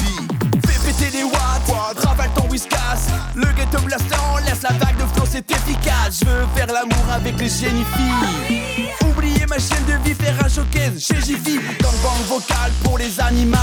Péter 1.03 1.17
des 1.17 1.23
watts, 1.23 2.33
ton 2.35 2.47
whiskas. 2.49 3.07
Le 3.35 3.47
ghetto 3.53 3.79
blaster, 3.81 4.15
on 4.33 4.37
laisse 4.37 4.61
la 4.61 4.69
vague 4.69 4.95
de 4.95 5.05
flow, 5.13 5.25
c'est 5.29 5.49
efficace. 5.51 6.19
Je 6.21 6.25
veux 6.25 6.45
faire 6.55 6.67
l'amour 6.67 7.05
avec 7.11 7.37
les 7.39 7.49
génifies 7.49 8.95
Oubliez 9.05 9.45
ma 9.47 9.57
chaîne 9.57 9.83
de 9.85 10.01
vie, 10.03 10.15
faire 10.15 10.35
un 10.43 10.47
showcase 10.47 10.99
chez 10.99 11.15
Jiffy. 11.15 11.59
Gangbang 11.81 12.23
vocal 12.27 12.71
pour 12.83 12.97
les 12.97 13.19
animaux 13.19 13.57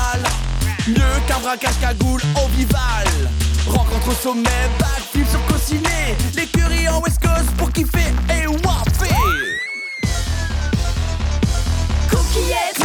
Mieux 0.88 1.20
qu'un 1.26 1.38
braquage 1.38 1.78
cagoule 1.80 2.20
au 2.36 2.48
vival. 2.48 3.08
Rencontre 3.66 4.08
au 4.08 4.14
sommet, 4.14 4.68
backflip 4.78 5.28
sur 5.28 5.44
Cociné. 5.46 6.16
L'écurie 6.36 6.88
en 6.88 7.00
West 7.00 7.20
Coast 7.22 7.50
pour 7.56 7.70
kiffer 7.72 8.12
et 8.28 8.46
waffer 8.46 9.14
Coquillette, 12.10 12.82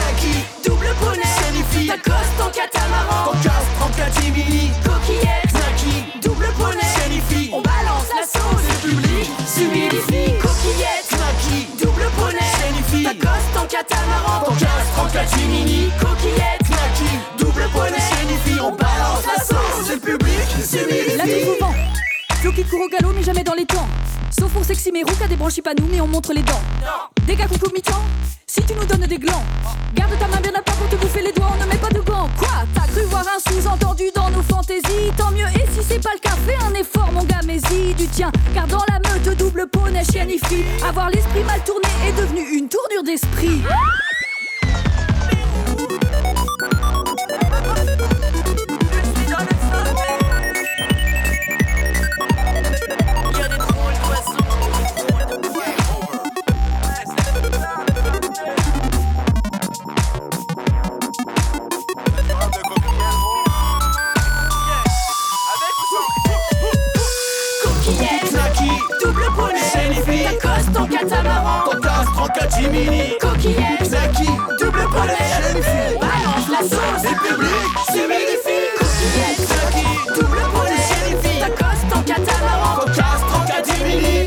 double 0.65 0.87
bonnet, 1.01 1.44
Lacoste 1.87 2.41
en 2.41 2.49
catamaran, 2.49 3.25
Concastre 3.25 3.81
en 3.81 3.89
catimini, 3.89 4.71
Coquillette, 4.83 5.53
Naki, 5.53 6.19
double 6.21 6.47
bonnet, 6.57 6.81
Célifi, 6.97 7.51
on 7.53 7.61
balance 7.61 8.09
la 8.15 8.23
sauce, 8.23 8.63
le 8.67 8.89
public. 8.89 9.29
S'humidifie, 9.45 10.33
Coquillette, 10.41 11.11
Naki, 11.11 11.67
double 11.79 12.09
bonnet, 12.17 12.39
Célifi, 12.59 13.03
Lacoste 13.03 13.57
en 13.57 13.65
catamaran, 13.67 14.45
Concastre 14.45 14.99
en 14.99 15.07
catimini, 15.09 15.91
Coquillette, 15.99 16.69
Naki, 16.69 17.11
double 17.37 17.67
bonnet, 17.73 17.99
Célifi, 17.99 18.59
on 18.59 18.71
balance 18.71 19.25
la 19.27 19.43
sauce, 19.43 19.89
le 19.91 19.97
public. 19.97 20.47
S'humidifie. 20.63 21.17
La 21.17 21.25
vie 21.25 21.43
vous 21.45 21.57
vend. 21.59 21.94
Flo 22.45 22.53
qui 22.53 22.63
court 22.65 22.81
au 22.81 22.87
galop 22.87 23.11
mais 23.15 23.23
jamais 23.23 23.43
dans 23.43 23.55
les 23.55 23.65
temps. 23.65 23.87
Sauf 24.29 24.51
pour 24.51 24.63
sexy 24.63 24.91
mais 24.91 25.01
qui 25.01 25.23
a 25.23 25.27
des 25.27 25.35
branchies 25.35 25.63
pas 25.63 25.73
nous, 25.73 25.87
mais 25.89 25.99
on 25.99 26.05
montre 26.05 26.31
les 26.31 26.43
dents. 26.43 26.61
Coucou 27.49 27.71
mi-temps, 27.73 28.03
si 28.45 28.61
tu 28.61 28.75
nous 28.75 28.85
donnes 28.85 29.07
des 29.07 29.17
glands. 29.17 29.43
Garde 29.95 30.11
ta 30.19 30.27
main 30.27 30.39
bien 30.41 30.53
à 30.53 30.61
part 30.61 30.75
pour 30.75 30.87
te 30.87 30.95
bouffer 30.95 31.23
les 31.23 31.31
doigts, 31.31 31.49
on 31.51 31.63
ne 31.63 31.67
met 31.67 31.77
pas 31.77 31.89
de 31.89 32.01
gants. 32.01 32.29
Quoi? 32.37 32.49
T'as 32.75 32.85
cru 32.85 33.01
voir 33.05 33.23
un 33.23 33.51
sous-entendu 33.51 34.03
dans 34.13 34.29
nos 34.29 34.43
fantaisies? 34.43 35.11
Tant 35.17 35.31
mieux, 35.31 35.47
et 35.55 35.65
si 35.73 35.83
c'est 35.87 36.03
pas 36.03 36.11
le 36.13 36.19
cas, 36.19 36.35
fais 36.45 36.57
un 36.63 36.73
effort, 36.75 37.11
mon 37.11 37.23
gars, 37.23 37.41
mais 37.47 37.57
y 37.57 37.95
du 37.95 38.07
tien. 38.07 38.31
Car 38.53 38.67
dans 38.67 38.83
la 38.89 38.99
meute, 39.09 39.35
double 39.37 39.67
poney, 39.67 40.03
chienne 40.03 40.29
et 40.29 40.39
fille, 40.47 40.65
avoir 40.87 41.09
l'esprit 41.09 41.43
mal 41.45 41.63
tourné 41.63 41.87
est 42.07 42.13
devenu 42.13 42.41
une 42.41 42.69
tournure 42.69 43.03
d'esprit. 43.03 43.63
Catamaran, 71.07 72.29
catimini 72.33 73.17
Coquillette, 73.19 73.85
Snacky, 73.85 74.27
double 74.59 74.87
poney, 74.89 75.17
balance 75.99 76.49
la 76.49 76.59
sauce, 76.59 77.01
C'est 77.01 77.17
public, 77.17 77.49
c'est 77.91 78.07
magnifique 78.07 78.73
Coquillette, 78.77 79.41
Snacky, 79.45 79.85
double 80.15 80.43
poney, 80.53 80.79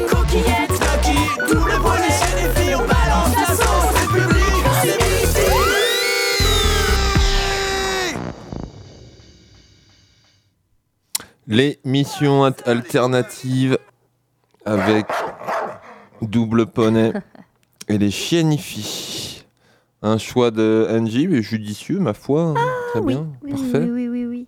Coquillette, 0.09 0.73
Snacky, 0.77 1.19
double 1.49 1.77
poney, 1.83 2.13
Jennifer, 2.21 2.81
on 2.81 2.87
balance 2.87 3.35
la 3.37 3.47
sauce. 3.55 3.91
C'est 3.95 4.09
public, 4.09 4.65
c'est 4.83 4.99
magnifique 4.99 5.79
L'émission 11.47 12.45
alternative 12.45 13.79
avec 14.65 15.07
double 16.23 16.67
poney 16.67 17.13
et 17.89 17.99
les 17.99 18.11
chiennifies. 18.11 19.45
Un 20.03 20.19
choix 20.19 20.51
de 20.53 20.87
Angie, 20.91 21.27
mais 21.27 21.43
judicieux, 21.43 21.99
ma 21.99 22.15
foi. 22.15 22.43
hein. 22.43 22.55
Très 22.93 23.01
bien, 23.01 23.27
Ah 23.33 23.39
Oui, 23.43 23.51
parfait. 23.51 23.89
oui, 23.91 23.91
oui, 23.91 24.09
oui, 24.09 24.27
oui. 24.27 24.47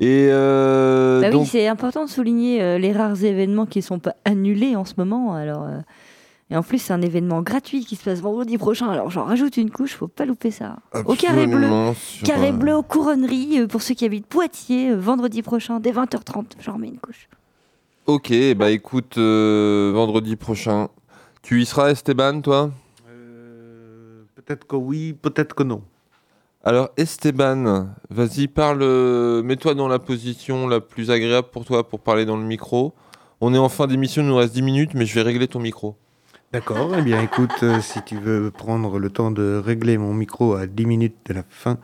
Et 0.00 0.28
euh, 0.30 1.20
Bah 1.20 1.36
oui, 1.36 1.44
c'est 1.44 1.66
important 1.66 2.04
de 2.04 2.08
souligner 2.08 2.62
euh, 2.62 2.78
les 2.78 2.92
rares 2.92 3.24
événements 3.24 3.66
qui 3.66 3.80
ne 3.80 3.82
sont 3.82 3.98
pas 3.98 4.14
annulés 4.24 4.76
en 4.76 4.84
ce 4.84 4.94
moment. 4.96 5.34
Alors, 5.34 5.64
euh, 5.64 5.80
et 6.50 6.56
en 6.56 6.62
plus, 6.62 6.78
c'est 6.78 6.92
un 6.92 7.02
événement 7.02 7.42
gratuit 7.42 7.84
qui 7.84 7.96
se 7.96 8.04
passe 8.04 8.20
vendredi 8.20 8.56
prochain. 8.56 8.88
Alors, 8.88 9.10
j'en 9.10 9.24
rajoute 9.24 9.56
une 9.56 9.70
couche, 9.70 9.94
faut 9.96 10.06
pas 10.06 10.24
louper 10.24 10.52
ça. 10.52 10.76
Au 11.06 11.14
carré 11.14 11.48
bleu. 11.48 11.68
Sur, 12.00 12.24
Carré 12.28 12.52
bleu 12.52 12.76
aux 12.76 12.84
couronneries, 12.84 13.66
pour 13.66 13.82
ceux 13.82 13.94
qui 13.94 14.04
habitent 14.04 14.26
Poitiers, 14.28 14.94
vendredi 14.94 15.42
prochain, 15.42 15.80
dès 15.80 15.90
20h30. 15.90 16.44
J'en 16.60 16.74
remets 16.74 16.86
une 16.88 16.98
couche. 16.98 17.28
Ok, 18.08 18.32
bah 18.56 18.70
écoute, 18.70 19.18
euh, 19.18 19.92
vendredi 19.94 20.36
prochain. 20.36 20.88
Tu 21.42 21.60
y 21.60 21.66
seras, 21.66 21.90
Esteban, 21.90 22.40
toi? 22.40 22.70
Peut-être 24.34 24.66
que 24.66 24.76
oui, 24.76 25.12
peut-être 25.12 25.54
que 25.54 25.62
non. 25.62 25.82
Alors, 26.64 26.88
Esteban, 26.96 27.88
vas-y, 28.08 28.48
parle. 28.48 28.78
euh, 28.80 29.42
Mets-toi 29.42 29.74
dans 29.74 29.88
la 29.88 29.98
position 29.98 30.66
la 30.68 30.80
plus 30.80 31.10
agréable 31.10 31.48
pour 31.52 31.66
toi 31.66 31.86
pour 31.86 32.00
parler 32.00 32.24
dans 32.24 32.38
le 32.38 32.44
micro. 32.44 32.94
On 33.42 33.52
est 33.52 33.58
en 33.58 33.68
fin 33.68 33.86
d'émission, 33.86 34.22
il 34.22 34.28
nous 34.28 34.36
reste 34.36 34.54
10 34.54 34.62
minutes, 34.62 34.94
mais 34.94 35.04
je 35.04 35.14
vais 35.14 35.20
régler 35.20 35.46
ton 35.46 35.60
micro. 35.60 35.94
D'accord, 36.50 36.90
eh 36.98 37.02
bien 37.02 37.20
écoute, 37.20 37.62
euh, 37.62 37.82
si 37.82 38.00
tu 38.06 38.16
veux 38.18 38.50
prendre 38.50 38.98
le 38.98 39.10
temps 39.10 39.30
de 39.30 39.60
régler 39.62 39.98
mon 39.98 40.14
micro 40.14 40.54
à 40.54 40.66
10 40.66 40.86
minutes 40.86 41.16
de 41.26 41.34
la 41.34 41.42
fin, 41.50 41.76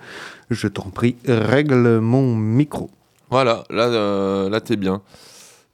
je 0.49 0.69
t'en 0.69 0.89
prie, 0.89 1.17
règle 1.29 1.99
mon 2.01 2.35
micro. 2.35 2.89
Voilà, 3.29 3.65
là, 3.69 3.89
euh, 3.89 4.49
là 4.49 4.63
t'es 4.63 4.77
bien. 4.77 5.03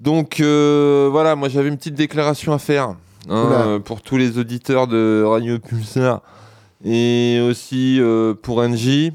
Donc, 0.00 0.40
euh, 0.40 1.08
voilà, 1.10 1.36
moi 1.36 1.48
j'avais 1.48 1.68
une 1.68 1.76
petite 1.76 1.94
déclaration 1.94 2.52
à 2.52 2.58
faire 2.58 2.84
hein, 2.88 2.96
euh, 3.28 3.78
pour 3.78 4.00
tous 4.00 4.16
les 4.16 4.38
auditeurs 4.38 4.86
de 4.86 5.22
Radio 5.26 5.58
Pulsar 5.58 6.22
et 6.84 7.40
aussi 7.42 7.98
euh, 8.00 8.32
pour 8.34 8.58
Angie 8.58 9.12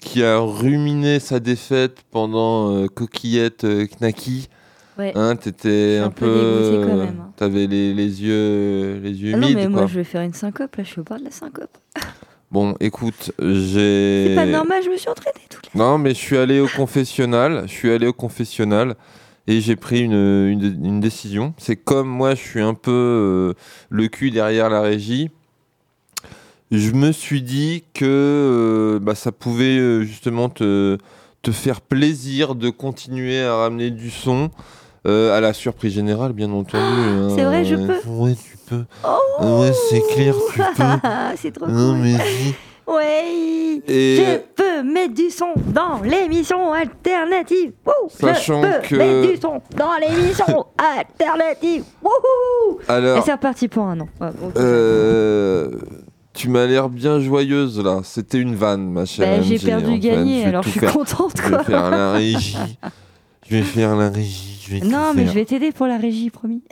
qui 0.00 0.22
a 0.22 0.38
ruminé 0.38 1.18
sa 1.18 1.40
défaite 1.40 1.98
pendant 2.12 2.72
euh, 2.72 2.86
Coquillette 2.86 3.64
euh, 3.64 3.86
Knacky. 3.86 4.48
Ouais. 4.96 5.12
Hein, 5.14 5.36
t'étais 5.36 5.96
suis 5.96 6.02
un, 6.02 6.06
un 6.06 6.10
peu 6.10 7.04
hein. 7.08 7.30
T'avais 7.36 7.66
les, 7.66 7.94
les 7.94 8.22
yeux, 8.22 9.00
les 9.02 9.10
yeux 9.10 9.32
Ah 9.34 9.38
non, 9.38 9.48
mais 9.48 9.62
quoi. 9.62 9.68
moi, 9.68 9.86
je 9.86 9.94
vais 9.94 10.04
faire 10.04 10.22
une 10.22 10.34
syncope, 10.34 10.74
là, 10.76 10.84
je 10.84 10.92
fais 10.92 11.02
pas 11.02 11.18
de 11.18 11.24
la 11.24 11.30
syncope. 11.30 11.76
Bon, 12.50 12.74
écoute, 12.80 13.30
j'ai. 13.38 14.28
C'est 14.28 14.34
pas 14.34 14.46
normal, 14.46 14.82
je 14.82 14.88
me 14.88 14.96
suis 14.96 15.10
entraînée 15.10 15.34
toute 15.50 15.68
la 15.74 15.78
Non, 15.78 15.98
mais 15.98 16.10
je 16.10 16.14
suis 16.14 16.38
allé 16.38 16.60
au 16.60 16.66
confessionnal. 16.66 17.64
Je 17.66 17.72
suis 17.72 17.90
allé 17.90 18.06
au 18.06 18.14
confessionnal 18.14 18.94
et 19.48 19.60
j'ai 19.60 19.74
pris 19.74 20.02
une, 20.02 20.12
une, 20.12 20.84
une 20.84 21.00
décision. 21.00 21.54
C'est 21.58 21.74
comme 21.76 22.06
moi, 22.08 22.34
je 22.36 22.40
suis 22.42 22.60
un 22.60 22.74
peu 22.74 22.90
euh, 22.92 23.54
le 23.90 24.06
cul 24.08 24.30
derrière 24.30 24.68
la 24.70 24.80
régie. 24.82 25.30
Je 26.70 26.90
me 26.92 27.12
suis 27.12 27.40
dit 27.42 27.84
que 27.94 28.04
euh, 28.04 28.98
bah, 29.00 29.14
ça 29.14 29.32
pouvait 29.32 29.78
euh, 29.78 30.02
justement 30.02 30.50
te, 30.50 30.98
te 31.42 31.50
faire 31.50 31.80
plaisir 31.80 32.54
de 32.54 32.68
continuer 32.68 33.40
à 33.42 33.56
ramener 33.56 33.90
du 33.90 34.10
son. 34.10 34.50
euh, 35.06 35.34
à 35.36 35.40
la 35.40 35.54
surprise 35.54 35.94
générale, 35.94 36.32
bien 36.34 36.50
entendu. 36.52 36.82
hein. 36.82 37.28
Ah, 37.30 37.32
c'est 37.34 37.44
vrai, 37.44 37.64
je 37.64 37.74
peux 37.76 38.00
Ouais, 38.10 38.34
tu 38.34 38.58
peux. 38.66 38.84
Oh 39.40 39.60
ouais, 39.62 39.72
c'est 39.88 40.02
clair, 40.12 40.34
tu 40.52 40.60
peux. 40.76 40.82
C'est 41.36 41.52
trop 41.52 41.66
Non, 41.68 41.92
cool. 41.94 42.02
mais 42.02 42.12
dis. 42.18 42.54
Et- 43.86 44.16
Je 44.16 44.38
peux 44.54 44.82
mettre 44.82 45.14
du 45.14 45.30
son 45.30 45.52
dans 45.74 46.00
l'émission 46.02 46.72
alternative 46.72 47.72
Wouh 47.86 48.08
Sachant 48.08 48.62
Je 48.62 48.68
peux 48.80 48.86
que- 48.88 48.96
mettre 48.96 49.30
du 49.34 49.40
son 49.40 49.60
dans 49.76 49.90
l'émission 50.00 50.66
alternative 50.78 51.84
Wouhou 52.02 52.78
Alors- 52.88 53.18
Et 53.18 53.22
c'est 53.22 53.32
reparti 53.32 53.68
pour 53.68 53.84
un 53.84 54.00
an. 54.00 54.08
Ouais, 54.20 54.28
bon, 54.40 54.52
Euh, 54.56 55.70
tu 56.34 56.48
m'as 56.48 56.66
l'air 56.66 56.88
bien 56.88 57.20
joyeuse 57.20 57.82
là. 57.82 58.00
C'était 58.04 58.38
une 58.38 58.54
vanne, 58.54 58.90
ma 58.90 59.04
chère. 59.04 59.38
Bah, 59.38 59.42
j'ai 59.42 59.56
MJ, 59.56 59.64
perdu 59.66 59.92
fait. 59.92 59.98
gagné, 59.98 60.42
vais 60.42 60.48
alors 60.48 60.62
tout 60.62 60.68
je 60.68 60.72
suis 60.72 60.80
faire- 60.80 60.92
contente, 60.92 61.32
Je 61.36 61.48
quoi. 61.48 61.58
vais 61.58 61.64
faire 61.64 61.90
la 61.90 62.12
régie. 62.12 62.56
je 63.48 63.56
vais 63.56 63.62
faire 63.62 63.96
la 63.96 64.08
régie. 64.10 64.64
Je 64.68 64.74
vais 64.74 64.80
Non, 64.86 65.12
mais 65.14 65.22
faire. 65.24 65.32
je 65.32 65.38
vais 65.38 65.44
t'aider 65.44 65.72
pour 65.72 65.86
la 65.86 65.98
régie, 65.98 66.30
promis. 66.30 66.62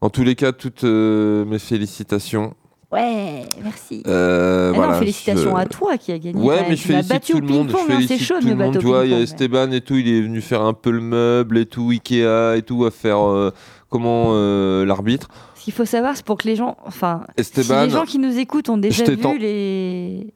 En 0.00 0.10
tous 0.10 0.24
les 0.24 0.34
cas, 0.34 0.52
toutes 0.52 0.84
euh, 0.84 1.44
mes 1.46 1.58
félicitations. 1.58 2.54
Ouais, 2.92 3.42
merci. 3.64 4.02
Euh, 4.06 4.72
Ah 4.76 4.86
non, 4.92 4.92
félicitations 4.98 5.56
je- 5.56 5.60
à 5.60 5.66
toi 5.66 5.98
qui 5.98 6.12
a 6.12 6.18
gagné. 6.18 6.40
Ouais, 6.40 6.64
mais 6.68 6.76
je 6.76 6.82
félicite 6.86 7.08
battu 7.10 7.32
tout 7.32 7.40
le 7.40 7.46
monde. 7.48 7.68
Je 7.70 7.74
hein, 7.76 7.80
c'est 7.88 7.92
félicite 7.94 8.22
chaud 8.22 8.34
de 8.36 8.40
tout 8.40 8.46
me 8.46 8.50
le 8.52 8.56
monde. 8.56 8.66
battre 8.74 8.78
Tu 8.80 8.86
vois, 8.86 9.04
il 9.04 9.10
y 9.10 9.14
a. 9.14 9.20
Esteban 9.20 9.70
et 9.72 9.80
tout. 9.80 9.96
Il 9.96 10.08
est 10.08 10.20
venu 10.22 10.40
faire 10.40 10.62
un 10.62 10.72
peu 10.72 10.90
le 10.92 11.00
meuble 11.00 11.58
et 11.58 11.66
tout, 11.66 11.90
Ikea 11.90 12.56
et 12.56 12.62
tout, 12.62 12.84
à 12.84 12.90
faire 12.92 13.18
euh, 13.26 13.50
comment 13.88 14.26
euh, 14.30 14.84
l'arbitre. 14.86 15.28
Ce 15.56 15.64
qu'il 15.64 15.72
faut 15.72 15.84
savoir, 15.84 16.16
c'est 16.16 16.24
pour 16.24 16.38
que 16.38 16.46
les 16.46 16.54
gens. 16.54 16.76
Enfin, 16.86 17.24
Esteban, 17.36 17.80
si 17.82 17.86
les 17.86 17.90
gens 17.92 18.04
qui 18.04 18.18
nous 18.20 18.38
écoutent 18.38 18.68
ont 18.68 18.78
déjà 18.78 19.04
vu 19.04 19.38
les. 19.38 20.32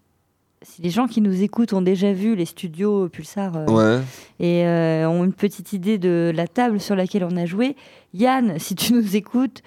Si 0.63 0.83
les 0.83 0.91
gens 0.91 1.07
qui 1.07 1.21
nous 1.23 1.43
écoutent 1.43 1.73
ont 1.73 1.81
déjà 1.81 2.13
vu 2.13 2.35
les 2.37 2.45
studios 2.45 3.09
Pulsar 3.09 3.53
euh, 3.57 3.67
Ouais. 3.67 4.03
et 4.41 4.67
euh, 4.67 5.09
ont 5.09 5.25
une 5.25 5.33
petite 5.33 5.73
idée 5.73 5.97
de 5.97 6.33
la 6.35 6.47
table 6.49 6.81
sur 6.81 6.95
laquelle 6.97 7.25
on 7.25 7.35
a 7.39 7.47
joué, 7.47 7.77
Yann, 8.13 8.59
si 8.59 8.75
tu 8.75 8.93
nous 8.93 9.17
écoutes, 9.17 9.63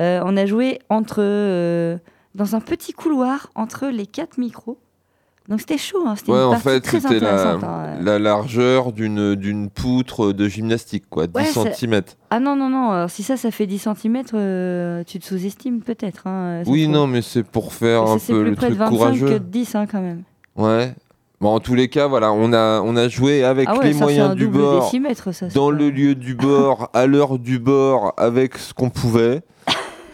euh, 0.00 0.22
on 0.24 0.36
a 0.38 0.46
joué 0.46 0.78
entre 0.88 1.16
euh, 1.20 1.98
dans 2.38 2.56
un 2.56 2.60
petit 2.60 2.92
couloir 2.94 3.50
entre 3.54 3.86
les 3.88 4.06
quatre 4.06 4.38
micros. 4.38 4.78
Donc 5.48 5.60
c'était 5.60 5.78
chaud, 5.78 6.04
hein, 6.06 6.14
c'était 6.14 6.32
Ouais, 6.32 6.42
en 6.42 6.56
fait, 6.58 6.84
c'était 6.86 7.20
la, 7.20 7.52
hein. 7.52 7.96
la 8.02 8.18
largeur 8.18 8.92
d'une 8.92 9.34
d'une 9.34 9.70
poutre 9.70 10.32
de 10.34 10.46
gymnastique, 10.46 11.04
quoi, 11.08 11.26
10 11.26 11.34
Ouais, 11.34 11.44
ça- 11.46 11.72
cm. 11.72 12.02
Ah 12.30 12.38
non, 12.38 12.54
non, 12.54 12.68
non, 12.68 12.90
alors 12.90 13.08
si 13.10 13.22
ça, 13.22 13.38
ça 13.38 13.50
fait 13.50 13.66
10 13.66 13.78
cm, 13.78 14.24
tu 15.06 15.18
te 15.18 15.24
sous-estimes 15.24 15.80
peut-être. 15.80 16.26
hein, 16.26 16.62
ça 16.64 16.70
Oui, 16.70 16.86
non, 16.86 17.06
mais 17.06 17.22
c'est 17.22 17.42
pour 17.44 17.72
faire 17.72 18.04
Mais 18.04 18.10
un 18.10 18.18
ça, 18.18 18.24
c'est 18.26 18.32
peu 18.34 18.40
plus 18.42 18.50
le 18.50 18.56
près 18.56 18.66
de 18.68 18.74
truc 18.74 18.78
25 18.90 18.94
courageux. 18.96 19.26
que 19.28 19.32
de 19.34 19.38
10 19.38 19.74
hein, 19.74 19.86
quand 19.86 20.02
même. 20.02 20.22
Ouais. 20.56 20.94
Bon, 21.40 21.54
en 21.54 21.60
tous 21.60 21.74
les 21.74 21.88
cas, 21.88 22.08
voilà, 22.08 22.30
on 22.32 22.52
a, 22.52 22.82
on 22.82 22.94
a 22.96 23.08
joué 23.08 23.42
avec 23.44 23.68
Ah 23.70 23.76
les 23.82 23.92
c'est 23.94 24.00
moyens 24.00 24.34
du 24.34 24.48
bord, 24.48 24.90
ça, 24.90 25.32
c'est 25.32 25.54
dans 25.54 25.70
le 25.70 25.88
lieu 25.88 26.14
du 26.14 26.34
bord, 26.34 26.90
à 26.92 27.06
l'heure 27.06 27.38
du 27.38 27.58
bord, 27.58 28.12
avec 28.18 28.58
ce 28.58 28.74
qu'on 28.74 28.90
pouvait. 28.90 29.40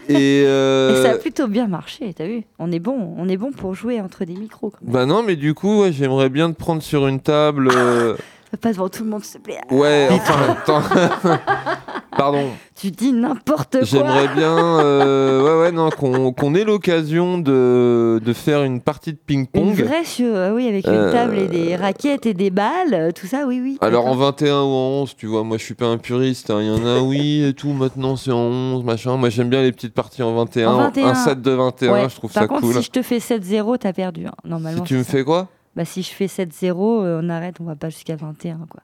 Et, 0.09 0.43
euh, 0.45 0.99
Et 0.99 1.03
ça 1.03 1.11
a 1.13 1.17
plutôt 1.17 1.47
bien 1.47 1.67
marché, 1.67 2.13
t'as 2.13 2.27
vu 2.27 2.43
On 2.59 2.71
est 2.71 2.79
bon, 2.79 3.13
on 3.17 3.27
est 3.27 3.37
bon 3.37 3.51
pour 3.51 3.73
jouer 3.73 3.99
entre 4.01 4.25
des 4.25 4.33
micros. 4.35 4.69
quand 4.69 4.79
même. 4.83 4.93
bah 4.93 5.05
non, 5.05 5.23
mais 5.23 5.35
du 5.35 5.53
coup, 5.53 5.81
ouais, 5.81 5.91
j'aimerais 5.91 6.29
bien 6.29 6.51
te 6.51 6.57
prendre 6.57 6.81
sur 6.83 7.07
une 7.07 7.19
table. 7.19 7.69
Pas 8.61 8.71
devant 8.71 8.89
tout 8.89 9.03
le 9.03 9.09
monde, 9.09 9.23
s'il 9.23 9.39
te 9.41 9.45
plaît. 9.45 9.59
Ouais, 9.71 10.07
enfin, 10.11 10.35
attends. 10.51 10.81
Pardon. 12.17 12.47
Tu 12.75 12.91
dis 12.91 13.11
n'importe 13.11 13.71
quoi. 13.79 13.83
J'aimerais 13.83 14.27
bien, 14.29 14.57
euh, 14.79 15.43
ouais, 15.43 15.61
ouais, 15.65 15.71
non, 15.73 15.89
qu'on 15.89 16.31
qu'on 16.31 16.55
ait 16.55 16.63
l'occasion 16.63 17.37
de, 17.37 18.21
de 18.23 18.33
faire 18.33 18.63
une 18.63 18.79
partie 18.79 19.11
de 19.11 19.17
ping-pong. 19.17 19.75
sur- 20.05 20.25
euh, 20.35 20.53
oui, 20.53 20.67
avec 20.69 20.85
une 20.87 20.93
Euh, 20.93 21.11
table 21.11 21.37
et 21.37 21.47
des 21.47 21.75
raquettes 21.75 22.25
et 22.25 22.33
des 22.33 22.51
balles, 22.51 23.11
tout 23.13 23.27
ça, 23.27 23.45
oui, 23.45 23.59
oui. 23.61 23.77
Alors 23.81 24.05
en 24.05 24.11
d'accord. 24.11 24.27
21 24.27 24.61
ou 24.61 24.65
en 24.73 25.01
11, 25.01 25.15
tu 25.17 25.25
vois, 25.27 25.43
moi 25.43 25.57
je 25.57 25.63
suis 25.63 25.73
pas 25.73 25.87
un 25.87 25.97
puriste, 25.97 26.49
hein. 26.51 26.59
il 26.61 26.67
y 26.67 26.71
en 26.71 26.85
a 26.85 26.99
oui 27.01 27.43
et 27.43 27.53
tout, 27.53 27.73
maintenant 27.73 28.15
c'est 28.15 28.31
en 28.31 28.37
11, 28.47 28.83
machin. 28.85 29.17
Moi 29.17 29.29
j'aime 29.29 29.49
bien 29.49 29.61
les 29.61 29.71
petites 29.73 29.93
parties 29.93 30.23
en 30.23 30.33
21, 30.35 30.69
En 30.73 30.77
21. 30.77 31.07
un 31.07 31.15
set 31.15 31.41
de 31.41 31.51
21, 31.51 31.91
Ouais. 31.93 32.09
je 32.09 32.15
trouve 32.15 32.31
Par 32.31 32.43
ça 32.43 32.47
contre, 32.47 32.61
cool. 32.61 32.75
si 32.75 32.83
je 32.83 32.91
te 32.91 33.01
fais 33.01 33.19
7-0, 33.19 33.77
t'as 33.77 33.91
perdu. 33.93 34.25
hein. 34.27 34.31
Normalement, 34.45 34.83
Si 34.83 34.87
tu 34.87 34.95
me 34.95 35.03
fais 35.03 35.23
quoi? 35.25 35.47
Bah, 35.75 35.85
si 35.85 36.01
je 36.03 36.11
fais 36.11 36.27
7-0, 36.27 37.03
euh, 37.03 37.21
on 37.23 37.29
arrête, 37.29 37.59
on 37.59 37.65
va 37.65 37.75
pas 37.75 37.89
jusqu'à 37.89 38.15
21, 38.15 38.65
quoi. 38.69 38.81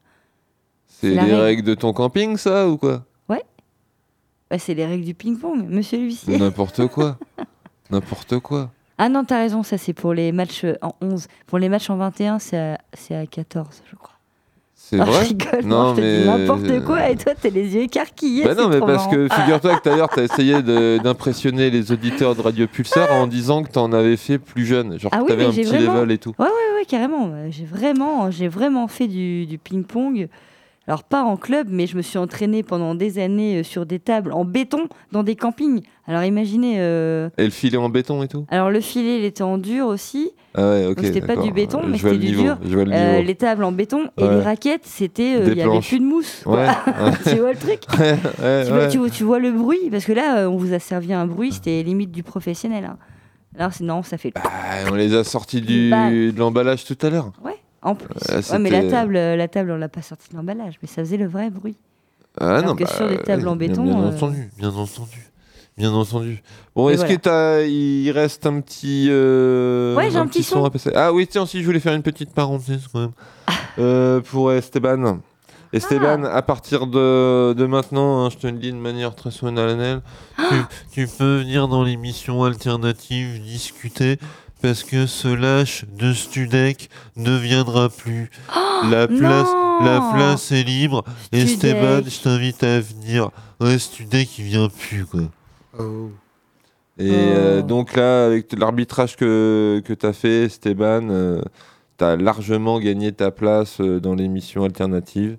C'est 0.88 1.12
les 1.12 1.20
règle. 1.20 1.36
règles 1.36 1.64
de 1.64 1.74
ton 1.74 1.94
camping 1.94 2.36
ça 2.38 2.68
ou 2.68 2.78
quoi? 2.78 3.06
Ouais. 3.30 3.44
Bah, 4.50 4.60
c'est 4.60 4.74
les 4.74 4.86
règles 4.86 5.06
du 5.06 5.14
ping-pong, 5.14 5.66
monsieur 5.68 5.98
l'huissier. 6.00 6.38
N'importe 6.38 6.88
quoi. 6.88 7.18
N'importe 7.90 8.40
quoi. 8.40 8.72
Ah 8.98 9.10
non, 9.10 9.24
t'as 9.24 9.38
raison, 9.40 9.64
ça 9.64 9.78
c'est 9.78 9.94
pour 9.94 10.14
les 10.14 10.32
matchs 10.32 10.64
euh, 10.66 10.76
en 10.82 10.94
11. 11.02 11.28
Pour 11.48 11.58
les 11.60 11.70
matchs 11.70 11.90
en 11.90 11.96
21, 11.98 12.40
c'est 12.40 12.58
à, 12.58 12.78
c'est 12.94 13.16
à 13.16 13.26
14, 13.26 13.82
je 13.90 13.96
crois. 13.96 14.14
C'est 14.92 15.00
Ah, 15.00 15.06
vrai 15.06 15.24
Je 15.24 15.30
rigole, 15.30 15.66
Non, 15.66 15.96
je 15.96 16.02
mais- 16.02 16.26
n'importe 16.26 16.84
quoi 16.86 17.10
et 17.10 17.16
toi 17.16 17.32
t'as 17.42 17.50
les 17.50 17.76
yeux 17.76 17.84
écarquillés. 17.84 18.44
Bah 18.44 18.56
non, 18.56 18.68
mais 18.68 18.80
parce 18.82 19.06
marrant. 19.06 19.12
que 19.12 19.28
figure-toi 19.30 19.78
que 19.78 19.84
tout 19.84 19.90
à 19.90 19.96
l'heure, 19.96 20.10
t'as 20.14 20.24
essayé 20.24 20.62
d'impressionner 20.62 21.70
les 21.70 21.94
auditeurs 21.94 22.36
de 22.36 22.42
Radio 22.42 22.68
Pulsar 22.68 23.10
en 23.14 23.26
disant 23.26 23.64
que 23.64 23.72
t'en 23.72 23.94
avais 23.94 24.18
fait 24.18 24.38
plus 24.38 24.66
jeune. 24.66 25.00
Genre 25.00 25.10
Ah 25.14 25.20
que 25.20 25.22
oui, 25.24 25.28
t'avais 25.30 25.46
un 25.46 25.52
petit 25.52 25.64
vraiment... 25.64 25.94
level 25.94 26.12
et 26.12 26.18
tout. 26.18 26.34
Ouais, 26.38 26.46
ouais, 26.46 26.76
ouais, 26.80 26.86
carrément. 26.86 27.32
J'ai 27.50 27.64
vraiment, 27.64 28.30
j'ai 28.32 28.50
vraiment 28.50 28.88
fait 28.90 29.08
du, 29.08 29.46
du 29.46 29.58
ping-pong. 29.58 30.28
Alors, 30.88 31.04
pas 31.04 31.24
en 31.24 31.38
club, 31.38 31.68
mais 31.70 31.86
je 31.86 31.96
me 31.96 32.02
suis 32.02 32.18
entraînée 32.18 32.64
pendant 32.64 32.96
des 32.96 33.20
années 33.20 33.60
euh, 33.60 33.64
sur 33.64 33.86
des 33.86 34.00
tables 34.00 34.32
en 34.34 34.44
béton 34.46 34.88
dans 35.12 35.22
des 35.24 35.36
campings. 35.36 35.82
Alors, 36.08 36.24
imaginez. 36.24 36.78
euh, 36.80 37.30
Et 37.38 37.44
le 37.46 37.52
filet 37.52 37.78
en 37.78 37.88
béton 37.90 38.24
et 38.24 38.28
tout? 38.28 38.46
Alors, 38.50 38.72
le 38.72 38.82
filet, 38.82 39.20
il 39.20 39.24
était 39.26 39.44
en 39.44 39.58
dur 39.60 39.86
aussi. 39.86 40.32
Ah 40.56 40.70
ouais, 40.72 40.86
ok. 40.88 41.00
C'était 41.02 41.22
pas 41.22 41.38
du 41.38 41.52
béton, 41.54 41.82
mais 41.88 41.98
c'était 42.00 42.18
du 42.18 42.32
dur. 42.32 42.58
Le 42.64 42.92
Euh, 42.92 43.22
les 43.22 43.36
tables 43.36 43.64
en 43.64 43.72
béton 43.72 44.10
et 44.18 44.28
les 44.28 44.42
raquettes, 44.42 44.86
c'était. 44.86 45.36
euh, 45.40 45.48
Il 45.50 45.58
y 45.58 45.62
avait 45.62 45.80
plus 45.80 46.00
de 46.00 46.04
mousse. 46.04 46.44
Ouais, 46.46 46.68
tu 47.24 47.38
vois 47.38 47.54
le 47.54 47.58
truc? 47.60 47.80
Tu, 47.88 48.72
vois, 48.74 48.88
tu 48.88 48.98
vois- 48.98 49.10
tu 49.10 49.24
vois 49.24 49.40
le 49.40 49.52
bruit? 49.52 49.90
Parce 49.92 50.04
que 50.04 50.12
là, 50.14 50.50
on 50.50 50.58
vous 50.58 50.74
a 50.74 50.80
servi 50.80 51.14
un 51.14 51.26
bruit, 51.28 51.54
c'était 51.54 51.84
limite 51.84 52.12
du 52.12 52.24
professionnel. 52.24 52.86
hein. 52.86 52.98
Alors, 53.58 53.72
non, 53.82 54.02
ça 54.04 54.18
fait. 54.18 54.34
Ah, 54.36 54.90
on 54.92 54.96
les 54.96 55.14
a 55.14 55.24
sortis 55.24 55.62
du, 55.62 55.90
Bah. 55.92 56.10
de 56.10 56.34
l'emballage 56.38 56.84
tout 56.86 56.98
à 57.02 57.10
l'heure. 57.10 57.32
Ouais, 57.46 57.56
en 57.82 57.96
plus. 57.96 58.08
Ouais, 58.30 58.42
ouais, 58.52 58.60
mais 58.60 58.70
la 58.70 58.90
table, 58.90 59.16
euh, 59.16 59.36
la 59.36 59.48
table, 59.48 59.72
on 59.72 59.78
l'a 59.78 59.90
pas 59.90 60.02
sortie 60.02 60.30
de 60.32 60.36
l'emballage, 60.38 60.76
mais 60.82 60.88
ça 60.88 61.02
faisait 61.04 61.18
le 61.18 61.28
vrai 61.28 61.50
bruit. 61.50 61.76
Ah 62.40 62.58
Alors 62.58 62.70
non, 62.72 62.76
que 62.76 62.84
bah, 62.84 62.90
sur 62.96 63.08
des 63.10 63.18
tables 63.18 63.48
en 63.48 63.56
bien- 63.56 63.68
béton, 63.70 63.84
Bien, 63.84 64.00
euh, 64.02 64.10
entendu, 64.16 64.50
bien 64.58 64.70
entendu. 64.70 65.28
Bien 65.78 65.92
entendu. 65.94 66.44
Bon, 66.76 66.90
est-ce 66.90 66.98
voilà. 67.00 67.16
que 67.16 67.22
t'as, 67.22 67.62
il 67.64 68.12
reste 68.12 68.46
un 68.46 68.60
petit, 68.62 69.08
euh, 69.10 69.96
Ouais, 69.96 70.12
j'ai 70.12 70.18
un 70.18 70.28
petit 70.28 70.44
son. 70.44 70.64
à 70.66 70.70
passer? 70.70 70.92
Ah 70.96 71.12
oui, 71.14 71.28
tiens, 71.28 71.46
si 71.46 71.62
je 71.62 71.66
voulais 71.66 71.80
faire 71.80 71.94
une 71.94 72.04
petite 72.04 72.34
parenthèse 72.34 72.88
quand 72.92 73.00
même 73.00 73.12
Euh, 73.80 74.20
pour 74.22 74.52
Esteban. 74.52 75.20
Esteban, 75.74 76.24
Ah. 76.26 76.36
à 76.36 76.42
partir 76.42 76.88
de, 76.88 77.54
de 77.54 77.66
maintenant, 77.66 78.26
hein, 78.26 78.30
je 78.30 78.38
te 78.38 78.48
le 78.48 78.54
dis 78.60 78.72
de 78.72 78.78
manière 78.78 79.16
très 79.16 79.32
solennelle, 79.32 80.02
tu, 80.38 80.56
tu 80.92 81.08
peux 81.08 81.38
venir 81.40 81.70
dans 81.70 81.82
l'émission 81.84 82.44
alternative 82.44 83.42
discuter 83.42 84.20
parce 84.62 84.84
que 84.84 85.06
ce 85.06 85.28
lâche 85.28 85.86
de 85.98 86.14
Studek 86.14 86.90
ne 87.16 87.36
viendra 87.38 87.90
plus. 87.90 88.30
la 88.90 89.08
place, 89.08 89.50
la 89.82 90.12
place 90.14 90.52
est 90.52 90.64
libre. 90.64 91.04
Studek. 91.26 91.48
Esteban, 91.48 92.02
je 92.06 92.22
t'invite 92.22 92.64
à 92.64 92.80
venir. 92.80 93.30
Ouais, 93.60 93.78
Studek, 93.78 94.40
il 94.40 94.46
vient 94.46 94.70
plus 94.70 95.06
quoi. 95.06 95.22
Et 96.98 97.10
euh, 97.10 97.62
donc 97.62 97.96
là, 97.96 98.26
avec 98.26 98.54
l'arbitrage 98.58 99.16
que, 99.16 99.82
que 99.86 99.94
tu 99.94 100.06
as 100.06 100.14
fait, 100.14 100.44
Esteban, 100.44 101.10
tu 102.02 102.06
as 102.06 102.16
largement 102.16 102.80
gagné 102.80 103.12
ta 103.12 103.30
place 103.30 103.78
euh, 103.80 104.00
dans 104.00 104.16
l'émission 104.16 104.64
alternative. 104.64 105.38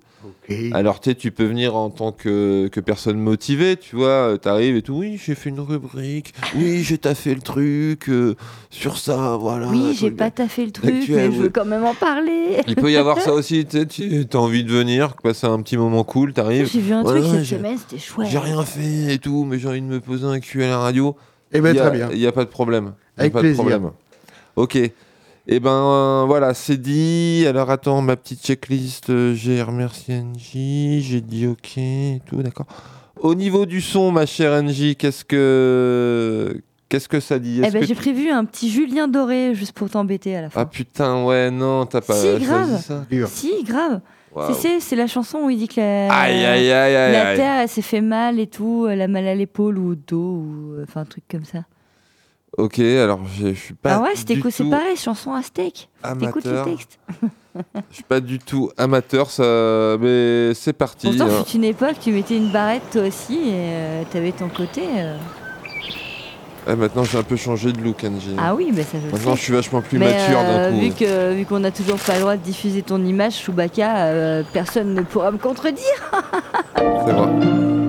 Alors 0.71 0.99
tu 1.01 1.31
peux 1.31 1.43
venir 1.45 1.75
en 1.75 1.89
tant 1.89 2.11
que, 2.13 2.67
que 2.69 2.79
personne 2.79 3.17
motivée, 3.17 3.75
tu 3.75 3.95
vois, 3.97 4.37
tu 4.41 4.47
arrives 4.47 4.75
et 4.77 4.81
tout, 4.81 4.93
oui, 4.93 5.19
j'ai 5.21 5.35
fait 5.35 5.49
une 5.49 5.59
rubrique, 5.59 6.33
oui, 6.55 6.81
j'ai 6.83 6.97
taffé 6.97 7.33
le 7.35 7.41
truc, 7.41 8.07
euh, 8.09 8.35
sur 8.69 8.97
ça, 8.97 9.37
voilà. 9.39 9.67
Oui, 9.67 9.93
j'ai 9.97 10.11
pas 10.11 10.31
taffé 10.31 10.65
le 10.65 10.71
truc, 10.71 10.93
Actuel, 10.93 11.29
mais 11.31 11.35
je 11.35 11.41
veux 11.41 11.49
quand 11.49 11.65
même 11.65 11.83
en 11.83 11.93
parler. 11.93 12.57
Il 12.67 12.75
peut 12.75 12.91
y 12.91 12.97
avoir 12.97 13.19
ça 13.21 13.33
aussi, 13.39 13.65
tu 13.65 13.77
as 14.31 14.35
envie 14.37 14.63
de 14.63 14.71
venir, 14.71 15.15
passer 15.15 15.47
un 15.47 15.61
petit 15.61 15.77
moment 15.77 16.03
cool, 16.05 16.33
t'arrives. 16.33 16.69
J'ai 16.71 16.79
vu 16.81 16.93
un 16.93 17.03
Voilà, 17.03 17.21
truc 17.21 17.33
cette 17.35 17.43
j'ai- 17.45 17.57
semaine, 17.57 17.77
c'était 17.77 17.99
chouette. 18.01 18.27
J'ai 18.29 18.39
rien 18.39 18.63
fait 18.63 19.13
et 19.13 19.19
tout, 19.19 19.43
mais 19.45 19.59
j'ai 19.59 19.67
envie 19.67 19.81
de 19.81 19.87
me 19.87 19.99
poser 19.99 20.25
un 20.25 20.39
cul 20.39 20.63
à 20.63 20.67
la 20.67 20.77
radio. 20.77 21.15
Eh 21.53 21.59
ben, 21.61 21.75
très 21.75 21.91
bien. 21.91 22.09
Il 22.13 22.19
n'y 22.19 22.27
a 22.27 22.31
pas 22.31 22.45
de 22.45 22.49
problème. 22.49 22.93
Avec 23.17 23.33
pas 23.33 23.39
plaisir. 23.41 23.63
de 23.63 23.69
problème. 23.69 23.91
Ok. 24.55 24.77
Et 25.47 25.59
ben 25.59 25.71
euh, 25.71 26.23
voilà, 26.25 26.53
c'est 26.53 26.77
dit. 26.77 27.45
Alors 27.47 27.69
attends, 27.69 28.01
ma 28.01 28.15
petite 28.15 28.43
checklist, 28.45 29.09
euh, 29.09 29.33
j'ai 29.33 29.61
remercié 29.61 30.21
NJ, 30.21 31.01
j'ai 31.01 31.21
dit 31.21 31.47
ok 31.47 31.77
et 31.77 32.21
tout, 32.25 32.41
d'accord. 32.41 32.65
Au 33.19 33.35
niveau 33.35 33.65
du 33.65 33.81
son, 33.81 34.11
ma 34.11 34.25
chère 34.25 34.61
NJ, 34.63 34.95
qu'est-ce 34.95 35.25
que 35.25 36.61
qu'est-ce 36.89 37.09
que 37.09 37.19
ça 37.19 37.39
dit? 37.39 37.59
Eh 37.63 37.71
ben, 37.71 37.81
que 37.81 37.85
j'ai 37.85 37.95
prévu 37.95 38.29
un 38.29 38.45
petit 38.45 38.69
Julien 38.69 39.07
Doré 39.07 39.53
juste 39.53 39.73
pour 39.73 39.89
t'embêter 39.89 40.35
à 40.35 40.41
la 40.43 40.49
fin. 40.49 40.61
Ah 40.61 40.65
putain, 40.65 41.23
ouais, 41.25 41.51
non, 41.51 41.85
t'as 41.85 42.01
pas 42.01 42.13
si, 42.15 42.27
choisi 42.27 42.45
grave. 42.45 42.81
ça 42.81 43.05
Si, 43.27 43.63
grave. 43.65 43.99
Waouh. 44.33 44.53
Si, 44.55 44.59
c'est- 44.61 44.79
c'est 44.79 44.95
la 44.95 45.05
chanson 45.07 45.39
où 45.43 45.49
il 45.51 45.57
dit 45.59 45.67
que 45.67 45.79
la, 45.79 46.11
Aïe, 46.11 46.43
aïe, 46.43 46.71
aïe, 46.71 46.95
aïe, 46.95 47.11
la 47.13 47.29
aïe. 47.29 47.37
terre, 47.37 47.59
elle 47.59 47.69
s'est 47.69 47.83
fait 47.83 48.01
mal 48.01 48.39
et 48.39 48.47
tout, 48.47 48.87
elle 48.89 49.01
a 49.01 49.07
mal 49.07 49.27
à 49.27 49.35
l'épaule 49.35 49.77
ou 49.77 49.91
au 49.91 49.95
dos, 49.95 50.17
ou 50.17 50.73
euh, 50.73 50.85
enfin 50.87 51.01
un 51.01 51.05
truc 51.05 51.23
comme 51.29 51.45
ça. 51.45 51.59
Ok, 52.57 52.79
alors 52.79 53.19
je 53.35 53.53
suis 53.53 53.73
pas. 53.73 53.95
ah 53.95 54.01
ouais, 54.01 54.15
c'était 54.15 54.37
cool, 54.37 54.51
c'est 54.51 54.69
pareil, 54.69 54.95
chanson 54.95 55.33
aztèque. 55.33 55.89
T'écoutes 56.19 56.45
le 56.45 56.63
texte. 56.63 56.99
Je 57.55 57.95
suis 57.95 58.03
pas 58.03 58.19
du 58.19 58.39
tout 58.39 58.71
amateur, 58.77 59.29
ça, 59.29 59.95
mais 59.99 60.53
c'est 60.53 60.73
parti. 60.73 61.07
Pourtant, 61.07 61.25
hein. 61.33 61.43
fut 61.45 61.57
une 61.57 61.63
époque, 61.63 61.95
tu 62.01 62.11
mettais 62.11 62.37
une 62.37 62.51
barrette 62.51 62.83
toi 62.91 63.03
aussi 63.03 63.33
et 63.33 63.51
euh, 63.53 64.03
t'avais 64.11 64.31
ton 64.31 64.49
côté. 64.49 64.81
euh. 64.97 65.17
Ah, 66.65 66.75
maintenant 66.75 67.03
j'ai 67.03 67.17
un 67.17 67.23
peu 67.23 67.35
changé 67.35 67.73
de 67.73 67.81
look, 67.81 68.03
NJ. 68.03 68.35
Ah 68.37 68.55
oui, 68.55 68.71
bah 68.71 68.83
ça 68.83 68.97
je 68.99 69.05
le 69.07 69.11
Maintenant 69.11 69.35
je 69.35 69.41
suis 69.41 69.53
vachement 69.53 69.81
plus 69.81 69.99
Mais, 69.99 70.13
mature 70.13 70.39
euh, 70.39 70.69
d'un 70.69 70.75
coup. 70.75 70.81
Vu 70.81 70.91
que 70.91 71.33
vu 71.33 71.45
qu'on 71.45 71.59
n'a 71.59 71.71
toujours 71.71 71.97
pas 71.97 72.13
le 72.13 72.21
droit 72.21 72.37
de 72.37 72.41
diffuser 72.41 72.81
ton 72.83 73.03
image, 73.03 73.33
Chewbacca, 73.33 74.05
euh, 74.05 74.43
personne 74.53 74.93
ne 74.93 75.01
pourra 75.01 75.31
me 75.31 75.37
contredire. 75.37 76.11
C'est 77.05 77.11
vrai. 77.11 77.82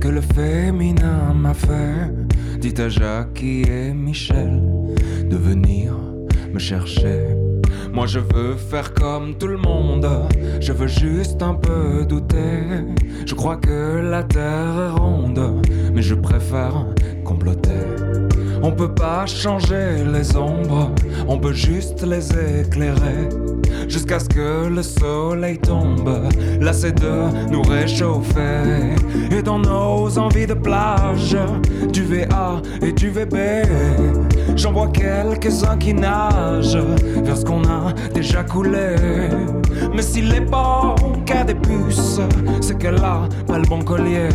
Que 0.00 0.08
le 0.08 0.20
féminin 0.20 1.34
m'a 1.34 1.54
fait. 1.54 2.12
Dites 2.60 2.78
à 2.78 2.88
Jackie 2.88 3.62
et 3.62 3.92
Michel 3.92 4.62
de 5.28 5.36
venir 5.36 5.92
me 6.52 6.58
chercher. 6.58 7.26
Moi 7.92 8.06
je 8.06 8.20
veux 8.20 8.54
faire 8.54 8.94
comme 8.94 9.34
tout 9.38 9.48
le 9.48 9.56
monde, 9.56 10.08
je 10.60 10.72
veux 10.72 10.86
juste 10.86 11.42
un 11.42 11.54
peu 11.54 12.04
douter. 12.04 12.84
Je 13.26 13.34
crois 13.34 13.56
que 13.56 14.00
la 14.00 14.22
terre 14.22 14.78
est 14.88 15.00
ronde, 15.00 15.66
mais 15.92 16.02
je 16.02 16.14
préfère 16.14 16.86
comploter. 17.24 17.82
On 18.62 18.70
peut 18.70 18.94
pas 18.94 19.26
changer 19.26 20.04
les 20.12 20.36
ombres, 20.36 20.92
on 21.26 21.38
peut 21.38 21.54
juste 21.54 22.06
les 22.06 22.26
éclairer. 22.60 23.28
Jusqu'à 23.88 24.18
ce 24.18 24.28
que 24.28 24.68
le 24.68 24.82
soleil 24.82 25.58
tombe, 25.58 26.28
là 26.60 26.72
nous 27.50 27.62
réchauffer. 27.62 28.94
Et 29.30 29.42
dans 29.42 29.58
nos 29.58 30.18
envies 30.18 30.46
de 30.46 30.54
plage, 30.54 31.36
du 31.92 32.04
VA 32.04 32.60
et 32.82 32.92
du 32.92 33.10
VB, 33.10 33.36
j'en 34.56 34.72
vois 34.72 34.88
quelques-uns 34.88 35.76
qui 35.76 35.94
nagent 35.94 36.78
vers 37.24 37.36
ce 37.36 37.44
qu'on 37.44 37.62
a 37.64 37.92
déjà 38.14 38.42
coulé. 38.42 38.96
Mais 39.94 40.02
si 40.02 40.22
l'époque 40.22 41.30
a 41.30 41.44
des 41.44 41.54
puces, 41.54 42.20
c'est 42.60 42.78
qu'elle 42.78 42.96
a 42.96 43.28
pas 43.46 43.58
le 43.58 43.66
bon 43.66 43.82
collier. 43.82 44.28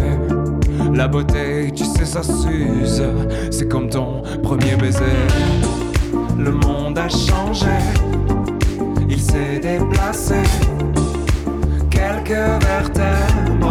La 0.93 1.07
beauté, 1.07 1.71
tu 1.75 1.85
sais, 1.85 2.05
ça 2.05 2.23
s'use, 2.23 3.03
c'est 3.49 3.67
comme 3.67 3.89
ton 3.89 4.23
premier 4.43 4.75
baiser. 4.75 4.99
Le 6.37 6.51
monde 6.51 6.97
a 6.97 7.07
changé, 7.07 7.67
il 9.11 9.19
s'est 9.19 9.59
déplacé 9.59 10.41
quelques 11.89 12.63
vertèbres. 12.63 13.70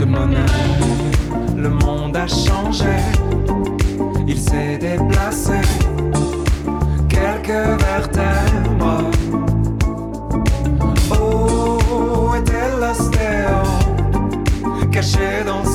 Le 0.00 1.68
monde 1.68 2.16
a 2.16 2.26
changé, 2.26 2.96
il 4.26 4.38
s'est 4.38 4.78
déplacé, 4.78 5.60
quelques 7.06 7.82
vertèbres. 7.82 9.10
Oh, 11.12 12.30
était 12.34 12.70
l'ostéo, 12.80 13.60
caché 14.90 15.44
dans 15.44 15.66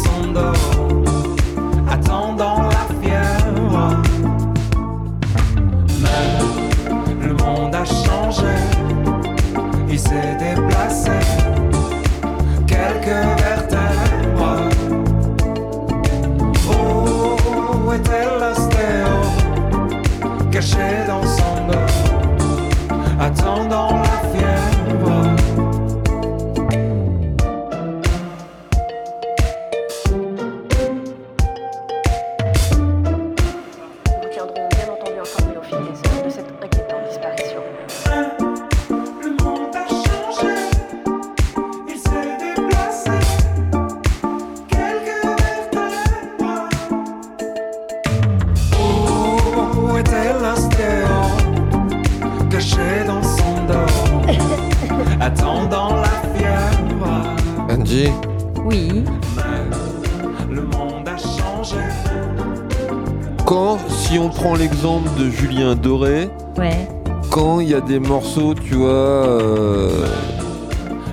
des 67.87 67.99
morceaux, 67.99 68.53
tu 68.55 68.75
vois, 68.75 68.89
euh, 68.89 70.05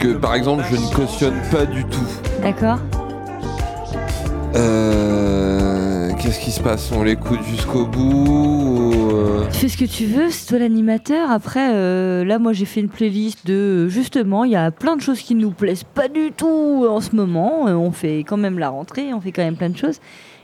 que 0.00 0.14
par 0.14 0.34
exemple 0.34 0.64
je 0.70 0.76
ne 0.76 0.94
cautionne 0.94 1.34
pas 1.50 1.66
du 1.66 1.84
tout, 1.84 1.98
D'accord. 2.42 2.78
euh, 4.56 6.10
qu'est-ce 6.20 6.40
qui 6.40 6.50
se 6.50 6.60
passe? 6.60 6.90
On 6.92 7.02
l'écoute 7.02 7.42
jusqu'au 7.44 7.86
bout 7.86 8.24
ou, 8.26 9.10
euh, 9.12 9.44
Tu 9.52 9.58
fais 9.58 9.68
ce 9.68 9.76
que 9.76 9.84
tu 9.84 10.06
veux, 10.06 10.30
c'est 10.30 10.46
toi 10.48 10.58
l'animateur. 10.58 11.30
Après, 11.30 12.24
là, 12.24 12.38
moi, 12.38 12.52
j'ai 12.52 12.64
fait 12.64 12.80
une 12.80 12.88
playlist 12.88 13.46
de. 13.46 13.88
Justement, 13.88 14.44
il 14.44 14.52
y 14.52 14.56
a 14.56 14.70
plein 14.70 14.96
de 14.96 15.00
choses 15.02 15.20
qui 15.20 15.34
nous 15.34 15.50
plaisent 15.50 15.84
pas 15.84 16.08
du 16.08 16.32
tout 16.36 16.86
en 16.88 17.00
ce 17.00 17.14
moment. 17.14 17.64
On 17.66 17.92
fait 17.92 18.18
quand 18.20 18.36
même 18.36 18.58
la 18.58 18.70
rentrée, 18.70 19.12
on 19.12 19.20
fait 19.20 19.32
quand 19.32 19.42
même 19.42 19.56
plein 19.56 19.70
de 19.70 19.76
choses. 19.76 20.00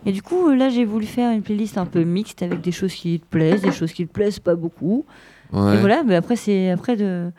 Et 0.06 0.12
du 0.12 0.22
coup, 0.22 0.50
là, 0.50 0.68
j'ai 0.68 0.84
voulu 0.84 1.06
faire 1.06 1.32
une 1.32 1.42
playlist 1.42 1.76
un 1.78 1.86
peu 1.86 2.02
mixte 2.04 2.42
avec 2.42 2.60
des 2.60 2.72
choses 2.72 2.92
qui 2.94 3.18
te 3.20 3.26
plaisent, 3.26 3.62
des 3.62 3.72
choses 3.72 3.92
qui 3.92 4.06
te 4.06 4.12
plaisent 4.12 4.38
pas 4.38 4.54
beaucoup. 4.54 5.04
Ouais. 5.52 5.74
Et 5.76 5.80
voilà, 5.80 6.02
mais 6.04 6.14
après, 6.14 6.36
c'est. 6.36 6.70
Après, 6.70 6.96
de. 6.96 7.30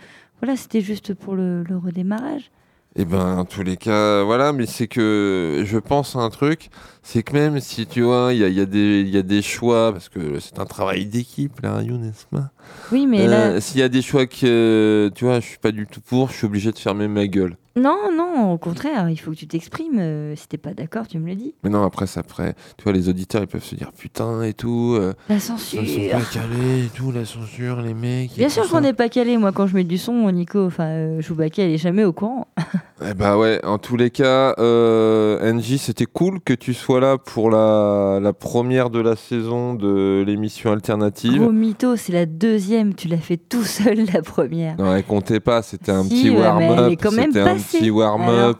Voilà, 0.41 0.56
c'était 0.56 0.81
juste 0.81 1.14
pour 1.14 1.36
le, 1.36 1.64
le 1.64 1.77
redémarrage. 1.77 2.49
Eh 2.95 3.06
ben, 3.06 3.38
en 3.38 3.45
tous 3.45 3.61
les 3.61 3.77
cas, 3.77 4.23
voilà, 4.23 4.52
mais 4.52 4.65
c'est 4.65 4.88
que 4.88 5.61
je 5.65 5.77
pense 5.77 6.15
à 6.15 6.19
un 6.19 6.30
truc, 6.30 6.69
c'est 7.03 7.22
que 7.22 7.34
même 7.34 7.60
si 7.60 7.86
tu 7.86 8.02
vois, 8.02 8.34
il 8.34 8.40
y 8.40 8.44
a, 8.44 8.48
y 8.49 8.60
a 8.60 8.64
y 8.64 9.18
a 9.18 9.22
des 9.22 9.41
choix, 9.44 9.91
parce 9.94 10.10
que 10.10 10.40
c'est 10.40 10.57
un 10.60 10.65
travail 10.65 11.06
d'équipe, 11.06 11.60
la 11.61 11.73
radio, 11.73 11.98
n'est-ce 11.98 12.26
pas 12.26 12.49
Oui, 12.91 13.06
mais 13.06 13.27
Euh, 13.27 13.53
là. 13.53 13.61
S'il 13.61 13.80
y 13.80 13.84
a 13.84 13.90
des 13.90 14.02
choix 14.02 14.26
que, 14.26 15.11
tu 15.14 15.26
vois, 15.26 15.40
je 15.40 15.45
suis 15.45 15.60
pas 15.60 15.72
du 15.72 15.86
tout 15.86 16.02
pour, 16.02 16.30
je 16.31 16.38
suis 16.38 16.45
obligé 16.48 16.72
de 16.72 16.80
fermer 16.80 17.07
ma 17.07 17.27
gueule. 17.27 17.57
Non, 17.80 18.11
non, 18.15 18.51
au 18.53 18.57
contraire, 18.57 19.10
il 19.10 19.18
faut 19.18 19.31
que 19.31 19.35
tu 19.35 19.47
t'exprimes. 19.47 19.99
euh, 19.99 20.35
si 20.35 20.47
t'es 20.47 20.57
pas 20.57 20.73
d'accord, 20.73 21.07
tu 21.07 21.18
me 21.19 21.27
le 21.27 21.35
dis. 21.35 21.53
Mais 21.64 21.69
non, 21.69 21.84
après, 21.84 22.07
ça, 22.07 22.19
après, 22.22 22.56
tu 22.77 22.84
vois, 22.84 22.93
les 22.93 23.10
auditeurs, 23.10 23.41
ils 23.41 23.47
peuvent 23.47 23.64
se 23.64 23.76
dire 23.76 23.91
putain 23.91 24.41
et 24.43 24.53
tout. 24.53 24.95
euh, 24.99 25.14
La 25.30 25.35
ils 25.35 25.41
sont 25.41 25.57
censure. 25.57 26.11
pas 26.11 26.22
calés 26.34 26.85
et 26.85 26.89
tout, 26.93 27.11
la 27.11 27.26
censure, 27.26 27.81
les 27.81 27.93
mecs. 27.93 28.31
et 28.34 28.38
Bien 28.38 28.47
tout 28.47 28.53
sûr 28.53 28.65
ça. 28.65 28.69
qu'on 28.72 28.81
n'est 28.81 28.93
pas 28.93 29.10
calé. 29.10 29.38
Moi, 29.38 29.51
quand 29.51 29.68
je 29.68 29.76
mets 29.76 29.84
du 29.84 29.97
son, 29.97 30.30
Nico, 30.31 30.65
enfin, 30.65 30.85
euh, 30.88 31.22
Chewbacca, 31.22 31.64
elle 31.64 31.72
est 31.72 31.77
jamais 31.77 32.03
au 32.03 32.14
courant. 32.14 32.47
Eh 33.02 33.14
bah 33.14 33.38
ouais, 33.38 33.64
en 33.64 33.78
tous 33.78 33.96
les 33.96 34.10
cas, 34.10 34.56
euh, 34.60 35.40
Angie, 35.54 35.78
c'était 35.78 36.06
cool 36.06 36.42
que 36.42 36.54
tu 36.54 36.74
sois 36.74 37.00
là 37.00 37.18
pour 37.18 37.50
la, 37.50 38.20
la 38.22 38.34
première 38.34 38.90
de 38.90 39.00
la 39.00 39.16
saison 39.16 39.74
de 39.74 40.22
l'émission 40.28 40.74
alternative. 40.74 41.42
Gros 41.42 41.52
mytho, 41.54 41.96
c'est 41.96 42.12
la 42.12 42.26
deuxième. 42.26 42.94
Tu 42.96 43.08
l'as 43.08 43.18
fait 43.18 43.38
tout 43.38 43.64
seul, 43.64 44.00
la 44.14 44.22
première. 44.22 44.76
Non, 44.78 44.94
elle 44.94 45.04
comptait 45.06 45.40
pas, 45.40 45.62
c'était 45.62 45.94
un 45.94 46.04
Si, 46.04 46.10
petit 46.10 46.30
ouais, 46.30 46.36
mais 46.58 46.68
warm-up. 46.70 47.00
C'était 47.00 47.40
un 47.40 47.56
petit 47.56 47.90
warm-up. 47.90 48.58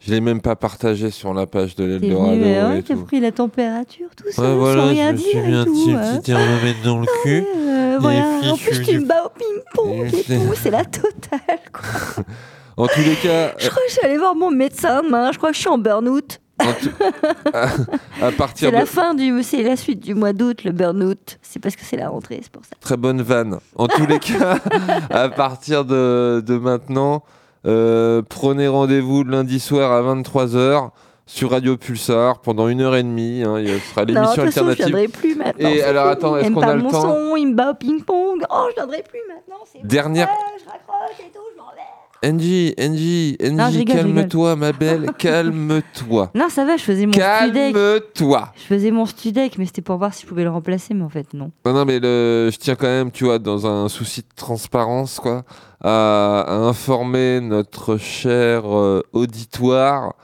Je 0.00 0.12
l'ai 0.12 0.20
même 0.20 0.40
pas 0.40 0.56
partagé 0.56 1.10
sur 1.10 1.34
la 1.34 1.46
page 1.46 1.74
de 1.74 1.84
l'Eldorado. 1.84 2.30
venu, 2.32 2.44
euh, 2.46 2.70
ouais, 2.76 2.82
t'as 2.82 2.96
pris 2.96 3.18
la 3.20 3.32
température, 3.32 4.06
tout 4.16 4.30
ça, 4.30 4.40
Ouais, 4.40 4.48
sans 4.48 4.56
voilà, 4.56 4.84
rien 4.86 5.08
je 5.08 5.12
me 5.12 5.18
dire 5.18 5.26
suis 5.26 5.38
et 5.38 5.42
mis 5.42 5.54
un 5.54 5.64
petit, 5.64 5.92
hein. 5.92 6.20
thermomètre 6.24 6.82
dans 6.84 6.98
le 7.00 7.06
cul. 7.22 7.44
Euh, 7.56 7.96
voilà. 8.00 8.24
En 8.52 8.56
plus, 8.56 8.74
suis- 8.76 8.86
tu 8.86 9.00
me 9.00 9.06
bats 9.06 9.24
au 9.26 9.30
ping-pong 9.38 10.06
et 10.14 10.22
tout. 10.22 10.54
C'est 10.62 10.70
la 10.70 10.84
totale, 10.84 11.60
quoi. 11.72 12.24
En 12.76 12.86
tous 12.86 13.00
les 13.00 13.14
cas, 13.16 13.52
Je 13.58 13.68
crois 13.70 13.82
que 13.82 13.88
je 13.88 13.92
suis 13.94 14.04
allée 14.06 14.18
voir 14.18 14.34
mon 14.34 14.50
médecin 14.50 15.02
demain. 15.02 15.32
Je 15.32 15.38
crois 15.38 15.50
que 15.50 15.54
je 15.56 15.60
suis 15.60 15.68
en 15.70 15.78
burn-out. 15.78 16.40
à, 16.58 16.66
à 18.26 18.32
partir 18.32 18.68
C'est 18.68 18.72
de 18.74 18.78
la 18.80 18.86
fin 18.86 19.14
du, 19.14 19.42
c'est 19.42 19.62
la 19.62 19.76
suite 19.76 20.00
du 20.00 20.14
mois 20.14 20.32
d'août, 20.32 20.64
le 20.64 20.72
burn-out. 20.72 21.38
C'est 21.42 21.58
parce 21.60 21.76
que 21.76 21.82
c'est 21.84 21.96
la 21.96 22.08
rentrée, 22.08 22.40
c'est 22.42 22.50
pour 22.52 22.64
ça. 22.64 22.70
très 22.80 22.96
bonne 22.96 23.22
vanne. 23.22 23.58
En 23.76 23.88
tous 23.88 24.06
les 24.06 24.18
cas, 24.18 24.58
à 25.10 25.28
partir 25.28 25.84
de, 25.84 26.42
de 26.46 26.56
maintenant, 26.58 27.22
euh, 27.66 28.22
prenez 28.28 28.68
rendez-vous 28.68 29.24
lundi 29.24 29.58
soir 29.60 29.92
à 29.92 30.02
23h 30.14 30.90
sur 31.26 31.50
Radio 31.50 31.76
Pulsar 31.76 32.38
pendant 32.40 32.68
une 32.68 32.80
heure 32.82 32.94
et 32.96 33.02
demie. 33.02 33.42
hein, 33.42 33.58
il 33.58 33.80
sera 33.80 34.04
Non, 34.04 34.12
l'émission 34.14 34.44
toute 34.44 34.52
façon, 34.54 34.66
je 34.66 34.70
alternative. 34.82 35.10
plus 35.10 35.34
maintenant. 35.34 35.68
Et 35.68 35.82
alors 35.82 36.06
attends, 36.08 36.36
Il 36.38 36.44
est-ce 36.44 36.52
qu'on 36.52 36.60
a 36.62 36.74
le 36.74 36.82
temps 36.82 37.02
son, 37.02 37.36
il 37.36 37.46
me 37.48 37.54
bat 37.54 37.70
au 37.70 37.74
ping-pong. 37.74 38.44
Oh, 38.50 38.66
je 38.70 38.74
viendrai 38.76 39.02
plus 39.02 39.20
maintenant. 39.28 39.62
C'est 39.70 39.84
Dernière. 39.86 40.26
vrai, 40.28 40.36
je 40.64 40.70
raccroche 40.70 41.20
et 41.20 41.30
tout. 41.32 41.40
Angie, 42.26 42.74
Angie, 42.80 43.36
Angie, 43.40 43.84
calme-toi, 43.84 44.56
ma 44.56 44.72
belle, 44.72 45.12
calme-toi. 45.18 46.32
Non, 46.34 46.48
ça 46.48 46.64
va, 46.64 46.76
je 46.76 46.82
faisais 46.82 47.06
mon 47.06 47.12
studek. 47.12 47.72
Calme-toi. 47.72 48.52
Je 48.56 48.62
faisais 48.62 48.90
mon 48.90 49.06
studek, 49.06 49.58
mais 49.58 49.66
c'était 49.66 49.82
pour 49.82 49.96
voir 49.96 50.12
si 50.12 50.22
je 50.22 50.26
pouvais 50.26 50.42
le 50.42 50.50
remplacer, 50.50 50.92
mais 50.92 51.04
en 51.04 51.08
fait, 51.08 51.32
non. 51.34 51.52
Non, 51.64 51.72
non, 51.72 51.84
mais 51.84 52.00
le, 52.00 52.50
je 52.52 52.56
tiens 52.56 52.74
quand 52.74 52.88
même, 52.88 53.12
tu 53.12 53.24
vois, 53.24 53.38
dans 53.38 53.66
un 53.66 53.88
souci 53.88 54.22
de 54.22 54.26
transparence, 54.34 55.20
quoi, 55.20 55.44
à, 55.80 56.40
à 56.40 56.54
informer 56.54 57.40
notre 57.40 57.96
cher 57.96 58.62
euh, 58.66 59.02
auditoire 59.12 60.14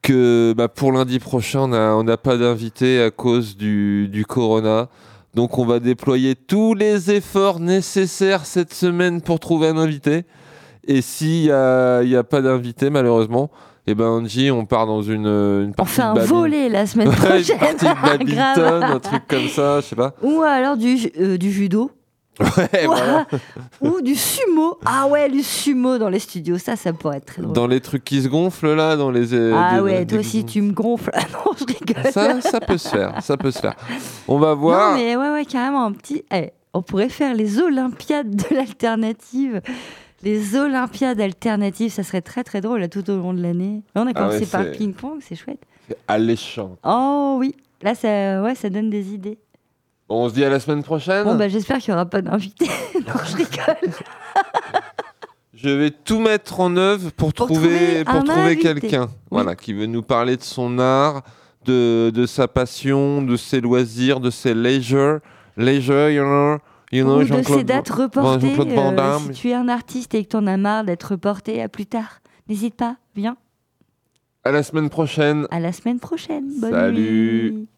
que 0.00 0.54
bah, 0.56 0.68
pour 0.68 0.92
lundi 0.92 1.18
prochain, 1.18 1.60
on 1.60 1.68
n'a 1.68 1.94
on 1.94 2.04
n'a 2.04 2.16
pas 2.16 2.38
d'invité 2.38 3.02
à 3.02 3.10
cause 3.10 3.56
du, 3.56 4.08
du 4.08 4.24
corona. 4.24 4.88
Donc, 5.34 5.58
on 5.58 5.66
va 5.66 5.78
déployer 5.78 6.34
tous 6.34 6.72
les 6.72 7.10
efforts 7.10 7.60
nécessaires 7.60 8.46
cette 8.46 8.72
semaine 8.72 9.20
pour 9.20 9.40
trouver 9.40 9.68
un 9.68 9.76
invité. 9.76 10.24
Et 10.88 11.00
s'il 11.02 11.42
n'y 11.44 11.50
a, 11.52 12.02
y 12.02 12.16
a 12.16 12.24
pas 12.24 12.40
d'invité, 12.40 12.90
malheureusement, 12.90 13.50
eh 13.86 13.94
ben 13.94 14.06
Angie, 14.06 14.50
on 14.50 14.64
part 14.66 14.86
dans 14.86 15.02
une, 15.02 15.26
une 15.26 15.68
On 15.70 15.72
partie 15.72 15.92
fait 15.94 16.02
de 16.02 16.06
un 16.06 16.14
volet 16.24 16.68
la 16.68 16.86
semaine 16.86 17.10
prochaine. 17.10 17.38
une 17.40 17.58
partie 17.58 17.84
de 17.84 18.02
badminton, 18.02 18.82
un 18.82 18.98
truc 18.98 19.22
comme 19.28 19.48
ça, 19.48 19.80
je 19.80 19.86
sais 19.86 19.96
pas. 19.96 20.14
Ou 20.22 20.42
alors 20.42 20.76
du, 20.76 20.96
euh, 21.20 21.36
du 21.38 21.52
judo. 21.52 21.90
Ouais, 22.40 22.86
voilà. 22.86 23.26
Ou 23.80 24.00
du 24.00 24.14
sumo. 24.14 24.78
Ah 24.86 25.08
ouais, 25.08 25.28
du 25.28 25.42
sumo 25.42 25.98
dans 25.98 26.08
les 26.08 26.20
studios. 26.20 26.56
Ça, 26.58 26.76
ça 26.76 26.92
pourrait 26.92 27.16
être 27.16 27.26
très 27.26 27.42
drôle. 27.42 27.52
Dans 27.52 27.66
les 27.66 27.80
trucs 27.80 28.04
qui 28.04 28.22
se 28.22 28.28
gonflent 28.28 28.74
là, 28.74 28.94
dans 28.96 29.10
les. 29.10 29.34
euh, 29.34 29.52
Ah 29.56 29.74
des- 29.74 29.80
ouais, 29.80 30.04
des- 30.04 30.06
toi 30.06 30.18
aussi, 30.20 30.44
tu 30.44 30.62
me 30.62 30.70
gonfles. 30.72 31.10
Ah 31.14 31.22
non, 31.32 31.50
je 31.58 31.64
rigole. 31.64 32.12
Ça, 32.12 32.40
ça 32.40 32.60
peut 32.60 32.78
se 32.78 32.88
faire, 32.88 33.14
ça 33.22 33.36
peut 33.36 33.50
se 33.50 33.58
faire. 33.58 33.74
On 34.28 34.38
va 34.38 34.54
voir. 34.54 34.92
Non, 34.92 34.96
mais 34.98 35.16
ouais, 35.16 35.30
ouais, 35.32 35.44
carrément, 35.46 35.84
un 35.84 35.90
petit. 35.92 36.22
eh, 36.32 36.52
on 36.72 36.80
pourrait 36.80 37.08
faire 37.08 37.34
les 37.34 37.58
Olympiades 37.60 38.36
de 38.36 38.54
l'alternative. 38.54 39.60
Les 40.22 40.56
Olympiades 40.56 41.20
alternatives, 41.20 41.92
ça 41.92 42.02
serait 42.02 42.22
très 42.22 42.42
très 42.44 42.60
drôle 42.60 42.80
là, 42.80 42.88
tout 42.88 43.08
au 43.10 43.16
long 43.16 43.32
de 43.32 43.40
l'année. 43.42 43.82
Là, 43.94 44.02
on 44.02 44.06
a 44.06 44.10
Ah 44.10 44.14
commencé 44.14 44.40
ouais, 44.40 44.46
par 44.46 44.70
ping-pong, 44.72 45.18
c'est 45.20 45.36
chouette. 45.36 45.60
C'est 45.88 45.98
alléchant. 46.08 46.76
Oh 46.84 47.36
oui, 47.38 47.54
là 47.82 47.94
ça, 47.94 48.42
ouais, 48.42 48.54
ça 48.54 48.68
donne 48.68 48.90
des 48.90 49.12
idées. 49.14 49.38
Bon, 50.08 50.24
on 50.24 50.28
se 50.28 50.34
dit 50.34 50.44
à 50.44 50.48
la 50.50 50.58
semaine 50.58 50.82
prochaine. 50.82 51.24
Bon, 51.24 51.36
bah, 51.36 51.48
j'espère 51.48 51.78
qu'il 51.78 51.92
n'y 51.92 51.96
aura 51.96 52.06
pas 52.06 52.22
d'invités. 52.22 52.66
non, 52.94 53.14
je 53.26 53.36
rigole. 53.36 53.92
Je 55.54 55.70
vais 55.70 55.90
tout 55.90 56.20
mettre 56.20 56.60
en 56.60 56.76
œuvre 56.76 57.10
pour, 57.10 57.32
Pour 57.32 57.46
trouver, 57.48 57.68
trouver 57.68 58.04
pour 58.04 58.22
trouver 58.24 58.56
quelqu'un 58.58 59.06
Oui. 59.06 59.16
voilà, 59.32 59.56
qui 59.56 59.72
veut 59.72 59.86
nous 59.86 60.02
parler 60.02 60.36
de 60.36 60.42
son 60.44 60.78
art, 60.78 61.22
de, 61.64 62.10
de 62.14 62.26
sa 62.26 62.46
passion, 62.46 63.22
de 63.22 63.36
ses 63.36 63.60
loisirs, 63.60 64.20
de 64.20 64.30
ses 64.30 64.54
leisure. 64.54 65.18
Leisure, 65.56 66.10
you 66.10 66.22
know, 66.22 66.58
you 66.92 67.04
know 67.04 67.20
Ou 67.20 67.24
de 67.24 67.42
ces 67.42 67.64
dates 67.64 67.90
reportées. 67.90 68.54
Euh, 68.58 69.18
si 69.18 69.30
tu 69.40 69.48
es 69.50 69.54
un 69.54 69.68
artiste 69.68 70.14
et 70.14 70.24
que 70.24 70.30
tu 70.30 70.36
en 70.36 70.46
as 70.46 70.56
marre 70.56 70.84
d'être 70.84 71.12
reporté 71.12 71.62
à 71.62 71.68
plus 71.68 71.86
tard, 71.86 72.20
n'hésite 72.48 72.74
pas, 72.74 72.96
viens. 73.14 73.36
À 74.44 74.52
la 74.52 74.62
semaine 74.62 74.88
prochaine. 74.88 75.46
À 75.50 75.60
la 75.60 75.72
semaine 75.72 76.00
prochaine. 76.00 76.48
Bonne 76.60 76.72
Salut. 76.72 77.52
nuit. 77.52 77.68